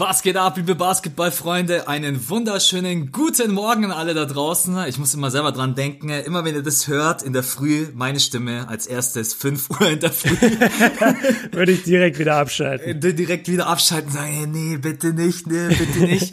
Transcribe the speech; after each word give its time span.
Was 0.00 0.22
geht 0.22 0.38
ab, 0.38 0.56
liebe 0.56 0.76
Basketballfreunde? 0.76 1.86
Einen 1.86 2.30
wunderschönen 2.30 3.12
guten 3.12 3.52
Morgen 3.52 3.84
an 3.84 3.90
alle 3.90 4.14
da 4.14 4.24
draußen. 4.24 4.86
Ich 4.88 4.96
muss 4.96 5.12
immer 5.12 5.30
selber 5.30 5.52
dran 5.52 5.74
denken, 5.74 6.08
immer 6.08 6.42
wenn 6.42 6.54
ihr 6.54 6.62
das 6.62 6.88
hört, 6.88 7.20
in 7.22 7.34
der 7.34 7.42
Früh, 7.42 7.88
meine 7.92 8.18
Stimme 8.18 8.66
als 8.66 8.86
erstes, 8.86 9.34
5 9.34 9.68
Uhr 9.68 9.90
in 9.90 10.00
der 10.00 10.10
Früh. 10.10 10.30
Würde 11.52 11.72
ich 11.72 11.82
direkt 11.82 12.18
wieder 12.18 12.36
abschalten. 12.36 13.02
Äh, 13.02 13.12
direkt 13.12 13.46
wieder 13.48 13.66
abschalten, 13.66 14.10
sagen, 14.10 14.50
nee, 14.50 14.78
bitte 14.78 15.12
nicht, 15.12 15.46
nee, 15.46 15.68
bitte 15.68 15.98
nicht. 16.06 16.32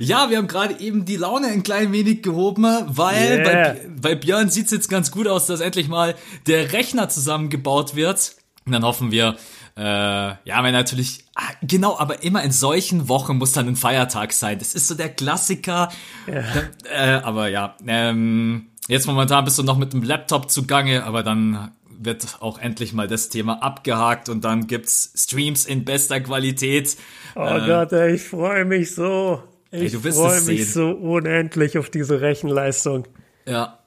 ja, 0.00 0.28
wir 0.28 0.38
haben 0.38 0.48
gerade 0.48 0.80
eben 0.80 1.04
die 1.04 1.14
Laune 1.14 1.46
ein 1.46 1.62
klein 1.62 1.92
wenig 1.92 2.24
gehoben, 2.24 2.64
weil 2.64 3.38
yeah. 3.38 3.44
bei, 3.44 3.80
bei 4.00 4.14
Björn 4.16 4.50
sieht's 4.50 4.72
jetzt 4.72 4.90
ganz 4.90 5.12
gut 5.12 5.28
aus, 5.28 5.46
dass 5.46 5.60
endlich 5.60 5.86
mal 5.86 6.16
der 6.48 6.72
Rechner 6.72 7.08
zusammengebaut 7.08 7.94
wird. 7.94 8.34
Und 8.66 8.72
dann 8.72 8.82
hoffen 8.82 9.12
wir, 9.12 9.36
äh, 9.76 9.82
ja, 9.82 10.62
wenn 10.62 10.72
natürlich, 10.72 11.24
ah, 11.34 11.50
genau, 11.62 11.98
aber 11.98 12.22
immer 12.22 12.42
in 12.44 12.52
solchen 12.52 13.08
Wochen 13.08 13.38
muss 13.38 13.52
dann 13.52 13.66
ein 13.66 13.76
Feiertag 13.76 14.32
sein. 14.32 14.58
Das 14.58 14.74
ist 14.74 14.86
so 14.86 14.94
der 14.94 15.08
Klassiker. 15.08 15.90
Ja. 16.26 16.44
Äh, 16.92 17.22
aber 17.22 17.48
ja, 17.48 17.74
ähm, 17.86 18.68
jetzt 18.86 19.06
momentan 19.06 19.44
bist 19.44 19.58
du 19.58 19.64
noch 19.64 19.76
mit 19.76 19.92
dem 19.92 20.02
Laptop 20.02 20.50
zugange, 20.50 21.04
aber 21.04 21.22
dann 21.22 21.72
wird 21.98 22.38
auch 22.40 22.58
endlich 22.58 22.92
mal 22.92 23.08
das 23.08 23.30
Thema 23.30 23.62
abgehakt 23.62 24.28
und 24.28 24.44
dann 24.44 24.66
gibt's 24.66 25.12
Streams 25.16 25.64
in 25.66 25.84
bester 25.84 26.20
Qualität. 26.20 26.96
Oh 27.34 27.40
äh, 27.40 27.66
Gott, 27.66 27.92
ey, 27.92 28.14
ich 28.14 28.22
freue 28.22 28.64
mich 28.64 28.94
so. 28.94 29.42
Ich 29.72 29.96
freue 29.96 30.40
mich 30.42 30.72
so 30.72 30.90
unendlich 30.90 31.78
auf 31.78 31.90
diese 31.90 32.20
Rechenleistung. 32.20 33.08
Ja, 33.44 33.80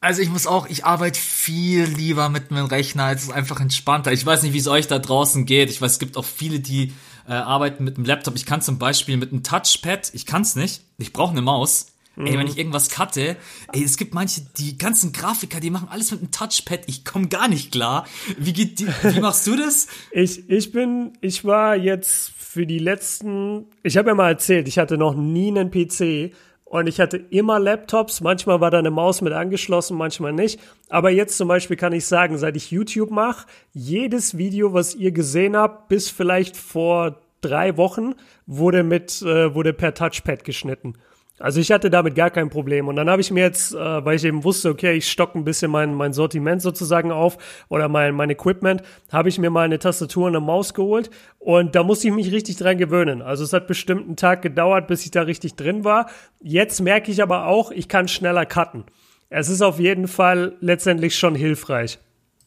also 0.00 0.22
ich 0.22 0.28
muss 0.28 0.46
auch, 0.46 0.68
ich 0.68 0.84
arbeite 0.84 1.18
viel 1.18 1.84
lieber 1.84 2.28
mit 2.28 2.50
einem 2.50 2.66
Rechner, 2.66 3.12
es 3.12 3.24
ist 3.24 3.32
einfach 3.32 3.60
entspannter. 3.60 4.12
Ich 4.12 4.24
weiß 4.24 4.42
nicht, 4.42 4.52
wie 4.52 4.58
es 4.58 4.68
euch 4.68 4.86
da 4.86 4.98
draußen 4.98 5.46
geht. 5.46 5.70
Ich 5.70 5.80
weiß, 5.80 5.92
es 5.92 5.98
gibt 5.98 6.16
auch 6.16 6.24
viele, 6.24 6.60
die 6.60 6.92
äh, 7.26 7.32
arbeiten 7.32 7.84
mit 7.84 7.96
einem 7.96 8.04
Laptop. 8.04 8.36
Ich 8.36 8.46
kann 8.46 8.60
zum 8.60 8.78
Beispiel 8.78 9.16
mit 9.16 9.32
einem 9.32 9.42
Touchpad, 9.42 10.10
ich 10.14 10.26
kann 10.26 10.42
es 10.42 10.54
nicht. 10.54 10.82
Ich 10.98 11.12
brauche 11.12 11.32
eine 11.32 11.42
Maus. 11.42 11.92
Mhm. 12.14 12.26
Ey, 12.26 12.32
wenn 12.34 12.40
mhm. 12.40 12.52
ich 12.52 12.58
irgendwas 12.58 12.90
cutte, 12.90 13.36
ey, 13.72 13.84
es 13.84 13.96
gibt 13.96 14.14
manche, 14.14 14.42
die 14.58 14.78
ganzen 14.78 15.12
Grafiker, 15.12 15.60
die 15.60 15.70
machen 15.70 15.88
alles 15.90 16.10
mit 16.10 16.20
einem 16.20 16.30
Touchpad. 16.30 16.80
Ich 16.86 17.04
komme 17.04 17.28
gar 17.28 17.48
nicht 17.48 17.72
klar. 17.72 18.06
Wie 18.38 18.52
geht 18.52 18.80
die, 18.80 18.86
wie 18.86 19.20
machst 19.20 19.46
du 19.46 19.56
das? 19.56 19.88
ich, 20.10 20.48
ich 20.48 20.72
bin, 20.72 21.12
ich 21.20 21.44
war 21.44 21.76
jetzt 21.76 22.32
für 22.36 22.66
die 22.66 22.78
letzten, 22.78 23.66
ich 23.82 23.96
habe 23.96 24.10
ja 24.10 24.14
mal 24.14 24.30
erzählt, 24.30 24.68
ich 24.68 24.78
hatte 24.78 24.96
noch 24.96 25.14
nie 25.14 25.48
einen 25.48 25.70
PC 25.70 26.34
und 26.68 26.88
ich 26.88 27.00
hatte 27.00 27.16
immer 27.16 27.60
Laptops, 27.60 28.20
manchmal 28.20 28.60
war 28.60 28.72
da 28.72 28.80
eine 28.80 28.90
Maus 28.90 29.22
mit 29.22 29.32
angeschlossen, 29.32 29.96
manchmal 29.96 30.32
nicht. 30.32 30.60
Aber 30.88 31.10
jetzt 31.10 31.38
zum 31.38 31.46
Beispiel 31.46 31.76
kann 31.76 31.92
ich 31.92 32.06
sagen, 32.06 32.38
seit 32.38 32.56
ich 32.56 32.72
YouTube 32.72 33.12
mache, 33.12 33.46
jedes 33.72 34.36
Video, 34.36 34.74
was 34.74 34.96
ihr 34.96 35.12
gesehen 35.12 35.56
habt, 35.56 35.88
bis 35.88 36.10
vielleicht 36.10 36.56
vor 36.56 37.20
drei 37.40 37.76
Wochen, 37.76 38.16
wurde 38.46 38.82
mit, 38.82 39.22
äh, 39.22 39.54
wurde 39.54 39.72
per 39.72 39.94
Touchpad 39.94 40.42
geschnitten. 40.42 40.94
Also 41.38 41.60
ich 41.60 41.70
hatte 41.70 41.90
damit 41.90 42.14
gar 42.14 42.30
kein 42.30 42.48
Problem. 42.48 42.88
Und 42.88 42.96
dann 42.96 43.10
habe 43.10 43.20
ich 43.20 43.30
mir 43.30 43.42
jetzt, 43.42 43.74
äh, 43.74 44.04
weil 44.04 44.16
ich 44.16 44.24
eben 44.24 44.42
wusste, 44.42 44.70
okay, 44.70 44.96
ich 44.96 45.10
stocke 45.10 45.38
ein 45.38 45.44
bisschen 45.44 45.70
mein, 45.70 45.94
mein 45.94 46.12
Sortiment 46.12 46.62
sozusagen 46.62 47.12
auf 47.12 47.36
oder 47.68 47.88
mein, 47.88 48.14
mein 48.14 48.30
Equipment, 48.30 48.82
habe 49.12 49.28
ich 49.28 49.38
mir 49.38 49.50
mal 49.50 49.64
eine 49.64 49.78
Tastatur 49.78 50.26
und 50.26 50.36
eine 50.36 50.44
Maus 50.44 50.72
geholt. 50.72 51.10
Und 51.38 51.74
da 51.74 51.82
musste 51.82 52.08
ich 52.08 52.14
mich 52.14 52.32
richtig 52.32 52.56
dran 52.56 52.78
gewöhnen. 52.78 53.20
Also 53.20 53.44
es 53.44 53.52
hat 53.52 53.66
bestimmt 53.66 54.06
einen 54.06 54.16
Tag 54.16 54.42
gedauert, 54.42 54.86
bis 54.86 55.04
ich 55.04 55.10
da 55.10 55.22
richtig 55.22 55.54
drin 55.56 55.84
war. 55.84 56.08
Jetzt 56.40 56.80
merke 56.80 57.10
ich 57.10 57.22
aber 57.22 57.46
auch, 57.46 57.70
ich 57.70 57.88
kann 57.88 58.08
schneller 58.08 58.46
cutten. 58.46 58.84
Es 59.28 59.48
ist 59.48 59.60
auf 59.60 59.78
jeden 59.78 60.08
Fall 60.08 60.54
letztendlich 60.60 61.18
schon 61.18 61.34
hilfreich. 61.34 61.98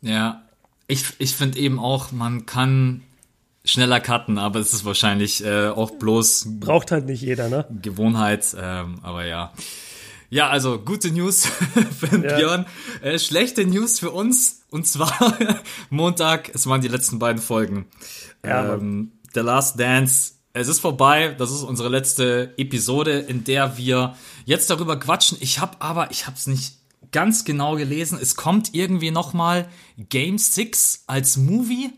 Ja, 0.02 0.44
ich, 0.88 1.04
ich 1.20 1.36
finde 1.36 1.60
eben 1.60 1.78
auch, 1.78 2.12
man 2.12 2.46
kann 2.46 3.04
schneller 3.70 4.00
cutten, 4.00 4.38
aber 4.38 4.60
es 4.60 4.74
ist 4.74 4.86
wahrscheinlich 4.86 5.44
äh, 5.44 5.68
auch 5.68 5.92
bloß 5.92 6.48
braucht 6.60 6.92
halt 6.92 7.06
nicht 7.06 7.22
jeder, 7.22 7.50
ne? 7.50 7.66
Gewohnheit, 7.82 8.56
ähm, 8.60 9.00
aber 9.02 9.26
ja. 9.26 9.54
Ja, 10.30 10.50
also 10.50 10.80
gute 10.80 11.12
News 11.12 11.46
für 12.00 12.24
ja. 12.24 12.38
Björn, 12.38 12.66
äh, 13.02 13.18
schlechte 13.18 13.66
News 13.66 14.00
für 14.00 14.12
uns 14.12 14.62
und 14.70 14.86
zwar 14.86 15.38
Montag, 15.90 16.52
es 16.54 16.68
waren 16.68 16.82
die 16.82 16.88
letzten 16.88 17.20
beiden 17.20 17.42
Folgen. 17.42 17.88
Ja, 18.46 18.76
ähm, 18.76 19.14
The 19.34 19.42
Last 19.42 19.80
Dance, 19.80 20.34
es 20.54 20.68
ist 20.68 20.80
vorbei, 20.80 21.36
das 21.38 21.52
ist 21.52 21.64
unsere 21.64 21.90
letzte 21.90 22.54
Episode, 22.58 23.20
in 23.20 23.44
der 23.44 23.78
wir 23.78 24.16
jetzt 24.46 24.70
darüber 24.70 24.98
quatschen. 25.00 25.38
Ich 25.42 25.60
habe 25.60 25.78
aber, 25.80 26.12
ich 26.12 26.28
habe 26.28 26.38
es 26.38 26.48
nicht 26.48 26.76
ganz 27.12 27.46
genau 27.46 27.76
gelesen, 27.76 28.20
es 28.22 28.36
kommt 28.36 28.74
irgendwie 28.74 29.12
noch 29.12 29.34
mal 29.34 29.68
Game 29.98 30.38
6 30.38 31.06
als 31.08 31.38
Movie 31.38 31.92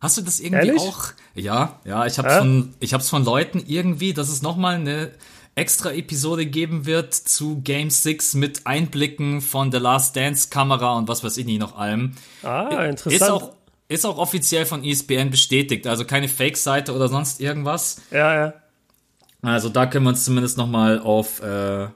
Hast 0.00 0.16
du 0.16 0.22
das 0.22 0.38
irgendwie 0.38 0.68
Ehrlich? 0.68 0.82
auch? 0.82 1.08
Ja, 1.34 1.80
ja, 1.84 2.06
ich 2.06 2.18
habe 2.18 2.28
ja? 2.28 2.38
von 2.38 2.74
ich 2.80 2.94
hab's 2.94 3.08
von 3.08 3.24
Leuten 3.24 3.62
irgendwie, 3.66 4.14
dass 4.14 4.28
es 4.28 4.42
noch 4.42 4.56
mal 4.56 4.76
eine 4.76 5.10
extra 5.56 5.92
Episode 5.92 6.46
geben 6.46 6.86
wird 6.86 7.12
zu 7.14 7.60
Game 7.62 7.90
6 7.90 8.34
mit 8.34 8.66
Einblicken 8.66 9.40
von 9.40 9.72
The 9.72 9.78
Last 9.78 10.14
Dance 10.14 10.50
Kamera 10.50 10.96
und 10.96 11.08
was 11.08 11.24
weiß 11.24 11.36
ich 11.36 11.46
nicht 11.46 11.58
noch 11.58 11.76
allem. 11.76 12.12
Ah, 12.44 12.84
interessant. 12.84 13.22
Ist 13.22 13.28
auch 13.28 13.54
ist 13.88 14.04
auch 14.04 14.18
offiziell 14.18 14.66
von 14.66 14.84
ESPN 14.84 15.30
bestätigt, 15.30 15.86
also 15.86 16.04
keine 16.04 16.28
Fake-Seite 16.28 16.94
oder 16.94 17.08
sonst 17.08 17.40
irgendwas. 17.40 18.02
Ja, 18.10 18.34
ja. 18.34 18.54
Also 19.42 19.68
da 19.68 19.86
können 19.86 20.04
wir 20.04 20.10
uns 20.10 20.24
zumindest 20.24 20.58
noch 20.58 20.66
mal 20.66 21.00
auf 21.00 21.42
äh 21.42 21.88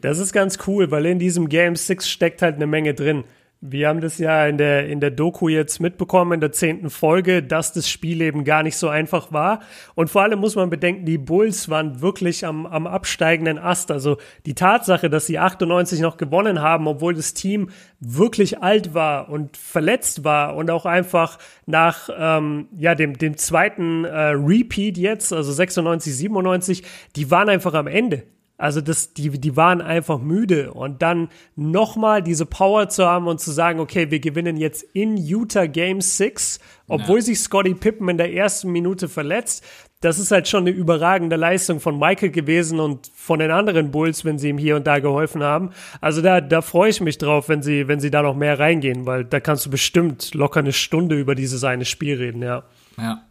Das 0.00 0.18
ist 0.18 0.32
ganz 0.32 0.58
cool, 0.66 0.90
weil 0.90 1.06
in 1.06 1.18
diesem 1.18 1.48
Game 1.48 1.76
6 1.76 2.08
steckt 2.08 2.42
halt 2.42 2.56
eine 2.56 2.66
Menge 2.66 2.94
drin. 2.94 3.24
Wir 3.62 3.88
haben 3.88 4.00
das 4.00 4.16
ja 4.16 4.46
in 4.46 4.56
der, 4.56 4.88
in 4.88 5.00
der 5.00 5.10
Doku 5.10 5.48
jetzt 5.48 5.80
mitbekommen, 5.80 6.32
in 6.32 6.40
der 6.40 6.50
zehnten 6.50 6.88
Folge, 6.88 7.42
dass 7.42 7.74
das 7.74 7.90
Spiel 7.90 8.22
eben 8.22 8.44
gar 8.44 8.62
nicht 8.62 8.78
so 8.78 8.88
einfach 8.88 9.32
war. 9.32 9.60
Und 9.94 10.08
vor 10.08 10.22
allem 10.22 10.38
muss 10.38 10.56
man 10.56 10.70
bedenken, 10.70 11.04
die 11.04 11.18
Bulls 11.18 11.68
waren 11.68 12.00
wirklich 12.00 12.46
am, 12.46 12.64
am 12.64 12.86
absteigenden 12.86 13.58
Ast. 13.58 13.90
Also 13.90 14.16
die 14.46 14.54
Tatsache, 14.54 15.10
dass 15.10 15.26
sie 15.26 15.38
98 15.38 16.00
noch 16.00 16.16
gewonnen 16.16 16.62
haben, 16.62 16.86
obwohl 16.86 17.12
das 17.12 17.34
Team 17.34 17.68
wirklich 18.00 18.62
alt 18.62 18.94
war 18.94 19.28
und 19.28 19.58
verletzt 19.58 20.24
war 20.24 20.56
und 20.56 20.70
auch 20.70 20.86
einfach 20.86 21.38
nach 21.66 22.08
ähm, 22.16 22.68
ja, 22.78 22.94
dem, 22.94 23.18
dem 23.18 23.36
zweiten 23.36 24.06
äh, 24.06 24.30
Repeat 24.30 24.96
jetzt, 24.96 25.34
also 25.34 25.52
96, 25.52 26.16
97, 26.16 26.82
die 27.14 27.30
waren 27.30 27.50
einfach 27.50 27.74
am 27.74 27.88
Ende. 27.88 28.22
Also 28.60 28.82
das, 28.82 29.14
die, 29.14 29.30
die 29.30 29.56
waren 29.56 29.80
einfach 29.80 30.18
müde 30.18 30.74
und 30.74 31.00
dann 31.00 31.30
nochmal 31.56 32.22
diese 32.22 32.44
Power 32.44 32.90
zu 32.90 33.06
haben 33.06 33.26
und 33.26 33.40
zu 33.40 33.52
sagen, 33.52 33.80
okay, 33.80 34.10
wir 34.10 34.20
gewinnen 34.20 34.58
jetzt 34.58 34.82
in 34.92 35.16
Utah 35.16 35.64
Game 35.64 36.02
6, 36.02 36.60
obwohl 36.86 37.20
ja. 37.20 37.24
sich 37.24 37.40
Scotty 37.40 37.72
Pippen 37.72 38.10
in 38.10 38.18
der 38.18 38.34
ersten 38.34 38.70
Minute 38.70 39.08
verletzt. 39.08 39.64
Das 40.02 40.18
ist 40.18 40.30
halt 40.30 40.46
schon 40.46 40.64
eine 40.64 40.70
überragende 40.70 41.36
Leistung 41.36 41.80
von 41.80 41.98
Michael 41.98 42.30
gewesen 42.30 42.80
und 42.80 43.10
von 43.14 43.38
den 43.38 43.50
anderen 43.50 43.90
Bulls, 43.90 44.26
wenn 44.26 44.38
sie 44.38 44.50
ihm 44.50 44.58
hier 44.58 44.76
und 44.76 44.86
da 44.86 44.98
geholfen 44.98 45.42
haben. 45.42 45.70
Also 46.02 46.20
da, 46.20 46.42
da 46.42 46.60
freue 46.60 46.90
ich 46.90 47.00
mich 47.00 47.16
drauf, 47.16 47.48
wenn 47.48 47.62
sie, 47.62 47.88
wenn 47.88 48.00
sie 48.00 48.10
da 48.10 48.20
noch 48.20 48.36
mehr 48.36 48.58
reingehen, 48.58 49.06
weil 49.06 49.24
da 49.24 49.40
kannst 49.40 49.64
du 49.64 49.70
bestimmt 49.70 50.34
locker 50.34 50.60
eine 50.60 50.74
Stunde 50.74 51.18
über 51.18 51.34
dieses 51.34 51.64
eine 51.64 51.86
Spiel 51.86 52.16
reden, 52.18 52.42
ja. 52.42 52.64
Ja, 52.98 53.22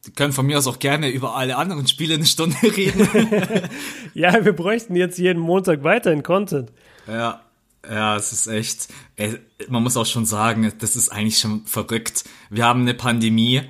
Sie 0.00 0.12
können 0.12 0.32
von 0.32 0.46
mir 0.46 0.58
aus 0.58 0.66
auch 0.66 0.78
gerne 0.78 1.08
über 1.10 1.34
alle 1.34 1.56
anderen 1.56 1.86
Spiele 1.86 2.14
eine 2.14 2.26
Stunde 2.26 2.56
reden. 2.62 3.08
ja, 4.14 4.44
wir 4.44 4.52
bräuchten 4.52 4.96
jetzt 4.96 5.18
jeden 5.18 5.40
Montag 5.40 5.82
weiterhin 5.82 6.22
Content. 6.22 6.70
Ja, 7.06 7.42
ja, 7.88 8.16
es 8.16 8.32
ist 8.32 8.46
echt, 8.48 8.88
man 9.68 9.82
muss 9.82 9.96
auch 9.96 10.06
schon 10.06 10.26
sagen, 10.26 10.72
das 10.78 10.96
ist 10.96 11.10
eigentlich 11.10 11.38
schon 11.38 11.64
verrückt. 11.64 12.24
Wir 12.50 12.64
haben 12.64 12.82
eine 12.82 12.94
Pandemie 12.94 13.62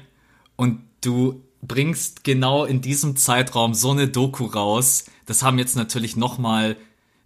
und 0.57 0.81
du 1.03 1.43
bringst 1.63 2.25
genau 2.25 2.65
in 2.65 2.81
diesem 2.81 3.17
Zeitraum 3.17 3.75
so 3.75 3.91
eine 3.91 4.09
Doku 4.09 4.47
raus. 4.47 5.05
Das 5.27 5.43
haben 5.43 5.59
jetzt 5.59 5.77
natürlich 5.77 6.17
noch 6.17 6.39
mal 6.39 6.77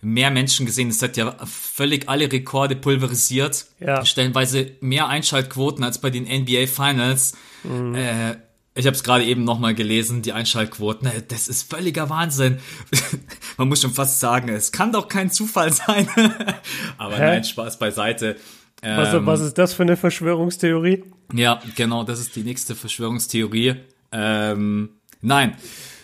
mehr 0.01 0.31
Menschen 0.31 0.67
gesehen. 0.67 0.89
Es 0.89 1.01
hat 1.01 1.17
ja 1.17 1.37
völlig 1.47 2.09
alle 2.09 2.31
Rekorde 2.31 2.77
pulverisiert. 2.77 3.67
Ja. 3.79 4.05
Stellenweise 4.05 4.73
mehr 4.81 5.09
Einschaltquoten 5.09 5.85
als 5.85 6.01
bei 6.01 6.11
den 6.11 6.25
NBA 6.25 6.67
Finals. 6.67 7.35
Mhm. 7.63 7.95
Äh, 7.95 8.37
ich 8.75 8.87
habe 8.87 8.97
es 8.97 9.05
gerade 9.05 9.25
eben 9.25 9.45
nochmal 9.45 9.75
gelesen, 9.75 10.23
die 10.23 10.33
Einschaltquoten. 10.33 11.11
Das 11.29 11.49
ist 11.49 11.71
völliger 11.71 12.09
Wahnsinn. 12.09 12.59
Man 13.59 13.69
muss 13.69 13.83
schon 13.83 13.93
fast 13.93 14.21
sagen, 14.21 14.49
es 14.49 14.73
kann 14.73 14.93
doch 14.93 15.09
kein 15.09 15.31
Zufall 15.31 15.73
sein. 15.73 16.09
Aber 16.99 17.17
Hä? 17.17 17.27
nein, 17.27 17.45
Spaß 17.45 17.79
beiseite. 17.79 18.37
Was, 18.83 19.15
ähm, 19.15 19.27
was 19.27 19.41
ist 19.41 19.59
das 19.59 19.75
für 19.75 19.83
eine 19.83 19.97
Verschwörungstheorie? 19.97 21.05
Ja, 21.35 21.61
genau, 21.77 22.03
das 22.03 22.19
ist 22.19 22.35
die 22.35 22.43
nächste 22.43 22.75
Verschwörungstheorie. 22.75 23.77
Ähm, 24.11 24.91
nein, 25.21 25.57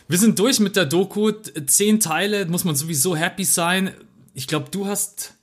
wir 0.06 0.18
sind 0.18 0.38
durch 0.38 0.60
mit 0.60 0.76
der 0.76 0.84
Doku. 0.84 1.32
Zehn 1.66 2.00
Teile, 2.00 2.46
muss 2.46 2.64
man 2.64 2.76
sowieso 2.76 3.16
happy 3.16 3.44
sein. 3.44 3.92
Ich 4.34 4.46
glaube, 4.46 4.66
du 4.70 4.86
hast 4.86 5.37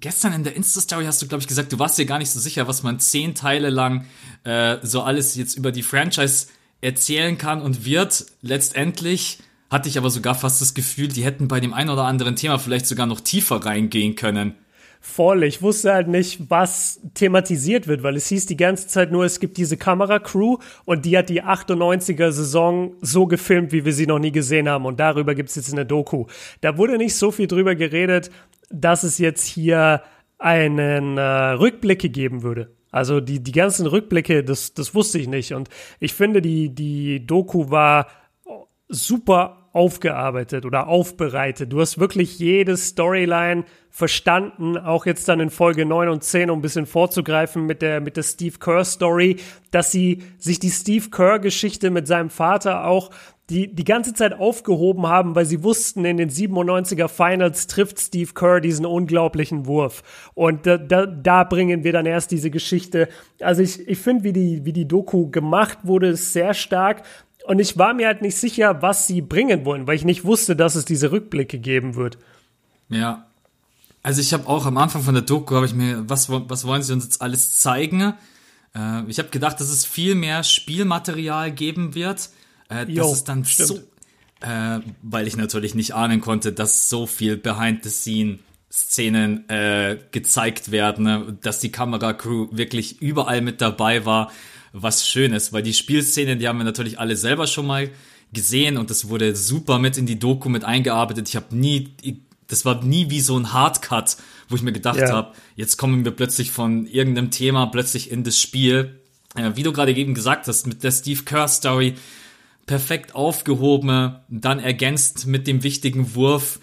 gestern 0.00 0.32
in 0.32 0.44
der 0.44 0.56
Insta-Story 0.56 1.04
hast 1.04 1.22
du, 1.22 1.28
glaube 1.28 1.42
ich, 1.42 1.48
gesagt, 1.48 1.72
du 1.72 1.78
warst 1.78 1.98
dir 1.98 2.06
gar 2.06 2.18
nicht 2.18 2.30
so 2.30 2.40
sicher, 2.40 2.68
was 2.68 2.82
man 2.82 3.00
zehn 3.00 3.34
Teile 3.34 3.70
lang 3.70 4.06
äh, 4.44 4.78
so 4.82 5.02
alles 5.02 5.34
jetzt 5.36 5.56
über 5.56 5.72
die 5.72 5.82
Franchise 5.82 6.46
erzählen 6.80 7.38
kann 7.38 7.62
und 7.62 7.84
wird. 7.84 8.26
Letztendlich 8.42 9.38
hatte 9.70 9.88
ich 9.88 9.98
aber 9.98 10.10
sogar 10.10 10.34
fast 10.34 10.60
das 10.60 10.74
Gefühl, 10.74 11.08
die 11.08 11.24
hätten 11.24 11.48
bei 11.48 11.60
dem 11.60 11.72
einen 11.74 11.90
oder 11.90 12.04
anderen 12.04 12.36
Thema 12.36 12.58
vielleicht 12.58 12.86
sogar 12.86 13.06
noch 13.06 13.20
tiefer 13.20 13.64
reingehen 13.64 14.14
können. 14.14 14.54
voll. 15.00 15.44
Ich 15.44 15.60
wusste 15.60 15.92
halt 15.92 16.08
nicht, 16.08 16.48
was 16.48 17.00
thematisiert 17.12 17.86
wird, 17.86 18.02
weil 18.02 18.16
es 18.16 18.28
hieß 18.28 18.46
die 18.46 18.56
ganze 18.56 18.88
Zeit 18.88 19.12
nur, 19.12 19.24
es 19.24 19.38
gibt 19.38 19.58
diese 19.58 19.76
Kameracrew 19.76 20.56
und 20.86 21.04
die 21.04 21.18
hat 21.18 21.28
die 21.28 21.42
98er 21.42 22.30
Saison 22.30 22.94
so 23.02 23.26
gefilmt, 23.26 23.72
wie 23.72 23.84
wir 23.84 23.92
sie 23.92 24.06
noch 24.06 24.18
nie 24.18 24.32
gesehen 24.32 24.68
haben. 24.68 24.86
Und 24.86 25.00
darüber 25.00 25.34
gibt 25.34 25.50
es 25.50 25.56
jetzt 25.56 25.72
eine 25.72 25.84
Doku. 25.84 26.26
Da 26.62 26.78
wurde 26.78 26.96
nicht 26.96 27.16
so 27.16 27.30
viel 27.30 27.48
drüber 27.48 27.74
geredet, 27.74 28.30
dass 28.70 29.02
es 29.02 29.18
jetzt 29.18 29.46
hier 29.46 30.02
einen 30.38 31.18
äh, 31.18 31.22
Rückblicke 31.22 32.08
geben 32.08 32.42
würde. 32.42 32.70
Also 32.90 33.20
die, 33.20 33.42
die 33.42 33.52
ganzen 33.52 33.86
Rückblicke, 33.86 34.44
das, 34.44 34.74
das 34.74 34.94
wusste 34.94 35.18
ich 35.18 35.26
nicht. 35.26 35.52
Und 35.52 35.68
ich 35.98 36.14
finde, 36.14 36.40
die, 36.40 36.74
die 36.74 37.26
Doku 37.26 37.70
war 37.70 38.06
super 38.88 39.68
aufgearbeitet 39.72 40.64
oder 40.64 40.86
aufbereitet. 40.86 41.72
Du 41.72 41.80
hast 41.80 41.98
wirklich 41.98 42.38
jede 42.38 42.76
Storyline 42.76 43.64
verstanden, 43.90 44.78
auch 44.78 45.04
jetzt 45.04 45.28
dann 45.28 45.40
in 45.40 45.50
Folge 45.50 45.84
9 45.84 46.08
und 46.08 46.22
10, 46.22 46.50
um 46.50 46.60
ein 46.60 46.62
bisschen 46.62 46.86
vorzugreifen 46.86 47.66
mit 47.66 47.82
der, 47.82 48.00
mit 48.00 48.16
der 48.16 48.22
Steve 48.22 48.58
Kerr 48.58 48.84
Story, 48.84 49.36
dass 49.72 49.90
sie 49.90 50.22
sich 50.38 50.60
die 50.60 50.70
Steve 50.70 51.10
Kerr 51.10 51.40
Geschichte 51.40 51.90
mit 51.90 52.06
seinem 52.06 52.30
Vater 52.30 52.86
auch 52.86 53.10
die 53.50 53.74
die 53.74 53.84
ganze 53.84 54.14
Zeit 54.14 54.32
aufgehoben 54.32 55.06
haben, 55.06 55.34
weil 55.34 55.44
sie 55.44 55.62
wussten, 55.62 56.04
in 56.04 56.16
den 56.16 56.30
97er 56.30 57.08
Finals 57.08 57.66
trifft 57.66 58.00
Steve 58.00 58.32
Kerr 58.32 58.60
diesen 58.60 58.86
unglaublichen 58.86 59.66
Wurf. 59.66 60.02
Und 60.34 60.66
da, 60.66 60.78
da, 60.78 61.04
da 61.04 61.44
bringen 61.44 61.84
wir 61.84 61.92
dann 61.92 62.06
erst 62.06 62.30
diese 62.30 62.50
Geschichte. 62.50 63.08
Also 63.40 63.62
ich, 63.62 63.86
ich 63.86 63.98
finde, 63.98 64.24
wie 64.24 64.32
die, 64.32 64.64
wie 64.64 64.72
die 64.72 64.88
Doku 64.88 65.30
gemacht 65.30 65.78
wurde, 65.82 66.08
ist 66.08 66.32
sehr 66.32 66.54
stark. 66.54 67.02
Und 67.46 67.58
ich 67.58 67.76
war 67.76 67.92
mir 67.92 68.06
halt 68.06 68.22
nicht 68.22 68.38
sicher, 68.38 68.80
was 68.80 69.06
sie 69.06 69.20
bringen 69.20 69.66
wollen, 69.66 69.86
weil 69.86 69.96
ich 69.96 70.06
nicht 70.06 70.24
wusste, 70.24 70.56
dass 70.56 70.74
es 70.74 70.86
diese 70.86 71.12
Rückblicke 71.12 71.58
geben 71.58 71.96
wird. 71.96 72.16
Ja. 72.88 73.26
Also 74.02 74.22
ich 74.22 74.32
habe 74.32 74.48
auch 74.48 74.64
am 74.64 74.78
Anfang 74.78 75.02
von 75.02 75.14
der 75.14 75.22
Doku, 75.22 75.54
habe 75.54 75.66
ich 75.66 75.74
mir, 75.74 76.08
was, 76.08 76.30
was 76.30 76.66
wollen 76.66 76.82
sie 76.82 76.94
uns 76.94 77.04
jetzt 77.04 77.20
alles 77.20 77.58
zeigen? 77.58 78.14
Äh, 78.74 79.02
ich 79.08 79.18
habe 79.18 79.28
gedacht, 79.28 79.60
dass 79.60 79.68
es 79.68 79.84
viel 79.84 80.14
mehr 80.14 80.42
Spielmaterial 80.44 81.52
geben 81.52 81.94
wird 81.94 82.30
äh, 82.70 82.84
jo, 82.88 83.02
das 83.02 83.14
ist 83.14 83.24
dann 83.24 83.44
stimmt. 83.44 83.68
so, 83.68 83.80
äh, 84.40 84.80
weil 85.02 85.26
ich 85.26 85.36
natürlich 85.36 85.74
nicht 85.74 85.94
ahnen 85.94 86.20
konnte, 86.20 86.52
dass 86.52 86.88
so 86.88 87.06
viel 87.06 87.36
Behind-the-Scene-Szenen 87.36 89.48
äh, 89.48 89.98
gezeigt 90.10 90.70
werden, 90.70 91.04
ne? 91.04 91.38
dass 91.42 91.60
die 91.60 91.72
Kameracrew 91.72 92.48
wirklich 92.50 93.00
überall 93.00 93.40
mit 93.40 93.60
dabei 93.60 94.04
war, 94.04 94.30
was 94.72 95.08
schön 95.08 95.32
ist, 95.32 95.52
weil 95.52 95.62
die 95.62 95.74
Spielszenen, 95.74 96.38
die 96.38 96.48
haben 96.48 96.58
wir 96.58 96.64
natürlich 96.64 96.98
alle 96.98 97.16
selber 97.16 97.46
schon 97.46 97.66
mal 97.66 97.90
gesehen 98.32 98.76
und 98.76 98.90
das 98.90 99.08
wurde 99.08 99.36
super 99.36 99.78
mit 99.78 99.96
in 99.96 100.06
die 100.06 100.18
Doku 100.18 100.48
mit 100.48 100.64
eingearbeitet. 100.64 101.28
Ich 101.28 101.36
habe 101.36 101.56
nie, 101.56 101.94
das 102.48 102.64
war 102.64 102.82
nie 102.82 103.08
wie 103.08 103.20
so 103.20 103.38
ein 103.38 103.52
Hardcut, 103.52 104.16
wo 104.48 104.56
ich 104.56 104.62
mir 104.62 104.72
gedacht 104.72 104.98
ja. 104.98 105.12
habe, 105.12 105.34
jetzt 105.56 105.76
kommen 105.76 106.04
wir 106.04 106.12
plötzlich 106.12 106.50
von 106.50 106.86
irgendeinem 106.86 107.30
Thema 107.30 107.66
plötzlich 107.66 108.10
in 108.10 108.24
das 108.24 108.40
Spiel. 108.40 109.00
Äh, 109.36 109.52
wie 109.54 109.62
du 109.62 109.72
gerade 109.72 109.94
eben 109.94 110.14
gesagt 110.14 110.48
hast, 110.48 110.66
mit 110.66 110.82
der 110.82 110.90
Steve 110.90 111.22
Kerr 111.22 111.46
Story, 111.48 111.94
perfekt 112.66 113.14
aufgehoben, 113.14 114.16
dann 114.28 114.58
ergänzt 114.58 115.26
mit 115.26 115.46
dem 115.46 115.62
wichtigen 115.62 116.14
Wurf. 116.14 116.60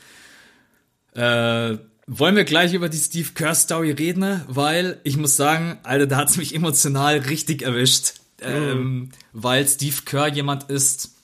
Äh, 1.13 1.77
wollen 2.07 2.35
wir 2.35 2.43
gleich 2.43 2.73
über 2.73 2.89
die 2.89 2.97
Steve 2.97 3.29
Kerr 3.33 3.55
Story 3.55 3.91
reden? 3.91 4.41
Weil 4.47 4.99
ich 5.03 5.17
muss 5.17 5.35
sagen, 5.35 5.79
Alter, 5.83 6.07
da 6.07 6.17
hat's 6.17 6.37
mich 6.37 6.55
emotional 6.55 7.17
richtig 7.19 7.61
erwischt. 7.61 8.15
Ähm, 8.41 9.09
weil 9.33 9.67
Steve 9.67 9.97
Kerr 10.03 10.27
jemand 10.27 10.63
ist, 10.63 11.15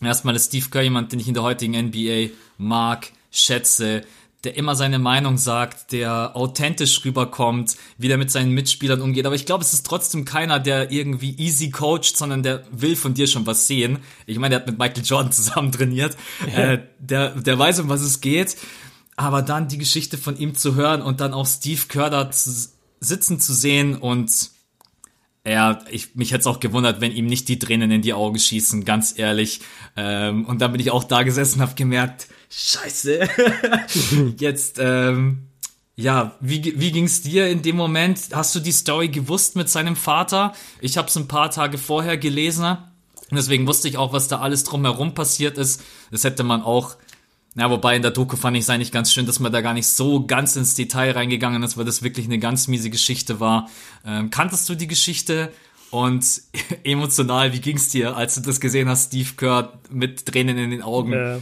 erstmal 0.00 0.34
ist 0.34 0.46
Steve 0.46 0.66
Kerr 0.70 0.82
jemand, 0.82 1.12
den 1.12 1.20
ich 1.20 1.28
in 1.28 1.34
der 1.34 1.42
heutigen 1.42 1.78
NBA 1.88 2.32
mag, 2.56 3.12
schätze, 3.30 4.02
der 4.46 4.56
immer 4.56 4.76
seine 4.76 5.00
Meinung 5.00 5.38
sagt, 5.38 5.90
der 5.90 6.36
authentisch 6.36 7.04
rüberkommt, 7.04 7.76
wie 7.98 8.06
der 8.06 8.16
mit 8.16 8.30
seinen 8.30 8.52
Mitspielern 8.52 9.00
umgeht. 9.00 9.26
Aber 9.26 9.34
ich 9.34 9.44
glaube, 9.44 9.64
es 9.64 9.72
ist 9.72 9.84
trotzdem 9.84 10.24
keiner, 10.24 10.60
der 10.60 10.92
irgendwie 10.92 11.34
easy 11.36 11.70
coacht, 11.70 12.16
sondern 12.16 12.44
der 12.44 12.62
will 12.70 12.94
von 12.94 13.12
dir 13.12 13.26
schon 13.26 13.44
was 13.44 13.66
sehen. 13.66 13.98
Ich 14.24 14.38
meine, 14.38 14.50
der 14.50 14.60
hat 14.60 14.68
mit 14.68 14.78
Michael 14.78 15.04
Jordan 15.04 15.32
zusammen 15.32 15.72
trainiert. 15.72 16.16
Ja. 16.46 16.74
Äh, 16.74 16.82
der, 17.00 17.30
der 17.30 17.58
weiß, 17.58 17.80
um 17.80 17.88
was 17.88 18.02
es 18.02 18.20
geht. 18.20 18.56
Aber 19.16 19.42
dann 19.42 19.66
die 19.66 19.78
Geschichte 19.78 20.16
von 20.16 20.38
ihm 20.38 20.54
zu 20.54 20.76
hören 20.76 21.02
und 21.02 21.20
dann 21.20 21.34
auch 21.34 21.46
Steve 21.46 21.82
da 21.92 22.30
zu 22.30 22.50
sitzen 23.00 23.40
zu 23.40 23.52
sehen 23.52 23.96
und 23.96 24.30
ja, 25.44 25.78
ich, 25.90 26.16
mich 26.16 26.32
hätte 26.32 26.40
es 26.40 26.46
auch 26.46 26.58
gewundert, 26.58 27.00
wenn 27.00 27.12
ihm 27.12 27.26
nicht 27.26 27.48
die 27.48 27.58
Tränen 27.58 27.90
in 27.92 28.02
die 28.02 28.14
Augen 28.14 28.38
schießen, 28.38 28.84
ganz 28.84 29.16
ehrlich. 29.16 29.60
Ähm, 29.96 30.44
und 30.44 30.60
dann 30.60 30.72
bin 30.72 30.80
ich 30.80 30.90
auch 30.90 31.04
da 31.04 31.22
gesessen, 31.22 31.60
habe 31.60 31.74
gemerkt, 31.76 32.26
Scheiße. 32.50 33.28
Jetzt, 34.38 34.78
ähm, 34.78 35.48
ja, 35.96 36.36
wie, 36.40 36.78
wie 36.78 36.92
ging's 36.92 37.22
dir 37.22 37.48
in 37.48 37.62
dem 37.62 37.76
Moment? 37.76 38.20
Hast 38.32 38.54
du 38.54 38.60
die 38.60 38.72
Story 38.72 39.08
gewusst 39.08 39.56
mit 39.56 39.70
seinem 39.70 39.96
Vater? 39.96 40.52
Ich 40.80 40.98
habe 40.98 41.08
es 41.08 41.16
ein 41.16 41.26
paar 41.26 41.50
Tage 41.50 41.78
vorher 41.78 42.18
gelesen. 42.18 42.64
Und 43.30 43.36
deswegen 43.36 43.66
wusste 43.66 43.88
ich 43.88 43.96
auch, 43.96 44.12
was 44.12 44.28
da 44.28 44.40
alles 44.40 44.64
drumherum 44.64 45.14
passiert 45.14 45.58
ist. 45.58 45.82
Das 46.10 46.22
hätte 46.22 46.44
man 46.44 46.62
auch, 46.62 46.96
ja, 47.56 47.70
wobei 47.70 47.96
in 47.96 48.02
der 48.02 48.10
Doku 48.10 48.36
fand 48.36 48.56
ich 48.56 48.64
es 48.64 48.70
eigentlich 48.70 48.92
ganz 48.92 49.12
schön, 49.12 49.26
dass 49.26 49.40
man 49.40 49.52
da 49.52 49.62
gar 49.62 49.72
nicht 49.72 49.88
so 49.88 50.26
ganz 50.26 50.54
ins 50.54 50.74
Detail 50.74 51.12
reingegangen 51.12 51.62
ist, 51.62 51.76
weil 51.76 51.86
das 51.86 52.02
wirklich 52.02 52.26
eine 52.26 52.38
ganz 52.38 52.68
miese 52.68 52.90
Geschichte 52.90 53.40
war. 53.40 53.68
Ähm, 54.04 54.30
kanntest 54.30 54.68
du 54.68 54.74
die 54.74 54.86
Geschichte? 54.86 55.50
Und 55.90 56.42
emotional, 56.84 57.52
wie 57.52 57.60
ging's 57.60 57.88
dir, 57.88 58.16
als 58.16 58.34
du 58.34 58.42
das 58.42 58.60
gesehen 58.60 58.88
hast, 58.88 59.08
Steve 59.08 59.30
Kerr 59.36 59.78
mit 59.90 60.26
Tränen 60.26 60.58
in 60.58 60.70
den 60.70 60.82
Augen? 60.82 61.12
Ja. 61.12 61.38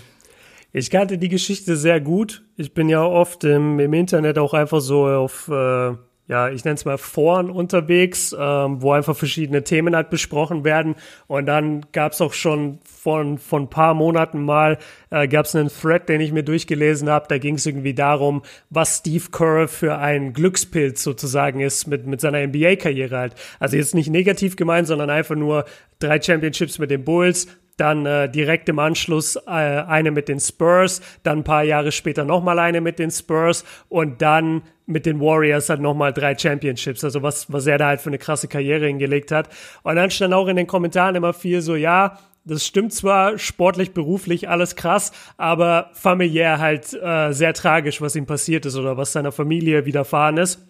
Ich 0.77 0.91
kannte 0.91 1.19
die 1.19 1.29
Geschichte 1.29 1.77
sehr 1.77 2.01
gut. 2.01 2.43
Ich 2.57 2.75
bin 2.75 2.89
ja 2.89 3.05
oft 3.05 3.45
im, 3.45 3.79
im 3.79 3.93
Internet 3.93 4.41
auch 4.41 4.55
einfach 4.55 4.81
so 4.81 5.07
auf, 5.07 5.47
äh, 5.47 5.93
ja, 6.27 6.49
ich 6.49 6.65
nenne 6.65 6.75
es 6.75 6.85
mal 6.85 6.99
Foren 6.99 7.49
unterwegs, 7.49 8.35
ähm, 8.37 8.83
wo 8.83 8.91
einfach 8.91 9.17
verschiedene 9.17 9.63
Themen 9.63 9.95
halt 9.95 10.11
besprochen 10.11 10.65
werden. 10.65 10.97
Und 11.29 11.47
dann 11.47 11.87
gab 11.93 12.11
es 12.11 12.21
auch 12.21 12.33
schon 12.33 12.81
von 12.83 13.39
von 13.39 13.63
ein 13.63 13.71
paar 13.71 13.95
Monaten 13.95 14.43
mal 14.43 14.79
äh, 15.11 15.29
gab 15.29 15.47
es 15.47 15.55
einen 15.55 15.69
Thread, 15.69 16.09
den 16.09 16.21
ich 16.21 16.33
mir 16.33 16.43
durchgelesen 16.43 17.09
habe. 17.09 17.27
Da 17.29 17.39
ging 17.39 17.55
es 17.55 17.67
irgendwie 17.67 17.95
darum, 17.95 18.43
was 18.69 18.97
Steve 18.97 19.27
Kerr 19.31 19.69
für 19.69 19.99
ein 19.99 20.33
Glückspilz 20.33 21.05
sozusagen 21.05 21.61
ist 21.61 21.87
mit 21.87 22.05
mit 22.05 22.21
seiner 22.21 22.45
NBA-Karriere 22.45 23.17
halt. 23.17 23.37
Also 23.61 23.77
jetzt 23.77 23.95
nicht 23.95 24.11
negativ 24.11 24.57
gemeint, 24.57 24.89
sondern 24.89 25.09
einfach 25.09 25.37
nur 25.37 25.67
drei 26.01 26.21
Championships 26.21 26.81
mit 26.81 26.91
den 26.91 27.05
Bulls, 27.05 27.47
dann 27.77 28.07
äh, 28.07 28.31
direkt 28.31 28.69
im 28.69 28.79
Anschluss 28.79 29.37
äh, 29.37 29.51
eine 29.51 30.11
mit 30.11 30.29
den 30.29 30.41
Spurs, 30.41 31.01
dann 31.23 31.39
ein 31.39 31.45
paar 31.45 31.65
Jahre 31.65 31.93
später 31.93 32.25
nochmal 32.25 32.59
eine 32.59 32.81
mit 32.81 32.99
den 32.99 33.11
Spurs 33.11 33.65
und 33.89 34.23
dann 34.23 34.63
mit 34.87 35.07
den 35.07 35.21
Warriors 35.21 35.71
halt 35.71 35.81
nochmal 35.81 36.13
drei 36.13 36.37
Championships. 36.37 37.03
Also 37.05 37.23
was, 37.23 37.53
was 37.53 37.67
er 37.67 37.79
da 37.79 37.89
halt 37.89 38.01
für 38.01 38.11
eine 38.11 38.19
krasse 38.19 38.49
Karriere 38.49 38.87
hingelegt 38.87 39.33
hat. 39.33 39.49
Und 39.83 39.97
dann 39.97 40.11
stand 40.11 40.35
auch 40.35 40.49
in 40.49 40.57
den 40.57 40.67
Kommentaren 40.67 41.15
immer 41.15 41.33
viel 41.33 41.61
so, 41.63 41.75
ja, 41.75 42.19
das 42.45 42.67
stimmt 42.67 42.93
zwar, 42.93 43.39
sportlich, 43.39 43.93
beruflich, 43.93 44.51
alles 44.51 44.77
krass, 44.77 45.13
aber 45.39 45.91
familiär 45.95 46.59
halt 46.59 46.93
äh, 46.93 47.33
sehr 47.33 47.55
tragisch, 47.55 48.03
was 48.03 48.17
ihm 48.17 48.27
passiert 48.27 48.67
ist 48.67 48.77
oder 48.77 48.99
was 48.99 49.13
seiner 49.13 49.33
Familie 49.33 49.87
widerfahren 49.87 50.37
ist. 50.37 50.61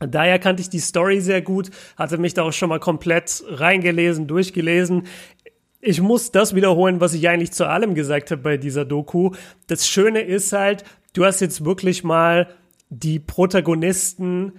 Daher 0.00 0.38
kannte 0.38 0.60
ich 0.60 0.70
die 0.70 0.80
Story 0.80 1.20
sehr 1.20 1.40
gut, 1.40 1.70
hatte 1.96 2.18
mich 2.18 2.34
da 2.34 2.42
auch 2.42 2.52
schon 2.52 2.68
mal 2.68 2.80
komplett 2.80 3.44
reingelesen, 3.48 4.26
durchgelesen 4.26 5.06
ich 5.84 6.00
muss 6.00 6.32
das 6.32 6.54
wiederholen, 6.54 7.00
was 7.00 7.14
ich 7.14 7.28
eigentlich 7.28 7.52
zu 7.52 7.68
allem 7.68 7.94
gesagt 7.94 8.30
habe 8.30 8.42
bei 8.42 8.56
dieser 8.56 8.84
Doku. 8.84 9.32
Das 9.66 9.86
Schöne 9.86 10.22
ist 10.22 10.52
halt, 10.52 10.84
du 11.12 11.24
hast 11.24 11.40
jetzt 11.40 11.64
wirklich 11.64 12.02
mal 12.02 12.48
die 12.88 13.18
Protagonisten 13.18 14.52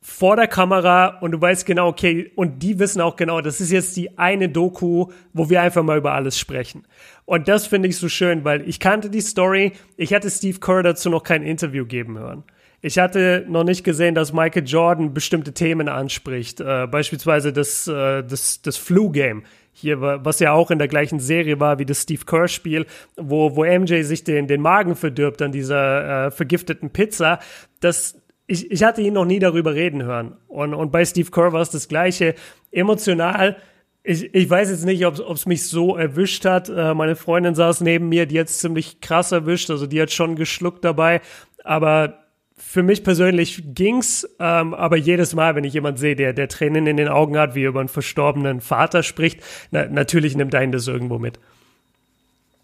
vor 0.00 0.36
der 0.36 0.46
Kamera 0.46 1.18
und 1.18 1.32
du 1.32 1.40
weißt 1.40 1.66
genau, 1.66 1.88
okay, 1.88 2.30
und 2.36 2.62
die 2.62 2.78
wissen 2.78 3.00
auch 3.00 3.16
genau, 3.16 3.40
das 3.40 3.60
ist 3.60 3.72
jetzt 3.72 3.96
die 3.96 4.16
eine 4.18 4.48
Doku, 4.48 5.06
wo 5.32 5.50
wir 5.50 5.60
einfach 5.60 5.82
mal 5.82 5.98
über 5.98 6.12
alles 6.12 6.38
sprechen. 6.38 6.86
Und 7.24 7.48
das 7.48 7.66
finde 7.66 7.88
ich 7.88 7.96
so 7.96 8.08
schön, 8.08 8.44
weil 8.44 8.66
ich 8.68 8.78
kannte 8.78 9.10
die 9.10 9.20
Story, 9.20 9.72
ich 9.96 10.14
hatte 10.14 10.30
Steve 10.30 10.60
Kerr 10.60 10.84
dazu 10.84 11.10
noch 11.10 11.24
kein 11.24 11.42
Interview 11.42 11.84
geben 11.84 12.18
hören. 12.18 12.44
Ich 12.80 12.98
hatte 13.00 13.44
noch 13.48 13.64
nicht 13.64 13.82
gesehen, 13.82 14.14
dass 14.14 14.32
Michael 14.32 14.64
Jordan 14.64 15.12
bestimmte 15.12 15.52
Themen 15.52 15.88
anspricht, 15.88 16.60
äh, 16.60 16.86
beispielsweise 16.86 17.52
das, 17.52 17.88
äh, 17.88 18.22
das, 18.22 18.62
das 18.62 18.76
Flu-Game 18.76 19.42
hier, 19.78 20.00
was 20.00 20.40
ja 20.40 20.52
auch 20.52 20.70
in 20.70 20.78
der 20.78 20.88
gleichen 20.88 21.20
Serie 21.20 21.60
war 21.60 21.78
wie 21.78 21.86
das 21.86 22.02
Steve 22.02 22.24
Kerr-Spiel, 22.24 22.86
wo, 23.16 23.56
wo 23.56 23.64
MJ 23.64 24.02
sich 24.02 24.24
den, 24.24 24.46
den 24.46 24.60
Magen 24.60 24.96
verdirbt 24.96 25.40
an 25.42 25.52
dieser 25.52 26.26
äh, 26.26 26.30
vergifteten 26.30 26.90
Pizza, 26.90 27.38
das, 27.80 28.20
ich, 28.46 28.70
ich 28.70 28.82
hatte 28.82 29.02
ihn 29.02 29.14
noch 29.14 29.24
nie 29.24 29.38
darüber 29.38 29.74
reden 29.74 30.02
hören. 30.02 30.36
Und, 30.48 30.74
und 30.74 30.90
bei 30.90 31.04
Steve 31.04 31.30
Kerr 31.30 31.52
war 31.52 31.60
es 31.60 31.70
das 31.70 31.88
Gleiche. 31.88 32.34
Emotional, 32.72 33.56
ich, 34.02 34.34
ich 34.34 34.48
weiß 34.48 34.70
jetzt 34.70 34.86
nicht, 34.86 35.04
ob 35.04 35.18
es 35.18 35.46
mich 35.46 35.68
so 35.68 35.96
erwischt 35.96 36.44
hat. 36.44 36.68
Äh, 36.68 36.94
meine 36.94 37.14
Freundin 37.14 37.54
saß 37.54 37.82
neben 37.82 38.08
mir, 38.08 38.26
die 38.26 38.40
hat 38.40 38.48
ziemlich 38.48 39.00
krass 39.00 39.32
erwischt, 39.32 39.70
also 39.70 39.86
die 39.86 40.00
hat 40.00 40.10
schon 40.10 40.34
geschluckt 40.34 40.84
dabei. 40.84 41.20
Aber 41.62 42.18
für 42.58 42.82
mich 42.82 43.04
persönlich 43.04 43.62
ging's, 43.74 44.28
ähm, 44.38 44.74
aber 44.74 44.96
jedes 44.96 45.34
Mal, 45.34 45.54
wenn 45.54 45.64
ich 45.64 45.72
jemand 45.72 45.98
sehe, 45.98 46.16
der, 46.16 46.32
der 46.32 46.48
Tränen 46.48 46.86
in 46.86 46.96
den 46.96 47.08
Augen 47.08 47.38
hat, 47.38 47.54
wie 47.54 47.64
er 47.64 47.70
über 47.70 47.80
einen 47.80 47.88
verstorbenen 47.88 48.60
Vater 48.60 49.02
spricht, 49.02 49.40
na, 49.70 49.86
natürlich 49.86 50.36
nimmt 50.36 50.54
einen 50.54 50.72
das 50.72 50.86
irgendwo 50.86 51.18
mit. 51.18 51.38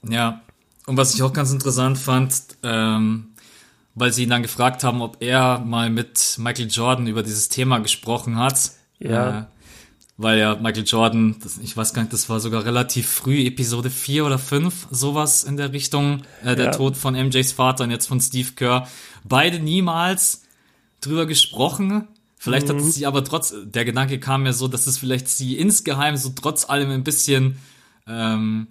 Ja, 0.09 0.43
und 0.87 0.97
was 0.97 1.15
ich 1.15 1.23
auch 1.23 1.33
ganz 1.33 1.53
interessant 1.53 1.97
fand, 1.97 2.35
ähm, 2.63 3.29
weil 3.95 4.13
sie 4.13 4.25
ihn 4.25 4.31
dann 4.31 4.43
gefragt 4.43 4.85
haben, 4.85 5.01
ob 5.01 5.17
er 5.21 5.61
mal 5.61 5.89
mit 5.89 6.37
Michael 6.39 6.69
Jordan 6.69 7.07
über 7.07 7.23
dieses 7.23 7.49
Thema 7.49 7.79
gesprochen 7.79 8.37
hat. 8.37 8.73
Ja. 8.99 9.41
Äh, 9.41 9.45
weil 10.17 10.39
ja 10.39 10.55
Michael 10.57 10.85
Jordan, 10.87 11.37
das, 11.43 11.59
ich 11.59 11.77
weiß 11.77 11.93
gar 11.95 12.03
nicht, 12.03 12.13
das 12.13 12.29
war 12.29 12.39
sogar 12.41 12.65
relativ 12.65 13.09
früh, 13.09 13.45
Episode 13.47 13.91
4 13.91 14.25
oder 14.25 14.39
5, 14.39 14.89
sowas 14.91 15.45
in 15.45 15.57
der 15.57 15.73
Richtung, 15.73 16.23
äh, 16.43 16.55
der 16.55 16.67
Ja. 16.67 16.71
Tod 16.71 16.97
von 16.97 17.15
MJs 17.15 17.53
Vater 17.53 17.85
und 17.85 17.91
jetzt 17.91 18.07
von 18.07 18.21
Steve 18.21 18.53
Kerr. 18.55 18.89
Beide 19.25 19.59
niemals 19.59 20.43
drüber 21.01 21.27
gesprochen. 21.27 22.09
Vielleicht 22.39 22.69
hat 22.69 22.77
es 22.77 22.95
sie 22.95 23.07
aber 23.07 23.25
trotz, 23.25 23.55
der 23.65 23.85
Gedanke 23.87 24.21
kam 24.21 24.43
mir 24.43 24.53
so, 24.53 24.69
dass 24.69 24.87
es 24.87 24.99
vielleicht 24.99 25.29
sie 25.29 25.57
insgeheim 25.57 26.17
so 26.19 26.29
trotz 26.31 26.69
allem 26.69 26.91
ein 26.91 27.03
bisschen 27.03 27.57
ähm, 28.07 28.67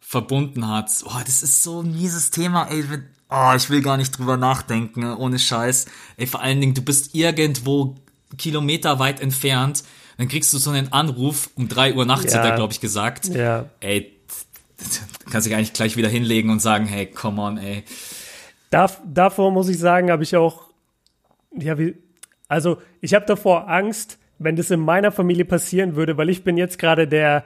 verbunden 0.00 0.66
hat. 0.68 0.90
Oh, 1.04 1.20
das 1.24 1.42
ist 1.42 1.62
so 1.62 1.82
ein 1.82 1.92
mieses 1.92 2.30
Thema, 2.30 2.64
ey. 2.64 2.84
Oh, 3.30 3.52
ich 3.56 3.70
will 3.70 3.82
gar 3.82 3.96
nicht 3.98 4.18
drüber 4.18 4.36
nachdenken, 4.36 5.04
ohne 5.04 5.38
Scheiß. 5.38 5.86
Ey, 6.16 6.26
vor 6.26 6.40
allen 6.40 6.60
Dingen, 6.60 6.74
du 6.74 6.82
bist 6.82 7.14
irgendwo 7.14 7.94
Kilometer 8.36 8.98
weit 8.98 9.20
entfernt, 9.20 9.84
dann 10.18 10.28
kriegst 10.28 10.52
du 10.52 10.58
so 10.58 10.70
einen 10.70 10.92
Anruf 10.92 11.48
um 11.54 11.68
drei 11.68 11.94
Uhr 11.94 12.04
nachts, 12.04 12.34
Ja. 12.34 12.40
hat 12.40 12.50
er, 12.50 12.56
glaube 12.56 12.72
ich, 12.72 12.80
gesagt. 12.80 13.28
Ja. 13.28 13.66
Ey, 13.80 14.12
du 15.24 15.30
kannst 15.30 15.46
dich 15.46 15.54
eigentlich 15.54 15.72
gleich 15.72 15.96
wieder 15.96 16.08
hinlegen 16.08 16.50
und 16.50 16.60
sagen, 16.60 16.84
hey, 16.86 17.06
come 17.06 17.40
on, 17.40 17.56
ey. 17.56 17.84
Dav 18.70 19.00
davor 19.06 19.50
muss 19.50 19.68
ich 19.68 19.78
sagen, 19.78 20.10
habe 20.10 20.22
ich 20.22 20.36
auch, 20.36 20.64
ja, 21.56 21.78
wie, 21.78 21.96
also 22.48 22.78
ich 23.00 23.14
habe 23.14 23.24
davor 23.26 23.68
Angst, 23.70 24.18
wenn 24.38 24.56
das 24.56 24.70
in 24.70 24.80
meiner 24.80 25.10
Familie 25.10 25.44
passieren 25.44 25.96
würde, 25.96 26.16
weil 26.18 26.28
ich 26.28 26.44
bin 26.44 26.56
jetzt 26.56 26.78
gerade 26.78 27.08
der, 27.08 27.44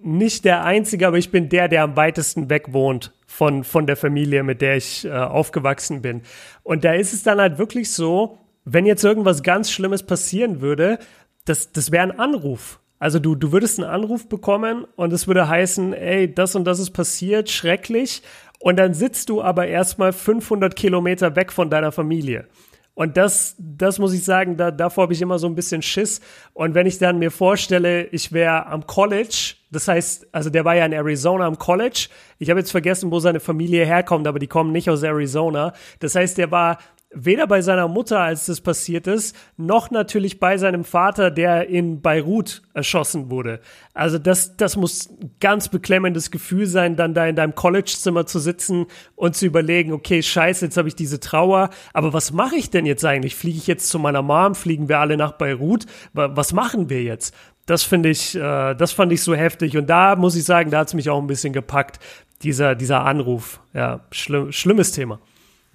nicht 0.00 0.44
der 0.44 0.64
Einzige, 0.64 1.06
aber 1.06 1.16
ich 1.18 1.30
bin 1.30 1.48
der, 1.48 1.68
der 1.68 1.84
am 1.84 1.96
weitesten 1.96 2.50
weg 2.50 2.72
wohnt 2.72 3.12
von, 3.26 3.64
von 3.64 3.86
der 3.86 3.96
Familie, 3.96 4.42
mit 4.42 4.60
der 4.60 4.76
ich 4.76 5.04
äh, 5.04 5.10
aufgewachsen 5.10 6.02
bin. 6.02 6.22
Und 6.62 6.84
da 6.84 6.92
ist 6.94 7.12
es 7.12 7.22
dann 7.22 7.38
halt 7.40 7.58
wirklich 7.58 7.92
so, 7.92 8.38
wenn 8.64 8.84
jetzt 8.86 9.04
irgendwas 9.04 9.42
ganz 9.42 9.70
Schlimmes 9.70 10.02
passieren 10.02 10.60
würde, 10.60 10.98
das, 11.44 11.72
das 11.72 11.90
wäre 11.90 12.04
ein 12.04 12.18
Anruf. 12.18 12.80
Also 12.98 13.18
du, 13.18 13.34
du 13.34 13.52
würdest 13.52 13.78
einen 13.78 13.90
Anruf 13.90 14.28
bekommen 14.28 14.86
und 14.96 15.12
es 15.12 15.26
würde 15.26 15.48
heißen, 15.48 15.92
ey, 15.92 16.32
das 16.32 16.54
und 16.54 16.64
das 16.64 16.78
ist 16.78 16.92
passiert, 16.92 17.50
schrecklich. 17.50 18.22
Und 18.60 18.78
dann 18.78 18.94
sitzt 18.94 19.28
du 19.28 19.42
aber 19.42 19.66
erstmal 19.66 20.12
500 20.12 20.74
Kilometer 20.74 21.36
weg 21.36 21.52
von 21.52 21.68
deiner 21.68 21.92
Familie. 21.92 22.46
Und 22.94 23.16
das, 23.16 23.56
das 23.58 23.98
muss 23.98 24.14
ich 24.14 24.22
sagen, 24.22 24.56
da, 24.56 24.70
davor 24.70 25.02
habe 25.02 25.12
ich 25.12 25.20
immer 25.20 25.40
so 25.40 25.48
ein 25.48 25.56
bisschen 25.56 25.82
Schiss. 25.82 26.20
Und 26.52 26.74
wenn 26.74 26.86
ich 26.86 26.98
dann 26.98 27.18
mir 27.18 27.32
vorstelle, 27.32 28.04
ich 28.06 28.32
wäre 28.32 28.66
am 28.66 28.86
College, 28.86 29.54
das 29.72 29.88
heißt, 29.88 30.28
also 30.30 30.48
der 30.48 30.64
war 30.64 30.76
ja 30.76 30.86
in 30.86 30.92
Arizona 30.92 31.44
am 31.46 31.58
College. 31.58 32.08
Ich 32.38 32.50
habe 32.50 32.60
jetzt 32.60 32.70
vergessen, 32.70 33.10
wo 33.10 33.18
seine 33.18 33.40
Familie 33.40 33.84
herkommt, 33.84 34.28
aber 34.28 34.38
die 34.38 34.46
kommen 34.46 34.70
nicht 34.70 34.88
aus 34.88 35.02
Arizona. 35.02 35.72
Das 35.98 36.14
heißt, 36.14 36.38
der 36.38 36.52
war 36.52 36.78
weder 37.14 37.46
bei 37.46 37.62
seiner 37.62 37.88
Mutter, 37.88 38.20
als 38.20 38.46
das 38.46 38.60
passiert 38.60 39.06
ist, 39.06 39.36
noch 39.56 39.90
natürlich 39.90 40.40
bei 40.40 40.58
seinem 40.58 40.84
Vater, 40.84 41.30
der 41.30 41.68
in 41.68 42.00
Beirut 42.02 42.62
erschossen 42.74 43.30
wurde. 43.30 43.60
Also 43.94 44.18
das, 44.18 44.56
das 44.56 44.76
muss 44.76 45.08
ganz 45.40 45.68
beklemmendes 45.68 46.30
Gefühl 46.30 46.66
sein, 46.66 46.96
dann 46.96 47.14
da 47.14 47.26
in 47.26 47.36
deinem 47.36 47.54
College-Zimmer 47.54 48.26
zu 48.26 48.38
sitzen 48.38 48.86
und 49.16 49.36
zu 49.36 49.46
überlegen, 49.46 49.92
okay, 49.92 50.22
scheiße, 50.22 50.64
jetzt 50.66 50.76
habe 50.76 50.88
ich 50.88 50.96
diese 50.96 51.20
Trauer, 51.20 51.70
aber 51.92 52.12
was 52.12 52.32
mache 52.32 52.56
ich 52.56 52.70
denn 52.70 52.86
jetzt 52.86 53.04
eigentlich? 53.04 53.34
Fliege 53.36 53.58
ich 53.58 53.66
jetzt 53.66 53.88
zu 53.88 53.98
meiner 53.98 54.22
Mom? 54.22 54.54
Fliegen 54.54 54.88
wir 54.88 54.98
alle 54.98 55.16
nach 55.16 55.32
Beirut? 55.32 55.86
Wa- 56.12 56.30
Was 56.34 56.52
machen 56.52 56.90
wir 56.90 57.02
jetzt? 57.02 57.34
Das 57.66 57.82
finde 57.82 58.10
ich, 58.10 58.34
äh, 58.34 58.74
das 58.74 58.92
fand 58.92 59.10
ich 59.12 59.22
so 59.22 59.34
heftig 59.34 59.76
und 59.76 59.88
da 59.88 60.16
muss 60.16 60.36
ich 60.36 60.44
sagen, 60.44 60.70
da 60.70 60.80
hat 60.80 60.88
es 60.88 60.94
mich 60.94 61.08
auch 61.08 61.18
ein 61.20 61.26
bisschen 61.26 61.52
gepackt, 61.54 61.98
dieser, 62.42 62.74
dieser 62.74 63.06
Anruf. 63.06 63.60
Ja, 63.72 64.00
schlimm, 64.10 64.52
schlimmes 64.52 64.92
Thema. 64.92 65.18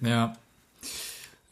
Ja. 0.00 0.34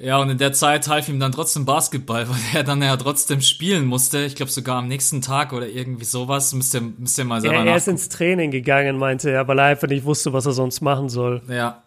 Ja, 0.01 0.19
und 0.19 0.31
in 0.31 0.39
der 0.39 0.53
Zeit 0.53 0.87
half 0.87 1.09
ihm 1.09 1.19
dann 1.19 1.33
trotzdem 1.33 1.65
Basketball, 1.65 2.29
weil 2.29 2.37
er 2.55 2.63
dann 2.65 2.81
ja 2.83 2.97
trotzdem 2.97 3.41
spielen 3.41 3.85
musste. 3.85 4.19
Ich 4.25 4.37
glaube 4.37 4.53
sogar 4.53 4.77
am 4.79 4.87
nächsten 4.89 5.21
Tag 5.23 5.53
oder 5.53 5.67
irgendwie 5.67 6.05
sowas. 6.05 6.55
Müsst 6.55 6.75
ihr, 6.75 6.81
müsst 6.83 7.19
ihr 7.19 7.25
mal 7.25 7.41
selber 7.41 7.57
Er, 7.57 7.67
er 7.67 7.77
ist 7.77 7.89
ins 7.89 8.09
Training 8.09 8.51
gegangen, 8.53 8.97
meinte 8.97 9.31
er, 9.31 9.49
weil 9.49 9.59
er 9.59 9.65
einfach 9.67 9.89
nicht 9.89 10.05
wusste, 10.05 10.33
was 10.33 10.47
er 10.47 10.53
sonst 10.53 10.81
machen 10.83 11.09
soll. 11.09 11.43
Ja. 11.49 11.83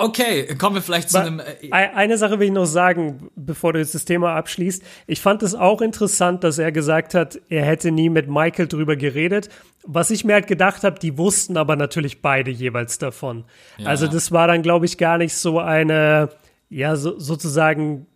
Okay, 0.00 0.54
kommen 0.58 0.76
wir 0.76 0.82
vielleicht 0.82 1.10
zu 1.10 1.18
einem. 1.20 1.40
Äh, 1.40 1.72
Ei- 1.72 1.92
Eine 1.92 2.18
Sache 2.18 2.38
will 2.38 2.46
ich 2.46 2.52
noch 2.52 2.66
sagen, 2.66 3.30
bevor 3.34 3.72
du 3.72 3.80
jetzt 3.80 3.96
das 3.96 4.04
Thema 4.04 4.36
abschließt. 4.36 4.80
Ich 5.08 5.20
fand 5.20 5.42
es 5.42 5.56
auch 5.56 5.80
interessant, 5.80 6.44
dass 6.44 6.58
er 6.58 6.70
gesagt 6.70 7.14
hat, 7.14 7.40
er 7.48 7.64
hätte 7.64 7.90
nie 7.90 8.08
mit 8.08 8.28
Michael 8.28 8.68
drüber 8.68 8.94
geredet. 8.94 9.48
Was 9.84 10.10
ich 10.12 10.24
mir 10.24 10.34
halt 10.34 10.46
gedacht 10.46 10.84
habe, 10.84 11.00
die 11.00 11.18
wussten 11.18 11.56
aber 11.56 11.74
natürlich 11.74 12.22
beide 12.22 12.52
jeweils 12.52 12.98
davon. 12.98 13.44
Also 13.84 14.06
das 14.06 14.30
war 14.30 14.46
dann, 14.46 14.62
glaube 14.62 14.84
ich, 14.86 14.98
gar 14.98 15.18
nicht 15.18 15.34
so 15.34 15.58
eine, 15.58 16.28
ja, 16.68 16.96
so, 16.96 17.18
sozusagen 17.18 18.06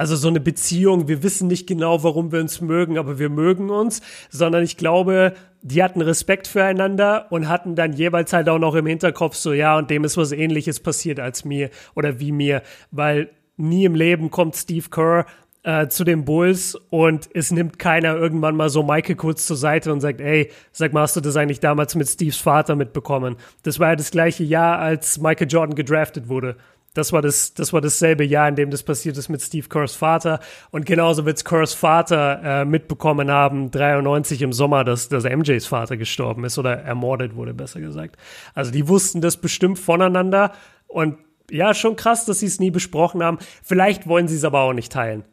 also 0.00 0.16
so 0.16 0.28
eine 0.28 0.40
Beziehung, 0.40 1.08
wir 1.08 1.22
wissen 1.22 1.46
nicht 1.46 1.66
genau, 1.66 2.02
warum 2.02 2.32
wir 2.32 2.40
uns 2.40 2.62
mögen, 2.62 2.96
aber 2.96 3.18
wir 3.18 3.28
mögen 3.28 3.68
uns, 3.68 4.00
sondern 4.30 4.62
ich 4.64 4.78
glaube, 4.78 5.34
die 5.60 5.82
hatten 5.82 6.00
Respekt 6.00 6.46
füreinander 6.46 7.26
und 7.28 7.50
hatten 7.50 7.74
dann 7.74 7.92
jeweils 7.92 8.32
halt 8.32 8.48
auch 8.48 8.58
noch 8.58 8.74
im 8.74 8.86
Hinterkopf 8.86 9.34
so, 9.34 9.52
ja, 9.52 9.76
und 9.76 9.90
dem 9.90 10.04
ist 10.04 10.16
was 10.16 10.32
ähnliches 10.32 10.80
passiert 10.80 11.20
als 11.20 11.44
mir 11.44 11.68
oder 11.94 12.18
wie 12.18 12.32
mir, 12.32 12.62
weil 12.90 13.28
nie 13.58 13.84
im 13.84 13.94
Leben 13.94 14.30
kommt 14.30 14.56
Steve 14.56 14.88
Kerr 14.88 15.26
äh, 15.64 15.88
zu 15.88 16.04
den 16.04 16.24
Bulls 16.24 16.76
und 16.88 17.28
es 17.34 17.52
nimmt 17.52 17.78
keiner 17.78 18.16
irgendwann 18.16 18.56
mal 18.56 18.70
so 18.70 18.82
Michael 18.82 19.16
kurz 19.16 19.46
zur 19.46 19.58
Seite 19.58 19.92
und 19.92 20.00
sagt, 20.00 20.22
ey, 20.22 20.50
sag 20.72 20.94
mal, 20.94 21.02
hast 21.02 21.16
du 21.16 21.20
das 21.20 21.36
eigentlich 21.36 21.60
damals 21.60 21.94
mit 21.94 22.08
Steves 22.08 22.38
Vater 22.38 22.74
mitbekommen? 22.74 23.36
Das 23.64 23.78
war 23.78 23.90
ja 23.90 23.96
das 23.96 24.10
gleiche 24.10 24.44
Jahr, 24.44 24.78
als 24.78 25.20
Michael 25.20 25.48
Jordan 25.50 25.74
gedraftet 25.74 26.30
wurde. 26.30 26.56
Das 26.94 27.12
war, 27.12 27.22
das, 27.22 27.54
das 27.54 27.72
war 27.72 27.80
dasselbe 27.80 28.24
Jahr, 28.24 28.48
in 28.48 28.56
dem 28.56 28.70
das 28.70 28.82
passiert 28.82 29.16
ist 29.16 29.28
mit 29.28 29.40
Steve 29.40 29.68
Kerrs 29.68 29.94
Vater. 29.94 30.40
Und 30.72 30.86
genauso 30.86 31.24
wird 31.24 31.44
Kerrs 31.44 31.72
Vater 31.72 32.40
äh, 32.42 32.64
mitbekommen 32.64 33.30
haben, 33.30 33.70
93 33.70 34.42
im 34.42 34.52
Sommer, 34.52 34.82
dass, 34.82 35.08
dass 35.08 35.22
MJs 35.24 35.66
Vater 35.66 35.96
gestorben 35.96 36.44
ist 36.44 36.58
oder 36.58 36.78
ermordet 36.82 37.36
wurde, 37.36 37.54
besser 37.54 37.80
gesagt. 37.80 38.16
Also 38.54 38.72
die 38.72 38.88
wussten 38.88 39.20
das 39.20 39.36
bestimmt 39.36 39.78
voneinander. 39.78 40.52
Und 40.88 41.18
ja, 41.50 41.74
schon 41.74 41.94
krass, 41.94 42.24
dass 42.24 42.40
sie 42.40 42.46
es 42.46 42.58
nie 42.58 42.70
besprochen 42.72 43.22
haben. 43.22 43.38
Vielleicht 43.62 44.08
wollen 44.08 44.26
sie 44.26 44.36
es 44.36 44.44
aber 44.44 44.60
auch 44.62 44.72
nicht 44.72 44.90
teilen. 44.90 45.24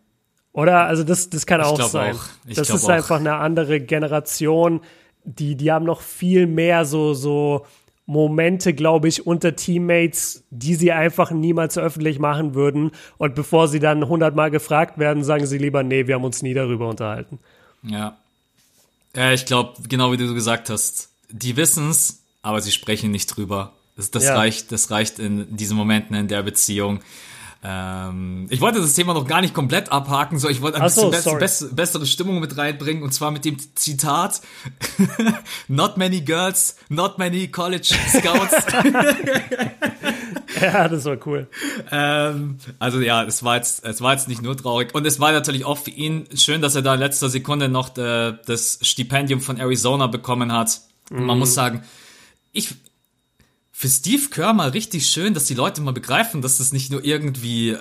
Oder? 0.54 0.86
Also 0.86 1.04
das, 1.04 1.30
das 1.30 1.46
kann 1.46 1.62
auch 1.62 1.76
glaub 1.76 1.90
sein. 1.90 2.16
auch. 2.16 2.26
Ich 2.46 2.56
das 2.56 2.70
ist 2.70 2.86
auch. 2.86 2.90
einfach 2.90 3.20
eine 3.20 3.36
andere 3.36 3.80
Generation. 3.80 4.82
Die, 5.24 5.56
die 5.56 5.72
haben 5.72 5.86
noch 5.86 6.02
viel 6.02 6.48
mehr 6.48 6.86
so, 6.86 7.14
so 7.14 7.66
Momente, 8.08 8.74
glaube 8.74 9.08
ich, 9.10 9.28
unter 9.28 9.56
Teammates, 9.56 10.44
die 10.50 10.76
sie 10.76 10.92
einfach 10.94 11.30
niemals 11.30 11.78
öffentlich 11.78 12.20
machen 12.20 12.56
würden. 12.56 12.92
Und 13.18 13.36
bevor 13.36 13.68
sie 13.68 13.80
dann 13.80 14.08
hundertmal 14.08 14.50
gefragt 14.50 14.98
werden, 14.98 15.24
sagen 15.24 15.46
sie 15.46 15.58
lieber, 15.58 15.84
nee, 15.84 16.08
wir 16.08 16.16
haben 16.16 16.24
uns 16.24 16.42
nie 16.42 16.54
darüber 16.56 16.90
unterhalten. 16.90 17.38
ja. 17.84 18.18
Ja, 19.16 19.32
ich 19.32 19.46
glaube, 19.48 19.74
genau 19.90 20.12
wie 20.12 20.18
du 20.18 20.32
gesagt 20.36 20.70
hast, 20.70 21.10
die 21.32 21.58
wissen's, 21.58 22.22
aber 22.44 22.62
sie 22.62 22.72
sprechen 22.72 23.10
nicht 23.10 23.26
drüber. 23.28 23.74
Das, 23.96 24.12
das 24.12 24.26
Ja. 24.26 24.36
reicht, 24.36 24.72
das 24.72 24.92
reicht 24.92 25.18
in 25.18 25.56
diesen 25.58 25.76
Momenten 25.76 26.16
in 26.16 26.28
der 26.28 26.44
Beziehung. 26.44 27.00
Ähm, 27.64 28.48
ich 28.50 28.62
wollte 28.62 28.80
das 28.80 28.94
Thema 28.94 29.14
noch 29.14 29.28
gar 29.28 29.42
nicht 29.42 29.54
komplett 29.54 29.92
abhaken, 29.92 30.38
so 30.40 30.48
ich 30.48 30.62
wollte 30.62 30.78
ein 30.78 30.84
Ach 30.84 30.90
so, 30.90 31.10
bisschen 31.10 31.40
bess 31.40 31.60
sorry. 31.60 31.70
bess 31.72 31.76
bessere 31.76 32.06
Stimmung 32.06 32.40
mit 32.40 32.56
reinbringen 32.58 33.02
und 33.04 33.14
zwar 33.14 33.32
mit 33.32 33.46
dem 33.46 33.58
Zitat 33.76 34.42
Not 35.68 35.98
many 35.98 36.22
girls, 36.22 36.76
not 36.90 37.18
many 37.18 37.48
college 37.48 37.94
scouts. 38.10 38.54
Ja, 40.62 40.88
das 40.88 41.06
war 41.06 41.18
cool. 41.28 41.48
ähm, 41.92 42.58
also 42.80 43.00
ja, 43.00 43.24
es 43.24 43.44
war 43.44 43.58
jetzt, 43.58 43.86
es 43.86 44.02
war 44.02 44.14
jetzt 44.14 44.28
nicht 44.28 44.42
nur 44.42 44.58
traurig 44.58 44.96
und 44.96 45.06
es 45.06 45.20
war 45.20 45.32
natürlich 45.32 45.66
auch 45.66 45.78
für 45.78 45.92
ihn 45.92 46.28
schön, 46.36 46.62
dass 46.62 46.74
er 46.74 46.82
da 46.82 46.96
in 46.96 47.00
letzter 47.00 47.30
Sekunde 47.30 47.70
noch 47.70 47.96
äh, 47.98 48.34
das 48.46 48.80
Stipendium 48.82 49.40
von 49.42 49.58
Arizona 49.58 50.08
bekommen 50.08 50.52
hat. 50.52 50.82
Und 51.12 51.26
man 51.26 51.38
muss 51.38 51.54
sagen, 51.54 51.84
ich 52.54 52.74
für 53.80 53.90
Steve 53.90 54.30
Kerr 54.32 54.54
mal 54.54 54.70
richtig 54.70 55.06
schön, 55.06 55.36
dass 55.36 55.46
die 55.46 55.54
Leute 55.54 55.82
mal 55.82 55.94
begreifen, 55.94 56.42
dass 56.42 56.58
das 56.58 56.74
nicht 56.74 56.90
nur 56.90 57.06
irgendwie, 57.06 57.74
äh, 57.74 57.80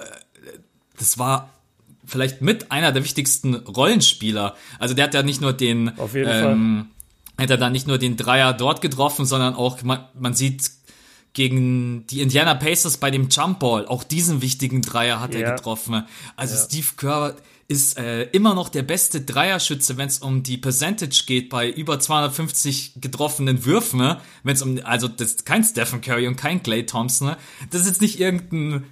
das 0.99 1.17
war 1.17 1.55
vielleicht 2.05 2.43
mit 2.43 2.71
einer 2.71 2.93
der 2.93 3.03
wichtigsten 3.03 3.55
Rollenspieler. 3.55 4.57
Also 4.79 4.93
der 4.93 5.05
hat 5.05 5.15
ja 5.15 5.23
nicht 5.23 5.41
nur 5.41 5.55
den, 5.55 5.99
Auf 5.99 6.15
jeden 6.15 6.29
ähm, 6.31 6.87
hat 7.39 7.49
er 7.49 7.57
da 7.57 7.71
nicht 7.71 7.87
nur 7.87 7.97
den 7.97 8.19
Dreier 8.19 8.53
dort 8.53 8.83
getroffen, 8.83 9.25
sondern 9.25 9.55
auch, 9.55 9.83
man, 9.85 10.05
man 10.13 10.35
sieht 10.35 10.71
gegen 11.37 12.07
die 12.09 12.23
Indiana 12.23 12.55
Pacers 12.55 12.97
bei 12.97 13.11
dem 13.11 13.29
Jump 13.29 13.61
Ball, 13.61 13.87
auch 13.87 14.03
diesen 14.03 14.41
wichtigen 14.41 14.81
Dreier 14.81 15.21
hat 15.21 15.35
Ja. 15.35 15.41
er 15.41 15.53
getroffen. 15.55 16.05
Also 16.35 16.57
Steve 16.57 16.87
Kerr 16.97 17.37
ist 17.69 17.99
äh, 17.99 18.23
immer 18.31 18.55
noch 18.55 18.69
der 18.71 18.83
beste 18.83 19.21
Dreierschütze, 19.21 19.99
wenn 19.99 20.07
es 20.09 20.21
um 20.21 20.43
die 20.43 20.57
Percentage 20.57 21.25
geht, 21.27 21.51
bei 21.51 21.69
über 21.69 22.01
250 22.01 22.93
getroffenen 23.03 23.65
Würfen. 23.67 23.99
ne? 24.01 24.21
Wenn 24.45 24.55
es 24.55 24.63
um, 24.63 24.81
also 24.85 25.09
das 25.09 25.33
ist 25.33 25.47
kein 25.47 25.63
Stephen 25.63 26.01
Curry 26.01 26.27
und 26.27 26.37
kein 26.37 26.63
Clay 26.63 26.87
Thompson. 26.87 27.29
ne? 27.29 27.37
Das 27.71 27.83
ist 27.83 27.89
jetzt 27.89 28.01
nicht 28.01 28.19
irgendein 28.19 28.85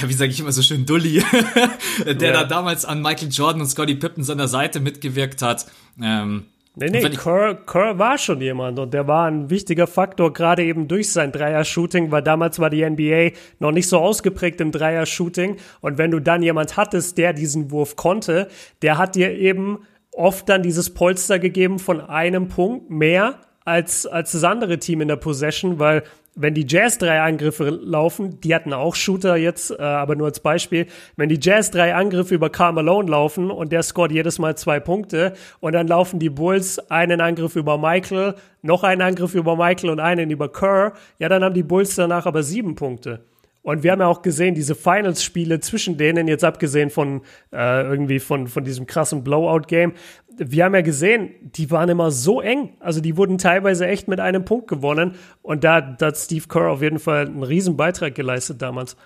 ja, 0.00 0.08
wie 0.08 0.12
sage 0.14 0.30
ich 0.30 0.38
immer 0.40 0.52
so 0.52 0.62
schön, 0.62 0.86
Dulli, 0.86 1.24
der 2.06 2.12
Ja. 2.14 2.32
da 2.32 2.44
damals 2.44 2.84
an 2.84 3.02
Michael 3.02 3.30
Jordan 3.32 3.62
und 3.62 3.68
Scottie 3.68 3.96
Pippen 3.96 4.22
seiner 4.22 4.46
Seite 4.48 4.78
mitgewirkt 4.78 5.42
hat. 5.42 5.66
Ähm, 6.00 6.44
Nee, 6.74 6.88
nee, 6.88 7.10
Kerr, 7.10 7.54
Kerr 7.54 7.98
war 7.98 8.16
schon 8.16 8.40
jemand 8.40 8.78
und 8.78 8.94
der 8.94 9.06
war 9.06 9.26
ein 9.26 9.50
wichtiger 9.50 9.86
Faktor, 9.86 10.32
gerade 10.32 10.64
eben 10.64 10.88
durch 10.88 11.12
sein 11.12 11.30
Dreier-Shooting, 11.30 12.10
weil 12.10 12.22
damals 12.22 12.58
war 12.60 12.70
die 12.70 12.88
NBA 12.88 13.36
noch 13.58 13.72
nicht 13.72 13.88
so 13.88 13.98
ausgeprägt 13.98 14.58
im 14.62 14.72
Dreier-Shooting. 14.72 15.56
Und 15.82 15.98
wenn 15.98 16.10
du 16.10 16.18
dann 16.18 16.42
jemand 16.42 16.78
hattest, 16.78 17.18
der 17.18 17.34
diesen 17.34 17.70
Wurf 17.70 17.96
konnte, 17.96 18.48
der 18.80 18.96
hat 18.96 19.16
dir 19.16 19.32
eben 19.32 19.80
oft 20.12 20.48
dann 20.48 20.62
dieses 20.62 20.94
Polster 20.94 21.38
gegeben 21.38 21.78
von 21.78 22.00
einem 22.00 22.48
Punkt 22.48 22.90
mehr 22.90 23.40
als, 23.64 24.06
als 24.06 24.32
das 24.32 24.44
andere 24.44 24.78
Team 24.78 25.02
in 25.02 25.08
der 25.08 25.16
Possession, 25.16 25.78
weil 25.78 26.02
wenn 26.34 26.54
die 26.54 26.66
Jazz 26.66 26.98
drei 26.98 27.20
Angriffe 27.20 27.68
laufen, 27.68 28.40
die 28.40 28.54
hatten 28.54 28.72
auch 28.72 28.94
Shooter 28.94 29.36
jetzt, 29.36 29.70
äh, 29.70 29.82
aber 29.82 30.16
nur 30.16 30.28
als 30.28 30.40
Beispiel, 30.40 30.86
wenn 31.16 31.28
die 31.28 31.38
Jazz 31.40 31.70
drei 31.70 31.94
Angriffe 31.94 32.34
über 32.34 32.48
Karl 32.50 32.72
Malone 32.72 33.10
laufen 33.10 33.50
und 33.50 33.70
der 33.70 33.82
scoret 33.82 34.12
jedes 34.12 34.38
Mal 34.38 34.56
zwei 34.56 34.80
Punkte 34.80 35.34
und 35.60 35.72
dann 35.72 35.86
laufen 35.86 36.18
die 36.18 36.30
Bulls 36.30 36.78
einen 36.90 37.20
Angriff 37.20 37.56
über 37.56 37.76
Michael, 37.76 38.34
noch 38.62 38.82
einen 38.82 39.02
Angriff 39.02 39.34
über 39.34 39.56
Michael 39.56 39.90
und 39.90 40.00
einen 40.00 40.30
über 40.30 40.50
Kerr, 40.50 40.94
ja, 41.18 41.28
dann 41.28 41.44
haben 41.44 41.54
die 41.54 41.62
Bulls 41.62 41.94
danach 41.96 42.26
aber 42.26 42.42
sieben 42.42 42.74
Punkte. 42.74 43.20
Und 43.62 43.84
wir 43.84 43.92
haben 43.92 44.00
ja 44.00 44.08
auch 44.08 44.22
gesehen, 44.22 44.56
diese 44.56 44.74
Finals-Spiele 44.74 45.60
zwischen 45.60 45.96
denen, 45.96 46.26
jetzt 46.26 46.42
abgesehen 46.42 46.90
von 46.90 47.22
äh, 47.52 47.82
irgendwie 47.82 48.18
von, 48.18 48.48
von 48.48 48.64
diesem 48.64 48.86
krassen 48.86 49.22
Blowout-Game, 49.22 49.92
wir 50.36 50.64
haben 50.64 50.74
ja 50.74 50.80
gesehen, 50.80 51.30
die 51.42 51.70
waren 51.70 51.88
immer 51.88 52.10
so 52.10 52.40
eng. 52.40 52.76
Also 52.80 53.00
die 53.00 53.16
wurden 53.16 53.38
teilweise 53.38 53.86
echt 53.86 54.08
mit 54.08 54.20
einem 54.20 54.44
Punkt 54.44 54.68
gewonnen. 54.68 55.16
Und 55.42 55.64
da, 55.64 55.80
da 55.80 56.06
hat 56.06 56.16
Steve 56.16 56.46
Kerr 56.48 56.70
auf 56.70 56.82
jeden 56.82 56.98
Fall 56.98 57.26
einen 57.26 57.42
riesen 57.42 57.76
Beitrag 57.76 58.14
geleistet 58.14 58.62
damals. 58.62 58.96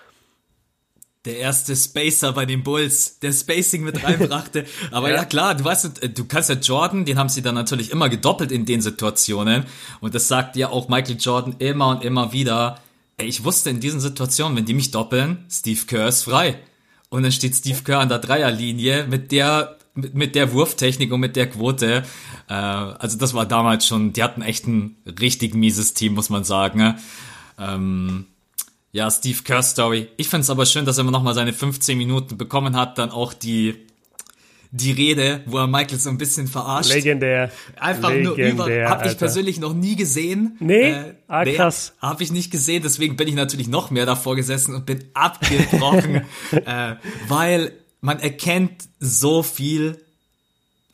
Der 1.25 1.39
erste 1.39 1.75
Spacer 1.75 2.31
bei 2.33 2.45
den 2.45 2.63
Bulls, 2.63 3.19
der 3.19 3.33
Spacing 3.33 3.83
mit 3.83 4.03
reinbrachte. 4.07 4.65
Aber 4.91 5.09
ja. 5.09 5.17
ja. 5.17 5.25
klar, 5.25 5.55
du 5.55 5.63
weißt, 5.63 6.17
du 6.17 6.25
kannst 6.25 6.49
ja 6.49 6.55
Jordan, 6.55 7.05
den 7.05 7.17
haben 7.17 7.29
sie 7.29 7.41
dann 7.41 7.55
natürlich 7.55 7.91
immer 7.91 8.09
gedoppelt 8.09 8.51
in 8.51 8.65
den 8.65 8.81
Situationen. 8.81 9.65
Und 9.99 10.15
das 10.15 10.27
sagt 10.27 10.55
ja 10.55 10.69
auch 10.69 10.87
Michael 10.89 11.17
Jordan 11.19 11.55
immer 11.59 11.89
und 11.89 12.03
immer 12.03 12.33
wieder. 12.33 12.79
Ey, 13.17 13.27
ich 13.27 13.43
wusste 13.43 13.69
in 13.69 13.79
diesen 13.79 13.99
Situationen, 13.99 14.57
wenn 14.57 14.65
die 14.65 14.73
mich 14.73 14.91
doppeln, 14.91 15.45
Steve 15.49 15.81
Kerr 15.87 16.07
ist 16.07 16.23
frei. 16.23 16.59
Und 17.09 17.23
dann 17.23 17.31
steht 17.31 17.55
Steve 17.55 17.81
Kerr 17.83 17.99
an 17.99 18.09
der 18.09 18.19
Dreierlinie 18.19 19.07
mit 19.07 19.31
der 19.31 19.76
mit, 19.97 20.15
mit 20.15 20.35
der 20.35 20.53
Wurftechnik 20.53 21.11
und 21.11 21.19
mit 21.19 21.35
der 21.35 21.49
Quote. 21.49 22.03
Äh, 22.47 22.53
also 22.53 23.17
das 23.17 23.33
war 23.33 23.45
damals 23.45 23.85
schon, 23.85 24.13
die 24.13 24.23
hatten 24.23 24.41
echt 24.41 24.67
ein 24.67 24.95
richtig 25.19 25.55
mieses 25.55 25.93
Team, 25.93 26.13
muss 26.13 26.29
man 26.29 26.43
sagen. 26.43 26.95
Ähm, 27.59 28.25
ja, 28.91 29.11
Steve 29.11 29.43
Kerr 29.43 29.63
Story. 29.63 30.07
Ich 30.17 30.29
finde 30.29 30.41
es 30.41 30.49
aber 30.49 30.65
schön, 30.65 30.85
dass 30.85 30.97
er 30.97 31.01
immer 31.01 31.11
noch 31.11 31.23
mal 31.23 31.33
seine 31.33 31.53
15 31.53 31.97
Minuten 31.97 32.37
bekommen 32.37 32.75
hat, 32.75 32.97
dann 32.97 33.11
auch 33.11 33.33
die 33.33 33.75
die 34.71 34.91
Rede, 34.91 35.41
wo 35.45 35.59
er 35.59 35.67
Michael 35.67 35.97
so 35.97 36.09
ein 36.09 36.17
bisschen 36.17 36.47
verarscht. 36.47 36.93
Legendär. 36.93 37.51
Einfach 37.77 38.09
Legendär, 38.09 38.53
nur 38.53 38.67
über. 38.67 38.89
Hab 38.89 39.05
ich 39.05 39.17
persönlich 39.17 39.59
noch 39.59 39.73
nie 39.73 39.95
gesehen. 39.95 40.57
Nee? 40.59 40.91
Äh, 40.91 41.13
ah, 41.27 41.45
krass. 41.45 41.93
Hab 42.01 42.21
ich 42.21 42.31
nicht 42.31 42.51
gesehen, 42.51 42.83
deswegen 42.83 43.15
bin 43.15 43.27
ich 43.27 43.35
natürlich 43.35 43.69
noch 43.69 43.91
mehr 43.91 44.05
davor 44.05 44.35
gesessen 44.35 44.75
und 44.75 44.85
bin 44.85 45.05
abgebrochen, 45.13 46.25
äh, 46.51 46.95
weil 47.27 47.71
man 48.01 48.19
erkennt 48.19 48.87
so 48.99 49.43
viel 49.43 49.99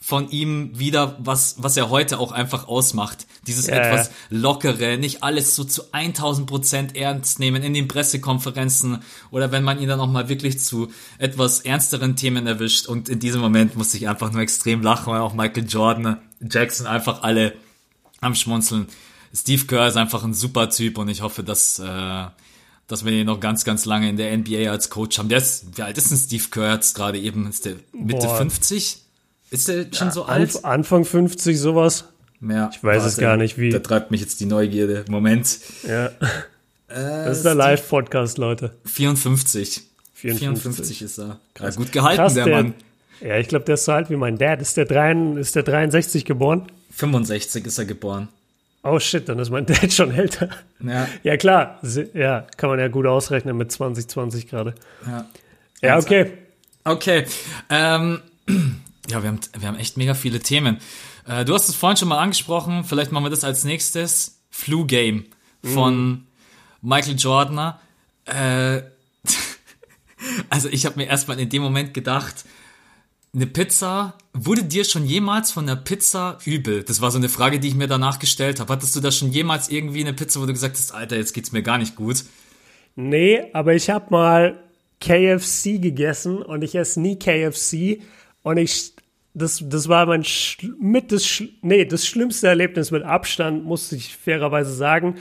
von 0.03 0.29
ihm 0.31 0.77
wieder, 0.77 1.15
was, 1.19 1.55
was 1.59 1.77
er 1.77 1.89
heute 1.89 2.19
auch 2.19 2.33
einfach 2.33 2.67
ausmacht. 2.67 3.25
Dieses 3.47 3.67
ja, 3.67 3.75
etwas 3.75 4.11
lockere, 4.29 4.97
nicht 4.97 5.23
alles 5.23 5.55
so 5.55 5.63
zu 5.63 5.93
1000 5.93 6.45
Prozent 6.45 6.97
ernst 6.97 7.39
nehmen 7.39 7.63
in 7.63 7.73
den 7.73 7.87
Pressekonferenzen 7.87 9.01
oder 9.31 9.53
wenn 9.53 9.63
man 9.63 9.79
ihn 9.79 9.87
dann 9.87 10.01
auch 10.01 10.11
mal 10.11 10.27
wirklich 10.27 10.59
zu 10.59 10.91
etwas 11.19 11.61
ernsteren 11.61 12.17
Themen 12.17 12.47
erwischt. 12.47 12.87
Und 12.87 13.07
in 13.07 13.19
diesem 13.19 13.39
Moment 13.39 13.77
musste 13.77 13.95
ich 13.95 14.09
einfach 14.09 14.33
nur 14.33 14.41
extrem 14.41 14.81
lachen, 14.81 15.13
weil 15.13 15.21
auch 15.21 15.33
Michael 15.33 15.67
Jordan, 15.69 16.17
Jackson 16.41 16.85
einfach 16.85 17.23
alle 17.23 17.53
am 18.19 18.35
Schmunzeln. 18.35 18.87
Steve 19.33 19.65
Kerr 19.65 19.87
ist 19.87 19.95
einfach 19.95 20.25
ein 20.25 20.33
super 20.33 20.69
Typ 20.69 20.97
und 20.97 21.07
ich 21.07 21.21
hoffe, 21.21 21.43
dass, 21.43 21.79
äh, 21.79 22.25
dass 22.93 23.03
wir 23.03 23.11
ihn 23.11 23.25
noch 23.25 23.39
ganz, 23.39 23.65
ganz 23.65 23.85
lange 23.85 24.07
in 24.07 24.17
der 24.17 24.37
NBA 24.37 24.69
als 24.69 24.91
Coach 24.91 25.17
haben. 25.17 25.27
Der 25.27 25.39
ist, 25.39 25.77
wie 25.77 25.81
alt 25.81 25.97
ist 25.97 26.11
denn 26.11 26.17
Steve 26.17 26.43
Kerr 26.51 26.75
jetzt 26.75 26.93
gerade 26.93 27.17
eben? 27.17 27.49
Ist 27.49 27.65
der 27.65 27.77
Mitte 27.91 28.27
Boah. 28.27 28.37
50? 28.37 28.99
Ist 29.49 29.67
der 29.67 29.87
schon 29.91 30.07
ja, 30.07 30.13
so 30.13 30.25
alt? 30.25 30.63
Anfang 30.63 31.03
50, 31.03 31.59
sowas. 31.59 32.05
Ja, 32.39 32.69
ich 32.71 32.83
weiß 32.83 33.03
es 33.05 33.17
gar 33.17 33.35
nicht, 33.35 33.57
wie. 33.57 33.71
Da 33.71 33.79
treibt 33.79 34.11
mich 34.11 34.21
jetzt 34.21 34.39
die 34.41 34.45
Neugierde. 34.45 35.05
Moment. 35.09 35.59
Ja. 35.87 36.05
Äh, 36.05 36.11
das 37.25 37.37
ist 37.37 37.45
der 37.45 37.55
Live-Podcast, 37.55 38.37
Leute. 38.37 38.75
54. 38.85 39.81
54. 40.13 40.39
54 40.39 41.01
ist 41.01 41.17
er. 41.17 41.39
Krass. 41.55 41.75
gut 41.75 41.91
gehalten, 41.91 42.17
Krass, 42.17 42.35
der, 42.35 42.45
der, 42.45 42.55
Mann. 42.55 42.73
Ja, 43.21 43.37
ich 43.39 43.47
glaube, 43.47 43.65
der 43.65 43.73
ist 43.73 43.85
so 43.85 43.93
alt 43.93 44.11
wie 44.11 44.15
mein 44.15 44.37
Dad. 44.37 44.61
Ist 44.61 44.77
der, 44.77 44.85
3, 44.85 45.39
ist 45.39 45.55
der 45.55 45.63
63 45.63 46.25
geboren? 46.25 46.67
65 46.91 47.65
ist 47.65 47.79
er 47.79 47.85
geboren. 47.85 48.27
Oh 48.83 48.99
shit, 48.99 49.27
dann 49.29 49.39
ist 49.39 49.49
mein 49.49 49.65
Dad 49.67 49.91
schon 49.91 50.11
älter. 50.11 50.49
Ja. 50.81 51.07
Ja, 51.23 51.37
klar. 51.37 51.79
Ja, 52.13 52.45
kann 52.57 52.69
man 52.69 52.79
ja 52.79 52.89
gut 52.89 53.05
ausrechnen 53.05 53.57
mit 53.57 53.71
2020 53.71 54.47
gerade. 54.47 54.75
Ja. 55.07 55.25
Ja, 55.81 55.97
okay. 55.97 56.31
Okay. 56.83 57.25
Ähm, 57.69 58.21
ja, 59.09 59.23
wir 59.23 59.29
haben, 59.29 59.39
wir 59.57 59.67
haben 59.67 59.77
echt 59.77 59.97
mega 59.97 60.13
viele 60.13 60.39
Themen. 60.39 60.79
Äh, 61.27 61.45
du 61.45 61.53
hast 61.53 61.69
es 61.69 61.75
vorhin 61.75 61.97
schon 61.97 62.09
mal 62.09 62.19
angesprochen. 62.19 62.83
Vielleicht 62.83 63.11
machen 63.11 63.25
wir 63.25 63.29
das 63.29 63.43
als 63.43 63.63
nächstes. 63.63 64.41
Flu 64.49 64.85
Game 64.85 65.25
von 65.63 66.11
mm. 66.11 66.27
Michael 66.81 67.15
Jordan. 67.17 67.75
Äh, 68.25 68.83
also 70.49 70.69
ich 70.69 70.85
habe 70.85 70.97
mir 70.97 71.07
erstmal 71.07 71.39
in 71.39 71.49
dem 71.49 71.63
Moment 71.63 71.93
gedacht, 71.93 72.45
eine 73.35 73.47
Pizza, 73.47 74.13
wurde 74.33 74.63
dir 74.63 74.85
schon 74.85 75.05
jemals 75.05 75.51
von 75.51 75.65
der 75.65 75.75
Pizza 75.75 76.37
übel? 76.45 76.83
Das 76.83 77.01
war 77.01 77.09
so 77.09 77.17
eine 77.17 77.29
Frage, 77.29 77.59
die 77.59 77.67
ich 77.67 77.75
mir 77.75 77.87
danach 77.87 78.19
gestellt 78.19 78.59
habe. 78.59 78.71
Hattest 78.71 78.95
du 78.95 78.99
da 78.99 79.11
schon 79.11 79.31
jemals 79.31 79.69
irgendwie 79.69 80.01
eine 80.01 80.13
Pizza, 80.13 80.39
wo 80.39 80.45
du 80.45 80.53
gesagt 80.53 80.77
hast, 80.77 80.93
Alter, 80.93 81.15
jetzt 81.17 81.33
geht's 81.33 81.51
mir 81.51 81.63
gar 81.63 81.79
nicht 81.79 81.95
gut? 81.95 82.25
Nee, 82.95 83.45
aber 83.53 83.73
ich 83.73 83.89
habe 83.89 84.05
mal 84.11 84.59
KFC 85.01 85.81
gegessen 85.81 86.43
und 86.43 86.63
ich 86.63 86.75
esse 86.75 87.01
nie 87.01 87.17
KFC 87.17 88.01
und 88.43 88.57
ich 88.57 88.93
das, 89.35 89.63
das 89.65 89.89
war 89.89 90.05
mein 90.05 90.23
mit 90.79 91.11
das 91.11 91.41
nee, 91.63 91.85
das 91.85 92.05
schlimmste 92.05 92.47
Erlebnis 92.47 92.91
mit 92.91 93.01
Abstand, 93.01 93.65
muss 93.65 93.91
ich 93.91 94.15
fairerweise 94.15 94.71
sagen, 94.71 95.15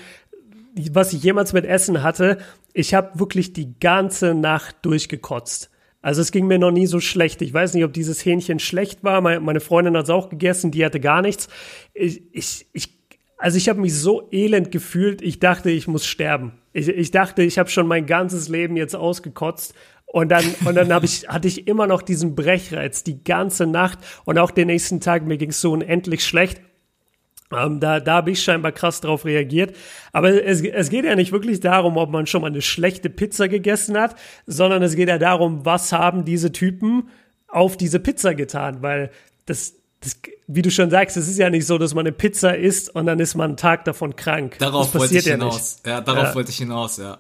was 0.90 1.14
ich 1.14 1.22
jemals 1.22 1.54
mit 1.54 1.64
Essen 1.64 2.02
hatte. 2.02 2.36
Ich 2.74 2.92
habe 2.92 3.18
wirklich 3.18 3.54
die 3.54 3.72
ganze 3.80 4.34
Nacht 4.34 4.76
durchgekotzt. 4.82 5.71
Also 6.02 6.20
es 6.20 6.32
ging 6.32 6.46
mir 6.46 6.58
noch 6.58 6.72
nie 6.72 6.86
so 6.86 7.00
schlecht. 7.00 7.40
Ich 7.42 7.54
weiß 7.54 7.74
nicht, 7.74 7.84
ob 7.84 7.92
dieses 7.92 8.24
Hähnchen 8.24 8.58
schlecht 8.58 9.04
war. 9.04 9.20
Meine, 9.20 9.60
Freundin 9.60 9.96
hat 9.96 10.04
es 10.04 10.10
auch 10.10 10.28
gegessen, 10.28 10.72
die 10.72 10.84
hatte 10.84 11.00
gar 11.00 11.22
nichts. 11.22 11.48
Ich, 11.94 12.22
ich, 12.32 12.66
ich 12.72 12.98
also 13.38 13.56
ich 13.56 13.68
habe 13.68 13.80
mich 13.80 13.94
so 13.94 14.28
elend 14.30 14.70
gefühlt, 14.70 15.20
ich 15.20 15.40
dachte, 15.40 15.70
ich 15.70 15.88
muss 15.88 16.06
sterben. 16.06 16.52
Ich, 16.72 16.88
ich 16.88 17.10
dachte, 17.10 17.42
ich 17.42 17.58
habe 17.58 17.70
schon 17.70 17.88
mein 17.88 18.06
ganzes 18.06 18.48
Leben 18.48 18.76
jetzt 18.76 18.94
ausgekotzt. 18.94 19.74
Und 20.06 20.28
dann, 20.28 20.44
und 20.64 20.74
dann 20.74 20.92
hab 20.92 21.04
ich, 21.04 21.26
hatte 21.28 21.48
ich 21.48 21.66
immer 21.66 21.86
noch 21.86 22.02
diesen 22.02 22.34
Brechreiz 22.34 23.02
die 23.02 23.24
ganze 23.24 23.66
Nacht 23.66 23.98
und 24.24 24.38
auch 24.38 24.50
den 24.50 24.66
nächsten 24.66 25.00
Tag. 25.00 25.24
Mir 25.24 25.38
ging 25.38 25.50
es 25.50 25.60
so 25.60 25.72
unendlich 25.72 26.24
schlecht. 26.24 26.60
Ähm, 27.54 27.80
da, 27.80 28.00
da 28.00 28.14
habe 28.14 28.30
ich 28.30 28.42
scheinbar 28.42 28.72
krass 28.72 29.00
drauf 29.00 29.24
reagiert. 29.24 29.74
Aber 30.12 30.44
es, 30.44 30.62
es 30.62 30.90
geht 30.90 31.04
ja 31.04 31.14
nicht 31.14 31.32
wirklich 31.32 31.60
darum, 31.60 31.96
ob 31.96 32.10
man 32.10 32.26
schon 32.26 32.42
mal 32.42 32.48
eine 32.48 32.62
schlechte 32.62 33.10
Pizza 33.10 33.48
gegessen 33.48 33.98
hat, 33.98 34.16
sondern 34.46 34.82
es 34.82 34.96
geht 34.96 35.08
ja 35.08 35.18
darum, 35.18 35.64
was 35.64 35.92
haben 35.92 36.24
diese 36.24 36.52
Typen 36.52 37.08
auf 37.48 37.76
diese 37.76 38.00
Pizza 38.00 38.34
getan, 38.34 38.82
weil 38.82 39.10
das, 39.46 39.74
das, 40.00 40.16
wie 40.46 40.62
du 40.62 40.70
schon 40.70 40.90
sagst, 40.90 41.16
es 41.16 41.28
ist 41.28 41.38
ja 41.38 41.50
nicht 41.50 41.66
so, 41.66 41.78
dass 41.78 41.94
man 41.94 42.06
eine 42.06 42.12
Pizza 42.12 42.56
isst 42.56 42.94
und 42.94 43.06
dann 43.06 43.20
ist 43.20 43.34
man 43.34 43.50
einen 43.50 43.56
Tag 43.56 43.84
davon 43.84 44.16
krank. 44.16 44.56
Darauf 44.58 44.94
wollte 44.94 45.16
ich 45.18 45.24
ja 45.24 45.32
hinaus. 45.32 45.76
Nicht. 45.76 45.86
Ja, 45.86 46.00
darauf 46.00 46.24
ja. 46.24 46.34
wollte 46.34 46.50
ich 46.50 46.56
hinaus, 46.56 46.96
ja. 46.96 47.18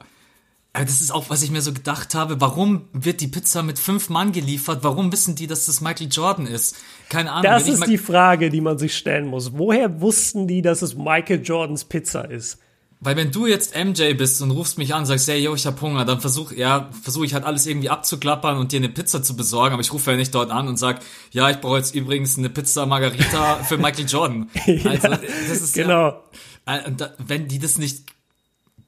Aber 0.74 0.86
das 0.86 1.02
ist 1.02 1.12
auch, 1.12 1.28
was 1.28 1.42
ich 1.42 1.50
mir 1.50 1.60
so 1.60 1.74
gedacht 1.74 2.14
habe. 2.14 2.40
Warum 2.40 2.88
wird 2.92 3.20
die 3.20 3.28
Pizza 3.28 3.62
mit 3.62 3.78
fünf 3.78 4.08
Mann 4.08 4.32
geliefert? 4.32 4.78
Warum 4.82 5.12
wissen 5.12 5.34
die, 5.34 5.46
dass 5.46 5.66
das 5.66 5.82
Michael 5.82 6.08
Jordan 6.10 6.46
ist? 6.46 6.76
Keine 7.12 7.30
Ahnung. 7.30 7.42
Das 7.42 7.68
ist 7.68 7.86
die 7.86 7.98
Frage, 7.98 8.48
die 8.48 8.62
man 8.62 8.78
sich 8.78 8.96
stellen 8.96 9.26
muss. 9.26 9.52
Woher 9.52 10.00
wussten 10.00 10.48
die, 10.48 10.62
dass 10.62 10.80
es 10.80 10.96
Michael 10.96 11.42
Jordans 11.42 11.84
Pizza 11.84 12.22
ist? 12.22 12.58
Weil 13.00 13.16
wenn 13.16 13.30
du 13.30 13.46
jetzt 13.46 13.76
MJ 13.76 14.14
bist 14.14 14.40
und 14.40 14.50
rufst 14.50 14.78
mich 14.78 14.94
an 14.94 15.00
und 15.00 15.06
sagst, 15.06 15.28
hey, 15.28 15.38
yo, 15.38 15.54
ich 15.54 15.66
hab 15.66 15.78
Hunger, 15.82 16.06
dann 16.06 16.22
versuch, 16.22 16.52
ja, 16.52 16.88
versuche 17.02 17.26
ich 17.26 17.34
halt 17.34 17.44
alles 17.44 17.66
irgendwie 17.66 17.90
abzuklappern 17.90 18.56
und 18.56 18.72
dir 18.72 18.78
eine 18.78 18.88
Pizza 18.88 19.22
zu 19.22 19.36
besorgen, 19.36 19.74
aber 19.74 19.82
ich 19.82 19.92
rufe 19.92 20.10
ja 20.10 20.16
nicht 20.16 20.34
dort 20.34 20.50
an 20.50 20.68
und 20.68 20.78
sag, 20.78 21.00
ja, 21.32 21.50
ich 21.50 21.60
brauche 21.60 21.76
jetzt 21.76 21.94
übrigens 21.94 22.38
eine 22.38 22.48
Pizza 22.48 22.86
Margarita 22.86 23.56
für 23.56 23.76
Michael 23.76 24.06
Jordan. 24.06 24.48
Also, 24.66 25.08
das 25.08 25.60
ist 25.60 25.74
genau. 25.74 26.22
Ja, 26.66 26.76
äh, 26.76 26.92
wenn 27.18 27.46
die 27.46 27.58
das 27.58 27.76
nicht 27.76 28.04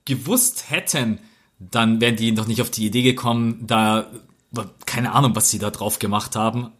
gewusst 0.07 0.71
hätten, 0.71 1.19
dann 1.59 2.01
wären 2.01 2.17
die 2.17 2.33
doch 2.33 2.47
nicht 2.47 2.63
auf 2.63 2.71
die 2.71 2.87
Idee 2.87 3.03
gekommen, 3.03 3.67
da, 3.67 4.07
keine 4.87 5.13
Ahnung, 5.13 5.37
was 5.37 5.51
sie 5.51 5.59
da 5.59 5.71
drauf 5.71 5.99
gemacht 5.99 6.37
haben. 6.37 6.71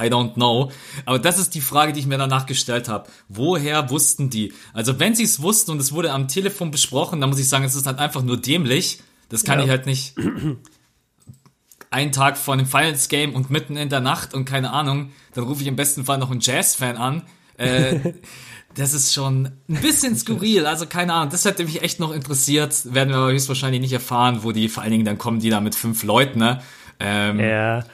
I, 0.00 0.08
don't 0.08 0.34
know. 0.34 0.70
Aber 1.04 1.18
das 1.18 1.38
ist 1.38 1.54
die 1.54 1.60
Frage, 1.60 1.92
die 1.92 2.00
ich 2.00 2.06
mir 2.06 2.18
danach 2.18 2.46
gestellt 2.46 2.88
habe. 2.88 3.08
Woher 3.28 3.90
wussten 3.90 4.30
die? 4.30 4.52
Also 4.72 4.98
wenn 4.98 5.14
sie 5.14 5.24
es 5.24 5.42
wussten 5.42 5.70
und 5.70 5.80
es 5.80 5.92
wurde 5.92 6.12
am 6.12 6.28
Telefon 6.28 6.70
besprochen, 6.70 7.20
dann 7.20 7.30
muss 7.30 7.38
ich 7.38 7.48
sagen, 7.48 7.64
es 7.64 7.74
ist 7.74 7.86
halt 7.86 7.98
einfach 7.98 8.22
nur 8.22 8.36
dämlich. 8.36 9.00
Das 9.28 9.44
kann 9.44 9.58
ja. 9.58 9.64
ich 9.64 9.70
halt 9.70 9.86
nicht. 9.86 10.14
Einen 11.90 12.12
Tag 12.12 12.38
vor 12.38 12.54
einem 12.54 12.66
Finals 12.66 13.08
Game 13.08 13.34
und 13.34 13.50
mitten 13.50 13.76
in 13.76 13.88
der 13.88 14.00
Nacht 14.00 14.32
und 14.32 14.44
keine 14.44 14.70
Ahnung, 14.72 15.10
dann 15.34 15.42
rufe 15.42 15.62
ich 15.62 15.66
im 15.66 15.74
besten 15.74 16.04
Fall 16.04 16.18
noch 16.18 16.30
einen 16.30 16.38
Jazz-Fan 16.38 16.96
an 16.96 17.24
Äh, 17.56 18.12
das 18.74 18.94
ist 18.94 19.12
schon 19.12 19.50
ein 19.68 19.80
bisschen 19.80 20.16
skurril. 20.16 20.66
Also 20.66 20.86
keine 20.86 21.12
Ahnung, 21.12 21.30
das 21.30 21.44
hätte 21.44 21.64
mich 21.64 21.82
echt 21.82 22.00
noch 22.00 22.12
interessiert. 22.12 22.94
Werden 22.94 23.10
wir 23.10 23.16
aber 23.16 23.32
höchstwahrscheinlich 23.32 23.80
nicht 23.80 23.92
erfahren, 23.92 24.42
wo 24.42 24.52
die 24.52 24.68
vor 24.68 24.82
allen 24.82 24.92
Dingen 24.92 25.04
dann 25.04 25.18
kommen, 25.18 25.40
die 25.40 25.50
da 25.50 25.60
mit 25.60 25.74
fünf 25.74 26.02
Leuten, 26.02 26.38
ne? 26.38 26.62
Ähm, 26.98 27.40
ja. 27.40 27.84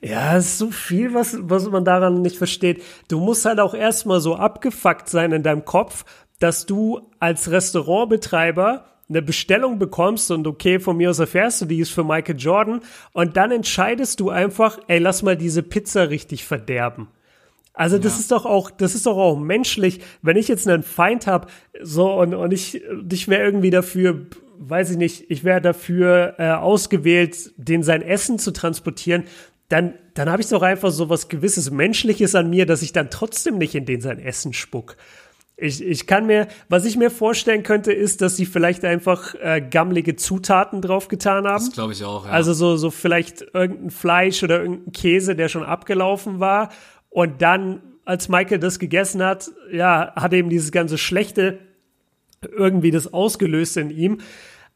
Ja, 0.00 0.36
es 0.36 0.46
ist 0.46 0.58
so 0.58 0.70
viel, 0.70 1.14
was, 1.14 1.36
was 1.40 1.68
man 1.68 1.84
daran 1.84 2.22
nicht 2.22 2.36
versteht. 2.36 2.82
Du 3.08 3.18
musst 3.18 3.44
halt 3.44 3.60
auch 3.60 3.74
erstmal 3.74 4.20
so 4.20 4.36
abgefuckt 4.36 5.08
sein 5.08 5.32
in 5.32 5.42
deinem 5.42 5.64
Kopf, 5.64 6.04
dass 6.38 6.66
du 6.66 7.00
als 7.18 7.50
Restaurantbetreiber 7.50 8.84
eine 9.08 9.22
Bestellung 9.22 9.78
bekommst 9.78 10.30
und 10.30 10.46
okay, 10.46 10.80
von 10.80 10.96
mir 10.96 11.10
aus 11.10 11.18
erfährst 11.18 11.60
du, 11.60 11.66
die 11.66 11.78
ist 11.78 11.90
für 11.90 12.04
Michael 12.04 12.36
Jordan 12.36 12.80
und 13.12 13.36
dann 13.36 13.52
entscheidest 13.52 14.20
du 14.20 14.30
einfach, 14.30 14.78
ey, 14.88 14.98
lass 14.98 15.22
mal 15.22 15.36
diese 15.36 15.62
Pizza 15.62 16.10
richtig 16.10 16.44
verderben. 16.44 17.08
Also 17.72 17.98
das 17.98 18.14
ja. 18.14 18.20
ist 18.20 18.32
doch 18.32 18.46
auch, 18.46 18.70
das 18.70 18.94
ist 18.94 19.06
doch 19.06 19.16
auch 19.16 19.38
menschlich, 19.38 20.00
wenn 20.22 20.36
ich 20.36 20.48
jetzt 20.48 20.66
einen 20.66 20.82
Feind 20.82 21.26
habe, 21.26 21.48
so 21.82 22.20
und, 22.20 22.34
und 22.34 22.52
ich, 22.52 22.82
ich 23.10 23.28
wäre 23.28 23.42
irgendwie 23.42 23.70
dafür, 23.70 24.26
weiß 24.58 24.90
ich 24.90 24.96
nicht, 24.96 25.30
ich 25.30 25.44
wäre 25.44 25.60
dafür 25.60 26.34
äh, 26.38 26.50
ausgewählt, 26.50 27.52
den 27.58 27.82
sein 27.82 28.02
Essen 28.02 28.38
zu 28.38 28.52
transportieren, 28.52 29.24
dann, 29.68 29.94
dann 30.14 30.30
habe 30.30 30.42
ich 30.42 30.48
doch 30.48 30.62
einfach 30.62 30.90
so 30.90 31.08
was 31.08 31.28
gewisses 31.28 31.70
Menschliches 31.70 32.34
an 32.34 32.50
mir, 32.50 32.66
dass 32.66 32.82
ich 32.82 32.92
dann 32.92 33.10
trotzdem 33.10 33.58
nicht 33.58 33.74
in 33.74 33.84
den 33.84 34.00
sein 34.00 34.18
Essen 34.18 34.52
spuck. 34.52 34.96
Ich, 35.58 35.82
ich 35.82 36.06
kann 36.06 36.26
mir, 36.26 36.48
was 36.68 36.84
ich 36.84 36.96
mir 36.98 37.10
vorstellen 37.10 37.62
könnte, 37.62 37.90
ist, 37.90 38.20
dass 38.20 38.36
sie 38.36 38.44
vielleicht 38.44 38.84
einfach 38.84 39.34
äh, 39.36 39.62
gammelige 39.62 40.14
Zutaten 40.14 40.82
draufgetan 40.82 41.46
haben. 41.46 41.64
Das 41.64 41.72
glaube 41.72 41.94
ich 41.94 42.04
auch, 42.04 42.26
ja. 42.26 42.30
Also 42.30 42.52
so, 42.52 42.76
so 42.76 42.90
vielleicht 42.90 43.46
irgendein 43.54 43.90
Fleisch 43.90 44.42
oder 44.42 44.60
irgendein 44.60 44.92
Käse, 44.92 45.34
der 45.34 45.48
schon 45.48 45.64
abgelaufen 45.64 46.40
war 46.40 46.70
und 47.08 47.40
dann, 47.40 47.80
als 48.04 48.28
Michael 48.28 48.58
das 48.58 48.78
gegessen 48.78 49.22
hat, 49.22 49.50
ja, 49.72 50.12
hat 50.14 50.34
eben 50.34 50.50
dieses 50.50 50.72
ganze 50.72 50.98
Schlechte 50.98 51.58
irgendwie 52.42 52.90
das 52.90 53.12
ausgelöst 53.12 53.78
in 53.78 53.90
ihm. 53.90 54.18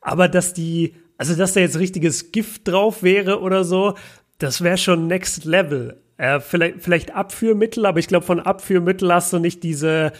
Aber 0.00 0.29
dass 0.29 0.55
die, 0.55 0.94
also 1.18 1.35
dass 1.37 1.53
da 1.53 1.61
jetzt 1.61 1.79
richtiges 1.79 2.33
Gift 2.33 2.66
drauf 2.66 3.03
wäre 3.03 3.40
oder 3.40 3.64
so, 3.64 3.94
das 4.40 4.62
wäre 4.62 4.76
schon 4.76 5.07
Next 5.07 5.44
Level. 5.44 6.00
Äh, 6.16 6.40
vielleicht, 6.40 6.83
vielleicht 6.83 7.14
Abführmittel, 7.14 7.87
aber 7.87 7.98
ich 7.98 8.09
glaube, 8.09 8.26
von 8.26 8.40
Abführmittel 8.40 9.12
hast 9.12 9.33
du 9.33 9.38
nicht 9.38 9.62
diese, 9.62 10.12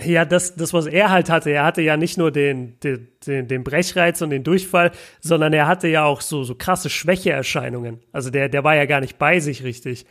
ja, 0.00 0.24
das, 0.24 0.56
das, 0.56 0.72
was 0.72 0.86
er 0.86 1.10
halt 1.10 1.30
hatte. 1.30 1.50
Er 1.50 1.64
hatte 1.64 1.82
ja 1.82 1.96
nicht 1.96 2.18
nur 2.18 2.30
den, 2.30 2.78
den, 2.80 3.08
den, 3.26 3.64
Brechreiz 3.64 4.20
und 4.22 4.30
den 4.30 4.42
Durchfall, 4.42 4.90
sondern 5.20 5.52
er 5.52 5.66
hatte 5.66 5.88
ja 5.88 6.04
auch 6.04 6.20
so, 6.20 6.42
so 6.42 6.54
krasse 6.54 6.90
Schwächeerscheinungen. 6.90 8.00
Also 8.12 8.30
der, 8.30 8.48
der 8.48 8.64
war 8.64 8.74
ja 8.74 8.86
gar 8.86 9.00
nicht 9.00 9.18
bei 9.18 9.40
sich 9.40 9.62
richtig. 9.62 10.04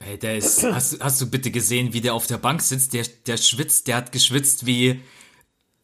Hey, 0.00 0.18
der 0.18 0.36
ist, 0.36 0.64
hast, 0.64 1.02
hast 1.02 1.20
du 1.20 1.30
bitte 1.30 1.50
gesehen, 1.50 1.92
wie 1.92 2.00
der 2.00 2.14
auf 2.14 2.26
der 2.26 2.38
Bank 2.38 2.60
sitzt? 2.60 2.92
Der, 2.92 3.04
der 3.26 3.36
schwitzt, 3.36 3.86
der 3.86 3.96
hat 3.96 4.12
geschwitzt 4.12 4.66
wie, 4.66 5.00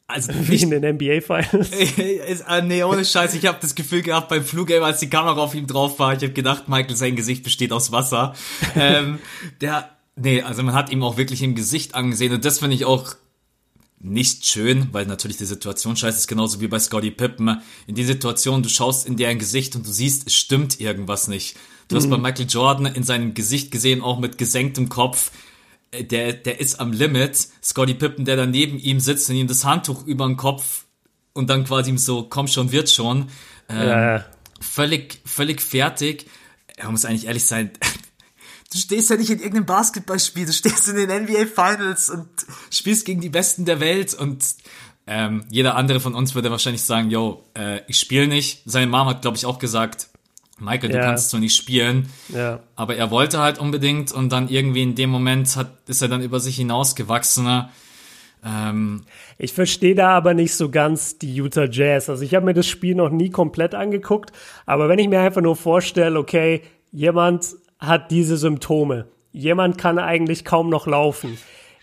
also 0.09 0.33
wie 0.40 0.62
in 0.62 0.71
den 0.71 0.94
NBA 0.97 1.21
Finals. 1.21 1.71
Ah, 2.47 2.61
nee, 2.62 2.83
ohne 2.83 3.05
Scheiß, 3.05 3.35
ich 3.35 3.47
habe 3.47 3.59
das 3.61 3.75
Gefühl 3.75 4.03
gehabt 4.03 4.29
beim 4.29 4.42
Flugame, 4.42 4.85
als 4.85 5.01
die 5.01 5.11
Kamera 5.11 5.40
auf 5.40 5.55
ihm 5.55 5.66
drauf 5.66 5.99
war, 5.99 6.14
ich 6.14 6.23
habe 6.23 6.33
gedacht, 6.33 6.68
Michael 6.68 6.97
sein 6.97 7.14
Gesicht 7.14 7.44
besteht 7.44 7.73
aus 7.73 7.92
Wasser. 7.92 8.35
ähm, 8.75 9.18
der 9.61 9.90
nee, 10.16 10.42
also 10.42 10.62
man 10.62 10.75
hat 10.75 10.90
ihm 10.90 11.03
auch 11.03 11.16
wirklich 11.16 11.42
im 11.42 11.55
Gesicht 11.55 11.94
angesehen 11.94 12.33
und 12.33 12.44
das 12.44 12.59
finde 12.59 12.75
ich 12.75 12.85
auch 12.85 13.14
nicht 14.01 14.47
schön, 14.47 14.88
weil 14.92 15.07
natürlich 15.07 15.37
die 15.37 15.44
Situation 15.44 15.97
scheiße 15.97 16.18
ist, 16.18 16.29
genauso 16.29 16.61
wie 16.61 16.68
bei 16.68 16.79
Scotty 16.79 17.11
Pippen. 17.11 17.61
In 17.87 17.94
die 17.94 18.05
Situation, 18.05 18.62
du 18.62 18.68
schaust 18.68 19.07
in 19.07 19.16
deren 19.16 19.38
Gesicht 19.38 19.75
und 19.75 19.87
du 19.87 19.90
siehst, 19.90 20.27
es 20.27 20.35
stimmt 20.35 20.81
irgendwas 20.81 21.27
nicht. 21.27 21.57
Du 21.88 21.94
mhm. 21.94 21.99
hast 21.99 22.11
bei 22.11 22.18
Michael 22.18 22.47
Jordan 22.49 22.87
in 22.87 23.03
seinem 23.03 23.35
Gesicht 23.35 23.71
gesehen, 23.71 24.01
auch 24.01 24.21
mit 24.21 24.38
gesenktem 24.38 24.88
Kopf, 24.88 25.33
der, 25.92 26.33
der 26.33 26.61
ist 26.61 26.81
am 26.81 26.92
Limit. 26.92 27.48
Scotty 27.62 27.94
Pippen, 27.94 28.24
der 28.24 28.37
daneben 28.37 28.79
ihm 28.79 29.01
sitzt 29.01 29.29
und 29.31 29.37
ihm 29.37 29.46
das 29.46 29.64
Handtuch 29.64 30.07
über 30.07 30.27
den 30.27 30.37
Kopf 30.37 30.85
und 31.33 31.48
dann 31.51 31.64
quasi 31.64 31.90
ihm 31.90 31.98
so, 31.98 32.24
komm 32.24 32.48
schon, 32.48 32.72
wird 32.72 32.90
schon. 32.90 33.29
Ähm, 33.68 33.88
ja. 33.88 34.24
Völlig, 34.61 35.20
völlig 35.24 35.61
fertig. 35.61 36.27
Er 36.77 36.90
muss 36.90 37.05
eigentlich 37.05 37.27
ehrlich 37.27 37.46
sein. 37.46 37.70
Du 38.70 38.77
stehst 38.77 39.09
ja 39.09 39.16
nicht 39.16 39.31
in 39.31 39.38
irgendeinem 39.38 39.64
Basketballspiel, 39.64 40.44
du 40.44 40.53
stehst 40.53 40.90
in 40.90 40.96
den 40.96 41.22
NBA 41.22 41.46
Finals 41.46 42.11
und 42.11 42.29
spielst 42.70 43.07
gegen 43.07 43.22
die 43.22 43.31
Besten 43.31 43.64
der 43.64 43.81
Welt 43.81 44.12
und 44.12 44.44
ähm, 45.07 45.46
jeder 45.48 45.74
andere 45.74 46.01
von 46.01 46.14
uns 46.14 46.35
würde 46.35 46.51
wahrscheinlich 46.51 46.83
sagen, 46.83 47.11
yo, 47.11 47.46
äh, 47.57 47.81
ich 47.88 47.98
spiele 47.98 48.29
nicht. 48.29 48.61
Seine 48.66 48.87
Mom 48.87 49.09
hat, 49.09 49.22
glaube 49.22 49.38
ich, 49.38 49.46
auch 49.46 49.59
gesagt, 49.59 50.11
Michael, 50.59 50.90
ja. 50.90 50.99
du 50.99 51.05
kannst 51.05 51.31
so 51.31 51.38
nicht 51.38 51.55
spielen. 51.55 52.09
Ja. 52.29 52.61
Aber 52.77 52.97
er 52.97 53.11
wollte 53.11 53.38
halt 53.38 53.59
unbedingt 53.59 54.12
und 54.12 54.31
dann 54.31 54.49
irgendwie 54.49 54.83
in 54.83 54.94
dem 54.94 55.11
Moment 55.11 55.57
hat, 55.57 55.71
ist 55.87 56.03
er 56.03 56.09
dann 56.09 56.23
über 56.23 56.40
sich 56.40 56.57
hinausgewachsen. 56.57 57.44
Ne? 57.44 57.68
Ähm, 58.44 59.03
ich 59.38 59.53
verstehe 59.53 59.94
da 59.94 60.11
aber 60.11 60.35
nicht 60.35 60.55
so 60.55 60.71
ganz 60.71 61.18
die 61.18 61.35
Utah 61.35 61.66
Jazz. 61.71 62.09
Also 62.09 62.23
ich 62.23 62.35
habe 62.35 62.47
mir 62.47 62.55
das 62.55 62.66
Spiel 62.66 62.94
noch 62.94 63.11
nie 63.11 63.31
komplett 63.31 63.75
angeguckt, 63.75 64.33
aber 64.66 64.88
wenn 64.88 64.99
ich 64.99 65.09
mir 65.09 65.21
einfach 65.21 65.42
nur 65.42 65.57
vorstelle, 65.57 66.18
okay, 66.18 66.62
jemand 66.90 67.47
hat 67.79 68.11
diese 68.11 68.37
Symptome, 68.37 69.07
jemand 69.33 69.79
kann 69.79 69.99
eigentlich 69.99 70.44
kaum 70.44 70.68
noch 70.68 70.87
laufen. 70.87 71.38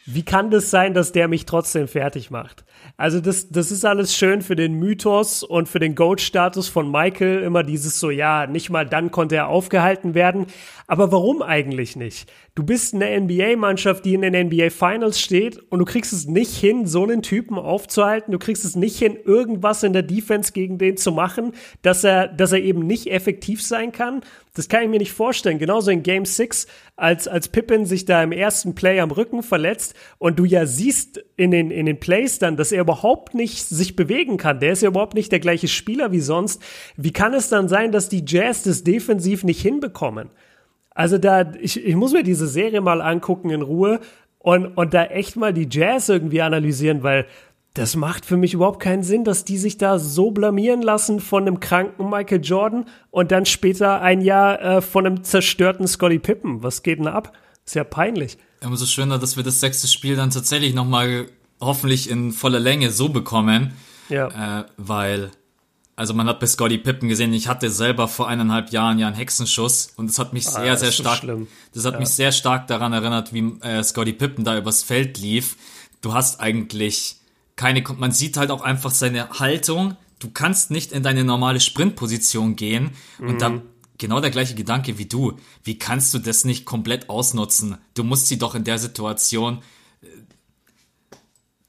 Wie 0.05 0.23
kann 0.23 0.51
das 0.51 0.69
sein, 0.69 0.93
dass 0.93 1.11
der 1.11 1.27
mich 1.27 1.45
trotzdem 1.45 1.87
fertig 1.87 2.29
macht? 2.29 2.63
Also 2.97 3.19
das, 3.19 3.49
das 3.49 3.71
ist 3.71 3.83
alles 3.83 4.15
schön 4.15 4.41
für 4.41 4.55
den 4.55 4.75
Mythos 4.75 5.43
und 5.43 5.67
für 5.67 5.79
den 5.79 5.95
Goat-Status 5.95 6.69
von 6.69 6.89
Michael. 6.89 7.43
Immer 7.43 7.63
dieses 7.63 7.99
so, 7.99 8.09
ja, 8.09 8.47
nicht 8.47 8.69
mal 8.69 8.85
dann 8.85 9.11
konnte 9.11 9.35
er 9.35 9.49
aufgehalten 9.49 10.13
werden. 10.13 10.45
Aber 10.87 11.11
warum 11.11 11.41
eigentlich 11.41 11.97
nicht? 11.97 12.31
Du 12.53 12.63
bist 12.63 12.93
eine 12.93 13.19
NBA-Mannschaft, 13.19 14.05
die 14.05 14.13
in 14.13 14.21
den 14.21 14.47
NBA 14.47 14.69
Finals 14.69 15.19
steht 15.19 15.57
und 15.69 15.79
du 15.79 15.85
kriegst 15.85 16.13
es 16.13 16.25
nicht 16.25 16.55
hin, 16.55 16.87
so 16.87 17.03
einen 17.03 17.21
Typen 17.21 17.57
aufzuhalten. 17.57 18.31
Du 18.31 18.39
kriegst 18.39 18.63
es 18.63 18.77
nicht 18.77 18.97
hin, 18.97 19.17
irgendwas 19.25 19.83
in 19.83 19.91
der 19.91 20.03
Defense 20.03 20.53
gegen 20.53 20.77
den 20.77 20.95
zu 20.95 21.11
machen, 21.11 21.51
dass 21.81 22.05
er, 22.05 22.29
dass 22.29 22.53
er 22.53 22.61
eben 22.61 22.87
nicht 22.87 23.11
effektiv 23.11 23.61
sein 23.61 23.91
kann. 23.91 24.21
Das 24.55 24.69
kann 24.69 24.83
ich 24.83 24.89
mir 24.89 24.97
nicht 24.97 25.11
vorstellen. 25.11 25.59
Genauso 25.59 25.91
in 25.91 26.01
Game 26.01 26.25
6, 26.25 26.65
als, 26.95 27.27
als 27.27 27.49
Pippin 27.49 27.85
sich 27.85 28.05
da 28.05 28.23
im 28.23 28.31
ersten 28.31 28.73
Play 28.73 28.99
am 29.01 29.11
Rücken 29.11 29.43
verletzt 29.43 29.93
und 30.17 30.39
du 30.39 30.45
ja 30.45 30.65
siehst 30.65 31.23
in 31.35 31.51
den, 31.51 31.71
in 31.71 31.85
den 31.85 31.99
Plays 31.99 32.39
dann, 32.39 32.57
dass 32.57 32.71
er 32.71 32.81
überhaupt 32.81 33.35
nicht 33.35 33.67
sich 33.67 33.95
bewegen 33.95 34.37
kann. 34.37 34.59
Der 34.59 34.71
ist 34.71 34.81
ja 34.81 34.89
überhaupt 34.89 35.13
nicht 35.13 35.31
der 35.31 35.41
gleiche 35.41 35.67
Spieler 35.67 36.11
wie 36.11 36.21
sonst. 36.21 36.61
Wie 36.95 37.11
kann 37.11 37.33
es 37.33 37.49
dann 37.49 37.67
sein, 37.67 37.91
dass 37.91 38.09
die 38.09 38.23
Jazz 38.25 38.63
das 38.63 38.83
defensiv 38.83 39.43
nicht 39.43 39.61
hinbekommen? 39.61 40.29
Also 40.91 41.17
da, 41.17 41.51
ich, 41.59 41.85
ich 41.85 41.95
muss 41.97 42.13
mir 42.13 42.23
diese 42.23 42.47
Serie 42.47 42.79
mal 42.79 43.01
angucken 43.01 43.49
in 43.49 43.61
Ruhe 43.61 43.99
und, 44.39 44.67
und 44.77 44.93
da 44.93 45.03
echt 45.05 45.35
mal 45.35 45.53
die 45.53 45.67
Jazz 45.69 46.07
irgendwie 46.07 46.41
analysieren, 46.41 47.03
weil 47.03 47.25
das 47.75 47.97
macht 47.97 48.25
für 48.25 48.37
mich 48.37 48.53
überhaupt 48.53 48.79
keinen 48.79 49.03
Sinn, 49.03 49.25
dass 49.25 49.43
die 49.43 49.57
sich 49.57 49.77
da 49.77 49.99
so 49.99 50.31
blamieren 50.31 50.81
lassen 50.81 51.19
von 51.19 51.43
einem 51.43 51.59
kranken 51.59 52.09
Michael 52.09 52.39
Jordan 52.41 52.85
und 53.11 53.31
dann 53.31 53.45
später 53.45 54.01
ein 54.01 54.21
Jahr 54.21 54.61
äh, 54.61 54.81
von 54.81 55.05
einem 55.05 55.23
zerstörten 55.25 55.85
Scotty 55.85 56.19
Pippen. 56.19 56.63
Was 56.63 56.83
geht 56.83 56.99
denn 56.99 57.07
ab? 57.07 57.33
Ist 57.65 57.75
ja 57.75 57.83
peinlich. 57.83 58.37
Umso 58.63 58.85
schöner, 58.85 59.19
dass 59.19 59.35
wir 59.35 59.43
das 59.43 59.59
sechste 59.59 59.87
Spiel 59.87 60.15
dann 60.15 60.29
tatsächlich 60.29 60.73
nochmal 60.73 61.27
hoffentlich 61.59 62.09
in 62.09 62.31
voller 62.31 62.61
Länge 62.61 62.91
so 62.91 63.09
bekommen. 63.09 63.73
Ja. 64.07 64.61
Äh, 64.61 64.65
weil 64.77 65.31
also 65.97 66.13
man 66.13 66.27
hat 66.27 66.39
bei 66.39 66.47
Scotty 66.47 66.77
Pippen 66.77 67.09
gesehen, 67.09 67.33
ich 67.33 67.49
hatte 67.49 67.69
selber 67.69 68.07
vor 68.07 68.29
eineinhalb 68.29 68.71
Jahren 68.71 68.99
ja 68.99 69.07
einen 69.07 69.15
Hexenschuss 69.15 69.93
und 69.97 70.09
das 70.09 70.19
hat 70.19 70.31
mich 70.31 70.47
ah, 70.47 70.51
sehr, 70.51 70.77
sehr 70.77 70.91
stark, 70.91 71.21
so 71.21 71.47
das 71.73 71.85
hat 71.85 71.93
ja. 71.93 71.99
mich 71.99 72.09
sehr 72.09 72.31
stark 72.31 72.67
daran 72.67 72.93
erinnert, 72.93 73.33
wie 73.33 73.57
äh, 73.61 73.83
Scotty 73.83 74.13
Pippen 74.13 74.45
da 74.45 74.57
übers 74.57 74.83
Feld 74.83 75.17
lief. 75.17 75.57
Du 76.01 76.13
hast 76.13 76.39
eigentlich 76.39 77.17
keine, 77.55 77.83
man 77.97 78.11
sieht 78.11 78.37
halt 78.37 78.51
auch 78.51 78.61
einfach 78.61 78.91
seine 78.91 79.29
Haltung. 79.29 79.95
Du 80.19 80.29
kannst 80.29 80.71
nicht 80.71 80.91
in 80.91 81.03
deine 81.03 81.23
normale 81.23 81.59
Sprintposition 81.59 82.55
gehen 82.55 82.91
mhm. 83.19 83.29
und 83.29 83.41
da 83.41 83.61
genau 83.97 84.19
der 84.19 84.31
gleiche 84.31 84.55
Gedanke 84.55 84.97
wie 84.97 85.05
du. 85.05 85.37
Wie 85.63 85.77
kannst 85.77 86.13
du 86.13 86.19
das 86.19 86.45
nicht 86.45 86.65
komplett 86.65 87.09
ausnutzen? 87.09 87.77
Du 87.93 88.03
musst 88.03 88.27
sie 88.27 88.37
doch 88.37 88.55
in 88.55 88.63
der 88.63 88.77
Situation 88.77 89.61
äh, 90.01 90.07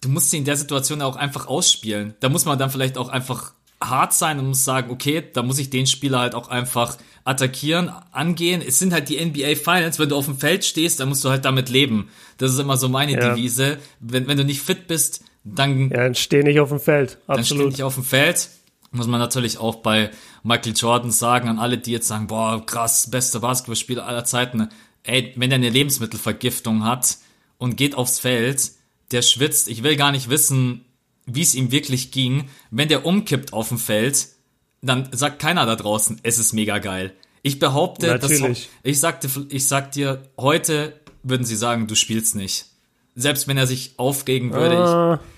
du 0.01 0.09
musst 0.09 0.31
sie 0.31 0.39
in 0.39 0.45
der 0.45 0.57
Situation 0.57 1.03
auch 1.03 1.17
einfach 1.17 1.47
ausspielen. 1.47 2.15
Da 2.21 2.29
muss 2.29 2.45
man 2.45 2.59
dann 2.59 2.71
vielleicht 2.71 2.99
auch 2.99 3.09
einfach 3.09 3.53
hart 3.81 4.15
sein 4.15 4.39
und 4.39 4.49
muss 4.49 4.65
sagen, 4.65 4.91
okay, 4.91 5.23
da 5.33 5.43
muss 5.43 5.59
ich 5.59 5.71
den 5.71 5.87
Spieler 5.87 6.21
halt 6.21 6.35
auch 6.35 6.49
einfach 6.49 6.97
attackieren, 7.25 7.91
angehen. 8.13 8.63
Es 8.67 8.79
sind 8.79 8.93
halt 8.93 9.09
die 9.09 9.23
NBA 9.23 9.57
Finals, 9.57 9.99
wenn 9.99 10.09
du 10.09 10.17
auf 10.17 10.27
dem 10.27 10.39
Feld 10.39 10.65
stehst, 10.65 11.01
dann 11.01 11.09
musst 11.09 11.25
du 11.25 11.31
halt 11.31 11.45
damit 11.45 11.69
leben. 11.69 12.09
Das 12.39 12.53
ist 12.53 12.59
immer 12.59 12.77
so 12.77 12.89
meine 12.89 13.13
ja. 13.13 13.35
Devise. 13.35 13.79
Wenn, 14.01 14.29
wenn 14.29 14.39
du 14.39 14.45
nicht 14.45 14.63
fit 14.63 14.87
bist, 14.87 15.25
dann. 15.55 15.91
Ja, 15.91 15.99
dann 15.99 16.15
steh 16.15 16.43
nicht 16.43 16.61
auf 16.61 16.71
dem 16.71 16.81
Feld. 16.81 17.19
Absolut. 17.27 17.39
Dann 17.39 17.45
steh 17.45 17.67
nicht 17.67 17.83
auf 17.83 17.95
dem 17.95 18.05
Feld. 18.05 18.51
Muss 18.91 19.07
man 19.07 19.21
natürlich 19.21 19.59
auch 19.59 19.77
bei 19.77 20.11
Michael 20.43 20.75
Jordan 20.75 21.11
sagen, 21.11 21.49
an 21.49 21.59
alle, 21.59 21.79
die 21.79 21.93
jetzt 21.93 22.09
sagen, 22.09 22.29
boah, 22.29 22.65
krass, 22.65 23.11
bester 23.11 23.41
Basketballspieler 23.41 24.07
aller 24.07 24.25
Zeiten. 24.25 24.69
Ey, 25.03 25.33
wenn 25.37 25.51
er 25.51 25.57
eine 25.57 25.71
Lebensmittelvergiftung 25.71 26.85
hat 26.85 27.19
und 27.59 27.77
geht 27.77 27.95
aufs 27.95 28.19
Feld, 28.19 28.71
der 29.11 29.23
schwitzt. 29.23 29.69
Ich 29.69 29.83
will 29.83 29.97
gar 29.97 30.13
nicht 30.13 30.31
wissen, 30.31 30.85
wie 31.27 31.43
es 31.43 31.55
ihm 31.55 31.73
wirklich 31.73 32.11
ging. 32.11 32.49
Wenn 32.71 32.89
der 32.89 33.05
umkippt 33.05 33.53
auf 33.53 33.69
dem 33.69 33.79
Feld, 33.79 34.29
dann 34.83 35.09
sagt 35.13 35.41
keiner 35.41 35.67
da 35.67 35.77
draußen, 35.77 36.21
es 36.23 36.39
ist 36.39 36.53
mega 36.53 36.79
geil. 36.79 37.13
Ich 37.43 37.59
behaupte, 37.59 38.19
dass, 38.19 38.31
ich 38.83 39.01
sagte, 39.01 39.29
ich 39.51 39.69
sag 39.69 39.93
dir, 39.93 40.23
heute 40.37 41.01
würden 41.23 41.45
sie 41.45 41.57
sagen, 41.57 41.87
du 41.87 41.95
spielst 41.95 42.35
nicht. 42.35 42.67
selbst 43.17 43.49
wenn 43.49 43.57
er 43.57 43.67
sich 43.67 43.95
aufregen 43.97 44.53
würde. 44.53 44.77
Uh, 44.77 45.15
ich, 45.15 45.36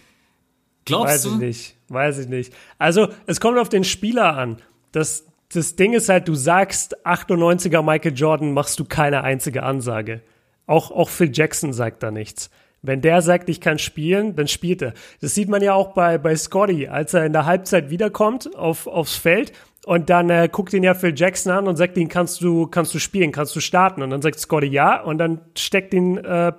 glaubst 0.89 1.15
weiß 1.15 1.23
du? 1.23 1.29
Weiß 1.31 1.35
ich 1.35 1.41
nicht, 1.41 1.77
weiß 1.89 2.19
ich 2.19 2.29
nicht. 2.29 2.55
Also, 2.79 3.09
es 3.27 3.41
kommt 3.41 3.59
auf 3.59 3.69
den 3.69 3.85
Spieler 3.85 4.37
an. 4.37 4.59
Das, 4.93 5.27
das 5.53 5.77
Ding 5.77 5.93
ist 5.93 6.09
halt, 6.09 6.29
du 6.29 6.35
sagst 6.35 7.07
98er 7.07 7.83
Michael 7.83 8.15
Jordan, 8.15 8.53
machst 8.53 8.79
du 8.81 8.85
keine 8.85 9.23
einzige 9.23 9.63
Ansage. 9.63 10.23
Auch, 10.67 10.91
auch 10.91 11.09
Phil 11.09 11.31
Jackson 11.33 11.73
sagt 11.73 12.03
da 12.03 12.11
nichts. 12.11 12.51
Wenn 12.83 13.01
der 13.01 13.23
sagt, 13.23 13.49
ich 13.49 13.61
kann 13.61 13.79
spielen, 13.79 14.37
dann 14.37 14.47
spielt 14.47 14.83
er. 14.83 14.95
Das 15.21 15.35
sieht 15.35 15.49
man 15.49 15.63
ja 15.63 15.75
auch 15.75 15.95
bei, 15.95 16.17
bei 16.19 16.37
Scotty, 16.37 16.87
als 16.87 17.13
er 17.13 17.27
in 17.27 17.33
der 17.33 17.45
Halbzeit 17.45 17.91
wiederkommt 17.91 18.55
auf, 18.55 18.87
aufs 18.87 19.17
Feld 19.17 19.53
und 19.89 20.11
dann 20.11 20.29
äh, 20.29 20.49
guckt 20.53 20.75
ihn 20.75 20.83
ja 20.83 20.93
Phil 20.93 21.15
Jackson 21.17 21.51
an 21.51 21.67
und 21.67 21.77
sagt 21.77 21.97
ihn, 21.97 22.09
kannst 22.09 22.43
du, 22.43 22.67
kannst 22.67 22.95
du 22.95 22.99
spielen, 22.99 23.33
kannst 23.33 23.57
du 23.57 23.61
starten? 23.61 24.03
Und 24.03 24.11
dann 24.11 24.21
sagt 24.21 24.39
Scotty 24.39 24.67
ja 24.67 25.01
und 25.01 25.17
dann 25.17 25.41
steckt 25.57 25.95
ihn 25.95 26.19
äh, 26.19 26.53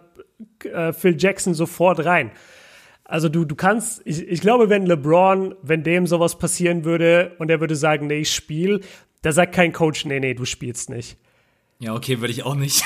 äh, 0.64 0.94
Phil 0.94 1.16
Jackson 1.16 1.54
sofort 1.54 2.04
rein. 2.06 2.32
Also 3.10 3.28
du, 3.28 3.44
du 3.44 3.56
kannst, 3.56 4.04
ich, 4.06 4.28
ich 4.28 4.40
glaube, 4.40 4.70
wenn 4.70 4.86
LeBron, 4.86 5.56
wenn 5.64 5.82
dem 5.82 6.06
sowas 6.06 6.38
passieren 6.38 6.86
würde 6.86 7.32
und 7.40 7.50
er 7.50 7.60
würde 7.60 7.76
sagen, 7.76 8.06
nee, 8.06 8.20
ich 8.20 8.32
spiele, 8.32 8.82
da 9.24 9.32
sagt 9.32 9.56
kein 9.56 9.74
Coach, 9.74 10.06
nee, 10.06 10.20
nee, 10.20 10.36
du 10.36 10.46
spielst 10.46 10.92
nicht. 10.92 11.18
Ja, 11.80 11.96
okay, 11.96 12.20
würde 12.20 12.32
ich 12.32 12.44
auch 12.44 12.54
nicht. 12.54 12.84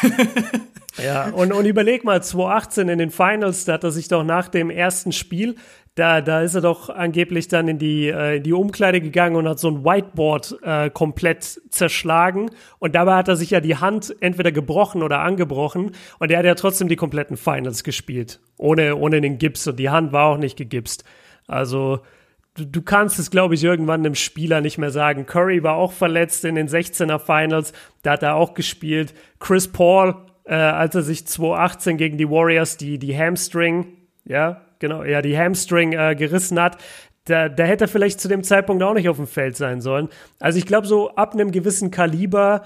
ja, 1.04 1.30
und, 1.30 1.52
und 1.52 1.66
überleg 1.66 2.06
mal, 2.06 2.24
2018 2.24 2.88
in 2.88 3.00
den 3.00 3.12
Finals, 3.12 3.66
da 3.66 3.74
hat 3.74 3.84
er 3.84 3.92
sich 3.92 4.08
doch 4.08 4.24
nach 4.24 4.48
dem 4.48 4.70
ersten 4.70 5.12
Spiel, 5.12 5.58
da, 5.95 6.21
da 6.21 6.41
ist 6.41 6.56
er 6.56 6.62
doch 6.62 6.89
angeblich 6.89 7.47
dann 7.47 7.67
in 7.67 7.77
die, 7.77 8.08
äh, 8.08 8.38
in 8.38 8.43
die 8.43 8.53
Umkleide 8.53 8.99
gegangen 8.99 9.36
und 9.36 9.47
hat 9.47 9.60
so 9.60 9.69
ein 9.69 9.86
Whiteboard 9.86 10.58
äh, 10.63 10.89
komplett 10.89 11.62
zerschlagen. 11.69 12.49
Und 12.79 12.95
dabei 12.95 13.15
hat 13.15 13.27
er 13.27 13.36
sich 13.36 13.51
ja 13.51 13.60
die 13.60 13.75
Hand 13.75 14.15
entweder 14.19 14.51
gebrochen 14.51 15.03
oder 15.03 15.19
angebrochen. 15.19 15.91
Und 16.17 16.32
er 16.32 16.39
hat 16.39 16.45
ja 16.45 16.56
trotzdem 16.56 16.88
die 16.88 16.95
kompletten 16.95 17.38
Finals 17.38 17.84
gespielt. 17.84 18.39
Ohne, 18.58 18.95
ohne 18.95 19.21
den 19.21 19.38
Gips. 19.38 19.67
Und 19.67 19.77
die 19.77 19.91
Hand 19.91 20.12
war 20.13 20.25
auch 20.25 20.38
nicht 20.38 20.58
gegipst. 20.58 21.03
Also, 21.45 21.99
du, 22.56 22.65
du 22.65 22.82
kannst 22.82 23.19
es, 23.19 23.29
glaube 23.29 23.53
ich, 23.53 23.63
irgendwann 23.63 24.01
dem 24.01 24.15
Spieler 24.15 24.62
nicht 24.62 24.79
mehr 24.79 24.91
sagen. 24.91 25.27
Curry 25.27 25.62
war 25.62 25.75
auch 25.75 25.91
verletzt 25.91 26.43
in 26.43 26.56
den 26.56 26.69
16er 26.69 27.19
Finals, 27.19 27.73
da 28.01 28.13
hat 28.13 28.23
er 28.23 28.36
auch 28.36 28.56
gespielt. 28.56 29.13
Chris 29.39 29.67
Paul, 29.67 30.15
äh, 30.45 30.56
als 30.56 30.95
er 30.95 31.03
sich 31.03 31.27
2018 31.27 31.97
gegen 31.97 32.17
die 32.17 32.29
Warriors 32.29 32.77
die, 32.77 32.97
die 32.97 33.15
Hamstring, 33.15 33.88
ja, 34.25 34.62
genau, 34.84 35.06
ja, 35.06 35.22
die 35.22 35.38
Hamstring 35.38 35.93
äh, 35.93 36.13
gerissen 36.13 36.60
hat, 36.60 36.76
da, 37.24 37.48
da 37.48 37.63
hätte 37.63 37.86
er 37.86 37.88
vielleicht 37.88 38.19
zu 38.19 38.28
dem 38.28 38.43
Zeitpunkt 38.43 38.84
auch 38.84 38.93
nicht 38.93 39.08
auf 39.08 39.15
dem 39.15 39.28
Feld 39.28 39.56
sein 39.56 39.80
sollen. 39.80 40.10
Also 40.41 40.60
ich 40.60 40.65
glaube, 40.65 40.88
so 40.88 41.15
ab 41.15 41.34
einem 41.34 41.52
gewissen 41.52 41.89
Kaliber 41.89 42.63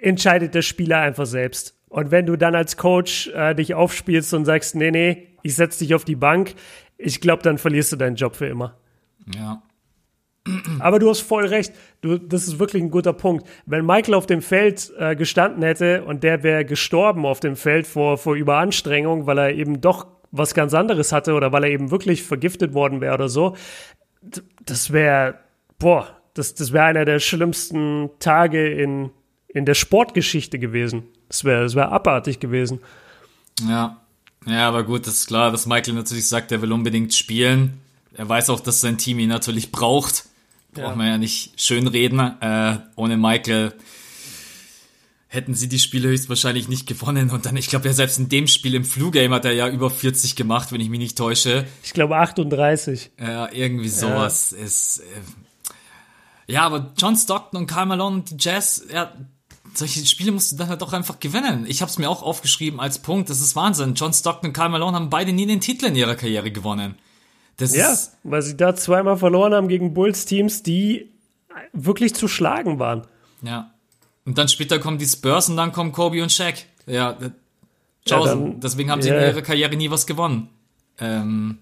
entscheidet 0.00 0.54
der 0.54 0.62
Spieler 0.62 1.00
einfach 1.00 1.26
selbst. 1.26 1.76
Und 1.88 2.12
wenn 2.12 2.26
du 2.26 2.36
dann 2.36 2.54
als 2.54 2.76
Coach 2.76 3.26
äh, 3.34 3.56
dich 3.56 3.74
aufspielst 3.74 4.34
und 4.34 4.44
sagst, 4.44 4.76
nee, 4.76 4.92
nee, 4.92 5.26
ich 5.42 5.56
setze 5.56 5.80
dich 5.80 5.96
auf 5.96 6.04
die 6.04 6.14
Bank, 6.14 6.54
ich 6.96 7.20
glaube, 7.20 7.42
dann 7.42 7.58
verlierst 7.58 7.90
du 7.90 7.96
deinen 7.96 8.14
Job 8.14 8.36
für 8.36 8.46
immer. 8.46 8.76
Ja. 9.34 9.60
Aber 10.78 11.00
du 11.00 11.10
hast 11.10 11.22
voll 11.22 11.46
recht. 11.46 11.72
Du, 12.00 12.18
das 12.18 12.46
ist 12.46 12.60
wirklich 12.60 12.84
ein 12.84 12.92
guter 12.92 13.12
Punkt. 13.12 13.48
Wenn 13.66 13.84
Michael 13.84 14.14
auf 14.14 14.26
dem 14.26 14.42
Feld 14.42 14.92
äh, 14.96 15.16
gestanden 15.16 15.64
hätte 15.64 16.04
und 16.04 16.22
der 16.22 16.44
wäre 16.44 16.64
gestorben 16.64 17.26
auf 17.26 17.40
dem 17.40 17.56
Feld 17.56 17.88
vor, 17.88 18.16
vor 18.16 18.36
Überanstrengung, 18.36 19.26
weil 19.26 19.38
er 19.38 19.54
eben 19.54 19.80
doch 19.80 20.06
was 20.30 20.54
ganz 20.54 20.74
anderes 20.74 21.12
hatte 21.12 21.34
oder 21.34 21.52
weil 21.52 21.64
er 21.64 21.70
eben 21.70 21.90
wirklich 21.90 22.22
vergiftet 22.22 22.74
worden 22.74 23.00
wäre 23.00 23.14
oder 23.14 23.28
so, 23.28 23.56
das 24.64 24.92
wäre, 24.92 25.38
boah, 25.78 26.08
das, 26.34 26.54
das 26.54 26.72
wäre 26.72 26.84
einer 26.84 27.04
der 27.04 27.18
schlimmsten 27.18 28.10
Tage 28.18 28.68
in, 28.68 29.10
in 29.48 29.64
der 29.64 29.74
Sportgeschichte 29.74 30.58
gewesen. 30.58 31.04
Das 31.28 31.44
wäre 31.44 31.62
das 31.62 31.74
wär 31.74 31.92
abartig 31.92 32.40
gewesen. 32.40 32.80
Ja. 33.66 34.00
Ja, 34.46 34.68
aber 34.68 34.84
gut, 34.84 35.06
das 35.06 35.14
ist 35.14 35.26
klar, 35.26 35.50
dass 35.50 35.66
Michael 35.66 35.94
natürlich 35.94 36.28
sagt, 36.28 36.52
er 36.52 36.62
will 36.62 36.72
unbedingt 36.72 37.12
spielen 37.12 37.80
er 38.18 38.28
weiß 38.28 38.50
auch, 38.50 38.60
dass 38.60 38.80
sein 38.80 38.98
Team 38.98 39.20
ihn 39.20 39.28
natürlich 39.28 39.70
braucht. 39.70 40.24
Braucht 40.72 40.90
ja. 40.90 40.96
man 40.96 41.06
ja 41.06 41.18
nicht 41.18 41.60
schönreden. 41.60 42.18
Äh, 42.40 42.78
ohne 42.96 43.16
Michael 43.16 43.72
hätten 45.28 45.54
sie 45.54 45.68
die 45.68 45.78
Spiele 45.78 46.08
höchstwahrscheinlich 46.08 46.68
nicht 46.68 46.86
gewonnen. 46.86 47.30
Und 47.30 47.46
dann, 47.46 47.56
ich 47.56 47.68
glaube 47.68 47.86
ja, 47.86 47.92
selbst 47.92 48.18
in 48.18 48.28
dem 48.28 48.46
Spiel 48.46 48.74
im 48.74 48.84
Flu-Game 48.84 49.32
hat 49.32 49.44
er 49.44 49.52
ja 49.52 49.68
über 49.68 49.90
40 49.90 50.36
gemacht, 50.36 50.72
wenn 50.72 50.80
ich 50.80 50.88
mich 50.88 50.98
nicht 50.98 51.18
täusche. 51.18 51.66
Ich 51.82 51.92
glaube 51.92 52.16
38. 52.16 53.10
Ja, 53.20 53.52
irgendwie 53.52 53.90
sowas 53.90 54.54
ja. 54.56 54.64
ist. 54.64 55.00
Äh, 55.00 56.52
ja, 56.52 56.62
aber 56.62 56.92
John 56.96 57.14
Stockton 57.14 57.60
und 57.60 57.66
Karl 57.66 57.86
Malone 57.86 58.16
und 58.16 58.30
die 58.30 58.36
Jazz, 58.38 58.86
ja, 58.90 59.12
solche 59.74 60.04
Spiele 60.06 60.32
musst 60.32 60.52
du 60.52 60.56
dann 60.56 60.68
halt 60.68 60.80
doch 60.80 60.94
einfach 60.94 61.20
gewinnen. 61.20 61.66
Ich 61.68 61.82
habe 61.82 61.90
es 61.90 61.98
mir 61.98 62.08
auch 62.08 62.22
aufgeschrieben 62.22 62.80
als 62.80 62.98
Punkt. 62.98 63.28
Das 63.28 63.42
ist 63.42 63.54
Wahnsinn. 63.54 63.94
John 63.94 64.14
Stockton 64.14 64.48
und 64.48 64.52
Karl 64.54 64.70
Malone 64.70 64.96
haben 64.96 65.10
beide 65.10 65.34
nie 65.34 65.46
den 65.46 65.60
Titel 65.60 65.86
in 65.86 65.94
ihrer 65.94 66.14
Karriere 66.14 66.50
gewonnen. 66.50 66.94
Das 67.58 67.74
ja, 67.74 67.94
weil 68.22 68.40
sie 68.40 68.56
da 68.56 68.74
zweimal 68.74 69.18
verloren 69.18 69.52
haben 69.52 69.68
gegen 69.68 69.92
Bulls-Teams, 69.92 70.62
die 70.62 71.10
wirklich 71.72 72.14
zu 72.14 72.28
schlagen 72.28 72.78
waren. 72.78 73.06
Ja. 73.42 73.74
Und 74.28 74.36
dann 74.36 74.48
später 74.48 74.78
kommen 74.78 74.98
die 74.98 75.06
Spurs 75.06 75.48
und 75.48 75.56
dann 75.56 75.72
kommen 75.72 75.90
Kobe 75.90 76.22
und 76.22 76.30
Shaq. 76.30 76.66
Ja, 76.86 77.16
ja 77.18 77.30
dann, 78.04 78.60
deswegen 78.60 78.90
haben 78.90 79.00
sie 79.00 79.08
yeah. 79.08 79.22
in 79.22 79.30
ihrer 79.30 79.40
Karriere 79.40 79.74
nie 79.74 79.90
was 79.90 80.06
gewonnen. 80.06 80.50
Ähm, 80.98 81.60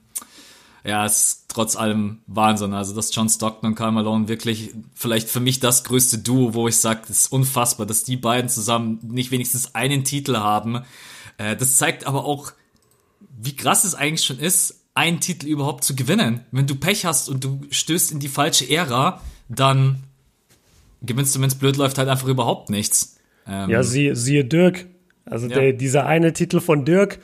ja, 0.84 1.06
ist 1.06 1.44
trotz 1.46 1.76
allem 1.76 2.22
Wahnsinn. 2.26 2.74
Also, 2.74 2.92
dass 2.92 3.14
John 3.14 3.28
Stockton 3.28 3.68
und 3.68 3.74
Karl 3.76 3.92
Malone 3.92 4.26
wirklich 4.26 4.74
vielleicht 4.94 5.28
für 5.28 5.38
mich 5.38 5.60
das 5.60 5.84
größte 5.84 6.18
Duo, 6.18 6.54
wo 6.54 6.66
ich 6.66 6.76
sage, 6.78 7.02
es 7.04 7.10
ist 7.10 7.32
unfassbar, 7.32 7.86
dass 7.86 8.02
die 8.02 8.16
beiden 8.16 8.50
zusammen 8.50 8.98
nicht 9.00 9.30
wenigstens 9.30 9.76
einen 9.76 10.02
Titel 10.02 10.36
haben. 10.36 10.82
Äh, 11.38 11.54
das 11.54 11.76
zeigt 11.76 12.04
aber 12.04 12.24
auch, 12.24 12.50
wie 13.38 13.54
krass 13.54 13.84
es 13.84 13.94
eigentlich 13.94 14.26
schon 14.26 14.40
ist, 14.40 14.82
einen 14.94 15.20
Titel 15.20 15.46
überhaupt 15.46 15.84
zu 15.84 15.94
gewinnen. 15.94 16.44
Wenn 16.50 16.66
du 16.66 16.74
Pech 16.74 17.04
hast 17.04 17.28
und 17.28 17.44
du 17.44 17.60
stößt 17.70 18.10
in 18.10 18.18
die 18.18 18.28
falsche 18.28 18.68
Ära, 18.68 19.20
dann 19.48 20.02
gewinnst 21.02 21.34
du, 21.34 21.40
wenn 21.40 21.48
es 21.48 21.54
blöd 21.54 21.76
läuft, 21.76 21.98
halt 21.98 22.08
einfach 22.08 22.28
überhaupt 22.28 22.70
nichts. 22.70 23.18
Ähm 23.46 23.70
ja, 23.70 23.82
siehe, 23.82 24.16
siehe 24.16 24.44
Dirk. 24.44 24.86
Also 25.24 25.48
ja. 25.48 25.58
der, 25.58 25.72
dieser 25.72 26.06
eine 26.06 26.32
Titel 26.32 26.60
von 26.60 26.84
Dirk, 26.84 27.18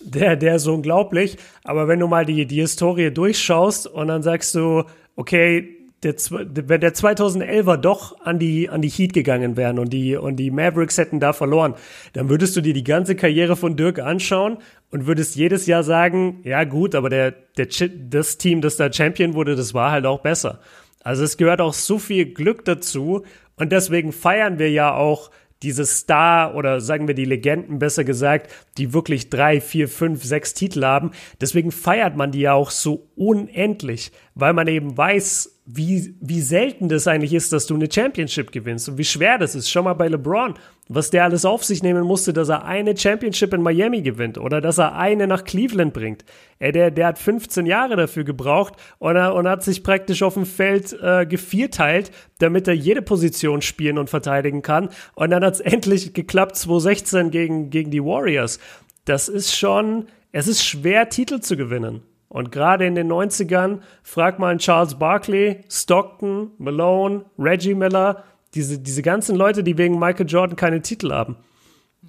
der, 0.00 0.36
der 0.36 0.56
ist 0.56 0.66
unglaublich. 0.66 1.36
Aber 1.64 1.88
wenn 1.88 2.00
du 2.00 2.06
mal 2.06 2.24
die, 2.24 2.46
die 2.46 2.60
Historie 2.60 3.10
durchschaust 3.10 3.86
und 3.86 4.08
dann 4.08 4.22
sagst 4.22 4.54
du, 4.54 4.84
okay, 5.16 5.78
der, 6.02 6.14
wenn 6.14 6.80
der 6.80 6.94
2011er 6.94 7.76
doch 7.76 8.20
an 8.20 8.38
die, 8.38 8.68
an 8.68 8.82
die 8.82 8.88
Heat 8.88 9.12
gegangen 9.12 9.56
wären 9.56 9.80
und 9.80 9.92
die, 9.92 10.16
und 10.16 10.36
die 10.36 10.52
Mavericks 10.52 10.96
hätten 10.96 11.18
da 11.18 11.32
verloren, 11.32 11.74
dann 12.12 12.28
würdest 12.28 12.56
du 12.56 12.60
dir 12.60 12.72
die 12.72 12.84
ganze 12.84 13.16
Karriere 13.16 13.56
von 13.56 13.76
Dirk 13.76 13.98
anschauen 13.98 14.58
und 14.92 15.06
würdest 15.06 15.34
jedes 15.34 15.66
Jahr 15.66 15.82
sagen, 15.82 16.40
ja 16.44 16.62
gut, 16.62 16.94
aber 16.94 17.10
der, 17.10 17.32
der, 17.56 17.66
das 18.08 18.38
Team, 18.38 18.60
das 18.60 18.76
da 18.76 18.92
Champion 18.92 19.34
wurde, 19.34 19.56
das 19.56 19.74
war 19.74 19.90
halt 19.90 20.06
auch 20.06 20.20
besser. 20.20 20.60
Also 21.08 21.24
es 21.24 21.38
gehört 21.38 21.62
auch 21.62 21.72
so 21.72 21.98
viel 21.98 22.34
Glück 22.34 22.66
dazu 22.66 23.24
und 23.56 23.72
deswegen 23.72 24.12
feiern 24.12 24.58
wir 24.58 24.70
ja 24.70 24.94
auch 24.94 25.30
diese 25.62 25.86
Star 25.86 26.54
oder 26.54 26.82
sagen 26.82 27.08
wir 27.08 27.14
die 27.14 27.24
Legenden 27.24 27.78
besser 27.78 28.04
gesagt, 28.04 28.52
die 28.76 28.92
wirklich 28.92 29.30
drei, 29.30 29.62
vier, 29.62 29.88
fünf, 29.88 30.22
sechs 30.22 30.52
Titel 30.52 30.84
haben. 30.84 31.12
Deswegen 31.40 31.72
feiert 31.72 32.14
man 32.14 32.30
die 32.30 32.40
ja 32.40 32.52
auch 32.52 32.70
so 32.70 33.08
unendlich, 33.16 34.12
weil 34.34 34.52
man 34.52 34.68
eben 34.68 34.98
weiß, 34.98 35.57
wie, 35.70 36.14
wie 36.22 36.40
selten 36.40 36.88
das 36.88 37.06
eigentlich 37.06 37.34
ist, 37.34 37.52
dass 37.52 37.66
du 37.66 37.74
eine 37.74 37.92
Championship 37.92 38.52
gewinnst 38.52 38.88
und 38.88 38.96
wie 38.96 39.04
schwer 39.04 39.36
das 39.36 39.54
ist. 39.54 39.70
Schau 39.70 39.82
mal 39.82 39.92
bei 39.92 40.08
LeBron, 40.08 40.54
was 40.88 41.10
der 41.10 41.24
alles 41.24 41.44
auf 41.44 41.62
sich 41.62 41.82
nehmen 41.82 42.04
musste, 42.04 42.32
dass 42.32 42.48
er 42.48 42.64
eine 42.64 42.96
Championship 42.96 43.52
in 43.52 43.60
Miami 43.60 44.00
gewinnt 44.00 44.38
oder 44.38 44.62
dass 44.62 44.78
er 44.78 44.96
eine 44.96 45.26
nach 45.26 45.44
Cleveland 45.44 45.92
bringt. 45.92 46.24
Er, 46.58 46.72
der, 46.72 46.90
der 46.90 47.08
hat 47.08 47.18
15 47.18 47.66
Jahre 47.66 47.96
dafür 47.96 48.24
gebraucht 48.24 48.76
und, 48.98 49.16
er, 49.16 49.34
und 49.34 49.46
hat 49.46 49.62
sich 49.62 49.82
praktisch 49.82 50.22
auf 50.22 50.34
dem 50.34 50.46
Feld 50.46 50.96
äh, 51.02 51.26
gevierteilt, 51.26 52.12
damit 52.38 52.66
er 52.66 52.74
jede 52.74 53.02
Position 53.02 53.60
spielen 53.60 53.98
und 53.98 54.08
verteidigen 54.08 54.62
kann. 54.62 54.88
Und 55.14 55.28
dann 55.28 55.44
hat 55.44 55.52
es 55.54 55.60
endlich 55.60 56.14
geklappt, 56.14 56.56
2016 56.56 57.30
gegen, 57.30 57.68
gegen 57.68 57.90
die 57.90 58.02
Warriors. 58.02 58.58
Das 59.04 59.28
ist 59.28 59.54
schon, 59.54 60.06
es 60.32 60.48
ist 60.48 60.64
schwer, 60.64 61.10
Titel 61.10 61.40
zu 61.40 61.58
gewinnen. 61.58 62.00
Und 62.28 62.52
gerade 62.52 62.86
in 62.86 62.94
den 62.94 63.10
90ern, 63.10 63.80
frag 64.02 64.38
mal 64.38 64.50
einen 64.50 64.58
Charles 64.58 64.98
Barkley, 64.98 65.64
Stockton, 65.70 66.50
Malone, 66.58 67.24
Reggie 67.38 67.74
Miller, 67.74 68.24
diese, 68.54 68.78
diese 68.78 69.02
ganzen 69.02 69.36
Leute, 69.36 69.62
die 69.62 69.78
wegen 69.78 69.98
Michael 69.98 70.26
Jordan 70.28 70.56
keine 70.56 70.82
Titel 70.82 71.12
haben. 71.12 71.36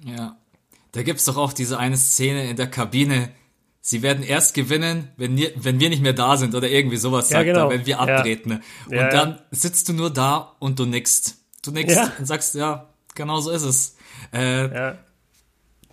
Ja. 0.04 0.36
Da 0.92 1.02
gibt's 1.02 1.24
doch 1.24 1.36
auch 1.36 1.52
diese 1.52 1.78
eine 1.78 1.96
Szene 1.96 2.50
in 2.50 2.56
der 2.56 2.66
Kabine. 2.66 3.30
Sie 3.80 4.02
werden 4.02 4.22
erst 4.22 4.54
gewinnen, 4.54 5.08
wenn 5.16 5.36
wir, 5.36 5.52
wenn 5.56 5.80
wir 5.80 5.88
nicht 5.88 6.02
mehr 6.02 6.12
da 6.12 6.36
sind 6.36 6.54
oder 6.54 6.68
irgendwie 6.68 6.96
sowas 6.96 7.28
sagt 7.28 7.46
ja, 7.46 7.52
genau. 7.52 7.66
er, 7.66 7.70
wenn 7.70 7.86
wir 7.86 8.00
abtreten. 8.00 8.50
Ja. 8.50 8.56
Und 8.86 8.94
ja, 8.94 9.08
dann 9.08 9.40
sitzt 9.50 9.88
du 9.88 9.92
nur 9.92 10.10
da 10.10 10.56
und 10.58 10.78
du 10.78 10.84
nickst. 10.84 11.38
Du 11.62 11.70
nickst 11.70 11.98
und 12.18 12.26
sagst, 12.26 12.54
ja, 12.54 12.88
genau 13.14 13.40
so 13.40 13.50
ist 13.50 13.62
es. 13.62 13.96
Äh, 14.32 14.94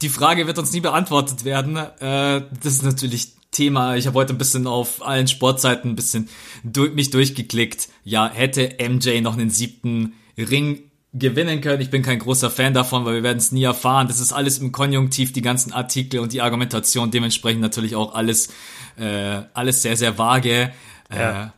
die 0.02 0.10
Frage 0.10 0.48
wird 0.48 0.58
uns 0.58 0.74
nie 0.74 0.82
beantwortet 0.82 1.46
werden. 1.46 1.78
Äh, 1.78 2.42
das 2.62 2.74
ist 2.74 2.84
natürlich 2.84 3.37
Thema. 3.58 3.96
Ich 3.96 4.06
habe 4.06 4.20
heute 4.20 4.34
ein 4.34 4.38
bisschen 4.38 4.68
auf 4.68 5.04
allen 5.06 5.28
Sportseiten 5.28 5.92
ein 5.92 5.96
bisschen 5.96 6.30
durch, 6.64 6.94
mich 6.94 7.10
durchgeklickt. 7.10 7.90
Ja, 8.04 8.30
hätte 8.30 8.78
MJ 8.80 9.22
noch 9.22 9.34
einen 9.34 9.50
siebten 9.50 10.14
Ring 10.38 10.84
gewinnen 11.12 11.62
können. 11.62 11.82
Ich 11.82 11.90
bin 11.90 12.04
kein 12.04 12.20
großer 12.20 12.52
Fan 12.52 12.76
davon, 12.76 13.04
weil 13.06 13.16
wir 13.16 13.24
werden 13.24 13.40
es 13.40 13.52
nie 13.52 13.64
erfahren. 13.64 14.08
Das 14.08 14.20
ist 14.20 14.32
alles 14.32 14.60
im 14.60 14.72
Konjunktiv, 14.72 15.34
die 15.34 15.42
ganzen 15.42 15.74
Artikel 15.74 16.20
und 16.20 16.34
die 16.34 16.42
Argumentation, 16.42 17.10
dementsprechend 17.10 17.62
natürlich 17.62 17.96
auch 17.96 18.14
alles, 18.14 18.50
äh, 18.98 19.42
alles 19.54 19.82
sehr, 19.82 19.98
sehr 19.98 20.20
vage. 20.20 20.72
Ja. 21.12 21.46
Äh, 21.46 21.50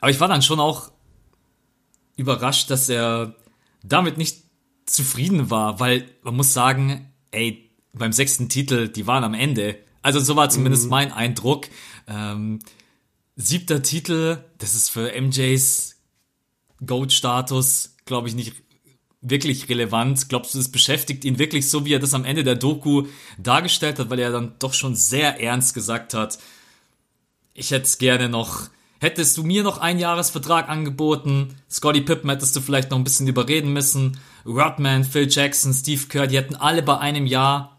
aber 0.00 0.10
ich 0.10 0.20
war 0.20 0.28
dann 0.28 0.42
schon 0.42 0.60
auch 0.60 0.92
überrascht, 2.16 2.70
dass 2.70 2.88
er 2.88 3.34
damit 3.82 4.16
nicht 4.16 4.44
zufrieden 4.86 5.50
war, 5.50 5.80
weil 5.80 6.04
man 6.22 6.36
muss 6.36 6.52
sagen, 6.52 7.12
ey, 7.32 7.68
beim 7.92 8.12
sechsten 8.12 8.48
Titel, 8.48 8.88
die 8.88 9.08
waren 9.08 9.24
am 9.24 9.34
Ende. 9.34 9.76
Also 10.02 10.20
so 10.20 10.36
war 10.36 10.50
zumindest 10.50 10.84
mhm. 10.84 10.90
mein 10.90 11.12
Eindruck. 11.12 11.68
Ähm, 12.06 12.58
siebter 13.36 13.82
Titel, 13.82 14.38
das 14.58 14.74
ist 14.74 14.90
für 14.90 15.12
MJs 15.20 15.96
Goat-Status, 16.84 17.96
glaube 18.04 18.28
ich, 18.28 18.34
nicht 18.34 18.54
wirklich 19.22 19.68
relevant? 19.68 20.28
Glaubst 20.28 20.54
du, 20.54 20.58
es 20.58 20.70
beschäftigt 20.70 21.24
ihn 21.24 21.38
wirklich 21.38 21.70
so, 21.70 21.84
wie 21.86 21.94
er 21.94 22.00
das 22.00 22.14
am 22.14 22.24
Ende 22.24 22.44
der 22.44 22.56
Doku 22.56 23.06
dargestellt 23.38 23.98
hat, 23.98 24.10
weil 24.10 24.18
er 24.18 24.32
dann 24.32 24.54
doch 24.58 24.74
schon 24.74 24.94
sehr 24.94 25.40
ernst 25.40 25.74
gesagt 25.74 26.12
hat, 26.12 26.38
ich 27.54 27.70
hätte 27.70 27.84
es 27.84 27.98
gerne 27.98 28.28
noch, 28.28 28.68
hättest 28.98 29.36
du 29.36 29.44
mir 29.44 29.62
noch 29.62 29.78
einen 29.78 29.98
Jahresvertrag 29.98 30.68
angeboten, 30.68 31.54
Scotty 31.70 32.00
Pippen 32.00 32.30
hättest 32.30 32.56
du 32.56 32.60
vielleicht 32.60 32.90
noch 32.90 32.98
ein 32.98 33.04
bisschen 33.04 33.28
überreden 33.28 33.72
müssen, 33.72 34.18
Rodman, 34.44 35.04
Phil 35.04 35.28
Jackson, 35.30 35.72
Steve 35.72 36.06
Kerr, 36.08 36.26
die 36.26 36.36
hätten 36.36 36.56
alle 36.56 36.82
bei 36.82 36.98
einem 36.98 37.26
Jahr, 37.26 37.71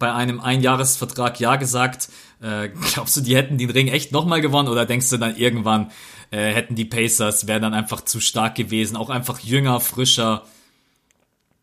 bei 0.00 0.12
einem 0.12 0.40
Einjahresvertrag 0.40 1.38
Ja 1.38 1.54
gesagt. 1.54 2.08
Äh, 2.42 2.70
glaubst 2.92 3.16
du, 3.16 3.20
die 3.20 3.36
hätten 3.36 3.58
den 3.58 3.70
Ring 3.70 3.86
echt 3.86 4.10
nochmal 4.10 4.40
gewonnen 4.40 4.68
oder 4.68 4.84
denkst 4.84 5.10
du 5.10 5.18
dann 5.18 5.36
irgendwann, 5.36 5.92
äh, 6.32 6.52
hätten 6.52 6.74
die 6.74 6.84
Pacers, 6.84 7.46
wären 7.46 7.62
dann 7.62 7.74
einfach 7.74 8.00
zu 8.00 8.18
stark 8.18 8.56
gewesen, 8.56 8.96
auch 8.96 9.10
einfach 9.10 9.38
jünger, 9.38 9.78
frischer. 9.78 10.42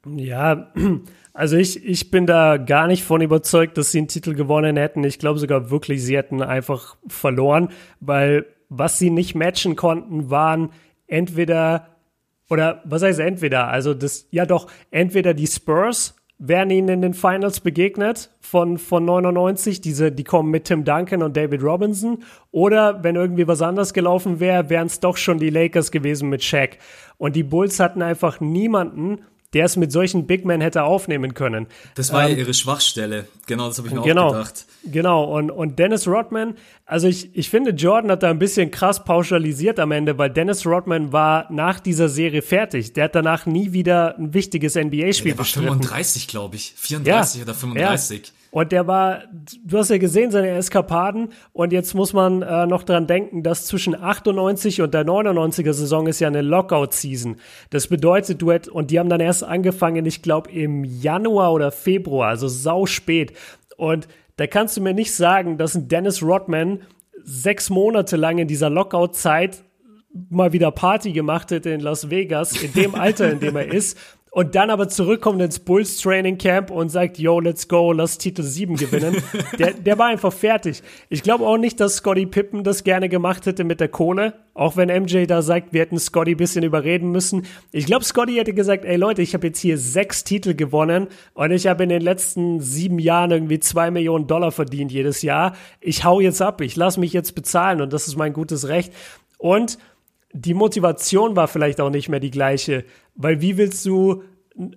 Ja, 0.05 0.71
also 1.33 1.57
ich, 1.57 1.83
ich 1.83 2.09
bin 2.09 2.25
da 2.25 2.55
gar 2.55 2.87
nicht 2.87 3.03
von 3.03 3.21
überzeugt, 3.21 3.77
dass 3.77 3.91
sie 3.91 3.97
einen 3.97 4.07
Titel 4.07 4.33
gewonnen 4.33 4.77
hätten. 4.77 5.03
Ich 5.03 5.19
glaube 5.19 5.39
sogar 5.39 5.69
wirklich, 5.69 6.01
sie 6.01 6.15
hätten 6.15 6.41
einfach 6.41 6.95
verloren, 7.07 7.69
weil 7.99 8.45
was 8.69 8.99
sie 8.99 9.09
nicht 9.09 9.35
matchen 9.35 9.75
konnten, 9.75 10.29
waren 10.29 10.71
entweder 11.07 11.87
oder 12.49 12.81
was 12.85 13.01
heißt 13.01 13.19
entweder? 13.19 13.67
Also 13.67 13.93
das, 13.93 14.27
ja 14.31 14.45
doch, 14.45 14.69
entweder 14.91 15.33
die 15.33 15.47
Spurs 15.47 16.15
wären 16.39 16.69
ihnen 16.69 16.89
in 16.89 17.01
den 17.01 17.13
Finals 17.13 17.59
begegnet 17.59 18.29
von, 18.39 18.77
von 18.77 19.05
99. 19.05 19.81
Diese, 19.81 20.11
die 20.11 20.23
kommen 20.23 20.51
mit 20.51 20.65
Tim 20.65 20.83
Duncan 20.83 21.23
und 21.23 21.35
David 21.35 21.63
Robinson. 21.63 22.19
Oder 22.51 23.03
wenn 23.03 23.15
irgendwie 23.15 23.47
was 23.47 23.61
anders 23.61 23.93
gelaufen 23.93 24.39
wäre, 24.39 24.69
wären 24.69 24.87
es 24.87 24.99
doch 24.99 25.17
schon 25.17 25.39
die 25.39 25.49
Lakers 25.49 25.91
gewesen 25.91 26.29
mit 26.29 26.43
Shaq. 26.43 26.77
Und 27.17 27.35
die 27.35 27.43
Bulls 27.43 27.79
hatten 27.79 28.01
einfach 28.01 28.39
niemanden, 28.39 29.21
der 29.57 29.65
es 29.65 29.75
mit 29.75 29.91
solchen 29.91 30.27
Big 30.27 30.45
Men 30.45 30.61
hätte 30.61 30.83
aufnehmen 30.83 31.33
können. 31.33 31.65
Das 31.95 32.13
war 32.13 32.25
ähm, 32.25 32.33
ja 32.33 32.37
ihre 32.43 32.53
Schwachstelle. 32.53 33.27
Genau, 33.47 33.67
das 33.69 33.79
habe 33.79 33.87
ich 33.87 33.93
mir 33.95 34.01
genau, 34.03 34.27
auch 34.27 34.33
gedacht. 34.33 34.65
Genau, 34.83 35.23
und, 35.23 35.49
und 35.49 35.79
Dennis 35.79 36.07
Rodman, 36.07 36.53
also 36.85 37.07
ich, 37.07 37.35
ich 37.35 37.49
finde, 37.49 37.71
Jordan 37.71 38.11
hat 38.11 38.21
da 38.21 38.29
ein 38.29 38.37
bisschen 38.37 38.69
krass 38.69 39.03
pauschalisiert 39.03 39.79
am 39.79 39.91
Ende, 39.91 40.15
weil 40.19 40.29
Dennis 40.29 40.63
Rodman 40.67 41.11
war 41.11 41.51
nach 41.51 41.79
dieser 41.79 42.07
Serie 42.07 42.43
fertig. 42.43 42.93
Der 42.93 43.05
hat 43.05 43.15
danach 43.15 43.47
nie 43.47 43.73
wieder 43.73 44.15
ein 44.19 44.35
wichtiges 44.35 44.75
NBA-Spiel 44.75 45.31
ja, 45.31 45.37
bestritten. 45.37 45.69
35, 45.69 46.27
glaube 46.27 46.55
ich. 46.55 46.75
34 46.77 47.39
ja, 47.39 47.43
oder 47.43 47.55
35. 47.55 48.33
Und 48.51 48.71
der 48.71 48.87
war, 48.87 49.23
du 49.63 49.77
hast 49.77 49.89
ja 49.89 49.97
gesehen, 49.97 50.31
seine 50.31 50.49
Eskapaden. 50.49 51.29
Und 51.53 51.73
jetzt 51.73 51.93
muss 51.93 52.13
man 52.13 52.41
äh, 52.41 52.65
noch 52.65 52.83
dran 52.83 53.07
denken, 53.07 53.43
dass 53.43 53.65
zwischen 53.65 53.95
98 53.95 54.81
und 54.81 54.93
der 54.93 55.05
99er 55.05 55.73
Saison 55.73 56.07
ist 56.07 56.19
ja 56.19 56.27
eine 56.27 56.41
Lockout-Season. 56.41 57.37
Das 57.69 57.87
bedeutet, 57.87 58.41
du 58.41 58.51
hätt, 58.51 58.67
und 58.67 58.91
die 58.91 58.99
haben 58.99 59.09
dann 59.09 59.19
erst 59.19 59.43
angefangen, 59.43 60.05
ich 60.05 60.21
glaube, 60.21 60.51
im 60.51 60.83
Januar 60.83 61.53
oder 61.53 61.71
Februar, 61.71 62.29
also 62.29 62.47
sau 62.47 62.85
spät. 62.85 63.33
Und 63.75 64.07
da 64.37 64.47
kannst 64.47 64.77
du 64.77 64.81
mir 64.81 64.93
nicht 64.93 65.13
sagen, 65.13 65.57
dass 65.57 65.75
ein 65.75 65.87
Dennis 65.87 66.23
Rodman 66.23 66.79
sechs 67.23 67.69
Monate 67.69 68.15
lang 68.15 68.37
in 68.37 68.47
dieser 68.47 68.69
Lockout-Zeit 68.69 69.63
mal 70.29 70.53
wieder 70.53 70.71
Party 70.71 71.11
gemacht 71.11 71.51
hätte 71.51 71.69
in 71.69 71.81
Las 71.81 72.09
Vegas, 72.09 72.61
in 72.61 72.73
dem 72.73 72.95
Alter, 72.95 73.31
in 73.31 73.39
dem 73.39 73.55
er 73.55 73.67
ist, 73.73 73.97
und 74.37 74.53
dann 74.53 74.69
aber 74.69 74.87
zurückkommt 74.87 75.41
ins 75.41 75.57
Bulls 75.57 75.97
Training 75.97 76.37
Camp 76.37 76.69
und 76.69 76.89
sagt, 76.89 77.17
yo, 77.17 77.39
let's 77.39 77.67
go, 77.67 77.91
lass 77.91 78.19
Titel 78.19 78.43
7 78.43 78.75
gewinnen. 78.75 79.17
der, 79.57 79.73
der 79.73 79.97
war 79.97 80.09
einfach 80.09 80.31
fertig. 80.31 80.83
Ich 81.09 81.23
glaube 81.23 81.47
auch 81.47 81.57
nicht, 81.57 81.79
dass 81.79 81.95
Scotty 81.95 82.27
Pippen 82.27 82.63
das 82.63 82.83
gerne 82.83 83.09
gemacht 83.09 83.47
hätte 83.47 83.63
mit 83.63 83.79
der 83.79 83.87
Kohle. 83.87 84.35
Auch 84.53 84.77
wenn 84.77 84.89
MJ 84.89 85.25
da 85.25 85.41
sagt, 85.41 85.73
wir 85.73 85.81
hätten 85.81 85.97
Scotty 85.97 86.35
ein 86.35 86.37
bisschen 86.37 86.63
überreden 86.63 87.09
müssen. 87.09 87.47
Ich 87.71 87.87
glaube, 87.87 88.05
Scotty 88.05 88.35
hätte 88.35 88.53
gesagt, 88.53 88.85
ey 88.85 88.95
Leute, 88.95 89.23
ich 89.23 89.33
habe 89.33 89.47
jetzt 89.47 89.59
hier 89.59 89.79
sechs 89.79 90.23
Titel 90.23 90.53
gewonnen 90.53 91.07
und 91.33 91.49
ich 91.49 91.65
habe 91.65 91.81
in 91.81 91.89
den 91.89 92.03
letzten 92.03 92.59
sieben 92.59 92.99
Jahren 92.99 93.31
irgendwie 93.31 93.59
zwei 93.59 93.89
Millionen 93.89 94.27
Dollar 94.27 94.51
verdient 94.51 94.91
jedes 94.91 95.23
Jahr. 95.23 95.55
Ich 95.81 96.03
hau 96.03 96.19
jetzt 96.19 96.43
ab, 96.43 96.61
ich 96.61 96.75
lass 96.75 96.97
mich 96.97 97.11
jetzt 97.11 97.33
bezahlen 97.33 97.81
und 97.81 97.91
das 97.91 98.07
ist 98.07 98.17
mein 98.17 98.33
gutes 98.33 98.67
Recht. 98.67 98.93
Und 99.39 99.79
die 100.33 100.53
Motivation 100.53 101.35
war 101.35 101.47
vielleicht 101.47 101.81
auch 101.81 101.89
nicht 101.89 102.09
mehr 102.09 102.19
die 102.19 102.31
gleiche, 102.31 102.85
weil 103.17 103.41
wie 103.41 103.57
willst 103.57 103.85
du, 103.85 104.23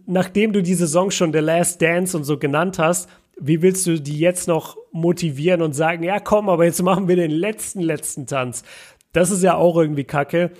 nachdem 0.06 0.52
du 0.52 0.62
die 0.62 0.74
Saison 0.74 1.10
schon 1.10 1.32
The 1.32 1.38
Last 1.38 1.80
Dance 1.80 2.16
und 2.16 2.24
so 2.24 2.38
genannt 2.38 2.78
hast, 2.78 3.08
wie 3.38 3.62
willst 3.62 3.86
du 3.86 4.00
die 4.00 4.18
jetzt 4.18 4.48
noch 4.48 4.76
motivieren 4.92 5.62
und 5.62 5.72
sagen, 5.72 6.02
ja 6.02 6.18
komm, 6.18 6.48
aber 6.48 6.64
jetzt 6.64 6.82
machen 6.82 7.08
wir 7.08 7.16
den 7.16 7.30
letzten, 7.30 7.80
letzten 7.80 8.26
Tanz. 8.26 8.64
Das 9.12 9.30
ist 9.30 9.42
ja 9.42 9.54
auch 9.54 9.76
irgendwie 9.76 10.04
kacke. 10.04 10.52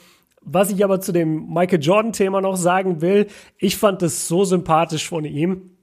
Was 0.43 0.71
ich 0.71 0.83
aber 0.83 1.01
zu 1.01 1.13
dem 1.13 1.53
Michael 1.53 1.83
Jordan-Thema 1.83 2.41
noch 2.41 2.57
sagen 2.57 3.03
will, 3.03 3.27
ich 3.59 3.77
fand 3.77 4.03
es 4.03 4.27
so 4.27 4.45
sympathisch 4.45 5.07
von 5.07 5.25
ihm, 5.25 5.77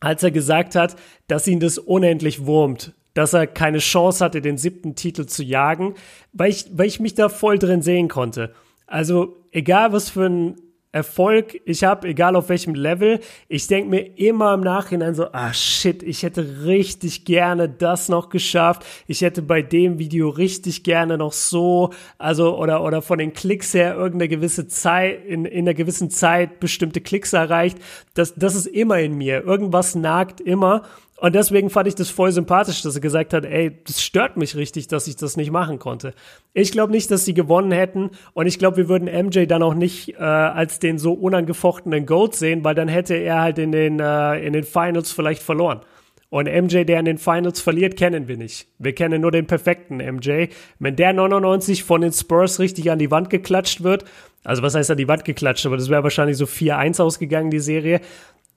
als 0.00 0.22
er 0.22 0.30
gesagt 0.30 0.74
hat, 0.74 0.96
dass 1.28 1.46
ihn 1.46 1.60
das 1.60 1.78
unendlich 1.78 2.44
wurmt, 2.44 2.94
dass 3.14 3.32
er 3.32 3.46
keine 3.46 3.78
Chance 3.78 4.22
hatte, 4.22 4.42
den 4.42 4.58
siebten 4.58 4.94
Titel 4.94 5.24
zu 5.24 5.42
jagen, 5.42 5.94
weil 6.34 6.50
ich, 6.50 6.66
weil 6.72 6.86
ich 6.86 7.00
mich 7.00 7.14
da 7.14 7.30
voll 7.30 7.58
drin 7.58 7.80
sehen 7.80 8.08
konnte. 8.08 8.52
Also 8.86 9.38
egal 9.52 9.92
was 9.92 10.10
für 10.10 10.26
ein 10.26 10.56
Erfolg 10.96 11.60
ich 11.66 11.84
habe, 11.84 12.08
egal 12.08 12.36
auf 12.36 12.48
welchem 12.48 12.74
Level, 12.74 13.20
ich 13.48 13.66
denke 13.66 13.90
mir 13.90 14.18
immer 14.18 14.54
im 14.54 14.62
Nachhinein 14.62 15.14
so, 15.14 15.26
ah 15.30 15.52
shit, 15.52 16.02
ich 16.02 16.22
hätte 16.22 16.64
richtig 16.64 17.26
gerne 17.26 17.68
das 17.68 18.08
noch 18.08 18.30
geschafft. 18.30 18.86
Ich 19.06 19.20
hätte 19.20 19.42
bei 19.42 19.60
dem 19.60 19.98
Video 19.98 20.30
richtig 20.30 20.84
gerne 20.84 21.18
noch 21.18 21.34
so, 21.34 21.90
also 22.16 22.56
oder 22.56 22.82
oder 22.82 23.02
von 23.02 23.18
den 23.18 23.34
Klicks 23.34 23.74
her 23.74 23.94
irgendeine 23.94 24.28
gewisse 24.28 24.68
Zeit 24.68 25.26
in 25.26 25.44
in 25.44 25.66
einer 25.66 25.74
gewissen 25.74 26.08
Zeit 26.08 26.60
bestimmte 26.60 27.02
Klicks 27.02 27.34
erreicht. 27.34 27.76
Das 28.14 28.34
das 28.34 28.54
ist 28.54 28.66
immer 28.66 28.98
in 28.98 29.18
mir. 29.18 29.44
Irgendwas 29.44 29.96
nagt 29.96 30.40
immer 30.40 30.82
und 31.18 31.34
deswegen 31.34 31.70
fand 31.70 31.88
ich 31.88 31.94
das 31.94 32.10
voll 32.10 32.30
sympathisch, 32.30 32.82
dass 32.82 32.94
er 32.94 33.00
gesagt 33.00 33.32
hat, 33.32 33.46
ey, 33.46 33.78
das 33.84 34.02
stört 34.02 34.36
mich 34.36 34.54
richtig, 34.54 34.88
dass 34.88 35.06
ich 35.06 35.16
das 35.16 35.36
nicht 35.36 35.50
machen 35.50 35.78
konnte. 35.78 36.12
Ich 36.52 36.72
glaube 36.72 36.92
nicht, 36.92 37.10
dass 37.10 37.24
sie 37.24 37.32
gewonnen 37.32 37.72
hätten 37.72 38.10
und 38.34 38.46
ich 38.46 38.58
glaube, 38.58 38.76
wir 38.76 38.88
würden 38.88 39.08
MJ 39.26 39.46
dann 39.46 39.62
auch 39.62 39.74
nicht 39.74 40.14
äh, 40.14 40.22
als 40.22 40.78
den 40.78 40.98
so 40.98 41.14
unangefochtenen 41.14 42.04
Goat 42.04 42.34
sehen, 42.34 42.64
weil 42.64 42.74
dann 42.74 42.88
hätte 42.88 43.14
er 43.14 43.40
halt 43.40 43.58
in 43.58 43.72
den, 43.72 43.98
äh, 43.98 44.46
in 44.46 44.52
den 44.52 44.64
Finals 44.64 45.10
vielleicht 45.10 45.42
verloren. 45.42 45.80
Und 46.28 46.46
MJ, 46.46 46.84
der 46.84 46.98
in 46.98 47.04
den 47.06 47.18
Finals 47.18 47.60
verliert, 47.60 47.96
kennen 47.96 48.28
wir 48.28 48.36
nicht. 48.36 48.66
Wir 48.78 48.94
kennen 48.94 49.22
nur 49.22 49.30
den 49.30 49.46
perfekten 49.46 49.98
MJ. 49.98 50.48
Wenn 50.78 50.96
der 50.96 51.14
99 51.14 51.84
von 51.84 52.02
den 52.02 52.12
Spurs 52.12 52.58
richtig 52.58 52.90
an 52.90 52.98
die 52.98 53.10
Wand 53.10 53.30
geklatscht 53.30 53.82
wird, 53.82 54.04
also 54.44 54.62
was 54.62 54.74
heißt 54.74 54.90
an 54.90 54.98
die 54.98 55.08
Wand 55.08 55.24
geklatscht, 55.24 55.64
aber 55.64 55.76
das 55.76 55.88
wäre 55.88 56.02
wahrscheinlich 56.02 56.36
so 56.36 56.44
4-1 56.44 57.00
ausgegangen, 57.00 57.50
die 57.50 57.60
Serie, 57.60 58.00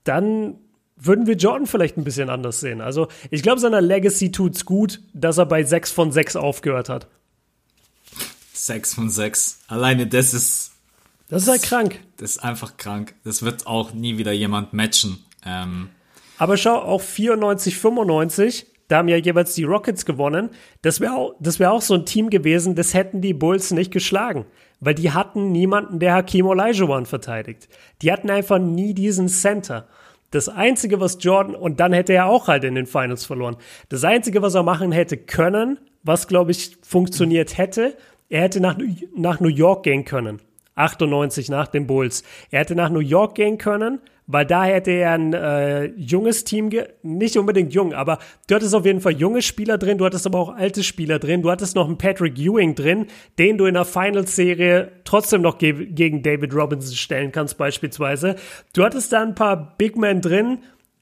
dann 0.03 0.55
würden 0.99 1.27
wir 1.27 1.35
Jordan 1.35 1.67
vielleicht 1.67 1.97
ein 1.97 2.03
bisschen 2.03 2.29
anders 2.29 2.59
sehen. 2.59 2.81
Also 2.81 3.07
ich 3.31 3.41
glaube, 3.41 3.59
seiner 3.59 3.81
Legacy 3.81 4.31
tut's 4.31 4.65
gut, 4.65 5.01
dass 5.13 5.37
er 5.37 5.45
bei 5.45 5.63
6 5.63 5.91
von 5.91 6.11
6 6.11 6.35
aufgehört 6.35 6.89
hat. 6.89 7.07
6 8.53 8.93
von 8.93 9.09
6. 9.09 9.61
Alleine 9.67 10.07
das 10.07 10.33
ist. 10.33 10.71
Das 11.29 11.43
ist 11.43 11.49
halt 11.49 11.63
krank. 11.63 11.99
Das 12.17 12.31
ist 12.31 12.43
einfach 12.43 12.77
krank. 12.77 13.13
Das 13.23 13.43
wird 13.43 13.67
auch 13.67 13.93
nie 13.93 14.17
wieder 14.17 14.31
jemand 14.31 14.73
matchen. 14.73 15.23
Ähm. 15.45 15.89
Aber 16.37 16.57
schau, 16.57 16.75
auch 16.75 17.01
94, 17.01 17.77
95, 17.77 18.65
da 18.87 18.97
haben 18.97 19.07
ja 19.07 19.17
jeweils 19.17 19.53
die 19.53 19.65
Rockets 19.65 20.05
gewonnen. 20.05 20.49
Das 20.81 20.99
wäre 20.99 21.13
auch, 21.13 21.35
das 21.39 21.59
wäre 21.59 21.71
auch 21.71 21.81
so 21.81 21.93
ein 21.93 22.05
Team 22.05 22.29
gewesen, 22.29 22.75
das 22.75 22.93
hätten 22.93 23.21
die 23.21 23.33
Bulls 23.33 23.71
nicht 23.71 23.91
geschlagen. 23.91 24.45
Weil 24.79 24.95
die 24.95 25.11
hatten 25.11 25.51
niemanden, 25.51 25.99
der 25.99 26.13
Hakim 26.13 26.47
Olajuwon 26.47 27.05
verteidigt. 27.05 27.69
Die 28.01 28.11
hatten 28.11 28.29
einfach 28.29 28.57
nie 28.57 28.93
diesen 28.93 29.27
Center. 29.27 29.87
Das 30.31 30.47
Einzige, 30.47 30.99
was 30.99 31.17
Jordan, 31.19 31.55
und 31.55 31.79
dann 31.79 31.93
hätte 31.93 32.13
er 32.13 32.27
auch 32.27 32.47
halt 32.47 32.63
in 32.63 32.75
den 32.75 32.85
Finals 32.85 33.25
verloren. 33.25 33.57
Das 33.89 34.03
Einzige, 34.03 34.41
was 34.41 34.55
er 34.55 34.63
machen 34.63 34.91
hätte 34.91 35.17
können, 35.17 35.79
was, 36.03 36.27
glaube 36.27 36.51
ich, 36.51 36.77
funktioniert 36.81 37.57
hätte, 37.57 37.97
er 38.29 38.41
hätte 38.41 38.59
nach, 38.59 38.77
nach 39.15 39.39
New 39.39 39.49
York 39.49 39.83
gehen 39.83 40.05
können. 40.05 40.39
98 40.75 41.49
nach 41.49 41.67
den 41.67 41.87
Bulls. 41.87 42.23
Er 42.51 42.59
hätte 42.59 42.75
nach 42.75 42.89
New 42.89 42.99
York 42.99 43.35
gehen 43.35 43.57
können, 43.57 43.99
weil 44.31 44.45
da 44.45 44.63
hätte 44.63 44.91
er 44.91 45.13
ein 45.13 45.33
äh, 45.33 45.85
junges 45.95 46.43
Team, 46.43 46.69
nicht 47.01 47.35
unbedingt 47.35 47.73
jung, 47.73 47.93
aber 47.93 48.19
du 48.47 48.53
hattest 48.53 48.75
auf 48.75 48.85
jeden 48.85 49.01
Fall 49.01 49.13
junge 49.13 49.41
Spieler 49.41 49.79
drin, 49.79 49.97
du 49.97 50.05
hattest 50.05 50.27
aber 50.27 50.37
auch 50.37 50.55
alte 50.55 50.83
Spieler 50.83 51.17
drin, 51.17 51.41
du 51.41 51.49
hattest 51.49 51.75
noch 51.75 51.87
einen 51.87 51.97
Patrick 51.97 52.37
Ewing 52.37 52.75
drin, 52.75 53.07
den 53.39 53.57
du 53.57 53.65
in 53.65 53.73
der 53.73 53.85
Finals-Serie 53.85 54.91
trotzdem 55.03 55.41
noch 55.41 55.57
ge 55.57 55.87
gegen 55.87 56.21
David 56.21 56.53
Robinson 56.53 56.95
stellen 56.95 57.31
kannst 57.31 57.57
beispielsweise. 57.57 58.35
Du 58.73 58.83
hattest 58.83 59.11
da 59.13 59.23
ein 59.23 59.33
paar 59.33 59.75
Big 59.79 59.97
Men 59.97 60.21
drin, 60.21 60.59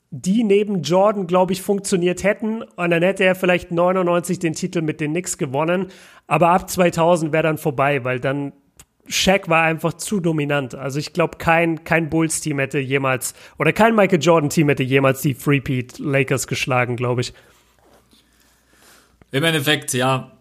die 0.09 0.45
neben 0.45 0.83
Jordan, 0.83 1.27
glaube 1.27 1.51
ich, 1.51 1.61
funktioniert 1.61 2.23
hätten. 2.23 2.61
Und 2.61 2.91
dann 2.91 3.03
hätte 3.03 3.25
er 3.25 3.35
vielleicht 3.35 3.71
99 3.71 4.39
den 4.39 4.53
Titel 4.53 4.81
mit 4.81 5.01
den 5.01 5.11
Knicks 5.11 5.37
gewonnen. 5.37 5.87
Aber 6.27 6.49
ab 6.49 6.69
2000 6.69 7.33
wäre 7.33 7.43
dann 7.43 7.57
vorbei, 7.57 8.05
weil 8.05 8.21
dann 8.21 8.53
Shaq 9.07 9.49
war 9.49 9.63
einfach 9.63 9.93
zu 9.93 10.19
dominant. 10.19 10.75
Also 10.75 10.99
ich 10.99 11.13
glaube, 11.13 11.37
kein, 11.37 11.83
kein 11.83 12.09
Bulls-Team 12.09 12.59
hätte 12.59 12.79
jemals, 12.79 13.33
oder 13.57 13.73
kein 13.73 13.95
Michael 13.95 14.21
Jordan-Team 14.21 14.69
hätte 14.69 14.83
jemals 14.83 15.21
die 15.21 15.33
Three-Peat 15.33 15.99
Lakers 15.99 16.47
geschlagen, 16.47 16.95
glaube 16.95 17.21
ich. 17.21 17.33
Im 19.31 19.43
Endeffekt, 19.43 19.93
ja, 19.93 20.31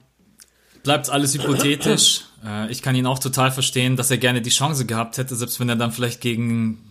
bleibt 0.83 1.11
alles 1.11 1.35
hypothetisch. 1.35 2.25
äh, 2.47 2.71
ich 2.71 2.83
kann 2.83 2.95
ihn 2.95 3.07
auch 3.07 3.19
total 3.19 3.51
verstehen, 3.51 3.97
dass 3.97 4.11
er 4.11 4.19
gerne 4.19 4.43
die 4.43 4.51
Chance 4.51 4.87
gehabt 4.87 5.19
hätte, 5.19 5.37
selbst 5.37 5.61
wenn 5.61 5.69
er 5.69 5.77
dann 5.77 5.93
vielleicht 5.93 6.21
gegen 6.21 6.83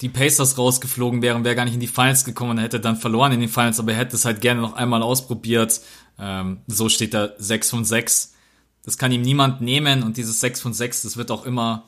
die 0.00 0.08
Pacers 0.08 0.56
rausgeflogen 0.56 1.20
wäre 1.22 1.36
und 1.36 1.44
wäre 1.44 1.54
gar 1.54 1.64
nicht 1.64 1.74
in 1.74 1.80
die 1.80 1.86
Finals 1.86 2.24
gekommen 2.24 2.52
und 2.52 2.58
hätte 2.58 2.80
dann 2.80 2.96
verloren 2.96 3.32
in 3.32 3.40
den 3.40 3.48
Finals, 3.48 3.78
aber 3.78 3.92
er 3.92 3.98
hätte 3.98 4.16
es 4.16 4.24
halt 4.24 4.40
gerne 4.40 4.60
noch 4.60 4.74
einmal 4.74 5.02
ausprobiert. 5.02 5.80
Ähm, 6.18 6.58
so 6.66 6.88
steht 6.88 7.14
er 7.14 7.34
6 7.38 7.70
von 7.70 7.84
6. 7.84 8.34
Das 8.84 8.98
kann 8.98 9.12
ihm 9.12 9.22
niemand 9.22 9.60
nehmen 9.60 10.02
und 10.02 10.16
dieses 10.16 10.40
6 10.40 10.60
von 10.60 10.72
6, 10.72 11.02
das 11.02 11.16
wird 11.16 11.30
auch 11.30 11.44
immer, 11.44 11.84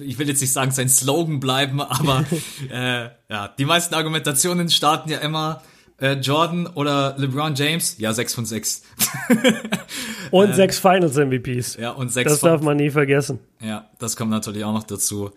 ich 0.00 0.18
will 0.18 0.28
jetzt 0.28 0.40
nicht 0.40 0.52
sagen, 0.52 0.70
sein 0.70 0.88
Slogan 0.88 1.40
bleiben, 1.40 1.80
aber 1.80 2.24
äh, 2.70 3.10
ja, 3.28 3.48
die 3.48 3.64
meisten 3.64 3.94
Argumentationen 3.94 4.70
starten 4.70 5.10
ja 5.10 5.18
immer 5.18 5.62
äh, 6.00 6.12
Jordan 6.14 6.66
oder 6.68 7.16
LeBron 7.18 7.54
James, 7.54 7.96
ja, 7.98 8.12
6 8.12 8.34
von 8.34 8.46
6. 8.46 8.82
und 10.30 10.50
äh, 10.50 10.54
sechs 10.54 10.78
Finals 10.78 11.16
MVPs. 11.16 11.76
Ja, 11.76 11.90
und 11.90 12.12
sechs. 12.12 12.30
Das 12.30 12.40
darf 12.40 12.60
man 12.60 12.76
nie 12.76 12.90
vergessen. 12.90 13.40
Ja, 13.60 13.88
das 13.98 14.16
kommt 14.16 14.30
natürlich 14.30 14.64
auch 14.64 14.72
noch 14.72 14.84
dazu. 14.84 15.32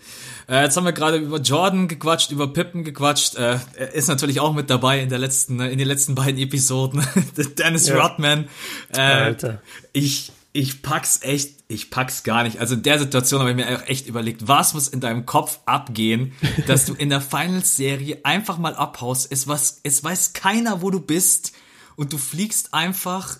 Äh, 0.47 0.64
jetzt 0.64 0.78
haben 0.78 0.86
wir 0.86 0.93
gerade 0.93 1.18
über 1.18 1.39
Jordan 1.39 1.88
gequatscht, 1.88 2.32
über 2.32 2.47
Pippen 2.47 2.84
gequatscht. 2.84 3.36
Äh, 3.36 3.57
er 3.76 3.93
ist 3.93 4.07
natürlich 4.07 4.39
auch 4.39 4.53
mit 4.53 4.70
dabei 4.70 5.01
in 5.01 5.09
der 5.09 5.20
letzten, 5.20 5.59
in 5.59 5.80
den 5.80 5.88
letzten 5.88 6.14
beiden 6.14 6.39
Episoden. 6.39 7.03
Dennis 7.57 7.88
ja. 7.88 7.99
Rodman. 7.99 8.47
Äh, 8.93 9.01
Alter. 9.01 9.62
Ich, 9.93 10.32
ich 10.54 10.82
pack's 10.82 11.22
echt, 11.24 11.64
ich 11.68 11.89
pack's 11.89 12.24
gar 12.24 12.43
nicht. 12.43 12.60
Also 12.60 12.76
in 12.76 12.84
der 12.84 12.99
Situation 12.99 13.39
habe 13.39 13.52
ich 13.52 13.56
mir 13.56 13.78
auch 13.78 13.88
echt 13.88 14.08
überlegt, 14.08 14.47
was 14.47 14.74
muss 14.74 14.88
in 14.88 14.99
deinem 14.99 15.26
Kopf 15.26 15.60
abgehen, 15.66 16.34
dass 16.68 16.86
du 16.86 16.93
in 16.93 17.10
der 17.10 17.22
Finals-Serie 17.22 18.20
einfach 18.24 18.58
mal 18.58 18.76
abhaust. 18.76 19.32
Es, 19.32 19.47
was, 19.47 19.80
es 19.84 20.04
weiß 20.04 20.34
keiner, 20.34 20.82
wo 20.82 20.89
du 20.89 20.99
bist 20.99 21.54
und 21.95 22.12
du 22.12 22.18
fliegst 22.18 22.74
einfach, 22.74 23.38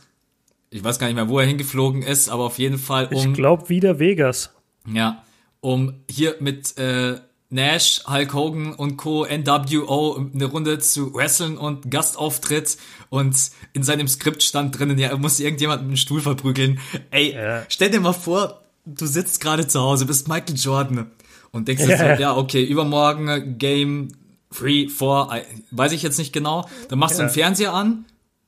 ich 0.70 0.84
weiß 0.84 1.00
gar 1.00 1.08
nicht 1.08 1.16
mehr, 1.16 1.28
wo 1.28 1.40
er 1.40 1.46
hingeflogen 1.46 2.02
ist, 2.02 2.30
aber 2.30 2.46
auf 2.46 2.60
jeden 2.60 2.80
Fall 2.80 3.08
um. 3.08 3.32
Ich 3.32 3.34
glaube 3.34 3.68
wieder 3.68 4.00
Vegas. 4.00 4.52
Ja, 4.88 5.24
um 5.60 5.94
hier 6.10 6.38
mit 6.40 6.78
äh, 6.78 7.20
Nash, 7.52 8.02
Hulk 8.08 8.34
Hogan 8.34 8.74
und 8.74 8.96
Co. 8.98 9.26
NWO 9.26 10.30
eine 10.34 10.46
Runde 10.46 10.80
zu 10.80 11.14
wresteln 11.14 11.58
und 11.58 11.92
Gastauftritt 11.92 12.78
und 13.10 13.36
in 13.74 13.84
seinem 13.84 14.08
Skript 14.08 14.42
stand 14.42 14.80
drinnen, 14.80 14.98
ja, 14.98 15.10
er 15.10 15.18
muss 15.18 15.40
irgendjemand 15.40 15.84
mit 15.84 15.92
dem 15.92 15.98
Stuhl 15.98 16.22
verprügeln. 16.22 16.80
Ey, 17.12 17.34
ja. 17.34 17.64
stell 17.68 17.92
dir 17.92 18.00
mal 18.00 18.14
vor, 18.14 18.62
du 18.86 19.06
sitzt 19.06 19.42
gerade 19.42 19.68
zu 19.68 19.82
Hause, 19.82 20.06
bist 20.06 20.30
Michael 20.30 20.56
Jordan 20.56 21.12
und 21.52 21.68
denkst 21.68 21.84
dir 21.84 21.90
ja. 21.90 22.16
so, 22.16 22.22
ja, 22.22 22.38
okay, 22.38 22.64
übermorgen 22.64 23.58
Game 23.58 24.08
3, 24.58 24.88
4, 24.88 25.46
weiß 25.72 25.92
ich 25.92 26.04
jetzt 26.04 26.20
nicht 26.20 26.32
genau. 26.32 26.70
Dann 26.88 27.00
machst 27.00 27.20
ja. 27.20 27.26
du 27.26 27.30
den 27.30 27.34
Fernseher 27.34 27.74
an 27.74 28.06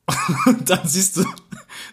und 0.46 0.70
dann 0.70 0.88
siehst 0.88 1.18
du 1.18 1.26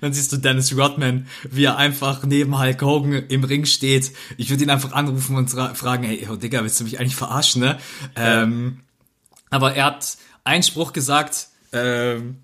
dann 0.01 0.13
siehst 0.13 0.33
du 0.33 0.37
Dennis 0.37 0.77
Rodman, 0.77 1.27
wie 1.49 1.65
er 1.65 1.77
einfach 1.77 2.25
neben 2.25 2.59
Hulk 2.59 2.83
Hogan 2.83 3.13
im 3.13 3.45
Ring 3.45 3.65
steht. 3.65 4.13
Ich 4.37 4.51
würde 4.51 4.65
ihn 4.65 4.71
einfach 4.71 4.93
anrufen 4.93 5.37
und 5.37 5.51
fragen, 5.51 6.05
hey, 6.05 6.27
oh 6.31 6.37
Digga, 6.37 6.63
willst 6.63 6.81
du 6.81 6.85
mich 6.85 6.99
eigentlich 7.01 7.17
verarschen, 7.17 7.63
ne? 7.63 7.79
Ja. 8.17 8.43
Ähm, 8.43 8.81
aber 9.51 9.75
er 9.75 9.87
hat 9.87 10.17
einen 10.45 10.63
Spruch 10.63 10.93
gesagt, 10.93 11.49
ähm, 11.73 12.39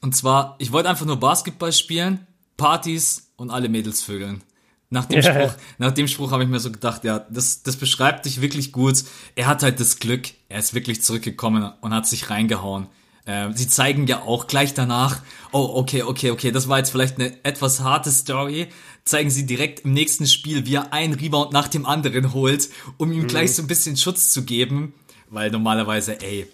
und 0.00 0.14
zwar, 0.14 0.56
ich 0.58 0.72
wollte 0.72 0.88
einfach 0.88 1.06
nur 1.06 1.18
Basketball 1.18 1.72
spielen, 1.72 2.26
Partys 2.56 3.32
und 3.36 3.50
alle 3.50 3.68
Mädels 3.68 4.02
vögeln. 4.02 4.42
Nach 4.90 5.06
dem 5.06 5.22
yeah. 5.22 5.48
Spruch, 5.48 5.60
nach 5.78 5.92
dem 5.92 6.08
Spruch 6.08 6.30
habe 6.30 6.44
ich 6.44 6.48
mir 6.48 6.60
so 6.60 6.70
gedacht, 6.70 7.04
ja, 7.04 7.20
das, 7.30 7.62
das 7.62 7.76
beschreibt 7.76 8.26
dich 8.26 8.40
wirklich 8.40 8.70
gut. 8.70 9.02
Er 9.34 9.46
hat 9.46 9.62
halt 9.62 9.80
das 9.80 9.98
Glück, 9.98 10.28
er 10.48 10.58
ist 10.58 10.74
wirklich 10.74 11.02
zurückgekommen 11.02 11.72
und 11.80 11.94
hat 11.94 12.06
sich 12.06 12.30
reingehauen. 12.30 12.86
Äh, 13.26 13.52
sie 13.54 13.68
zeigen 13.68 14.06
ja 14.06 14.22
auch 14.22 14.46
gleich 14.46 14.74
danach, 14.74 15.20
oh, 15.52 15.70
okay, 15.74 16.02
okay, 16.02 16.30
okay, 16.30 16.50
das 16.50 16.68
war 16.68 16.78
jetzt 16.78 16.90
vielleicht 16.90 17.18
eine 17.18 17.32
etwas 17.44 17.80
harte 17.80 18.10
Story. 18.10 18.68
Zeigen 19.04 19.30
sie 19.30 19.46
direkt 19.46 19.80
im 19.80 19.92
nächsten 19.92 20.26
Spiel, 20.26 20.66
wie 20.66 20.76
er 20.76 20.92
einen 20.92 21.14
Rebound 21.14 21.52
nach 21.52 21.68
dem 21.68 21.86
anderen 21.86 22.32
holt, 22.32 22.68
um 22.96 23.12
ihm 23.12 23.22
mhm. 23.22 23.26
gleich 23.28 23.54
so 23.54 23.62
ein 23.62 23.68
bisschen 23.68 23.96
Schutz 23.96 24.30
zu 24.30 24.44
geben. 24.44 24.94
Weil 25.30 25.50
normalerweise, 25.50 26.20
ey, 26.20 26.46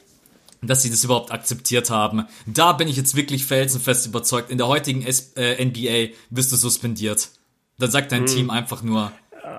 dass 0.63 0.83
sie 0.83 0.91
das 0.91 1.05
überhaupt 1.05 1.33
akzeptiert 1.33 1.91
haben. 1.91 2.25
Da 2.47 2.73
bin 2.73 2.89
ich 2.89 2.97
jetzt 2.97 3.17
wirklich 3.17 3.47
felsenfest 3.47 4.07
überzeugt. 4.07 4.51
In 4.51 4.59
der 4.59 4.69
heutigen 4.69 5.03
S 5.03 5.33
äh, 5.37 5.65
NBA 5.65 6.15
wirst 6.31 6.53
du 6.53 6.57
suspendiert. 6.57 7.31
Dann 7.79 7.91
sagt 7.91 8.13
dein 8.13 8.23
mhm. 8.23 8.27
Team 8.27 8.51
einfach 8.51 8.83
nur. 8.83 9.13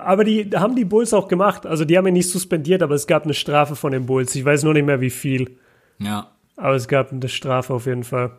Aber 0.04 0.24
die 0.24 0.50
haben 0.54 0.76
die 0.76 0.84
Bulls 0.84 1.12
auch 1.12 1.28
gemacht. 1.28 1.66
Also 1.66 1.84
die 1.84 1.98
haben 1.98 2.06
ihn 2.06 2.14
nicht 2.14 2.30
suspendiert, 2.30 2.82
aber 2.82 2.94
es 2.94 3.06
gab 3.06 3.24
eine 3.24 3.34
Strafe 3.34 3.76
von 3.76 3.92
den 3.92 4.06
Bulls. 4.06 4.34
Ich 4.34 4.44
weiß 4.44 4.62
nur 4.62 4.74
nicht 4.74 4.86
mehr 4.86 5.00
wie 5.00 5.10
viel. 5.10 5.58
Ja. 5.98 6.30
Aber 6.56 6.74
es 6.74 6.88
gab 6.88 7.12
eine 7.12 7.28
Strafe 7.28 7.74
auf 7.74 7.86
jeden 7.86 8.04
Fall. 8.04 8.32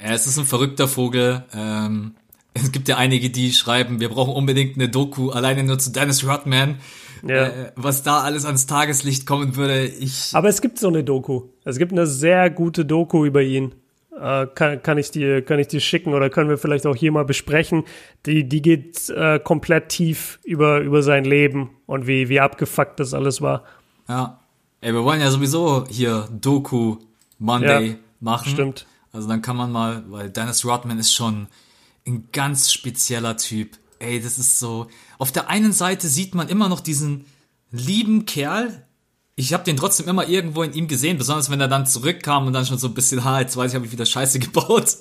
Ja, 0.00 0.12
es 0.12 0.26
ist 0.26 0.38
ein 0.38 0.44
verrückter 0.44 0.88
Vogel. 0.88 1.44
Ähm, 1.54 2.14
es 2.54 2.72
gibt 2.72 2.88
ja 2.88 2.96
einige, 2.96 3.30
die 3.30 3.52
schreiben, 3.52 4.00
wir 4.00 4.08
brauchen 4.08 4.34
unbedingt 4.34 4.76
eine 4.76 4.88
Doku 4.88 5.30
alleine 5.30 5.62
nur 5.64 5.78
zu 5.78 5.90
Dennis 5.90 6.26
Rodman. 6.26 6.78
Ja. 7.26 7.46
Äh, 7.46 7.72
was 7.76 8.02
da 8.02 8.20
alles 8.20 8.44
ans 8.44 8.66
Tageslicht 8.66 9.26
kommen 9.26 9.56
würde, 9.56 9.86
ich. 9.86 10.30
Aber 10.34 10.48
es 10.48 10.60
gibt 10.60 10.78
so 10.78 10.88
eine 10.88 11.02
Doku. 11.02 11.44
Es 11.64 11.78
gibt 11.78 11.92
eine 11.92 12.06
sehr 12.06 12.50
gute 12.50 12.84
Doku 12.84 13.24
über 13.24 13.42
ihn. 13.42 13.74
Äh, 14.18 14.46
kann, 14.54 14.82
kann, 14.82 14.98
ich 14.98 15.10
dir, 15.10 15.42
kann 15.42 15.58
ich 15.58 15.68
dir 15.68 15.80
schicken 15.80 16.14
oder 16.14 16.30
können 16.30 16.48
wir 16.48 16.58
vielleicht 16.58 16.86
auch 16.86 16.96
hier 16.96 17.12
mal 17.12 17.24
besprechen. 17.24 17.84
Die, 18.24 18.48
die 18.48 18.62
geht 18.62 19.10
äh, 19.10 19.38
komplett 19.38 19.90
tief 19.90 20.38
über, 20.44 20.80
über 20.80 21.02
sein 21.02 21.24
Leben 21.24 21.70
und 21.86 22.06
wie, 22.06 22.28
wie 22.28 22.40
abgefuckt 22.40 23.00
das 23.00 23.12
alles 23.12 23.42
war. 23.42 23.64
Ja. 24.08 24.40
Ey, 24.80 24.92
wir 24.92 25.04
wollen 25.04 25.20
ja 25.20 25.30
sowieso 25.30 25.86
hier 25.88 26.28
Doku 26.30 26.98
Monday 27.38 27.88
ja, 27.88 27.96
machen. 28.20 28.50
Stimmt. 28.50 28.86
Also 29.12 29.28
dann 29.28 29.42
kann 29.42 29.56
man 29.56 29.72
mal, 29.72 30.04
weil 30.08 30.30
Dennis 30.30 30.64
Rodman 30.64 30.98
ist 30.98 31.14
schon 31.14 31.48
ein 32.06 32.28
ganz 32.32 32.72
spezieller 32.72 33.36
Typ. 33.36 33.78
Ey, 33.98 34.20
das 34.20 34.38
ist 34.38 34.58
so. 34.58 34.88
Auf 35.18 35.32
der 35.32 35.48
einen 35.48 35.72
Seite 35.72 36.08
sieht 36.08 36.34
man 36.34 36.48
immer 36.48 36.68
noch 36.68 36.80
diesen 36.80 37.24
lieben 37.70 38.26
Kerl. 38.26 38.86
Ich 39.34 39.52
habe 39.52 39.64
den 39.64 39.76
trotzdem 39.76 40.08
immer 40.08 40.28
irgendwo 40.28 40.62
in 40.62 40.72
ihm 40.72 40.88
gesehen, 40.88 41.18
besonders 41.18 41.50
wenn 41.50 41.60
er 41.60 41.68
dann 41.68 41.86
zurückkam 41.86 42.46
und 42.46 42.52
dann 42.52 42.64
schon 42.64 42.78
so 42.78 42.88
ein 42.88 42.94
bisschen, 42.94 43.24
ha, 43.24 43.40
jetzt 43.40 43.56
weiß 43.56 43.70
ich, 43.70 43.74
habe 43.74 43.86
ich 43.86 43.92
wieder 43.92 44.06
Scheiße 44.06 44.38
gebaut 44.40 44.96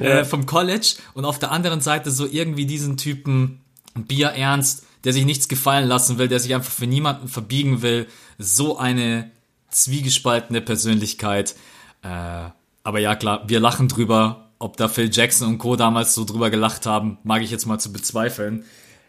ja. 0.00 0.20
äh, 0.20 0.24
vom 0.24 0.46
College. 0.46 0.96
Und 1.14 1.24
auf 1.24 1.38
der 1.38 1.52
anderen 1.52 1.80
Seite 1.80 2.10
so 2.10 2.26
irgendwie 2.26 2.66
diesen 2.66 2.96
Typen 2.96 3.60
Bier 3.94 4.28
ernst, 4.28 4.84
der 5.04 5.12
sich 5.12 5.24
nichts 5.24 5.48
gefallen 5.48 5.88
lassen 5.88 6.18
will, 6.18 6.28
der 6.28 6.40
sich 6.40 6.54
einfach 6.54 6.72
für 6.72 6.86
niemanden 6.86 7.28
verbiegen 7.28 7.82
will. 7.82 8.06
So 8.38 8.78
eine 8.78 9.30
zwiegespaltene 9.70 10.60
Persönlichkeit. 10.60 11.54
Äh, 12.02 12.50
aber 12.82 12.98
ja, 12.98 13.14
klar, 13.14 13.44
wir 13.46 13.60
lachen 13.60 13.88
drüber. 13.88 14.50
Ob 14.58 14.76
da 14.76 14.88
Phil 14.88 15.08
Jackson 15.10 15.48
und 15.48 15.58
Co. 15.58 15.76
damals 15.76 16.14
so 16.14 16.24
drüber 16.24 16.50
gelacht 16.50 16.84
haben, 16.84 17.18
mag 17.22 17.42
ich 17.42 17.50
jetzt 17.50 17.64
mal 17.64 17.78
zu 17.78 17.92
bezweifeln. 17.92 18.64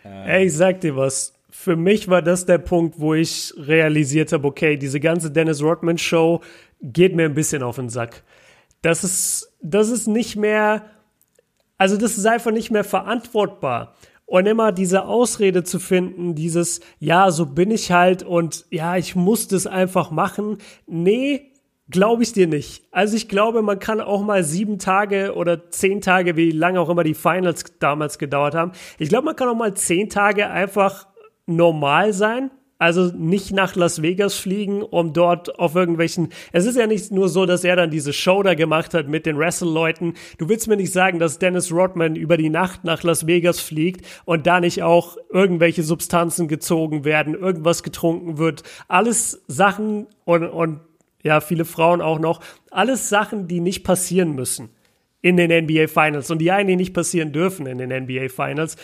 Äh, 0.05 0.37
Ey, 0.37 0.45
ich 0.45 0.53
sag 0.53 0.79
dir 0.79 0.95
was. 0.95 1.33
Für 1.49 1.75
mich 1.75 2.07
war 2.07 2.21
das 2.21 2.45
der 2.45 2.57
Punkt, 2.57 2.99
wo 2.99 3.13
ich 3.13 3.53
realisiert 3.57 4.31
habe, 4.31 4.47
okay, 4.47 4.77
diese 4.77 5.01
ganze 5.01 5.29
Dennis 5.29 5.61
Rodman 5.61 5.97
Show 5.97 6.41
geht 6.81 7.15
mir 7.15 7.25
ein 7.25 7.33
bisschen 7.33 7.63
auf 7.63 7.75
den 7.75 7.89
Sack. 7.89 8.23
Das 8.81 9.03
ist, 9.03 9.51
das 9.61 9.89
ist 9.89 10.07
nicht 10.07 10.37
mehr, 10.37 10.85
also 11.77 11.97
das 11.97 12.17
ist 12.17 12.25
einfach 12.25 12.51
nicht 12.51 12.71
mehr 12.71 12.85
verantwortbar. 12.85 13.95
Und 14.31 14.45
immer 14.45 14.71
diese 14.71 15.03
Ausrede 15.03 15.65
zu 15.65 15.77
finden, 15.77 16.35
dieses, 16.35 16.79
ja, 16.99 17.31
so 17.31 17.45
bin 17.45 17.69
ich 17.69 17.91
halt 17.91 18.23
und 18.23 18.65
ja, 18.69 18.95
ich 18.95 19.13
muss 19.13 19.49
das 19.49 19.67
einfach 19.67 20.09
machen. 20.09 20.59
Nee, 20.87 21.51
Glaube 21.89 22.23
ich 22.23 22.31
dir 22.31 22.47
nicht. 22.47 22.85
Also 22.91 23.17
ich 23.17 23.27
glaube, 23.27 23.61
man 23.61 23.77
kann 23.77 23.99
auch 23.99 24.23
mal 24.23 24.45
sieben 24.45 24.79
Tage 24.79 25.35
oder 25.35 25.69
zehn 25.71 25.99
Tage, 25.99 26.37
wie 26.37 26.51
lange 26.51 26.79
auch 26.79 26.87
immer 26.87 27.03
die 27.03 27.13
Finals 27.13 27.65
damals 27.79 28.17
gedauert 28.17 28.55
haben. 28.55 28.71
Ich 28.97 29.09
glaube, 29.09 29.25
man 29.25 29.35
kann 29.35 29.49
auch 29.49 29.57
mal 29.57 29.73
zehn 29.73 30.07
Tage 30.07 30.49
einfach 30.49 31.07
normal 31.47 32.13
sein. 32.13 32.49
Also 32.81 33.11
nicht 33.15 33.51
nach 33.51 33.75
Las 33.75 34.01
Vegas 34.01 34.33
fliegen, 34.33 34.81
um 34.81 35.13
dort 35.13 35.59
auf 35.59 35.75
irgendwelchen. 35.75 36.29
Es 36.51 36.65
ist 36.65 36.75
ja 36.75 36.87
nicht 36.87 37.11
nur 37.11 37.29
so, 37.29 37.45
dass 37.45 37.63
er 37.63 37.75
dann 37.75 37.91
diese 37.91 38.11
Show 38.11 38.41
da 38.41 38.55
gemacht 38.55 38.95
hat 38.95 39.07
mit 39.07 39.27
den 39.27 39.37
Wrestle-Leuten. 39.37 40.15
Du 40.39 40.49
willst 40.49 40.67
mir 40.67 40.77
nicht 40.77 40.91
sagen, 40.91 41.19
dass 41.19 41.37
Dennis 41.37 41.71
Rodman 41.71 42.15
über 42.15 42.37
die 42.37 42.49
Nacht 42.49 42.83
nach 42.83 43.03
Las 43.03 43.27
Vegas 43.27 43.59
fliegt 43.59 44.07
und 44.25 44.47
da 44.47 44.59
nicht 44.59 44.81
auch 44.81 45.15
irgendwelche 45.29 45.83
Substanzen 45.83 46.47
gezogen 46.47 47.05
werden, 47.05 47.35
irgendwas 47.35 47.83
getrunken 47.83 48.39
wird. 48.39 48.63
Alles 48.87 49.43
Sachen 49.47 50.07
und, 50.25 50.45
und 50.45 50.79
ja, 51.21 51.39
viele 51.39 51.65
Frauen 51.65 52.01
auch 52.01 52.17
noch. 52.17 52.39
Alles 52.71 53.09
Sachen, 53.09 53.47
die 53.47 53.59
nicht 53.59 53.83
passieren 53.83 54.33
müssen 54.33 54.69
in 55.21 55.37
den 55.37 55.65
NBA 55.65 55.85
Finals 55.87 56.31
und 56.31 56.39
die 56.39 56.51
eigentlich 56.51 56.77
nicht 56.77 56.93
passieren 56.95 57.31
dürfen 57.31 57.67
in 57.67 57.77
den 57.77 57.91
NBA 57.91 58.29
Finals. 58.29 58.75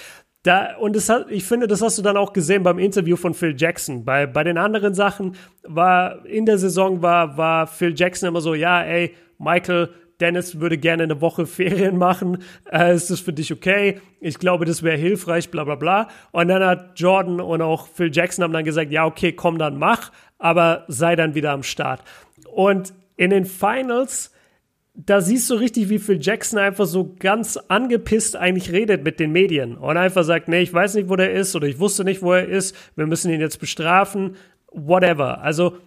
Da, 0.48 0.78
und 0.78 0.96
das 0.96 1.12
ich 1.28 1.44
finde, 1.44 1.68
das 1.68 1.82
hast 1.82 1.98
du 1.98 2.02
dann 2.02 2.16
auch 2.16 2.32
gesehen 2.32 2.64
beim 2.64 2.80
Interview 2.80 3.18
von 3.18 3.34
Phil 3.34 3.54
Jackson. 3.58 4.06
Bei, 4.06 4.26
bei 4.26 4.46
den 4.46 4.58
anderen 4.58 4.94
Sachen 4.94 5.36
war, 5.64 6.26
in 6.26 6.46
der 6.46 6.58
Saison 6.58 7.02
war, 7.02 7.36
war 7.36 7.68
Phil 7.68 7.94
Jackson 7.94 8.30
immer 8.30 8.40
so, 8.40 8.54
ja, 8.54 8.82
ey, 8.82 9.14
Michael, 9.40 9.90
Dennis 10.22 10.62
würde 10.62 10.78
gerne 10.78 11.04
eine 11.04 11.20
Woche 11.20 11.46
Ferien 11.48 11.98
machen. 11.98 12.44
Äh, 12.72 12.96
ist 12.96 13.10
das 13.10 13.20
für 13.20 13.34
dich 13.34 13.52
okay? 13.52 14.00
Ich 14.22 14.40
glaube, 14.40 14.64
das 14.64 14.84
wäre 14.84 14.96
hilfreich, 14.96 15.52
bla 15.52 15.66
bla 15.66 15.76
bla. 15.76 16.08
Und 16.32 16.48
dann 16.48 16.64
hat 16.64 16.98
Jordan 16.98 17.42
und 17.42 17.62
auch 17.62 17.90
Phil 17.90 18.10
Jackson 18.16 18.46
haben 18.46 18.54
dann 18.54 18.64
gesagt, 18.64 18.90
ja, 18.90 19.06
okay, 19.06 19.34
komm 19.34 19.58
dann 19.58 19.78
mach, 19.78 20.14
aber 20.38 20.86
sei 20.88 21.18
dann 21.18 21.36
wieder 21.36 21.52
am 21.52 21.64
Start. 21.64 22.06
Und 22.54 22.94
in 23.18 23.32
den 23.32 23.44
Finals 23.44 24.32
da 25.00 25.22
siehst 25.22 25.48
du 25.50 25.54
richtig, 25.54 25.90
wie 25.90 26.00
Phil 26.00 26.18
Jackson 26.20 26.58
einfach 26.58 26.88
so 26.88 27.16
ganz 27.20 27.56
angepisst 27.56 28.36
eigentlich 28.36 28.72
redet 28.72 29.04
mit 29.04 29.20
den 29.20 29.32
Medien 29.32 29.78
und 29.78 29.96
einfach 29.96 30.24
sagt, 30.24 30.48
nee, 30.48 30.62
ich 30.62 30.74
weiß 30.74 30.96
nicht, 30.96 31.08
wo 31.08 31.16
der 31.16 31.34
ist 31.34 31.56
oder 31.56 31.68
ich 31.68 31.78
wusste 31.78 32.04
nicht, 32.04 32.24
wo 32.24 32.34
er 32.34 32.48
ist, 32.48 32.76
wir 32.96 33.06
müssen 33.06 33.32
ihn 33.32 33.40
jetzt 33.40 33.60
bestrafen, 33.60 34.36
whatever. 34.72 35.42
Also 35.42 35.78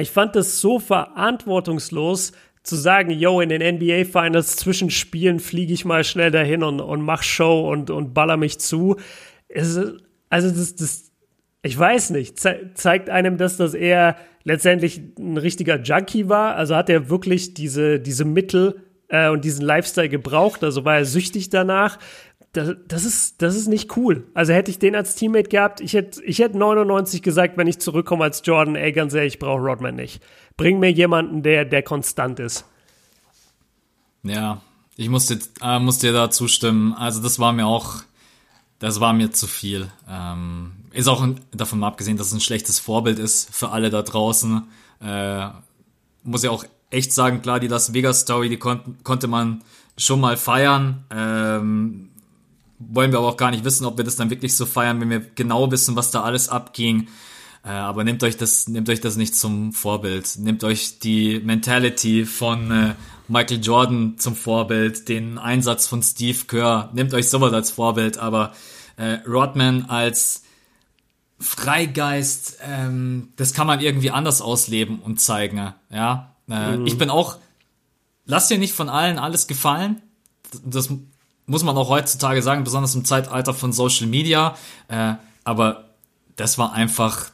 ich 0.00 0.10
fand 0.10 0.34
das 0.36 0.58
so 0.58 0.78
verantwortungslos 0.78 2.32
zu 2.62 2.76
sagen, 2.76 3.10
yo, 3.10 3.42
in 3.42 3.50
den 3.50 3.76
NBA 3.76 4.04
Finals 4.04 4.56
zwischen 4.56 4.90
Spielen 4.90 5.38
fliege 5.38 5.74
ich 5.74 5.84
mal 5.84 6.02
schnell 6.02 6.30
dahin 6.30 6.62
und, 6.62 6.80
und 6.80 7.02
mach 7.02 7.22
Show 7.22 7.70
und, 7.70 7.90
und 7.90 8.14
baller 8.14 8.38
mich 8.38 8.58
zu. 8.58 8.96
Es, 9.48 9.78
also 10.30 10.48
das, 10.50 10.74
das, 10.76 11.12
ich 11.62 11.78
weiß 11.78 12.08
nicht, 12.10 12.40
ze 12.40 12.70
zeigt 12.72 13.10
einem 13.10 13.36
das, 13.36 13.58
dass 13.58 13.74
er 13.74 14.16
letztendlich 14.44 15.00
ein 15.18 15.36
richtiger 15.36 15.80
Junkie 15.80 16.28
war. 16.28 16.54
Also 16.54 16.76
hat 16.76 16.88
er 16.88 17.08
wirklich 17.08 17.54
diese, 17.54 17.98
diese 17.98 18.24
Mittel 18.24 18.82
äh, 19.08 19.30
und 19.30 19.44
diesen 19.44 19.64
Lifestyle 19.64 20.08
gebraucht. 20.08 20.62
Also 20.62 20.84
war 20.84 20.96
er 20.96 21.04
süchtig 21.04 21.50
danach. 21.50 21.98
Das, 22.52 22.76
das, 22.86 23.04
ist, 23.04 23.42
das 23.42 23.56
ist 23.56 23.66
nicht 23.66 23.96
cool. 23.96 24.28
Also 24.34 24.52
hätte 24.52 24.70
ich 24.70 24.78
den 24.78 24.94
als 24.94 25.16
Teammate 25.16 25.48
gehabt, 25.48 25.80
ich 25.80 25.92
hätte, 25.92 26.22
ich 26.22 26.38
hätte 26.38 26.56
99 26.56 27.20
gesagt, 27.20 27.56
wenn 27.56 27.66
ich 27.66 27.80
zurückkomme 27.80 28.22
als 28.22 28.42
Jordan, 28.44 28.76
ey, 28.76 28.92
ganz 28.92 29.12
ehrlich, 29.12 29.34
ich 29.34 29.38
brauche 29.40 29.60
Rodman 29.60 29.96
nicht. 29.96 30.22
Bring 30.56 30.78
mir 30.78 30.92
jemanden, 30.92 31.42
der, 31.42 31.64
der 31.64 31.82
konstant 31.82 32.38
ist. 32.38 32.64
Ja, 34.22 34.62
ich 34.96 35.08
muss 35.08 35.26
dir, 35.26 35.38
äh, 35.62 35.80
muss 35.80 35.98
dir 35.98 36.12
da 36.12 36.30
zustimmen. 36.30 36.92
Also 36.94 37.20
das 37.22 37.40
war 37.40 37.52
mir 37.52 37.66
auch, 37.66 38.02
das 38.78 39.00
war 39.00 39.12
mir 39.12 39.32
zu 39.32 39.48
viel. 39.48 39.88
Ähm, 40.08 40.72
ist 40.94 41.08
auch 41.08 41.26
davon 41.52 41.82
abgesehen, 41.84 42.16
dass 42.16 42.28
es 42.28 42.34
ein 42.34 42.40
schlechtes 42.40 42.78
Vorbild 42.78 43.18
ist 43.18 43.54
für 43.54 43.70
alle 43.70 43.90
da 43.90 44.02
draußen. 44.02 44.62
Äh, 45.00 45.48
muss 46.22 46.42
ja 46.42 46.50
auch 46.50 46.64
echt 46.90 47.12
sagen, 47.12 47.42
klar, 47.42 47.60
die 47.60 47.68
Las 47.68 47.92
Vegas 47.92 48.20
Story, 48.20 48.48
die 48.48 48.56
kon 48.56 48.96
konnte 49.02 49.26
man 49.26 49.62
schon 49.98 50.20
mal 50.20 50.36
feiern. 50.36 51.04
Ähm, 51.10 52.10
wollen 52.78 53.12
wir 53.12 53.18
aber 53.18 53.28
auch 53.28 53.36
gar 53.36 53.50
nicht 53.50 53.64
wissen, 53.64 53.84
ob 53.86 53.96
wir 53.96 54.04
das 54.04 54.16
dann 54.16 54.30
wirklich 54.30 54.56
so 54.56 54.66
feiern, 54.66 55.00
wenn 55.00 55.10
wir 55.10 55.20
genau 55.20 55.70
wissen, 55.70 55.96
was 55.96 56.10
da 56.10 56.22
alles 56.22 56.48
abging. 56.48 57.08
Äh, 57.64 57.70
aber 57.70 58.04
nehmt 58.04 58.22
euch 58.22 58.36
das, 58.36 58.68
nehmt 58.68 58.88
euch 58.88 59.00
das 59.00 59.16
nicht 59.16 59.34
zum 59.36 59.72
Vorbild. 59.72 60.38
Nehmt 60.38 60.64
euch 60.64 60.98
die 60.98 61.40
Mentality 61.40 62.24
von 62.24 62.70
äh, 62.70 62.94
Michael 63.28 63.60
Jordan 63.62 64.14
zum 64.18 64.36
Vorbild, 64.36 65.08
den 65.08 65.38
Einsatz 65.38 65.86
von 65.86 66.02
Steve 66.02 66.38
Kerr. 66.46 66.90
Nehmt 66.92 67.14
euch 67.14 67.28
sowas 67.28 67.52
als 67.52 67.70
Vorbild, 67.70 68.18
aber 68.18 68.52
äh, 68.96 69.18
Rodman 69.26 69.86
als 69.86 70.42
Freigeist, 71.44 72.58
ähm, 72.62 73.32
das 73.36 73.52
kann 73.52 73.66
man 73.66 73.80
irgendwie 73.80 74.10
anders 74.10 74.40
ausleben 74.40 74.98
und 75.00 75.20
zeigen. 75.20 75.72
Ja, 75.90 76.34
äh, 76.48 76.76
mhm. 76.76 76.86
ich 76.86 76.98
bin 76.98 77.10
auch. 77.10 77.38
Lass 78.26 78.48
dir 78.48 78.58
nicht 78.58 78.72
von 78.72 78.88
allen 78.88 79.18
alles 79.18 79.46
gefallen. 79.46 80.00
Das 80.64 80.88
muss 81.44 81.62
man 81.62 81.76
auch 81.76 81.90
heutzutage 81.90 82.40
sagen, 82.40 82.64
besonders 82.64 82.94
im 82.94 83.04
Zeitalter 83.04 83.52
von 83.52 83.72
Social 83.72 84.06
Media. 84.06 84.56
Äh, 84.88 85.14
aber 85.44 85.90
das 86.36 86.56
war 86.56 86.72
einfach 86.72 87.30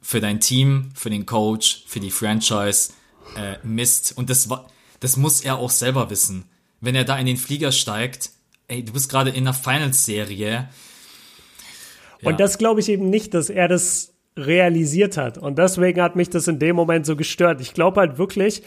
für 0.00 0.20
dein 0.20 0.40
Team, 0.40 0.90
für 0.94 1.10
den 1.10 1.26
Coach, 1.26 1.84
für 1.86 2.00
die 2.00 2.10
Franchise 2.10 2.92
äh, 3.36 3.56
Mist. 3.62 4.16
Und 4.16 4.30
das 4.30 4.50
war, 4.50 4.66
das 5.00 5.16
muss 5.16 5.40
er 5.40 5.58
auch 5.58 5.70
selber 5.70 6.10
wissen. 6.10 6.44
Wenn 6.80 6.96
er 6.96 7.04
da 7.04 7.16
in 7.18 7.26
den 7.26 7.36
Flieger 7.36 7.70
steigt, 7.70 8.30
ey, 8.68 8.84
du 8.84 8.92
bist 8.92 9.08
gerade 9.08 9.30
in 9.30 9.46
einer 9.46 9.54
Finals-Serie 9.54 10.68
und 12.26 12.40
das 12.40 12.58
glaube 12.58 12.80
ich 12.80 12.88
eben 12.88 13.10
nicht, 13.10 13.34
dass 13.34 13.50
er 13.50 13.68
das 13.68 14.14
realisiert 14.36 15.16
hat. 15.16 15.38
Und 15.38 15.58
deswegen 15.58 16.00
hat 16.02 16.16
mich 16.16 16.28
das 16.30 16.48
in 16.48 16.58
dem 16.58 16.76
Moment 16.76 17.06
so 17.06 17.16
gestört. 17.16 17.60
Ich 17.60 17.74
glaube 17.74 18.00
halt 18.00 18.18
wirklich, 18.18 18.62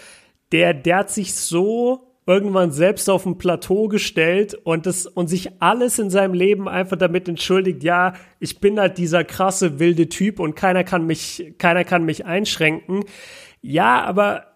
der, 0.51 0.73
der 0.73 0.97
hat 0.97 1.11
sich 1.11 1.35
so 1.35 2.09
irgendwann 2.25 2.71
selbst 2.71 3.09
auf 3.09 3.25
ein 3.25 3.39
Plateau 3.39 3.87
gestellt 3.87 4.53
und 4.53 4.85
das 4.85 5.07
und 5.07 5.27
sich 5.27 5.61
alles 5.61 5.97
in 5.97 6.11
seinem 6.11 6.35
Leben 6.35 6.67
einfach 6.67 6.95
damit 6.95 7.27
entschuldigt, 7.27 7.83
ja, 7.83 8.13
ich 8.39 8.59
bin 8.59 8.79
halt 8.79 8.99
dieser 8.99 9.23
krasse 9.23 9.79
wilde 9.79 10.09
Typ 10.09 10.39
und 10.39 10.55
keiner 10.55 10.83
kann 10.83 11.07
mich 11.07 11.55
keiner 11.57 11.83
kann 11.83 12.05
mich 12.05 12.27
einschränken. 12.27 13.03
Ja, 13.61 14.03
aber 14.03 14.48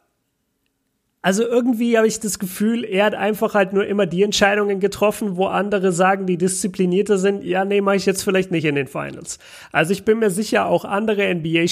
also 1.23 1.47
irgendwie 1.47 1.97
habe 1.97 2.05
ich 2.05 2.19
das 2.19 2.37
Gefühl, 2.37 2.83
er 2.83 3.05
hat 3.05 3.15
einfach 3.15 3.53
halt 3.53 3.71
nur 3.71 3.87
immer 3.87 4.05
die 4.05 4.23
Entscheidungen 4.23 4.81
getroffen, 4.81 5.37
wo 5.37 5.45
andere 5.45 5.93
sagen, 5.93 6.25
die 6.25 6.37
disziplinierter 6.37 7.17
sind, 7.17 7.45
ja, 7.45 7.63
nee, 7.63 7.79
mache 7.79 7.95
ich 7.95 8.05
jetzt 8.05 8.23
vielleicht 8.23 8.51
nicht 8.51 8.65
in 8.65 8.75
den 8.75 8.87
Finals. 8.87 9.39
Also 9.71 9.93
ich 9.93 10.03
bin 10.03 10.19
mir 10.19 10.29
sicher, 10.29 10.65
auch 10.65 10.83
andere 10.83 11.33
NBA, 11.33 11.65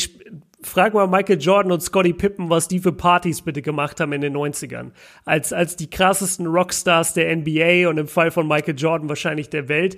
frag 0.62 0.94
mal 0.94 1.06
Michael 1.08 1.42
Jordan 1.42 1.74
und 1.74 1.82
Scottie 1.82 2.14
Pippen, 2.14 2.50
was 2.50 2.70
die 2.70 2.80
für 2.80 2.94
Partys 2.94 3.42
bitte 3.42 3.62
gemacht 3.62 4.00
haben 4.00 4.14
in 4.14 4.22
den 4.22 4.38
90ern. 4.38 4.92
Als, 5.26 5.52
als 5.52 5.76
die 5.76 5.90
krassesten 5.90 6.48
Rockstars 6.48 7.14
der 7.14 7.36
NBA 7.36 7.90
und 7.90 7.98
im 7.98 8.08
Fall 8.08 8.32
von 8.32 8.48
Michael 8.48 8.76
Jordan 8.78 9.10
wahrscheinlich 9.10 9.50
der 9.50 9.68
Welt. 9.68 9.98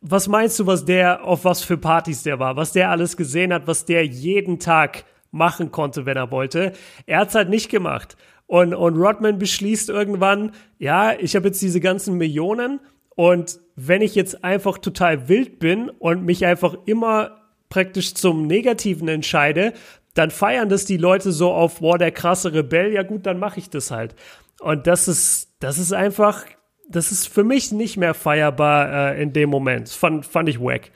Was 0.00 0.26
meinst 0.26 0.58
du, 0.58 0.66
was 0.66 0.86
der, 0.86 1.22
auf 1.22 1.44
was 1.44 1.62
für 1.62 1.76
Partys 1.76 2.22
der 2.22 2.38
war? 2.38 2.56
Was 2.56 2.72
der 2.72 2.90
alles 2.90 3.18
gesehen 3.18 3.52
hat, 3.52 3.66
was 3.66 3.84
der 3.84 4.06
jeden 4.06 4.58
Tag 4.58 5.04
machen 5.32 5.70
konnte, 5.70 6.06
wenn 6.06 6.16
er 6.16 6.30
wollte? 6.30 6.72
Er 7.04 7.18
hat's 7.18 7.34
halt 7.34 7.50
nicht 7.50 7.70
gemacht. 7.70 8.16
Und, 8.46 8.74
und 8.74 8.96
Rodman 8.96 9.38
beschließt 9.38 9.88
irgendwann, 9.88 10.52
ja, 10.78 11.18
ich 11.18 11.34
habe 11.34 11.48
jetzt 11.48 11.60
diese 11.62 11.80
ganzen 11.80 12.16
Millionen 12.16 12.80
und 13.16 13.58
wenn 13.74 14.02
ich 14.02 14.14
jetzt 14.14 14.44
einfach 14.44 14.78
total 14.78 15.28
wild 15.28 15.58
bin 15.58 15.90
und 15.90 16.24
mich 16.24 16.46
einfach 16.46 16.76
immer 16.84 17.40
praktisch 17.68 18.14
zum 18.14 18.46
Negativen 18.46 19.08
entscheide, 19.08 19.72
dann 20.14 20.30
feiern 20.30 20.68
das 20.68 20.84
die 20.84 20.96
Leute 20.96 21.32
so 21.32 21.52
auf, 21.52 21.82
wow, 21.82 21.98
der 21.98 22.12
krasse 22.12 22.52
Rebell, 22.52 22.92
ja 22.92 23.02
gut, 23.02 23.26
dann 23.26 23.38
mache 23.38 23.58
ich 23.58 23.68
das 23.68 23.90
halt. 23.90 24.14
Und 24.60 24.86
das 24.86 25.08
ist, 25.08 25.50
das 25.60 25.78
ist 25.78 25.92
einfach, 25.92 26.44
das 26.88 27.10
ist 27.10 27.28
für 27.28 27.44
mich 27.44 27.72
nicht 27.72 27.96
mehr 27.96 28.14
feierbar 28.14 29.14
äh, 29.14 29.22
in 29.22 29.32
dem 29.32 29.50
Moment. 29.50 29.88
Fand, 29.88 30.24
fand 30.24 30.48
ich 30.48 30.60
wack. 30.60 30.90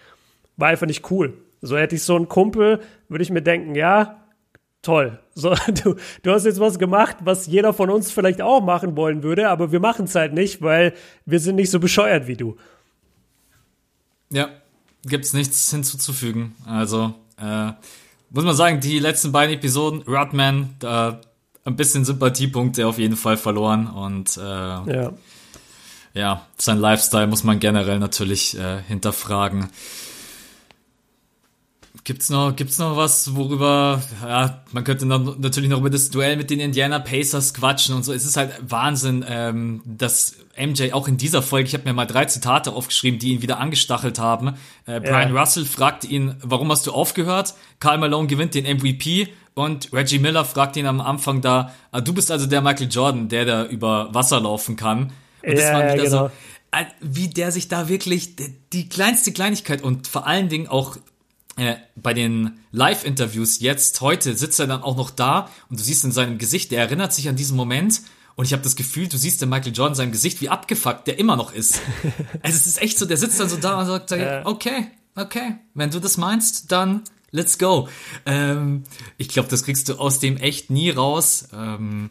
War 0.57 0.69
einfach 0.69 0.87
nicht 0.87 1.11
cool. 1.11 1.35
So 1.61 1.77
hätte 1.77 1.97
ich 1.97 2.03
so 2.03 2.17
einen 2.17 2.29
Kumpel, 2.29 2.81
würde 3.09 3.23
ich 3.23 3.31
mir 3.31 3.43
denken, 3.43 3.75
ja, 3.75 4.20
toll. 4.83 5.19
So, 5.35 5.55
du, 5.85 5.97
du 6.23 6.31
hast 6.33 6.45
jetzt 6.45 6.61
was 6.61 6.79
gemacht, 6.79 7.19
was 7.21 7.47
jeder 7.47 7.73
von 7.73 7.91
uns 7.91 8.11
vielleicht 8.11 8.43
auch 8.43 8.61
machen 8.61 8.97
wollen 8.97 9.23
würde, 9.23 9.49
aber 9.49 9.73
wir 9.73 9.81
machen 9.81 10.07
es 10.07 10.15
halt 10.15 10.33
nicht, 10.33 10.63
weil 10.63 10.95
wir 11.27 11.41
sind 11.41 11.57
nicht 11.57 11.71
so 11.71 11.81
bescheuert 11.81 12.27
wie 12.27 12.37
du. 12.37 12.57
Ja, 14.31 14.49
gibt's 15.05 15.33
nichts 15.33 15.71
hinzuzufügen. 15.71 16.55
Also, 16.67 17.15
äh, 17.41 17.73
muss 18.31 18.45
man 18.45 18.55
sagen, 18.55 18.81
die 18.81 18.99
letzten 18.99 19.33
beiden 19.33 19.57
Episoden, 19.57 20.03
Rodman, 20.03 20.77
da 20.79 21.21
ein 21.65 21.77
bisschen 21.77 22.05
Sympathiepunkte 22.05 22.87
auf 22.87 22.99
jeden 22.99 23.17
Fall 23.17 23.37
verloren 23.37 23.87
und 23.87 24.37
äh, 24.37 24.41
ja. 24.41 25.13
ja, 26.15 26.47
sein 26.57 26.79
Lifestyle 26.79 27.27
muss 27.27 27.45
man 27.45 27.59
generell 27.59 27.99
natürlich 27.99 28.57
äh, 28.59 28.81
hinterfragen. 28.87 29.69
Gibt's 32.05 32.31
noch, 32.31 32.55
gibt's 32.55 32.79
noch 32.79 32.97
was, 32.97 33.35
worüber, 33.35 34.01
ja, 34.23 34.63
man 34.71 34.85
könnte 34.85 35.07
noch, 35.07 35.37
natürlich 35.39 35.69
noch 35.69 35.81
über 35.81 35.91
das 35.91 36.11
Duell 36.11 36.37
mit 36.37 36.49
den 36.49 36.61
Indiana 36.61 37.01
Pacers 37.01 37.53
quatschen 37.53 37.97
und 37.97 38.05
so. 38.05 38.13
Es 38.13 38.25
ist 38.25 38.37
halt 38.37 38.53
Wahnsinn, 38.63 39.25
ähm, 39.29 39.83
dass 39.85 40.37
MJ 40.57 40.93
auch 40.93 41.09
in 41.09 41.17
dieser 41.17 41.43
Folge, 41.43 41.67
ich 41.67 41.75
habe 41.75 41.85
mir 41.85 41.93
mal 41.93 42.07
drei 42.07 42.27
Zitate 42.27 42.73
aufgeschrieben, 42.73 43.19
die 43.19 43.33
ihn 43.33 43.43
wieder 43.43 43.59
angestachelt 43.59 44.21
haben. 44.21 44.55
Äh, 44.87 45.01
Brian 45.01 45.35
ja. 45.35 45.41
Russell 45.41 45.65
fragt 45.65 46.05
ihn, 46.05 46.37
warum 46.43 46.71
hast 46.71 46.87
du 46.87 46.93
aufgehört? 46.93 47.55
Karl 47.81 47.99
Malone 47.99 48.29
gewinnt 48.29 48.55
den 48.55 48.65
MVP 48.65 49.29
und 49.55 49.93
Reggie 49.93 50.21
Miller 50.21 50.45
fragt 50.45 50.77
ihn 50.77 50.87
am 50.87 51.01
Anfang 51.01 51.41
da, 51.41 51.75
ah, 51.91 52.01
du 52.01 52.15
bist 52.15 52.31
also 52.31 52.47
der 52.47 52.63
Michael 52.63 52.89
Jordan, 52.89 53.29
der 53.29 53.45
da 53.45 53.65
über 53.65 54.15
Wasser 54.15 54.41
laufen 54.41 54.77
kann. 54.77 55.13
Und 55.43 55.55
das 55.55 55.65
ja, 55.65 55.73
war 55.73 55.93
wieder 55.93 56.05
genau. 56.05 56.11
so, 56.11 56.31
äh, 56.71 56.85
wie 57.01 57.29
der 57.29 57.51
sich 57.51 57.69
da 57.69 57.89
wirklich 57.89 58.37
die 58.73 58.89
kleinste 58.89 59.33
Kleinigkeit 59.33 59.83
und 59.83 60.07
vor 60.07 60.27
allen 60.27 60.49
Dingen 60.49 60.69
auch 60.69 60.97
äh, 61.61 61.77
bei 61.95 62.15
den 62.15 62.61
Live-Interviews 62.73 63.61
jetzt, 63.61 64.01
heute, 64.01 64.37
sitzt 64.37 64.59
er 64.59 64.67
dann 64.67 64.83
auch 64.83 64.97
noch 64.97 65.11
da 65.11 65.51
und 65.69 65.79
du 65.79 65.85
siehst 65.85 66.05
in 66.05 66.13
seinem 66.13 66.39
Gesicht, 66.39 66.73
der 66.73 66.81
erinnert 66.81 67.13
sich 67.13 67.29
an 67.29 67.37
diesen 67.37 67.57
Moment 67.57 68.03
und 68.35 68.47
ich 68.47 68.53
habe 68.53 68.63
das 68.63 68.77
Gefühl, 68.77 69.09
du 69.09 69.19
siehst 69.19 69.43
den 69.43 69.51
Michael 69.51 69.75
Jordan 69.75 69.95
seinem 69.95 70.13
Gesicht, 70.13 70.41
wie 70.41 70.49
abgefuckt 70.49 71.07
der 71.07 71.19
immer 71.19 71.37
noch 71.37 71.53
ist. 71.53 71.81
also 72.43 72.57
es 72.57 72.67
ist 72.67 72.81
echt 72.81 72.99
so, 72.99 73.05
der 73.05 73.19
sitzt 73.19 73.39
dann 73.39 73.51
so 73.51 73.57
da 73.57 73.79
und 73.79 73.87
sagt, 73.87 74.13
äh. 74.13 74.41
okay, 74.45 74.87
okay, 75.15 75.57
wenn 75.75 75.91
du 75.91 76.01
das 76.01 76.17
meinst, 76.17 76.73
dann 76.73 77.03
let's 77.33 77.59
go. 77.59 77.89
Ähm, 78.25 78.85
ich 79.19 79.29
glaube, 79.29 79.49
das 79.49 79.65
kriegst 79.65 79.89
du 79.91 79.97
aus 79.97 80.19
dem 80.19 80.39
echt 80.39 80.71
nie 80.71 80.91
raus. 80.91 81.49
Ähm, 81.53 82.11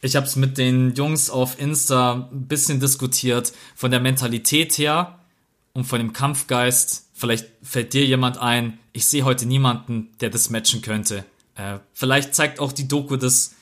ich 0.00 0.16
habe 0.16 0.26
es 0.26 0.36
mit 0.36 0.58
den 0.58 0.94
Jungs 0.94 1.30
auf 1.30 1.60
Insta 1.60 2.28
ein 2.32 2.48
bisschen 2.48 2.80
diskutiert, 2.80 3.52
von 3.74 3.92
der 3.92 4.00
Mentalität 4.00 4.76
her 4.78 5.20
und 5.72 5.84
von 5.84 5.98
dem 5.98 6.12
Kampfgeist. 6.12 7.05
Vielleicht 7.18 7.46
fällt 7.62 7.94
dir 7.94 8.04
jemand 8.04 8.38
ein, 8.38 8.78
ich 8.92 9.06
sehe 9.06 9.24
heute 9.24 9.46
niemanden, 9.46 10.10
der 10.20 10.28
das 10.28 10.50
matchen 10.50 10.82
könnte. 10.82 11.24
Äh, 11.54 11.78
vielleicht 11.94 12.34
zeigt 12.34 12.60
auch 12.60 12.72
die 12.72 12.88
Doku 12.88 13.16
das 13.16 13.54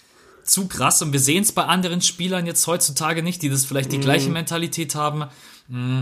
zu 0.43 0.67
krass 0.67 1.01
und 1.03 1.13
wir 1.13 1.21
sehen 1.21 1.45
es 1.45 1.53
bei 1.53 1.63
anderen 1.65 2.01
Spielern 2.01 2.47
jetzt 2.47 2.67
heutzutage 2.67 3.23
nicht, 3.23 3.43
die 3.43 3.49
das 3.49 3.65
vielleicht 3.65 3.93
die 3.93 3.99
mm. 3.99 4.03
gleiche 4.03 4.31
Mentalität 4.31 4.97
haben. 4.97 5.27
Mm. 5.69 6.01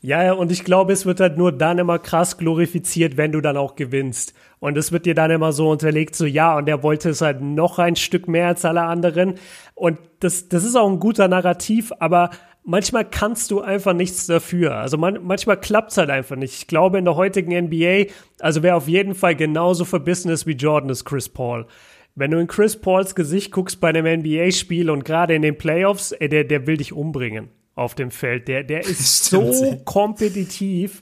Ja, 0.00 0.22
ja, 0.22 0.32
und 0.34 0.52
ich 0.52 0.64
glaube, 0.64 0.92
es 0.92 1.04
wird 1.04 1.18
halt 1.18 1.36
nur 1.36 1.50
dann 1.50 1.78
immer 1.78 1.98
krass 1.98 2.38
glorifiziert, 2.38 3.16
wenn 3.16 3.32
du 3.32 3.40
dann 3.40 3.56
auch 3.56 3.74
gewinnst. 3.74 4.32
Und 4.60 4.78
es 4.78 4.92
wird 4.92 5.06
dir 5.06 5.16
dann 5.16 5.32
immer 5.32 5.52
so 5.52 5.68
unterlegt, 5.70 6.14
so 6.14 6.26
ja, 6.26 6.56
und 6.56 6.68
er 6.68 6.84
wollte 6.84 7.10
es 7.10 7.20
halt 7.20 7.40
noch 7.40 7.80
ein 7.80 7.96
Stück 7.96 8.28
mehr 8.28 8.46
als 8.46 8.64
alle 8.64 8.82
anderen. 8.82 9.34
Und 9.74 9.98
das, 10.20 10.48
das 10.48 10.62
ist 10.62 10.76
auch 10.76 10.88
ein 10.88 11.00
guter 11.00 11.26
Narrativ, 11.26 11.92
aber 11.98 12.30
manchmal 12.68 13.06
kannst 13.06 13.50
du 13.50 13.62
einfach 13.62 13.94
nichts 13.94 14.26
dafür. 14.26 14.76
Also 14.76 14.98
man, 14.98 15.18
manchmal 15.22 15.58
klappt 15.58 15.90
es 15.90 15.96
halt 15.96 16.10
einfach 16.10 16.36
nicht. 16.36 16.54
Ich 16.54 16.66
glaube, 16.66 16.98
in 16.98 17.06
der 17.06 17.16
heutigen 17.16 17.56
NBA, 17.56 18.12
also 18.40 18.62
wer 18.62 18.76
auf 18.76 18.86
jeden 18.86 19.14
Fall 19.14 19.34
genauso 19.34 19.84
verbissen 19.84 20.30
ist 20.30 20.46
wie 20.46 20.52
Jordan, 20.52 20.90
ist 20.90 21.06
Chris 21.06 21.28
Paul. 21.30 21.66
Wenn 22.14 22.30
du 22.30 22.38
in 22.38 22.46
Chris 22.46 22.78
Pauls 22.78 23.14
Gesicht 23.14 23.52
guckst 23.52 23.80
bei 23.80 23.88
einem 23.88 24.20
NBA-Spiel 24.20 24.90
und 24.90 25.04
gerade 25.04 25.34
in 25.34 25.42
den 25.42 25.56
Playoffs, 25.56 26.12
ey, 26.12 26.28
der, 26.28 26.44
der 26.44 26.66
will 26.66 26.76
dich 26.76 26.92
umbringen 26.92 27.48
auf 27.74 27.94
dem 27.94 28.10
Feld. 28.10 28.48
Der, 28.48 28.64
der 28.64 28.80
ist 28.86 29.24
so 29.24 29.80
kompetitiv. 29.84 31.00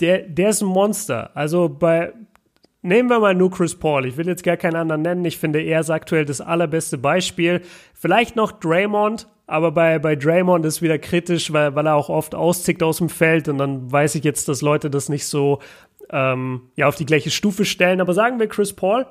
Der, 0.00 0.22
der 0.22 0.50
ist 0.50 0.62
ein 0.62 0.68
Monster. 0.68 1.30
Also 1.36 1.68
bei, 1.68 2.12
nehmen 2.82 3.08
wir 3.08 3.20
mal 3.20 3.34
nur 3.34 3.52
Chris 3.52 3.76
Paul. 3.76 4.06
Ich 4.06 4.16
will 4.16 4.26
jetzt 4.26 4.42
gar 4.42 4.56
keinen 4.56 4.76
anderen 4.76 5.02
nennen. 5.02 5.24
Ich 5.24 5.38
finde, 5.38 5.60
er 5.60 5.80
ist 5.80 5.90
aktuell 5.90 6.24
das 6.24 6.40
allerbeste 6.40 6.98
Beispiel. 6.98 7.62
Vielleicht 7.94 8.34
noch 8.34 8.50
Draymond, 8.50 9.28
aber 9.46 9.70
bei, 9.72 9.98
bei 9.98 10.16
Draymond 10.16 10.64
ist 10.64 10.82
wieder 10.82 10.98
kritisch, 10.98 11.52
weil, 11.52 11.74
weil 11.74 11.86
er 11.86 11.94
auch 11.94 12.08
oft 12.08 12.34
auszickt 12.34 12.82
aus 12.82 12.98
dem 12.98 13.08
Feld 13.08 13.48
und 13.48 13.58
dann 13.58 13.90
weiß 13.90 14.16
ich 14.16 14.24
jetzt, 14.24 14.48
dass 14.48 14.60
Leute 14.60 14.90
das 14.90 15.08
nicht 15.08 15.26
so 15.26 15.60
ähm, 16.10 16.62
ja, 16.74 16.88
auf 16.88 16.96
die 16.96 17.06
gleiche 17.06 17.30
Stufe 17.30 17.64
stellen. 17.64 18.00
Aber 18.00 18.12
sagen 18.12 18.40
wir 18.40 18.48
Chris 18.48 18.72
Paul, 18.72 19.06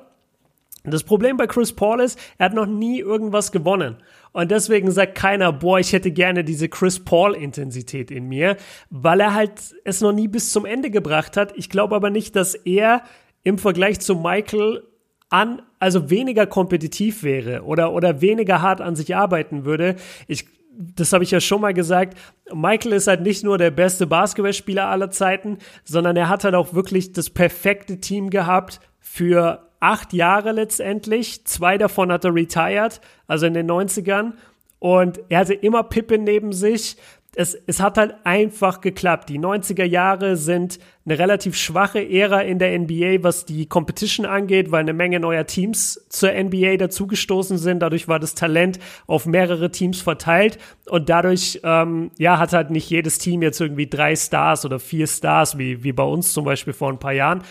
das 0.84 1.02
Problem 1.02 1.36
bei 1.36 1.46
Chris 1.46 1.72
Paul 1.72 2.00
ist, 2.00 2.18
er 2.38 2.46
hat 2.46 2.54
noch 2.54 2.66
nie 2.66 3.00
irgendwas 3.00 3.50
gewonnen. 3.50 3.96
Und 4.32 4.50
deswegen 4.50 4.90
sagt 4.90 5.14
keiner, 5.14 5.52
boah, 5.52 5.80
ich 5.80 5.92
hätte 5.92 6.10
gerne 6.10 6.44
diese 6.44 6.68
Chris 6.68 7.02
Paul-Intensität 7.02 8.10
in 8.10 8.28
mir, 8.28 8.56
weil 8.90 9.20
er 9.20 9.34
halt 9.34 9.52
es 9.84 10.00
noch 10.00 10.12
nie 10.12 10.28
bis 10.28 10.52
zum 10.52 10.64
Ende 10.64 10.90
gebracht 10.90 11.36
hat. 11.36 11.54
Ich 11.56 11.70
glaube 11.70 11.96
aber 11.96 12.10
nicht, 12.10 12.36
dass 12.36 12.54
er 12.54 13.02
im 13.42 13.58
Vergleich 13.58 14.00
zu 14.00 14.14
Michael 14.14 14.84
an, 15.28 15.62
also 15.78 16.10
weniger 16.10 16.46
kompetitiv 16.46 17.22
wäre 17.22 17.62
oder, 17.62 17.92
oder 17.92 18.20
weniger 18.20 18.62
hart 18.62 18.80
an 18.80 18.96
sich 18.96 19.14
arbeiten 19.14 19.64
würde. 19.64 19.96
Ich, 20.26 20.46
das 20.70 21.12
habe 21.12 21.24
ich 21.24 21.30
ja 21.30 21.40
schon 21.40 21.60
mal 21.60 21.74
gesagt. 21.74 22.18
Michael 22.52 22.92
ist 22.92 23.06
halt 23.06 23.22
nicht 23.22 23.44
nur 23.44 23.58
der 23.58 23.70
beste 23.70 24.06
Basketballspieler 24.06 24.86
aller 24.86 25.10
Zeiten, 25.10 25.58
sondern 25.84 26.16
er 26.16 26.28
hat 26.28 26.44
halt 26.44 26.54
auch 26.54 26.74
wirklich 26.74 27.12
das 27.12 27.30
perfekte 27.30 28.00
Team 28.00 28.30
gehabt 28.30 28.80
für 29.00 29.66
acht 29.80 30.12
Jahre 30.12 30.52
letztendlich. 30.52 31.44
Zwei 31.44 31.78
davon 31.78 32.10
hat 32.10 32.24
er 32.24 32.34
retired, 32.34 33.00
also 33.26 33.46
in 33.46 33.54
den 33.54 33.70
90ern. 33.70 34.32
Und 34.78 35.20
er 35.28 35.40
hatte 35.40 35.54
immer 35.54 35.82
Pippen 35.82 36.24
neben 36.24 36.52
sich. 36.52 36.96
Es, 37.34 37.54
es 37.54 37.80
hat 37.80 37.98
halt 37.98 38.14
einfach 38.24 38.80
geklappt. 38.80 39.28
Die 39.28 39.38
90er 39.38 39.84
Jahre 39.84 40.36
sind 40.36 40.78
eine 41.06 41.18
relativ 41.18 41.56
schwache 41.56 42.06
Ära 42.06 42.40
in 42.40 42.58
der 42.58 42.78
NBA, 42.78 43.22
was 43.22 43.46
die 43.46 43.66
Competition 43.66 44.26
angeht, 44.26 44.72
weil 44.72 44.80
eine 44.80 44.92
Menge 44.92 45.20
neuer 45.20 45.46
Teams 45.46 46.04
zur 46.08 46.32
NBA 46.32 46.76
dazugestoßen 46.76 47.58
sind. 47.58 47.80
Dadurch 47.80 48.08
war 48.08 48.18
das 48.18 48.34
Talent 48.34 48.78
auf 49.06 49.24
mehrere 49.24 49.70
Teams 49.70 50.00
verteilt 50.02 50.58
und 50.86 51.08
dadurch 51.08 51.60
ähm, 51.62 52.10
ja 52.18 52.38
hat 52.38 52.52
halt 52.52 52.70
nicht 52.70 52.90
jedes 52.90 53.18
Team 53.18 53.42
jetzt 53.42 53.60
irgendwie 53.60 53.86
drei 53.86 54.16
Stars 54.16 54.64
oder 54.64 54.80
vier 54.80 55.06
Stars 55.06 55.56
wie 55.56 55.84
wie 55.84 55.92
bei 55.92 56.02
uns 56.02 56.32
zum 56.32 56.44
Beispiel 56.44 56.72
vor 56.72 56.90
ein 56.90 56.98
paar 56.98 57.12
Jahren 57.12 57.42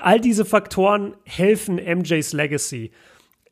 all 0.00 0.20
diese 0.20 0.44
Faktoren 0.44 1.14
helfen 1.24 1.76
MJs 1.76 2.32
Legacy. 2.32 2.90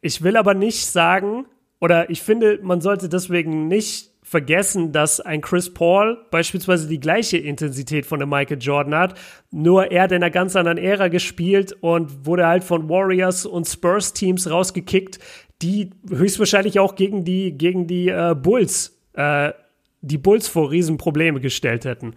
Ich 0.00 0.22
will 0.22 0.36
aber 0.36 0.54
nicht 0.54 0.86
sagen, 0.86 1.46
oder 1.80 2.10
ich 2.10 2.22
finde, 2.22 2.60
man 2.62 2.80
sollte 2.80 3.08
deswegen 3.08 3.68
nicht 3.68 4.10
vergessen, 4.26 4.90
dass 4.90 5.20
ein 5.20 5.40
Chris 5.40 5.72
Paul 5.72 6.18
beispielsweise 6.32 6.88
die 6.88 6.98
gleiche 6.98 7.38
Intensität 7.38 8.06
von 8.06 8.18
dem 8.18 8.28
Michael 8.28 8.60
Jordan 8.60 8.96
hat. 8.96 9.16
Nur 9.52 9.92
er 9.92 10.02
hat 10.02 10.10
in 10.10 10.16
einer 10.16 10.32
ganz 10.32 10.56
anderen 10.56 10.78
Ära 10.78 11.06
gespielt 11.06 11.76
und 11.80 12.26
wurde 12.26 12.44
halt 12.44 12.64
von 12.64 12.88
Warriors 12.88 13.46
und 13.46 13.68
Spurs 13.68 14.14
Teams 14.14 14.50
rausgekickt, 14.50 15.20
die 15.62 15.90
höchstwahrscheinlich 16.08 16.80
auch 16.80 16.96
gegen 16.96 17.24
die, 17.24 17.52
gegen 17.52 17.86
die 17.86 18.08
äh, 18.08 18.34
Bulls, 18.34 18.98
äh, 19.12 19.52
die 20.00 20.18
Bulls 20.18 20.48
vor 20.48 20.72
Riesenprobleme 20.72 21.40
gestellt 21.40 21.84
hätten. 21.84 22.16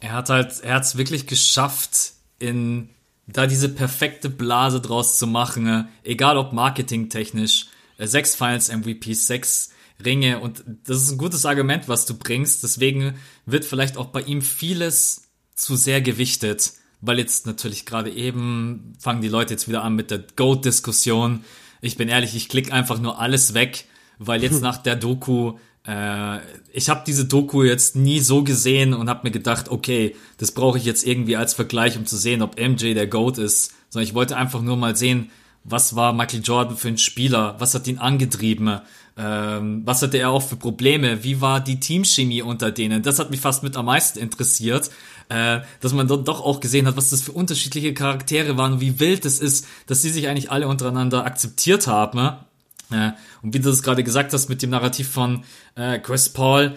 Er 0.00 0.12
hat 0.12 0.28
halt, 0.28 0.60
er 0.62 0.74
hat 0.74 0.82
es 0.82 0.98
wirklich 0.98 1.26
geschafft, 1.26 2.12
in 2.38 2.90
da 3.26 3.46
diese 3.46 3.70
perfekte 3.70 4.28
Blase 4.28 4.82
draus 4.82 5.16
zu 5.18 5.26
machen, 5.26 5.66
äh, 5.66 5.84
egal 6.02 6.36
ob 6.36 6.52
marketingtechnisch, 6.52 7.68
äh, 7.96 8.06
sechs 8.06 8.34
Finals 8.34 8.68
MVPs, 8.68 9.26
sechs 9.26 9.70
Ringe 10.02 10.40
und 10.40 10.64
das 10.86 11.02
ist 11.02 11.12
ein 11.12 11.18
gutes 11.18 11.46
Argument, 11.46 11.88
was 11.88 12.06
du 12.06 12.14
bringst. 12.14 12.62
Deswegen 12.62 13.14
wird 13.46 13.64
vielleicht 13.64 13.96
auch 13.96 14.06
bei 14.06 14.22
ihm 14.22 14.42
vieles 14.42 15.28
zu 15.54 15.76
sehr 15.76 16.00
gewichtet, 16.00 16.72
weil 17.00 17.18
jetzt 17.18 17.46
natürlich 17.46 17.86
gerade 17.86 18.10
eben 18.10 18.94
fangen 18.98 19.22
die 19.22 19.28
Leute 19.28 19.54
jetzt 19.54 19.68
wieder 19.68 19.82
an 19.82 19.94
mit 19.94 20.10
der 20.10 20.24
Goat-Diskussion. 20.36 21.44
Ich 21.80 21.96
bin 21.96 22.08
ehrlich, 22.08 22.34
ich 22.34 22.48
klicke 22.48 22.72
einfach 22.72 22.98
nur 22.98 23.20
alles 23.20 23.54
weg, 23.54 23.84
weil 24.18 24.42
jetzt 24.42 24.60
nach 24.62 24.78
der 24.78 24.96
Doku 24.96 25.54
äh, 25.86 26.38
ich 26.72 26.88
habe 26.88 27.02
diese 27.06 27.26
Doku 27.26 27.62
jetzt 27.62 27.96
nie 27.96 28.20
so 28.20 28.42
gesehen 28.42 28.94
und 28.94 29.08
habe 29.08 29.20
mir 29.24 29.30
gedacht, 29.30 29.68
okay, 29.68 30.16
das 30.38 30.52
brauche 30.52 30.78
ich 30.78 30.84
jetzt 30.84 31.06
irgendwie 31.06 31.36
als 31.36 31.54
Vergleich, 31.54 31.96
um 31.96 32.06
zu 32.06 32.16
sehen, 32.16 32.42
ob 32.42 32.58
MJ 32.58 32.94
der 32.94 33.06
GOAT 33.06 33.38
ist. 33.38 33.74
Sondern 33.90 34.08
ich 34.08 34.14
wollte 34.14 34.36
einfach 34.36 34.62
nur 34.62 34.76
mal 34.76 34.96
sehen, 34.96 35.30
was 35.62 35.96
war 35.96 36.12
Michael 36.12 36.42
Jordan 36.42 36.76
für 36.76 36.88
ein 36.88 36.98
Spieler, 36.98 37.56
was 37.58 37.74
hat 37.74 37.86
ihn 37.86 37.98
angetrieben, 37.98 38.80
ähm, 39.16 39.82
was 39.84 40.02
hatte 40.02 40.18
er 40.18 40.30
auch 40.30 40.42
für 40.42 40.56
Probleme, 40.56 41.22
wie 41.22 41.40
war 41.40 41.60
die 41.60 41.78
Teamchemie 41.78 42.42
unter 42.42 42.72
denen. 42.72 43.02
Das 43.02 43.18
hat 43.18 43.30
mich 43.30 43.40
fast 43.40 43.62
mit 43.62 43.76
am 43.76 43.86
meisten 43.86 44.18
interessiert, 44.18 44.90
äh, 45.28 45.60
dass 45.80 45.92
man 45.92 46.08
dort 46.08 46.26
doch 46.26 46.40
auch 46.40 46.60
gesehen 46.60 46.86
hat, 46.86 46.96
was 46.96 47.10
das 47.10 47.22
für 47.22 47.32
unterschiedliche 47.32 47.94
Charaktere 47.94 48.56
waren, 48.56 48.80
wie 48.80 48.98
wild 48.98 49.24
es 49.24 49.38
ist, 49.38 49.66
dass 49.86 50.02
sie 50.02 50.10
sich 50.10 50.28
eigentlich 50.28 50.50
alle 50.50 50.66
untereinander 50.66 51.24
akzeptiert 51.24 51.86
haben. 51.86 52.18
Äh, 52.90 53.12
und 53.42 53.54
wie 53.54 53.60
du 53.60 53.70
das 53.70 53.82
gerade 53.82 54.02
gesagt 54.02 54.32
hast 54.32 54.48
mit 54.48 54.62
dem 54.62 54.70
Narrativ 54.70 55.08
von 55.08 55.44
äh, 55.76 55.98
Chris 56.00 56.28
Paul, 56.28 56.76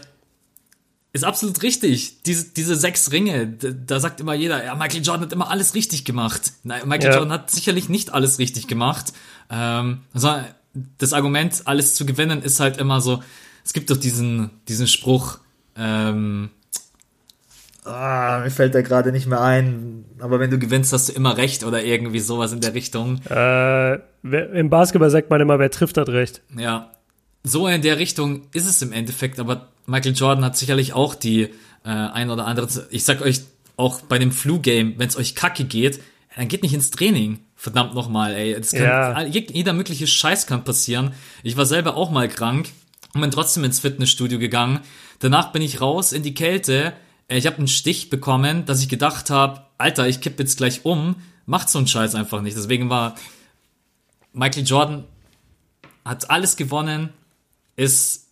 ist 1.14 1.24
absolut 1.24 1.64
richtig. 1.64 2.22
Diese, 2.24 2.50
diese 2.50 2.76
sechs 2.76 3.12
Ringe, 3.12 3.48
da, 3.48 4.00
sagt 4.00 4.20
immer 4.20 4.36
jeder, 4.36 4.64
ja, 4.64 4.76
Michael 4.76 5.02
Jordan 5.02 5.24
hat 5.24 5.34
immer 5.34 5.50
alles 5.50 5.74
richtig 5.74 6.06
gemacht. 6.06 6.54
Nein, 6.64 6.88
Michael 6.88 7.12
ja. 7.12 7.18
Jordan 7.18 7.32
hat 7.32 7.50
sicherlich 7.50 7.90
nicht 7.90 8.14
alles 8.14 8.38
richtig 8.38 8.68
gemacht. 8.68 9.14
Ähm, 9.50 10.02
also 10.14 10.40
das 10.98 11.14
Argument, 11.14 11.62
alles 11.66 11.96
zu 11.96 12.06
gewinnen, 12.06 12.42
ist 12.42 12.60
halt 12.60 12.78
immer 12.78 13.02
so, 13.02 13.24
es 13.64 13.74
gibt 13.74 13.90
doch 13.90 13.98
diesen, 13.98 14.50
diesen 14.68 14.88
Spruch, 14.88 15.40
ähm, 15.76 16.50
Ah, 17.88 18.42
mir 18.44 18.52
fällt 18.52 18.76
da 18.76 18.82
gerade 18.82 19.12
nicht 19.12 19.28
mehr 19.28 19.40
ein. 19.40 20.04
Aber 20.20 20.40
wenn 20.40 20.52
du 20.52 20.60
gewinnst, 20.60 20.92
hast 20.92 21.08
du 21.08 21.14
immer 21.14 21.38
recht 21.38 21.64
oder 21.64 21.84
irgendwie 21.84 22.20
sowas 22.20 22.52
in 22.52 22.60
der 22.60 22.74
Richtung. 22.74 23.22
Äh, 23.30 23.96
Im 24.24 24.70
Basketball 24.70 25.10
sagt 25.10 25.30
man 25.30 25.40
immer, 25.40 25.58
wer 25.58 25.72
trifft, 25.72 25.98
hat 25.98 26.10
recht. 26.10 26.42
Ja. 26.58 26.92
So 27.44 27.68
in 27.68 27.82
der 27.82 27.98
Richtung 27.98 28.42
ist 28.52 28.68
es 28.68 28.82
im 28.82 28.92
Endeffekt, 28.92 29.40
aber 29.40 29.70
Michael 29.86 30.16
Jordan 30.16 30.44
hat 30.44 30.58
sicherlich 30.58 30.94
auch 30.94 31.16
die 31.16 31.44
äh, 31.44 31.50
ein 31.86 32.30
oder 32.30 32.46
andere. 32.46 32.68
Ich 32.90 33.06
sag 33.06 33.22
euch 33.22 33.42
auch 33.78 34.02
bei 34.02 34.20
dem 34.20 34.32
Flu-Game, 34.32 34.96
wenn 34.98 35.08
es 35.08 35.16
euch 35.16 35.34
kacke 35.34 35.64
geht, 35.64 36.02
dann 36.36 36.50
geht 36.50 36.64
nicht 36.64 36.74
ins 36.74 36.92
Training. 36.92 37.40
Verdammt 37.68 37.94
nochmal, 37.94 38.34
ey. 38.34 38.54
Das 38.54 38.72
kann, 38.72 38.82
ja. 38.82 39.22
Jeder 39.26 39.74
mögliche 39.74 40.08
Scheiß 40.08 40.48
kann 40.48 40.64
passieren. 40.64 41.14
Ich 41.44 41.58
war 41.58 41.66
selber 41.66 41.96
auch 41.96 42.12
mal 42.12 42.28
krank 42.28 42.70
und 43.14 43.22
bin 43.22 43.32
trotzdem 43.32 43.64
ins 43.64 43.80
Fitnessstudio 43.80 44.40
gegangen. 44.40 44.80
Danach 45.20 45.52
bin 45.52 45.62
ich 45.62 45.82
raus 45.82 46.12
in 46.12 46.24
die 46.24 46.34
Kälte 46.34 46.94
ich 47.30 47.46
habe 47.46 47.58
einen 47.58 47.68
Stich 47.68 48.10
bekommen, 48.10 48.66
dass 48.66 48.82
ich 48.82 48.90
gedacht 48.90 49.30
habe, 49.30 49.66
Alter, 49.78 50.08
ich 50.08 50.22
kipp 50.22 50.40
jetzt 50.40 50.58
gleich 50.58 50.86
um, 50.86 51.18
macht 51.46 51.70
so 51.70 51.78
einen 51.78 51.88
Scheiß 51.88 52.16
einfach 52.16 52.42
nicht. 52.42 52.56
Deswegen 52.56 52.90
war 52.90 53.16
Michael 54.34 54.66
Jordan 54.66 55.04
hat 56.06 56.30
alles 56.30 56.56
gewonnen, 56.56 57.10
ist 57.76 58.28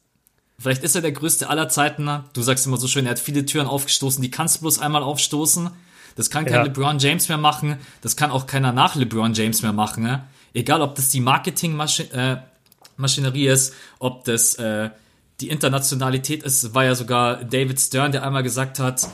vielleicht 0.57 0.83
ist 0.83 0.95
er 0.95 1.01
der 1.01 1.11
größte 1.11 1.49
aller 1.49 1.67
Zeiten. 1.67 2.09
Du 2.31 2.41
sagst 2.41 2.65
immer 2.65 2.77
so 2.77 2.87
schön, 2.87 3.05
er 3.05 3.11
hat 3.11 3.19
viele 3.19 3.45
Türen 3.45 3.67
aufgestoßen, 3.67 4.21
die 4.21 4.31
kannst 4.31 4.57
du 4.57 4.61
bloß 4.61 4.79
einmal 4.79 5.03
aufstoßen. 5.03 5.71
Das 6.15 6.29
kann 6.29 6.45
kein 6.45 6.55
ja. 6.55 6.63
LeBron 6.63 6.99
James 6.99 7.27
mehr 7.27 7.37
machen. 7.37 7.77
Das 8.01 8.15
kann 8.15 8.31
auch 8.31 8.47
keiner 8.47 8.71
nach 8.71 8.95
LeBron 8.95 9.33
James 9.33 9.61
mehr 9.61 9.73
machen. 9.73 10.03
Ne? 10.03 10.23
Egal, 10.53 10.81
ob 10.81 10.95
das 10.95 11.09
die 11.09 11.19
Marketingmaschinerie 11.19 13.47
äh, 13.47 13.53
ist, 13.53 13.73
ob 13.99 14.23
das 14.23 14.55
äh, 14.55 14.89
die 15.41 15.49
Internationalität 15.49 16.43
ist, 16.43 16.73
war 16.73 16.85
ja 16.85 16.95
sogar 16.95 17.43
David 17.43 17.77
Stern, 17.79 18.13
der 18.13 18.23
einmal 18.23 18.43
gesagt 18.43 18.79
hat, 18.79 19.07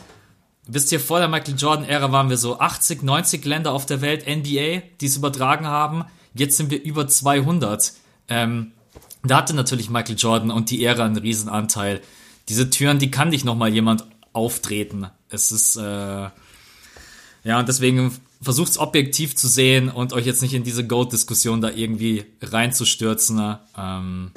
wisst 0.68 0.92
ihr, 0.92 1.00
vor 1.00 1.18
der 1.20 1.28
Michael 1.28 1.56
Jordan-Ära 1.58 2.12
waren 2.12 2.30
wir 2.30 2.38
so 2.38 2.60
80, 2.60 3.02
90 3.02 3.44
Länder 3.46 3.72
auf 3.72 3.88
der 3.88 4.02
Welt, 4.02 4.28
NBA, 4.28 4.84
die 5.00 5.06
es 5.06 5.18
übertragen 5.18 5.66
haben. 5.66 6.06
Jetzt 6.36 6.58
sind 6.58 6.70
wir 6.70 6.84
über 6.84 7.08
200. 7.08 7.94
Ähm, 8.30 8.74
da 9.24 9.38
hatte 9.38 9.56
natürlich 9.56 9.90
Michael 9.90 10.18
Jordan 10.18 10.52
und 10.52 10.70
die 10.70 10.86
Ära 10.86 11.06
einen 11.06 11.18
Riesenanteil. 11.18 12.02
Diese 12.50 12.70
Türen, 12.70 13.00
die 13.00 13.12
kann 13.12 13.30
nicht 13.30 13.46
nochmal 13.46 13.74
jemand 13.74 14.06
auftreten. 14.34 15.08
Es 15.30 15.52
ist, 15.52 15.76
äh, 15.76 16.30
ja, 17.44 17.60
und 17.60 17.68
deswegen 17.68 18.12
versucht 18.42 18.72
es 18.72 18.78
objektiv 18.78 19.36
zu 19.36 19.48
sehen 19.48 19.90
und 19.90 20.14
euch 20.14 20.26
jetzt 20.26 20.42
nicht 20.42 20.54
in 20.54 20.64
diese 20.64 20.86
Goat-Diskussion 20.86 21.62
da 21.62 21.70
irgendwie 21.70 22.26
reinzustürzen. 22.42 23.36
Ne? 23.36 23.60
Ähm, 23.78 24.32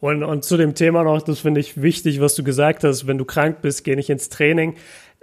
und, 0.00 0.22
und 0.22 0.44
zu 0.44 0.56
dem 0.56 0.74
Thema 0.74 1.04
noch, 1.04 1.20
das 1.22 1.40
finde 1.40 1.60
ich 1.60 1.80
wichtig, 1.80 2.20
was 2.20 2.34
du 2.34 2.44
gesagt 2.44 2.84
hast, 2.84 3.06
wenn 3.06 3.18
du 3.18 3.24
krank 3.24 3.62
bist, 3.62 3.84
geh 3.84 3.96
nicht 3.96 4.10
ins 4.10 4.28
Training. 4.28 4.74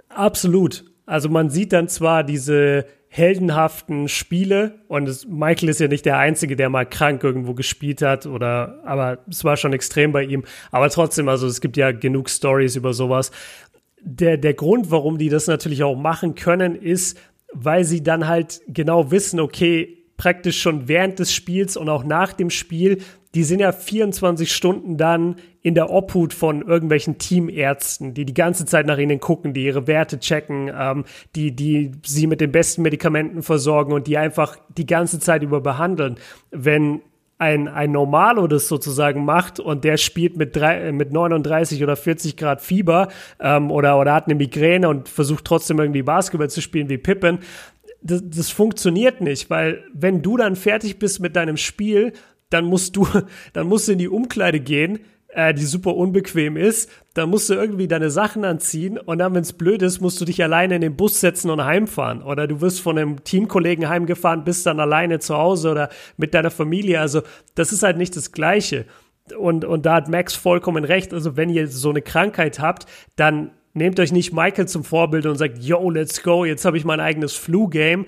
Absolut. 0.08 0.84
Also 1.06 1.28
man 1.28 1.50
sieht 1.50 1.72
dann 1.72 1.88
zwar 1.88 2.24
diese 2.24 2.86
heldenhaften 3.08 4.08
Spiele 4.08 4.80
und 4.88 5.08
es, 5.08 5.24
Michael 5.28 5.68
ist 5.68 5.78
ja 5.78 5.86
nicht 5.86 6.04
der 6.04 6.18
Einzige, 6.18 6.56
der 6.56 6.68
mal 6.68 6.84
krank 6.84 7.22
irgendwo 7.22 7.54
gespielt 7.54 8.02
hat 8.02 8.26
oder, 8.26 8.80
aber 8.84 9.18
es 9.30 9.44
war 9.44 9.56
schon 9.56 9.72
extrem 9.72 10.10
bei 10.10 10.24
ihm. 10.24 10.42
Aber 10.72 10.90
trotzdem, 10.90 11.28
also 11.28 11.46
es 11.46 11.60
gibt 11.60 11.76
ja 11.76 11.92
genug 11.92 12.28
Stories 12.28 12.74
über 12.74 12.92
sowas. 12.92 13.30
Der, 14.04 14.36
der 14.36 14.54
Grund, 14.54 14.90
warum 14.90 15.18
die 15.18 15.28
das 15.28 15.46
natürlich 15.46 15.82
auch 15.82 15.96
machen 15.96 16.34
können, 16.34 16.76
ist, 16.76 17.18
weil 17.52 17.84
sie 17.84 18.02
dann 18.02 18.28
halt 18.28 18.60
genau 18.68 19.10
wissen, 19.10 19.40
okay, 19.40 19.98
praktisch 20.16 20.60
schon 20.60 20.88
während 20.88 21.18
des 21.18 21.32
Spiels 21.32 21.76
und 21.76 21.88
auch 21.88 22.04
nach 22.04 22.32
dem 22.32 22.50
Spiel 22.50 22.98
die 23.34 23.42
sind 23.42 23.58
ja 23.58 23.72
24 23.72 24.52
Stunden 24.52 24.96
dann 24.96 25.36
in 25.60 25.74
der 25.74 25.90
Obhut 25.90 26.32
von 26.32 26.62
irgendwelchen 26.62 27.18
Teamärzten, 27.18 28.14
die 28.14 28.24
die 28.24 28.34
ganze 28.34 28.64
Zeit 28.64 28.86
nach 28.86 28.98
ihnen 28.98 29.18
gucken, 29.18 29.54
die 29.54 29.64
ihre 29.64 29.86
Werte 29.86 30.20
checken, 30.20 30.70
ähm, 30.72 31.04
die, 31.34 31.54
die 31.54 31.92
sie 32.04 32.26
mit 32.26 32.40
den 32.40 32.52
besten 32.52 32.82
Medikamenten 32.82 33.42
versorgen 33.42 33.92
und 33.92 34.06
die 34.06 34.18
einfach 34.18 34.56
die 34.76 34.86
ganze 34.86 35.18
Zeit 35.18 35.42
über 35.42 35.60
behandeln. 35.60 36.16
Wenn 36.50 37.00
ein, 37.38 37.68
ein 37.68 37.92
Normalo 37.92 38.46
das 38.46 38.68
sozusagen 38.68 39.24
macht 39.24 39.58
und 39.60 39.84
der 39.84 39.96
spielt 39.96 40.36
mit, 40.36 40.54
drei, 40.54 40.92
mit 40.92 41.12
39 41.12 41.82
oder 41.82 41.96
40 41.96 42.36
Grad 42.36 42.60
Fieber 42.60 43.08
ähm, 43.40 43.70
oder, 43.70 43.98
oder 43.98 44.14
hat 44.14 44.26
eine 44.26 44.36
Migräne 44.36 44.88
und 44.88 45.08
versucht 45.08 45.44
trotzdem 45.44 45.78
irgendwie 45.78 46.02
Basketball 46.02 46.48
zu 46.48 46.62
spielen 46.62 46.88
wie 46.88 46.98
Pippen, 46.98 47.40
das, 48.02 48.22
das 48.24 48.50
funktioniert 48.50 49.20
nicht, 49.20 49.50
weil 49.50 49.82
wenn 49.92 50.22
du 50.22 50.36
dann 50.36 50.56
fertig 50.56 50.98
bist 50.98 51.20
mit 51.20 51.36
deinem 51.36 51.56
Spiel, 51.56 52.12
dann 52.50 52.66
musst 52.66 52.96
du, 52.96 53.06
dann 53.52 53.66
musst 53.66 53.88
du 53.88 53.92
in 53.92 53.98
die 53.98 54.08
Umkleide 54.08 54.60
gehen, 54.60 55.00
äh, 55.34 55.52
die 55.52 55.64
super 55.64 55.94
unbequem 55.96 56.56
ist. 56.56 56.90
Dann 57.14 57.30
musst 57.30 57.50
du 57.50 57.54
irgendwie 57.54 57.88
deine 57.88 58.10
Sachen 58.10 58.44
anziehen 58.44 58.98
und 58.98 59.18
dann, 59.18 59.34
wenn 59.34 59.42
es 59.42 59.52
blöd 59.52 59.82
ist, 59.82 60.00
musst 60.00 60.20
du 60.20 60.24
dich 60.24 60.42
alleine 60.42 60.76
in 60.76 60.80
den 60.80 60.96
Bus 60.96 61.20
setzen 61.20 61.50
und 61.50 61.64
heimfahren. 61.64 62.22
Oder 62.22 62.46
du 62.46 62.60
wirst 62.60 62.80
von 62.80 62.98
einem 62.98 63.22
Teamkollegen 63.24 63.88
heimgefahren, 63.88 64.44
bist 64.44 64.66
dann 64.66 64.80
alleine 64.80 65.18
zu 65.18 65.36
Hause 65.36 65.70
oder 65.70 65.90
mit 66.16 66.34
deiner 66.34 66.50
Familie. 66.50 67.00
Also 67.00 67.22
das 67.54 67.72
ist 67.72 67.82
halt 67.82 67.96
nicht 67.96 68.16
das 68.16 68.32
Gleiche. 68.32 68.86
Und, 69.36 69.64
und 69.64 69.86
da 69.86 69.94
hat 69.94 70.08
Max 70.08 70.34
vollkommen 70.34 70.84
recht. 70.84 71.12
Also 71.12 71.36
wenn 71.36 71.50
ihr 71.50 71.68
so 71.68 71.90
eine 71.90 72.02
Krankheit 72.02 72.60
habt, 72.60 72.86
dann 73.16 73.50
nehmt 73.72 73.98
euch 73.98 74.12
nicht 74.12 74.32
Michael 74.32 74.68
zum 74.68 74.84
Vorbild 74.84 75.26
und 75.26 75.36
sagt, 75.36 75.58
yo, 75.58 75.90
let's 75.90 76.22
go, 76.22 76.44
jetzt 76.44 76.64
habe 76.64 76.76
ich 76.76 76.84
mein 76.84 77.00
eigenes 77.00 77.34
Flu-Game. 77.34 78.06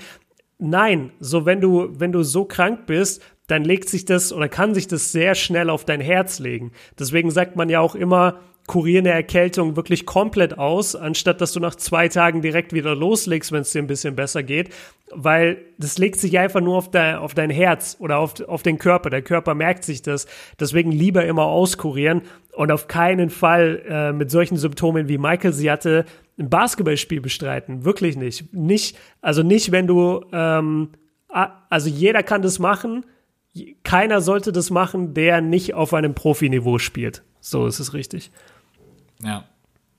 Nein, 0.59 1.11
so 1.20 1.45
wenn 1.45 1.61
du, 1.61 1.89
wenn 1.99 2.12
du 2.12 2.22
so 2.22 2.45
krank 2.45 2.87
bist, 2.87 3.22
dann 3.47 3.64
legt 3.64 3.88
sich 3.88 4.05
das 4.05 4.32
oder 4.32 4.49
kann 4.49 4.74
sich 4.74 4.88
das 4.88 5.12
sehr 5.12 5.34
schnell 5.34 5.70
auf 5.70 5.84
dein 5.84 6.01
Herz 6.01 6.38
legen. 6.38 6.72
Deswegen 6.99 7.30
sagt 7.30 7.57
man 7.57 7.68
ja 7.68 7.80
auch 7.80 7.94
immer, 7.94 8.40
kurier 8.66 8.99
eine 8.99 9.11
Erkältung 9.11 9.76
wirklich 9.76 10.07
komplett 10.07 10.59
aus, 10.59 10.97
anstatt 10.97 11.40
dass 11.40 11.53
du 11.53 11.61
nach 11.61 11.76
zwei 11.76 12.09
Tagen 12.09 12.42
direkt 12.42 12.72
wieder 12.72 12.94
loslegst, 12.94 13.53
wenn 13.53 13.62
es 13.62 13.72
dir 13.72 13.80
ein 13.80 13.86
bisschen 13.86 14.16
besser 14.16 14.42
geht, 14.42 14.70
weil 15.12 15.59
das 15.78 15.99
legt 15.99 16.18
sich 16.18 16.38
einfach 16.38 16.61
nur 16.61 16.76
auf, 16.76 16.90
dein, 16.90 17.16
auf 17.16 17.34
dein 17.34 17.51
Herz 17.51 17.97
oder 18.01 18.18
auf, 18.18 18.40
auf 18.40 18.62
den 18.62 18.78
Körper. 18.78 19.11
Der 19.11 19.22
Körper 19.22 19.55
merkt 19.55 19.84
sich 19.84 20.03
das. 20.03 20.26
Deswegen 20.59 20.90
lieber 20.90 21.24
immer 21.24 21.44
auskurieren 21.44 22.22
und 22.55 22.72
auf 22.72 22.88
keinen 22.88 23.30
Fall 23.30 23.82
äh, 23.88 24.12
mit 24.12 24.30
solchen 24.30 24.57
Symptomen 24.57 25.09
wie 25.09 25.18
Michael 25.18 25.53
sie 25.53 25.70
hatte, 25.70 26.05
ein 26.38 26.51
Basketballspiel 26.51 27.20
bestreiten. 27.20 27.84
Wirklich 27.84 28.16
nicht. 28.16 28.53
Nicht, 28.53 28.99
also 29.20 29.42
nicht, 29.42 29.70
wenn 29.72 29.86
du, 29.86 30.24
ähm, 30.32 30.90
also 31.28 31.88
jeder 31.88 32.22
kann 32.22 32.42
das 32.42 32.59
machen, 32.59 33.05
keiner 33.82 34.20
sollte 34.20 34.52
das 34.52 34.70
machen, 34.70 35.14
der 35.14 35.40
nicht 35.40 35.74
auf 35.74 35.94
einem 35.94 36.14
Profiniveau 36.14 36.78
spielt. 36.78 37.22
So 37.40 37.66
ist 37.66 37.80
es 37.80 37.94
richtig. 37.94 38.30
Ja. 39.22 39.44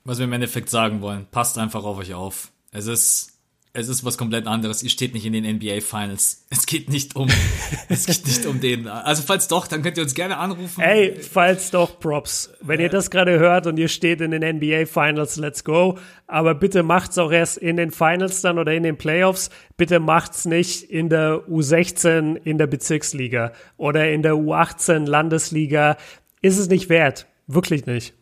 Was 0.03 0.19
wir 0.19 0.25
im 0.25 0.33
Endeffekt 0.33 0.69
sagen 0.69 1.01
wollen, 1.01 1.27
passt 1.31 1.57
einfach 1.57 1.83
auf 1.83 1.97
euch 1.97 2.13
auf. 2.13 2.51
Es 2.71 2.87
ist 2.87 3.36
es 3.77 3.89
ist 3.89 4.03
was 4.03 4.17
komplett 4.17 4.47
anderes. 4.47 4.81
Ihr 4.81 4.89
steht 4.89 5.13
nicht 5.13 5.25
in 5.25 5.33
den 5.33 5.45
NBA 5.45 5.81
Finals. 5.81 6.45
Es 6.49 6.65
geht 6.65 6.89
nicht 6.89 7.15
um, 7.15 7.29
es 7.89 8.07
geht 8.07 8.25
nicht 8.25 8.45
um 8.47 8.59
den. 8.59 8.87
Also 8.87 9.21
falls 9.21 9.47
doch, 9.47 9.67
dann 9.67 9.83
könnt 9.83 9.97
ihr 9.97 10.03
uns 10.03 10.15
gerne 10.15 10.37
anrufen. 10.37 10.81
Ey, 10.81 11.15
falls 11.21 11.69
doch, 11.69 11.99
Props. 11.99 12.51
Wenn 12.61 12.79
ihr 12.79 12.89
das 12.89 13.11
gerade 13.11 13.37
hört 13.37 13.67
und 13.67 13.77
ihr 13.77 13.87
steht 13.87 14.19
in 14.21 14.31
den 14.31 14.41
NBA 14.57 14.87
Finals, 14.87 15.37
let's 15.37 15.63
go. 15.63 15.99
Aber 16.25 16.55
bitte 16.55 16.81
macht's 16.81 17.19
auch 17.19 17.31
erst 17.31 17.59
in 17.59 17.77
den 17.77 17.91
Finals 17.91 18.41
dann 18.41 18.57
oder 18.57 18.73
in 18.73 18.81
den 18.81 18.97
Playoffs. 18.97 19.51
Bitte 19.77 19.99
macht's 19.99 20.45
nicht 20.45 20.81
in 20.83 21.09
der 21.09 21.43
U16 21.47 22.35
in 22.35 22.57
der 22.57 22.67
Bezirksliga 22.67 23.53
oder 23.77 24.11
in 24.11 24.23
der 24.23 24.33
U18 24.33 25.05
Landesliga. 25.05 25.97
Ist 26.41 26.57
es 26.57 26.67
nicht 26.67 26.89
wert. 26.89 27.27
Wirklich 27.45 27.85
nicht. 27.85 28.16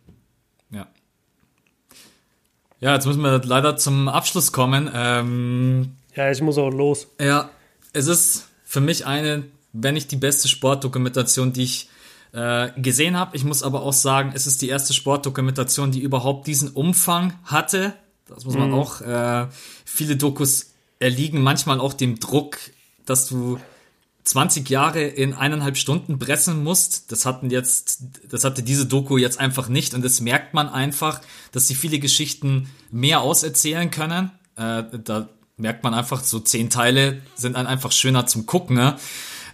Ja, 2.86 2.94
jetzt 2.94 3.08
müssen 3.08 3.24
wir 3.24 3.42
leider 3.44 3.78
zum 3.78 4.08
Abschluss 4.08 4.52
kommen. 4.52 4.92
Ähm, 4.94 5.96
ja, 6.16 6.30
ich 6.30 6.40
muss 6.44 6.60
auch 6.60 6.70
los. 6.70 7.08
Ja, 7.20 7.50
es 7.94 8.06
ist 8.06 8.48
für 8.64 8.80
mich 8.80 9.08
eine, 9.08 9.46
wenn 9.74 9.96
nicht 9.96 10.12
die 10.12 10.18
beste 10.18 10.48
Sportdokumentation, 10.48 11.52
die 11.52 11.64
ich 11.64 11.90
äh, 12.32 12.70
gesehen 12.80 13.18
habe. 13.18 13.36
Ich 13.36 13.44
muss 13.44 13.64
aber 13.64 13.82
auch 13.82 13.92
sagen, 13.92 14.34
es 14.36 14.46
ist 14.46 14.62
die 14.62 14.70
erste 14.70 14.94
Sportdokumentation, 14.94 15.90
die 15.90 16.02
überhaupt 16.02 16.46
diesen 16.46 16.74
Umfang 16.74 17.34
hatte. 17.46 17.96
Das 18.28 18.46
muss 18.46 18.54
man 18.54 18.70
mhm. 18.70 18.76
auch. 18.76 19.02
Äh, 19.02 19.48
viele 19.84 20.16
Dokus 20.16 20.76
erliegen 21.00 21.42
manchmal 21.42 21.80
auch 21.80 21.94
dem 21.94 22.20
Druck, 22.20 22.60
dass 23.08 23.26
du 23.26 23.58
20 24.26 24.68
Jahre 24.70 25.04
in 25.04 25.34
eineinhalb 25.34 25.78
Stunden 25.78 26.18
pressen 26.20 26.64
musst. 26.64 27.12
Das 27.12 27.26
hatten 27.26 27.52
jetzt, 27.52 28.00
das 28.30 28.44
hatte 28.44 28.64
diese 28.64 28.88
Doku 28.88 29.18
jetzt 29.18 29.40
einfach 29.40 29.70
nicht 29.70 29.94
und 29.94 30.04
das 30.04 30.20
merkt 30.20 30.54
man 30.54 30.68
einfach, 30.68 31.22
dass 31.52 31.68
sie 31.68 31.76
viele 31.76 32.00
Geschichten 32.00 32.70
mehr 32.92 33.22
auserzählen 33.22 33.92
können. 33.92 34.32
Äh, 34.58 34.84
da 35.04 35.30
merkt 35.58 35.84
man 35.84 35.94
einfach, 35.94 36.24
so 36.24 36.40
zehn 36.40 36.70
Teile 36.70 37.22
sind 37.36 37.56
dann 37.56 37.68
einfach 37.68 37.92
schöner 37.92 38.26
zum 38.26 38.48
Gucken. 38.48 38.76
Ne? 38.76 38.96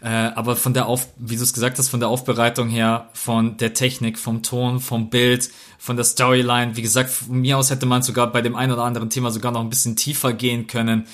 Äh, 0.02 0.08
aber 0.08 0.56
von 0.56 0.74
der 0.74 0.88
Auf, 0.88 1.10
wie 1.18 1.36
du 1.36 1.44
es 1.44 1.54
gesagt 1.54 1.78
hast, 1.78 1.90
von 1.90 2.00
der 2.00 2.10
Aufbereitung 2.10 2.70
her, 2.70 3.10
von 3.14 3.58
der 3.58 3.74
Technik, 3.74 4.18
vom 4.18 4.42
Ton, 4.42 4.80
vom 4.80 5.10
Bild, 5.10 5.52
von 5.78 5.98
der 5.98 6.06
Storyline, 6.06 6.78
wie 6.78 6.82
gesagt, 6.82 7.10
von 7.10 7.42
mir 7.42 7.58
aus 7.58 7.70
hätte 7.72 7.86
man 7.86 8.02
sogar 8.02 8.32
bei 8.32 8.42
dem 8.42 8.56
einen 8.56 8.72
oder 8.72 8.84
anderen 8.84 9.10
Thema 9.10 9.32
sogar 9.32 9.52
noch 9.52 9.62
ein 9.62 9.70
bisschen 9.70 9.98
tiefer 9.98 10.32
gehen 10.34 10.66
können. 10.68 11.08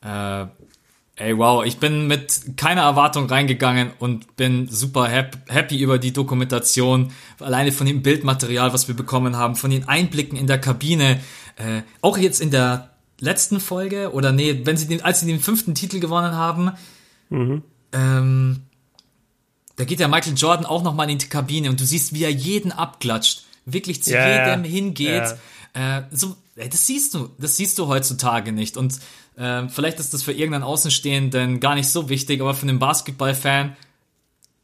Äh, 0.00 0.46
Ey, 1.22 1.38
wow, 1.38 1.64
ich 1.64 1.78
bin 1.78 2.08
mit 2.08 2.56
keiner 2.56 2.82
Erwartung 2.82 3.26
reingegangen 3.26 3.92
und 4.00 4.34
bin 4.34 4.66
super 4.66 5.08
happy 5.08 5.78
über 5.78 5.98
die 5.98 6.12
Dokumentation, 6.12 7.12
alleine 7.38 7.70
von 7.70 7.86
dem 7.86 8.02
Bildmaterial, 8.02 8.72
was 8.72 8.88
wir 8.88 8.96
bekommen 8.96 9.36
haben, 9.36 9.54
von 9.54 9.70
den 9.70 9.86
Einblicken 9.86 10.36
in 10.36 10.48
der 10.48 10.60
Kabine, 10.60 11.20
äh, 11.58 11.82
auch 12.00 12.18
jetzt 12.18 12.40
in 12.40 12.50
der 12.50 12.90
letzten 13.20 13.60
Folge 13.60 14.12
oder 14.12 14.32
nee, 14.32 14.62
wenn 14.64 14.76
sie 14.76 14.88
den, 14.88 15.02
als 15.04 15.20
sie 15.20 15.26
den 15.26 15.38
fünften 15.38 15.76
Titel 15.76 16.00
gewonnen 16.00 16.34
haben, 16.34 16.72
mhm. 17.30 17.62
ähm, 17.92 18.62
da 19.76 19.84
geht 19.84 20.00
ja 20.00 20.08
Michael 20.08 20.34
Jordan 20.34 20.66
auch 20.66 20.82
nochmal 20.82 21.08
in 21.08 21.18
die 21.18 21.28
Kabine 21.28 21.70
und 21.70 21.78
du 21.78 21.84
siehst, 21.84 22.14
wie 22.14 22.24
er 22.24 22.32
jeden 22.32 22.72
abklatscht, 22.72 23.44
wirklich 23.64 24.02
zu 24.02 24.10
yeah, 24.10 24.48
jedem 24.48 24.64
hingeht. 24.64 25.36
Yeah. 25.76 25.98
Äh, 25.98 26.02
so, 26.10 26.34
das 26.56 26.84
siehst 26.84 27.14
du, 27.14 27.30
das 27.38 27.56
siehst 27.56 27.78
du 27.78 27.86
heutzutage 27.86 28.50
nicht 28.50 28.76
und 28.76 28.98
ähm, 29.36 29.68
vielleicht 29.68 29.98
ist 29.98 30.14
das 30.14 30.22
für 30.22 30.32
irgendeinen 30.32 30.64
Außenstehenden 30.64 31.60
gar 31.60 31.74
nicht 31.74 31.88
so 31.88 32.08
wichtig, 32.08 32.40
aber 32.40 32.54
für 32.54 32.68
einen 32.68 32.78
Basketballfan, 32.78 33.76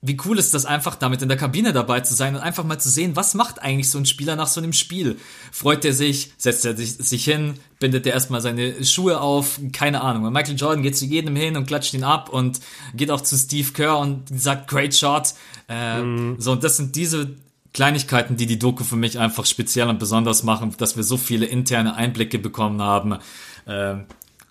wie 0.00 0.16
cool 0.24 0.38
ist 0.38 0.54
das 0.54 0.64
einfach, 0.64 0.94
damit 0.94 1.22
in 1.22 1.28
der 1.28 1.36
Kabine 1.36 1.72
dabei 1.72 2.00
zu 2.00 2.14
sein 2.14 2.36
und 2.36 2.40
einfach 2.40 2.62
mal 2.62 2.78
zu 2.78 2.88
sehen, 2.88 3.16
was 3.16 3.34
macht 3.34 3.60
eigentlich 3.60 3.90
so 3.90 3.98
ein 3.98 4.06
Spieler 4.06 4.36
nach 4.36 4.46
so 4.46 4.60
einem 4.60 4.72
Spiel? 4.72 5.18
Freut 5.50 5.84
er 5.84 5.92
sich, 5.92 6.32
setzt 6.36 6.64
er 6.64 6.76
sich, 6.76 6.92
sich 6.92 7.24
hin, 7.24 7.54
bindet 7.80 8.06
er 8.06 8.12
erstmal 8.12 8.40
seine 8.40 8.84
Schuhe 8.84 9.20
auf, 9.20 9.58
keine 9.72 10.02
Ahnung. 10.02 10.24
Und 10.24 10.32
Michael 10.32 10.56
Jordan 10.56 10.84
geht 10.84 10.96
zu 10.96 11.04
jedem 11.04 11.34
hin 11.34 11.56
und 11.56 11.66
klatscht 11.66 11.94
ihn 11.94 12.04
ab 12.04 12.28
und 12.28 12.60
geht 12.94 13.10
auch 13.10 13.22
zu 13.22 13.36
Steve 13.36 13.72
Kerr 13.72 13.98
und 13.98 14.28
sagt, 14.28 14.68
great 14.68 14.94
shot. 14.94 15.34
Äh, 15.68 16.00
mhm. 16.00 16.36
So, 16.38 16.52
und 16.52 16.62
das 16.62 16.76
sind 16.76 16.94
diese 16.94 17.34
Kleinigkeiten, 17.72 18.36
die 18.36 18.46
die 18.46 18.58
Doku 18.58 18.84
für 18.84 18.96
mich 18.96 19.18
einfach 19.18 19.46
speziell 19.46 19.88
und 19.88 19.98
besonders 19.98 20.44
machen, 20.44 20.72
dass 20.78 20.96
wir 20.96 21.02
so 21.02 21.16
viele 21.16 21.46
interne 21.46 21.96
Einblicke 21.96 22.38
bekommen 22.38 22.80
haben. 22.82 23.18
Äh, 23.66 23.96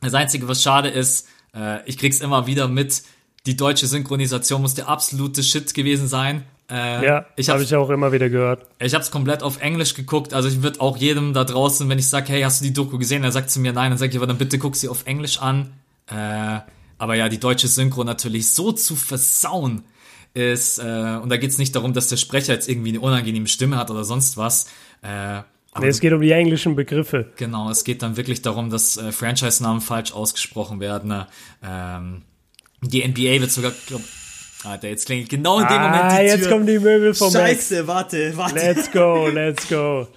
Das 0.02 0.14
Einzige, 0.14 0.48
was 0.48 0.62
schade 0.62 0.89
ist, 0.89 1.28
äh, 1.56 1.88
ich 1.88 1.98
krieg's 1.98 2.20
immer 2.20 2.48
wieder 2.48 2.68
mit, 2.68 3.04
die 3.45 3.56
deutsche 3.56 3.88
Synchronisation 3.88 4.62
muss 4.62 4.74
der 4.74 4.88
absolute 4.89 5.41
Shit 5.43 5.74
gewesen 5.74 6.08
sein. 6.08 6.43
Äh, 6.70 7.06
ja, 7.06 7.26
ich 7.38 7.50
habe 7.50 7.64
ich 7.64 7.74
auch 7.76 7.89
immer 7.89 8.12
wieder 8.12 8.30
gehört. 8.30 8.66
Ich 8.80 8.93
habe 8.93 9.02
es 9.02 9.10
komplett 9.10 9.41
auf 9.41 9.62
Englisch 9.62 9.93
geguckt. 9.93 10.34
Also 10.34 10.50
ich 10.50 10.62
würde 10.62 10.82
auch 10.82 10.98
jedem 10.98 11.34
da 11.34 11.45
draußen, 11.45 11.88
wenn 11.88 11.98
ich 11.98 12.10
sage, 12.10 12.28
hey, 12.34 12.41
hast 12.41 12.60
du 12.60 12.66
die 12.66 12.74
Doku 12.74 12.98
gesehen? 12.98 13.24
Er 13.24 13.32
sagt 13.32 13.50
zu 13.50 13.62
mir 13.62 13.72
nein, 13.72 13.91
dann 13.91 13.98
sage 13.98 14.12
ich 14.12 14.18
aber 14.18 14.28
dann 14.28 14.38
bitte 14.38 14.60
guck 14.60 14.76
sie 14.76 14.89
auf 14.89 15.06
Englisch 15.06 15.41
an. 15.41 15.72
Äh, 16.08 16.60
aber 16.98 17.16
ja, 17.16 17.30
die 17.30 17.39
deutsche 17.39 17.68
Synchro 17.68 18.04
natürlich 18.04 18.52
so 18.52 18.72
zu 18.74 18.95
versauen 18.95 19.84
ist, 20.34 20.80
äh, 20.80 21.20
und 21.22 21.30
da 21.30 21.38
geht's 21.38 21.58
nicht 21.58 21.76
darum, 21.76 21.93
dass 21.93 22.10
der 22.10 22.18
Sprecher 22.18 22.54
jetzt 22.54 22.68
irgendwie 22.68 22.89
eine 22.89 23.00
unangenehme 23.00 23.48
Stimme 23.48 23.78
hat 23.78 23.89
oder 23.89 24.04
sonst 24.04 24.36
was. 24.36 24.68
Äh, 25.02 25.41
nee, 25.80 25.88
es 25.88 26.00
geht 26.00 26.14
um 26.14 26.22
die 26.22 26.32
englischen 26.32 26.76
Begriffe. 26.76 27.32
Genau, 27.38 27.70
es 27.70 27.84
geht 27.84 28.02
dann 28.02 28.18
wirklich 28.18 28.42
darum, 28.42 28.70
dass 28.70 28.98
äh, 28.98 29.12
Franchise-Namen 29.12 29.82
falsch 29.82 30.14
ausgesprochen 30.14 30.80
werden. 30.80 31.10
Ne? 31.10 31.28
Ähm, 31.64 32.24
die 32.82 33.08
NBA 33.08 33.42
wird 33.42 33.52
sogar, 33.52 33.72
glaub, 33.88 34.02
Alter, 34.64 34.90
jetzt 34.90 35.06
klingelt 35.06 35.30
genau 35.30 35.60
in 35.60 35.68
dem 35.68 35.78
ah, 35.78 35.90
Moment 35.90 36.12
die 36.12 36.18
Tür. 36.18 36.26
jetzt 36.26 36.50
kommen 36.50 36.66
die 36.66 36.80
Möbel 36.80 37.14
vom 37.14 37.32
Scheiße, 37.32 37.76
Max. 37.76 37.88
warte, 37.88 38.38
warte. 38.38 38.56
Let's 38.56 38.92
go, 38.92 39.28
let's 39.28 39.68
go. 39.70 40.08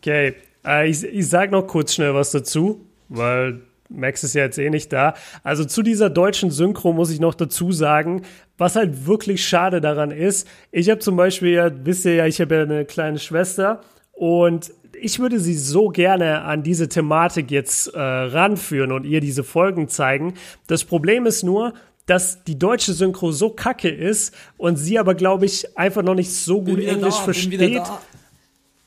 Okay, 0.00 0.34
äh, 0.66 0.88
ich, 0.88 1.04
ich 1.04 1.28
sag 1.28 1.50
noch 1.50 1.66
kurz 1.66 1.94
schnell 1.94 2.14
was 2.14 2.30
dazu, 2.30 2.86
weil 3.08 3.60
Max 3.88 4.24
ist 4.24 4.34
ja 4.34 4.44
jetzt 4.44 4.58
eh 4.58 4.70
nicht 4.70 4.92
da. 4.92 5.14
Also 5.42 5.64
zu 5.64 5.82
dieser 5.82 6.10
deutschen 6.10 6.50
Synchro 6.50 6.92
muss 6.92 7.10
ich 7.10 7.20
noch 7.20 7.34
dazu 7.34 7.72
sagen, 7.72 8.22
was 8.58 8.76
halt 8.76 9.06
wirklich 9.06 9.46
schade 9.46 9.80
daran 9.80 10.10
ist. 10.10 10.48
Ich 10.70 10.88
habe 10.90 11.00
zum 11.00 11.16
Beispiel, 11.16 11.50
ja, 11.50 11.70
wisst 11.84 12.04
ihr 12.04 12.14
ja, 12.14 12.26
ich 12.26 12.40
habe 12.40 12.54
ja 12.54 12.62
eine 12.62 12.84
kleine 12.84 13.18
Schwester 13.18 13.82
und 14.12 14.72
ich 15.00 15.18
würde 15.18 15.40
sie 15.40 15.54
so 15.54 15.88
gerne 15.88 16.42
an 16.42 16.62
diese 16.62 16.88
Thematik 16.88 17.50
jetzt 17.50 17.88
äh, 17.88 18.00
ranführen 18.00 18.92
und 18.92 19.04
ihr 19.04 19.20
diese 19.20 19.42
Folgen 19.42 19.88
zeigen. 19.88 20.34
Das 20.68 20.84
Problem 20.84 21.26
ist 21.26 21.42
nur, 21.42 21.74
dass 22.06 22.44
die 22.44 22.58
deutsche 22.58 22.92
Synchro 22.92 23.32
so 23.32 23.50
kacke 23.50 23.88
ist 23.88 24.34
und 24.56 24.76
sie 24.76 24.98
aber, 24.98 25.14
glaube 25.14 25.46
ich, 25.46 25.76
einfach 25.76 26.02
noch 26.02 26.14
nicht 26.14 26.32
so 26.32 26.62
gut 26.62 26.80
Englisch 26.80 27.16
da, 27.16 27.22
versteht. 27.22 27.82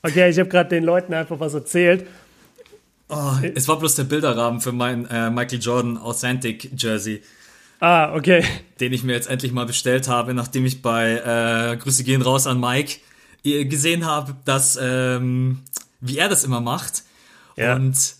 Okay, 0.02 0.30
ich 0.30 0.38
habe 0.38 0.48
gerade 0.48 0.70
den 0.70 0.84
Leuten 0.84 1.12
einfach 1.14 1.40
was 1.40 1.54
erzählt. 1.54 2.06
Oh, 3.08 3.32
es 3.54 3.68
war 3.68 3.78
bloß 3.78 3.94
der 3.94 4.04
Bilderrahmen 4.04 4.60
für 4.60 4.72
mein 4.72 5.06
äh, 5.06 5.30
Michael 5.30 5.60
Jordan 5.60 5.96
Authentic 5.96 6.70
Jersey. 6.76 7.22
Ah, 7.78 8.14
okay. 8.14 8.42
Den 8.80 8.92
ich 8.92 9.04
mir 9.04 9.12
jetzt 9.12 9.28
endlich 9.28 9.52
mal 9.52 9.66
bestellt 9.66 10.08
habe, 10.08 10.34
nachdem 10.34 10.64
ich 10.64 10.82
bei 10.82 11.72
äh, 11.72 11.76
Grüße 11.76 12.04
gehen 12.04 12.22
raus 12.22 12.46
an 12.46 12.58
Mike 12.58 13.00
gesehen 13.64 14.04
habe, 14.04 14.36
dass 14.44 14.78
ähm, 14.80 15.62
wie 16.00 16.18
er 16.18 16.28
das 16.28 16.44
immer 16.44 16.60
macht. 16.60 17.04
Ja. 17.56 17.74
Und 17.74 18.16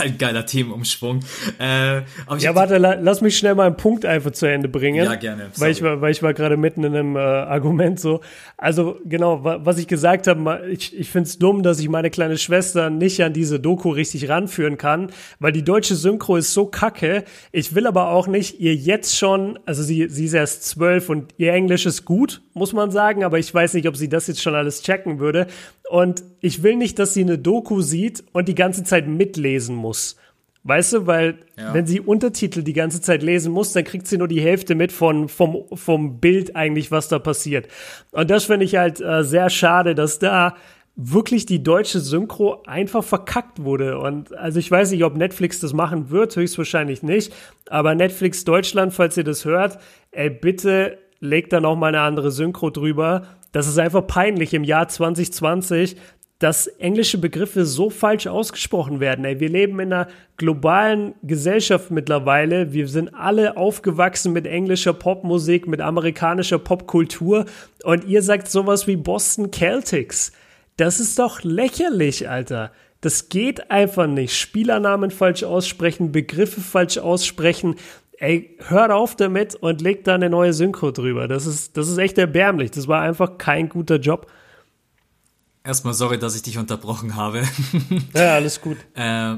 ein 0.00 0.18
geiler 0.18 0.46
Themenumschwung. 0.46 1.20
Äh, 1.58 2.02
ja, 2.38 2.54
warte, 2.54 2.78
la, 2.78 2.94
lass 2.94 3.20
mich 3.20 3.36
schnell 3.36 3.54
mal 3.54 3.66
einen 3.66 3.76
Punkt 3.76 4.04
einfach 4.04 4.30
zu 4.32 4.46
Ende 4.46 4.68
bringen. 4.68 5.04
Ja, 5.04 5.14
gerne. 5.14 5.48
Sorry. 5.52 5.60
Weil 5.60 5.72
ich 5.72 5.82
war, 5.82 6.00
weil 6.00 6.12
ich 6.12 6.22
war 6.22 6.34
gerade 6.34 6.56
mitten 6.56 6.84
in 6.84 6.94
einem 6.94 7.16
äh, 7.16 7.20
Argument 7.20 8.00
so. 8.00 8.20
Also 8.56 8.98
genau, 9.04 9.44
wa 9.44 9.60
was 9.62 9.78
ich 9.78 9.86
gesagt 9.86 10.26
habe, 10.26 10.62
ich, 10.70 10.98
ich 10.98 11.10
finde 11.10 11.28
es 11.28 11.38
dumm, 11.38 11.62
dass 11.62 11.80
ich 11.80 11.88
meine 11.88 12.10
kleine 12.10 12.38
Schwester 12.38 12.90
nicht 12.90 13.22
an 13.22 13.32
diese 13.32 13.60
Doku 13.60 13.90
richtig 13.90 14.28
ranführen 14.28 14.76
kann, 14.76 15.10
weil 15.38 15.52
die 15.52 15.64
deutsche 15.64 15.94
Synchro 15.94 16.36
ist 16.36 16.52
so 16.52 16.66
kacke. 16.66 17.24
Ich 17.52 17.74
will 17.74 17.86
aber 17.86 18.10
auch 18.10 18.26
nicht 18.26 18.60
ihr 18.60 18.74
jetzt 18.74 19.16
schon, 19.16 19.58
also 19.66 19.82
sie, 19.82 20.08
sie 20.08 20.26
ist 20.26 20.34
erst 20.34 20.64
zwölf 20.64 21.08
und 21.08 21.34
ihr 21.36 21.52
Englisch 21.52 21.86
ist 21.86 22.04
gut, 22.04 22.42
muss 22.54 22.72
man 22.72 22.90
sagen, 22.90 23.24
aber 23.24 23.38
ich 23.38 23.52
weiß 23.52 23.74
nicht, 23.74 23.88
ob 23.88 23.96
sie 23.96 24.08
das 24.08 24.26
jetzt 24.26 24.42
schon 24.42 24.54
alles 24.54 24.82
checken 24.82 25.18
würde. 25.18 25.46
Und 25.90 26.22
ich 26.40 26.62
will 26.62 26.76
nicht, 26.76 27.00
dass 27.00 27.14
sie 27.14 27.22
eine 27.22 27.36
Doku 27.36 27.80
sieht 27.80 28.22
und 28.32 28.46
die 28.46 28.54
ganze 28.54 28.84
Zeit 28.84 29.08
mitlesen 29.08 29.74
muss. 29.74 30.16
Weißt 30.62 30.92
du, 30.92 31.06
weil 31.06 31.38
ja. 31.58 31.74
wenn 31.74 31.86
sie 31.86 32.00
Untertitel 32.00 32.62
die 32.62 32.74
ganze 32.74 33.00
Zeit 33.00 33.24
lesen 33.24 33.52
muss, 33.52 33.72
dann 33.72 33.82
kriegt 33.82 34.06
sie 34.06 34.16
nur 34.16 34.28
die 34.28 34.40
Hälfte 34.40 34.76
mit 34.76 34.92
von, 34.92 35.28
vom, 35.28 35.64
vom 35.72 36.20
Bild 36.20 36.54
eigentlich, 36.54 36.92
was 36.92 37.08
da 37.08 37.18
passiert. 37.18 37.66
Und 38.12 38.30
das 38.30 38.44
finde 38.44 38.66
ich 38.66 38.76
halt 38.76 39.00
äh, 39.00 39.24
sehr 39.24 39.50
schade, 39.50 39.96
dass 39.96 40.20
da 40.20 40.54
wirklich 40.94 41.44
die 41.46 41.62
deutsche 41.62 41.98
Synchro 41.98 42.62
einfach 42.66 43.02
verkackt 43.02 43.64
wurde. 43.64 43.98
Und 43.98 44.32
also 44.36 44.60
ich 44.60 44.70
weiß 44.70 44.92
nicht, 44.92 45.02
ob 45.02 45.16
Netflix 45.16 45.58
das 45.58 45.72
machen 45.72 46.10
wird, 46.10 46.36
höchstwahrscheinlich 46.36 47.02
nicht. 47.02 47.32
Aber 47.68 47.96
Netflix 47.96 48.44
Deutschland, 48.44 48.92
falls 48.92 49.16
ihr 49.16 49.24
das 49.24 49.44
hört, 49.44 49.78
ey, 50.12 50.30
bitte 50.30 50.98
legt 51.20 51.52
da 51.52 51.60
noch 51.60 51.76
mal 51.76 51.88
eine 51.88 52.00
andere 52.00 52.30
Synchro 52.30 52.70
drüber 52.70 53.22
das 53.52 53.66
ist 53.66 53.78
einfach 53.78 54.06
peinlich 54.06 54.54
im 54.54 54.64
Jahr 54.64 54.88
2020, 54.88 55.96
dass 56.38 56.66
englische 56.66 57.18
Begriffe 57.18 57.66
so 57.66 57.90
falsch 57.90 58.26
ausgesprochen 58.26 58.98
werden. 58.98 59.24
Ey, 59.24 59.40
wir 59.40 59.50
leben 59.50 59.78
in 59.80 59.92
einer 59.92 60.08
globalen 60.38 61.14
Gesellschaft 61.22 61.90
mittlerweile. 61.90 62.72
Wir 62.72 62.88
sind 62.88 63.14
alle 63.14 63.58
aufgewachsen 63.58 64.32
mit 64.32 64.46
englischer 64.46 64.94
Popmusik, 64.94 65.66
mit 65.66 65.82
amerikanischer 65.82 66.58
Popkultur. 66.58 67.44
Und 67.84 68.04
ihr 68.04 68.22
sagt 68.22 68.48
sowas 68.48 68.86
wie 68.86 68.96
Boston 68.96 69.52
Celtics. 69.52 70.32
Das 70.78 70.98
ist 70.98 71.18
doch 71.18 71.42
lächerlich, 71.42 72.30
Alter. 72.30 72.72
Das 73.02 73.28
geht 73.28 73.70
einfach 73.70 74.06
nicht. 74.06 74.34
Spielernamen 74.34 75.10
falsch 75.10 75.42
aussprechen, 75.42 76.12
Begriffe 76.12 76.60
falsch 76.62 76.96
aussprechen 76.96 77.76
ey, 78.20 78.56
hört 78.68 78.92
auf 78.92 79.16
damit 79.16 79.56
und 79.56 79.80
legt 79.80 80.06
da 80.06 80.14
eine 80.14 80.30
neue 80.30 80.52
Synchro 80.52 80.92
drüber. 80.92 81.26
Das 81.26 81.46
ist, 81.46 81.76
das 81.76 81.88
ist 81.88 81.98
echt 81.98 82.18
erbärmlich. 82.18 82.70
Das 82.70 82.86
war 82.86 83.00
einfach 83.02 83.38
kein 83.38 83.68
guter 83.68 83.96
Job. 83.96 84.30
Erstmal 85.64 85.94
sorry, 85.94 86.18
dass 86.18 86.36
ich 86.36 86.42
dich 86.42 86.58
unterbrochen 86.58 87.16
habe. 87.16 87.42
ja, 88.14 88.34
alles 88.34 88.60
gut. 88.60 88.76
äh, 88.94 89.36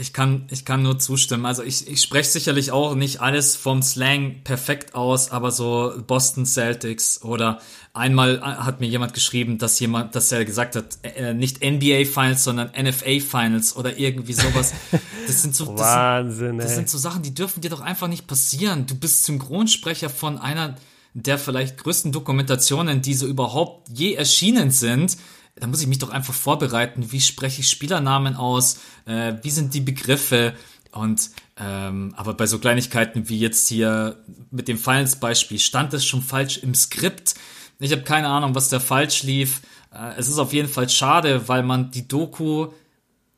ich 0.00 0.12
kann, 0.12 0.46
ich 0.50 0.64
kann 0.64 0.82
nur 0.82 0.98
zustimmen. 0.98 1.46
Also 1.46 1.62
ich, 1.62 1.86
ich 1.88 2.00
spreche 2.00 2.30
sicherlich 2.30 2.72
auch 2.72 2.94
nicht 2.94 3.20
alles 3.20 3.56
vom 3.56 3.82
Slang 3.82 4.42
perfekt 4.42 4.94
aus, 4.94 5.30
aber 5.30 5.50
so 5.50 5.92
Boston 6.06 6.46
Celtics 6.46 7.22
oder 7.22 7.60
einmal 7.92 8.40
hat 8.40 8.80
mir 8.80 8.86
jemand 8.86 9.14
geschrieben, 9.14 9.58
dass 9.58 9.78
jemand, 9.78 10.14
dass 10.14 10.32
er 10.32 10.44
gesagt 10.44 10.76
hat, 10.76 10.98
äh, 11.02 11.34
nicht 11.34 11.64
NBA 11.64 12.04
Finals, 12.04 12.44
sondern 12.44 12.70
NFA 12.70 13.20
Finals 13.20 13.76
oder 13.76 13.98
irgendwie 13.98 14.32
sowas. 14.32 14.72
Das 15.26 15.42
sind 15.42 15.54
so, 15.54 15.66
das 15.66 15.80
Wahnsinn, 15.80 16.48
sind, 16.48 16.58
das 16.58 16.74
sind 16.74 16.88
so 16.88 16.98
Sachen, 16.98 17.22
die 17.22 17.32
dürfen 17.32 17.60
dir 17.60 17.70
doch 17.70 17.82
einfach 17.82 18.08
nicht 18.08 18.26
passieren. 18.26 18.86
Du 18.86 18.96
bist 18.96 19.24
Synchronsprecher 19.26 20.10
von 20.10 20.38
einer 20.38 20.74
der 21.14 21.38
vielleicht 21.38 21.78
größten 21.78 22.10
Dokumentationen, 22.10 23.00
die 23.00 23.14
so 23.14 23.26
überhaupt 23.26 23.88
je 23.90 24.14
erschienen 24.14 24.72
sind 24.72 25.16
da 25.60 25.66
muss 25.66 25.80
ich 25.80 25.86
mich 25.86 25.98
doch 25.98 26.10
einfach 26.10 26.34
vorbereiten. 26.34 27.12
Wie 27.12 27.20
spreche 27.20 27.60
ich 27.60 27.68
Spielernamen 27.68 28.34
aus? 28.36 28.80
Äh, 29.06 29.34
wie 29.42 29.50
sind 29.50 29.74
die 29.74 29.80
Begriffe? 29.80 30.54
Und 30.92 31.30
ähm, 31.56 32.14
aber 32.16 32.34
bei 32.34 32.46
so 32.46 32.58
Kleinigkeiten 32.58 33.28
wie 33.28 33.38
jetzt 33.38 33.68
hier 33.68 34.16
mit 34.50 34.66
dem 34.66 34.78
Finals-Beispiel 34.78 35.58
stand 35.58 35.94
es 35.94 36.04
schon 36.04 36.22
falsch 36.22 36.58
im 36.58 36.74
Skript. 36.74 37.34
Ich 37.78 37.92
habe 37.92 38.02
keine 38.02 38.28
Ahnung, 38.28 38.54
was 38.54 38.68
da 38.68 38.80
falsch 38.80 39.22
lief. 39.22 39.60
Äh, 39.94 40.14
es 40.16 40.28
ist 40.28 40.38
auf 40.38 40.52
jeden 40.52 40.68
Fall 40.68 40.88
schade, 40.88 41.48
weil 41.48 41.62
man 41.62 41.90
die 41.90 42.08
Doku 42.08 42.68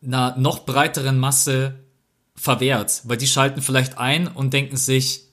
einer 0.03 0.37
noch 0.37 0.65
breiteren 0.65 1.19
Masse 1.19 1.75
verwehrt, 2.35 3.03
weil 3.05 3.17
die 3.17 3.27
schalten 3.27 3.63
vielleicht 3.63 3.99
ein 3.99 4.27
und 4.27 4.53
denken 4.53 4.77
sich, 4.77 5.25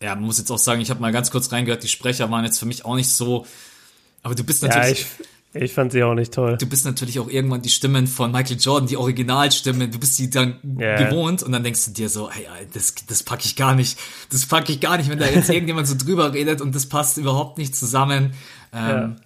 ja, 0.00 0.14
man 0.14 0.24
muss 0.24 0.38
jetzt 0.38 0.50
auch 0.50 0.58
sagen, 0.58 0.80
ich 0.80 0.90
habe 0.90 1.00
mal 1.00 1.12
ganz 1.12 1.30
kurz 1.30 1.52
reingehört, 1.52 1.82
die 1.82 1.88
Sprecher 1.88 2.30
waren 2.30 2.44
jetzt 2.44 2.58
für 2.58 2.66
mich 2.66 2.84
auch 2.84 2.96
nicht 2.96 3.10
so, 3.10 3.46
aber 4.22 4.34
du 4.34 4.44
bist 4.44 4.62
natürlich. 4.62 5.00
Ja, 5.00 5.06
ich 5.20 5.26
fand 5.72 5.92
sie 5.92 6.02
auch 6.02 6.14
nicht 6.14 6.32
toll. 6.32 6.56
Du 6.58 6.66
bist 6.66 6.84
natürlich 6.84 7.18
auch 7.18 7.28
irgendwann 7.28 7.62
die 7.62 7.68
Stimmen 7.68 8.06
von 8.06 8.32
Michael 8.32 8.58
Jordan, 8.58 8.88
die 8.88 8.96
Originalstimmen, 8.96 9.90
du 9.90 9.98
bist 9.98 10.18
die 10.18 10.30
dann 10.30 10.56
yeah. 10.78 11.02
gewohnt 11.02 11.42
und 11.42 11.52
dann 11.52 11.62
denkst 11.62 11.84
du 11.86 11.90
dir 11.92 12.08
so, 12.08 12.30
hey, 12.30 12.46
das, 12.72 12.94
das 13.06 13.22
packe 13.22 13.44
ich 13.44 13.56
gar 13.56 13.74
nicht, 13.74 13.98
das 14.30 14.46
packe 14.46 14.72
ich 14.72 14.80
gar 14.80 14.96
nicht, 14.96 15.08
wenn 15.10 15.18
da 15.18 15.26
jetzt 15.26 15.50
irgendjemand 15.50 15.86
so 15.86 15.96
drüber 15.96 16.32
redet 16.32 16.60
und 16.60 16.74
das 16.74 16.86
passt 16.86 17.18
überhaupt 17.18 17.58
nicht 17.58 17.74
zusammen. 17.74 18.32
Ähm, 18.72 18.88
ja. 18.88 19.16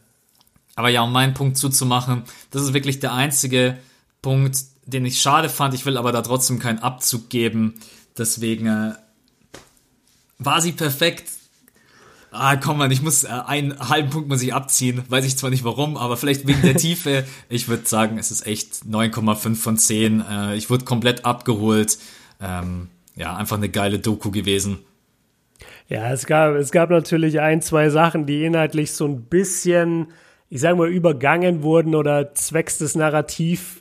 Aber 0.76 0.88
ja, 0.88 1.02
um 1.02 1.12
meinen 1.12 1.34
Punkt 1.34 1.56
zuzumachen, 1.56 2.22
das 2.50 2.62
ist 2.62 2.74
wirklich 2.74 3.00
der 3.00 3.12
einzige 3.12 3.78
Punkt, 4.22 4.58
den 4.86 5.04
ich 5.04 5.20
schade 5.20 5.48
fand. 5.48 5.74
Ich 5.74 5.86
will 5.86 5.96
aber 5.96 6.12
da 6.12 6.22
trotzdem 6.22 6.58
keinen 6.58 6.78
Abzug 6.78 7.28
geben. 7.28 7.74
Deswegen 8.16 8.66
äh, 8.66 8.92
war 10.38 10.60
sie 10.60 10.72
perfekt 10.72 11.24
ah, 12.30 12.56
komm 12.56 12.78
mal, 12.78 12.90
ich 12.92 13.02
muss 13.02 13.24
äh, 13.24 13.28
einen 13.28 13.78
halben 13.88 14.10
Punkt 14.10 14.28
muss 14.28 14.42
ich 14.42 14.54
abziehen. 14.54 15.02
Weiß 15.08 15.24
ich 15.24 15.36
zwar 15.36 15.50
nicht 15.50 15.64
warum, 15.64 15.96
aber 15.96 16.16
vielleicht 16.16 16.46
wegen 16.46 16.62
der 16.62 16.76
Tiefe. 16.76 17.24
Ich 17.48 17.68
würde 17.68 17.86
sagen, 17.86 18.18
es 18.18 18.30
ist 18.30 18.46
echt 18.46 18.84
9,5 18.88 19.54
von 19.56 19.76
10. 19.76 20.24
Äh, 20.28 20.56
ich 20.56 20.70
wurde 20.70 20.84
komplett 20.84 21.24
abgeholt. 21.24 21.98
Ähm, 22.40 22.88
ja, 23.16 23.36
einfach 23.36 23.56
eine 23.56 23.68
geile 23.68 23.98
Doku 23.98 24.30
gewesen. 24.30 24.78
Ja, 25.88 26.12
es 26.12 26.26
gab, 26.26 26.54
es 26.54 26.70
gab 26.70 26.90
natürlich 26.90 27.40
ein, 27.40 27.60
zwei 27.62 27.90
Sachen, 27.90 28.24
die 28.24 28.44
inhaltlich 28.44 28.92
so 28.92 29.06
ein 29.06 29.22
bisschen, 29.22 30.08
ich 30.48 30.60
sage 30.60 30.76
mal, 30.76 30.88
übergangen 30.88 31.62
wurden 31.62 31.94
oder 31.96 32.34
zwecks 32.34 32.78
des 32.78 32.94
Narrativ 32.94 33.79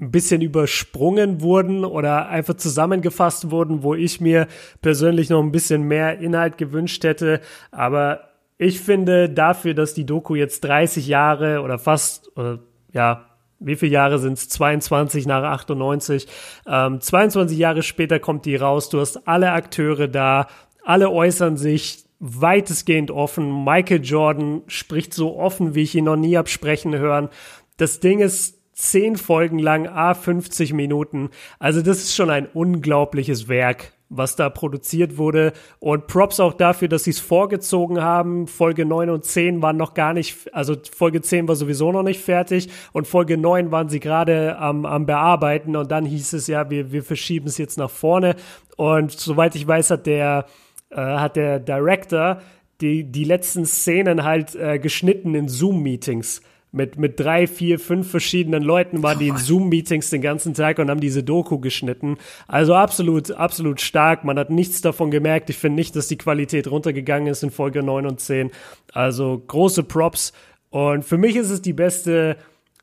ein 0.00 0.10
bisschen 0.10 0.40
übersprungen 0.40 1.42
wurden 1.42 1.84
oder 1.84 2.28
einfach 2.28 2.54
zusammengefasst 2.54 3.50
wurden, 3.50 3.82
wo 3.82 3.94
ich 3.94 4.20
mir 4.20 4.46
persönlich 4.80 5.28
noch 5.28 5.42
ein 5.42 5.52
bisschen 5.52 5.82
mehr 5.82 6.18
Inhalt 6.18 6.58
gewünscht 6.58 7.04
hätte. 7.04 7.40
Aber 7.70 8.30
ich 8.56 8.80
finde 8.80 9.28
dafür, 9.28 9.74
dass 9.74 9.94
die 9.94 10.06
Doku 10.06 10.34
jetzt 10.34 10.64
30 10.64 11.06
Jahre 11.06 11.62
oder 11.62 11.78
fast, 11.78 12.30
oder, 12.36 12.60
ja, 12.92 13.26
wie 13.58 13.76
viele 13.76 13.92
Jahre 13.92 14.18
sind 14.18 14.34
es? 14.34 14.48
22 14.48 15.26
nach 15.26 15.42
98. 15.42 16.26
Ähm, 16.66 17.00
22 17.00 17.58
Jahre 17.58 17.82
später 17.82 18.18
kommt 18.18 18.46
die 18.46 18.56
raus. 18.56 18.88
Du 18.88 19.00
hast 19.00 19.28
alle 19.28 19.52
Akteure 19.52 20.08
da, 20.08 20.46
alle 20.82 21.10
äußern 21.10 21.58
sich 21.58 22.04
weitestgehend 22.20 23.10
offen. 23.10 23.64
Michael 23.64 24.02
Jordan 24.02 24.62
spricht 24.66 25.14
so 25.14 25.38
offen, 25.38 25.74
wie 25.74 25.82
ich 25.82 25.94
ihn 25.94 26.04
noch 26.04 26.16
nie 26.16 26.36
hab 26.36 26.48
sprechen 26.48 26.96
hören. 26.96 27.28
Das 27.76 28.00
Ding 28.00 28.20
ist 28.20 28.59
zehn 28.80 29.16
Folgen 29.16 29.58
lang, 29.58 29.86
a 29.86 30.14
50 30.14 30.72
Minuten. 30.72 31.30
Also 31.58 31.82
das 31.82 31.98
ist 31.98 32.14
schon 32.14 32.30
ein 32.30 32.46
unglaubliches 32.46 33.48
Werk, 33.48 33.92
was 34.08 34.36
da 34.36 34.48
produziert 34.48 35.18
wurde. 35.18 35.52
Und 35.78 36.06
Props 36.06 36.40
auch 36.40 36.54
dafür, 36.54 36.88
dass 36.88 37.04
sie 37.04 37.10
es 37.10 37.20
vorgezogen 37.20 38.00
haben. 38.00 38.46
Folge 38.46 38.86
9 38.86 39.10
und 39.10 39.24
10 39.24 39.62
waren 39.62 39.76
noch 39.76 39.94
gar 39.94 40.12
nicht, 40.14 40.52
also 40.54 40.74
Folge 40.96 41.20
10 41.20 41.46
war 41.46 41.56
sowieso 41.56 41.92
noch 41.92 42.02
nicht 42.02 42.20
fertig 42.20 42.68
und 42.92 43.06
Folge 43.06 43.36
9 43.36 43.70
waren 43.70 43.88
sie 43.88 44.00
gerade 44.00 44.58
am, 44.58 44.86
am 44.86 45.06
Bearbeiten 45.06 45.76
und 45.76 45.90
dann 45.90 46.06
hieß 46.06 46.32
es 46.32 46.46
ja, 46.46 46.70
wir, 46.70 46.90
wir 46.90 47.02
verschieben 47.02 47.46
es 47.46 47.58
jetzt 47.58 47.78
nach 47.78 47.90
vorne. 47.90 48.34
Und 48.76 49.12
soweit 49.12 49.54
ich 49.54 49.66
weiß, 49.66 49.90
hat 49.90 50.06
der, 50.06 50.46
äh, 50.90 50.96
hat 50.96 51.36
der 51.36 51.60
Director 51.60 52.40
die, 52.80 53.04
die 53.04 53.24
letzten 53.24 53.66
Szenen 53.66 54.24
halt 54.24 54.54
äh, 54.54 54.78
geschnitten 54.78 55.34
in 55.34 55.48
Zoom-Meetings 55.48 56.40
mit, 56.72 56.98
mit 56.98 57.18
drei, 57.18 57.46
vier, 57.46 57.78
fünf 57.78 58.10
verschiedenen 58.10 58.62
Leuten 58.62 59.02
waren 59.02 59.18
die 59.18 59.28
in 59.28 59.36
Zoom-Meetings 59.36 60.10
den 60.10 60.22
ganzen 60.22 60.54
Tag 60.54 60.78
und 60.78 60.88
haben 60.88 61.00
diese 61.00 61.24
Doku 61.24 61.58
geschnitten. 61.58 62.16
Also 62.46 62.74
absolut, 62.74 63.32
absolut 63.32 63.80
stark. 63.80 64.24
Man 64.24 64.38
hat 64.38 64.50
nichts 64.50 64.80
davon 64.80 65.10
gemerkt. 65.10 65.50
Ich 65.50 65.58
finde 65.58 65.76
nicht, 65.76 65.96
dass 65.96 66.08
die 66.08 66.18
Qualität 66.18 66.70
runtergegangen 66.70 67.28
ist 67.28 67.42
in 67.42 67.50
Folge 67.50 67.82
9 67.82 68.06
und 68.06 68.20
10. 68.20 68.50
Also 68.92 69.42
große 69.46 69.82
Props. 69.82 70.32
Und 70.70 71.04
für 71.04 71.18
mich 71.18 71.34
ist 71.34 71.50
es 71.50 71.60
die 71.60 71.72
beste 71.72 72.36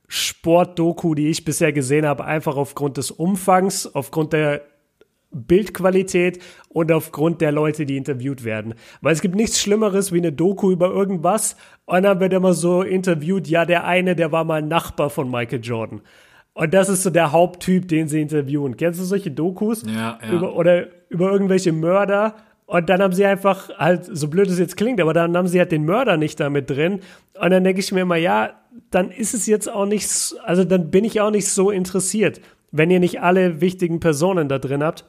Sport-Doku, 0.10 1.16
die 1.16 1.28
ich 1.28 1.46
bisher 1.46 1.72
gesehen 1.72 2.06
habe, 2.06 2.26
einfach 2.26 2.58
aufgrund 2.58 2.98
des 2.98 3.12
Umfangs, 3.12 3.94
aufgrund 3.94 4.34
der 4.34 4.64
Bildqualität 5.38 6.40
und 6.70 6.92
aufgrund 6.92 7.42
der 7.42 7.52
Leute, 7.52 7.86
die 7.86 7.98
interviewt 7.98 8.44
werden. 8.44 8.74
Weil 9.02 9.14
es 9.14 9.22
gibt 9.22 9.36
nichts 9.36 9.62
Schlimmeres 9.62 10.12
wie 10.12 10.18
eine 10.18 10.32
Doku 10.32 10.72
über 10.72 10.90
irgendwas 10.90 11.56
und 11.86 12.04
dann 12.04 12.20
wird 12.20 12.34
immer 12.34 12.54
so 12.54 12.82
interviewt, 12.82 13.48
ja, 13.48 13.66
der 13.66 13.86
eine, 13.86 14.16
der 14.16 14.32
war 14.32 14.44
mal 14.44 14.62
Nachbar 14.62 15.10
von 15.10 15.30
Michael 15.30 15.62
Jordan. 15.62 16.02
Und 16.54 16.74
das 16.74 16.90
ist 16.90 17.04
so 17.04 17.12
der 17.12 17.32
Haupttyp, 17.32 17.88
den 17.88 18.08
sie 18.08 18.20
interviewen. 18.20 18.78
Kennst 18.78 19.00
du 19.00 19.04
solche 19.04 19.30
Dokus? 19.30 19.84
Ja, 19.84 20.18
ja. 20.22 20.34
Über, 20.34 20.56
oder 20.56 20.88
über 21.10 21.32
irgendwelche 21.32 21.72
Mörder? 21.72 22.34
Und 22.66 22.90
dann 22.90 23.02
haben 23.02 23.14
sie 23.14 23.26
einfach 23.26 23.70
halt, 23.78 24.10
so 24.12 24.28
blöd 24.28 24.50
es 24.50 24.58
jetzt 24.60 24.76
klingt, 24.76 25.00
aber 25.00 25.14
dann 25.14 25.38
haben 25.38 25.48
sie 25.48 25.60
halt 25.60 25.72
den 25.72 25.86
Mörder 25.86 26.18
nicht 26.18 26.40
damit 26.40 26.70
drin. 26.70 27.00
Und 27.40 27.52
dann 27.52 27.64
denke 27.64 27.80
ich 27.80 27.92
mir 27.92 28.02
immer, 28.02 28.18
ja, 28.18 28.56
dann 28.92 29.12
ist 29.12 29.34
es 29.34 29.46
jetzt 29.46 29.72
auch 29.72 29.86
nicht, 29.86 30.36
also 30.44 30.64
dann 30.64 30.92
bin 30.92 31.06
ich 31.06 31.22
auch 31.22 31.32
nicht 31.32 31.48
so 31.48 31.72
interessiert, 31.72 32.42
wenn 32.72 32.92
ihr 32.92 33.00
nicht 33.00 33.22
alle 33.22 33.62
wichtigen 33.62 34.00
Personen 34.00 34.50
da 34.50 34.60
drin 34.60 34.84
habt. 34.84 35.06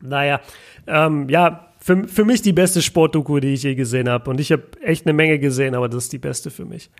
Naja, 0.00 0.40
ähm, 0.86 1.28
ja, 1.28 1.72
für, 1.78 2.06
für 2.06 2.24
mich 2.24 2.42
die 2.42 2.52
beste 2.52 2.82
Sportdoku, 2.82 3.40
die 3.40 3.54
ich 3.54 3.62
je 3.62 3.74
gesehen 3.74 4.08
habe. 4.08 4.30
Und 4.30 4.40
ich 4.40 4.52
habe 4.52 4.64
echt 4.82 5.06
eine 5.06 5.12
Menge 5.12 5.38
gesehen, 5.38 5.74
aber 5.74 5.88
das 5.88 6.04
ist 6.04 6.12
die 6.12 6.18
beste 6.18 6.50
für 6.50 6.64
mich. 6.64 6.90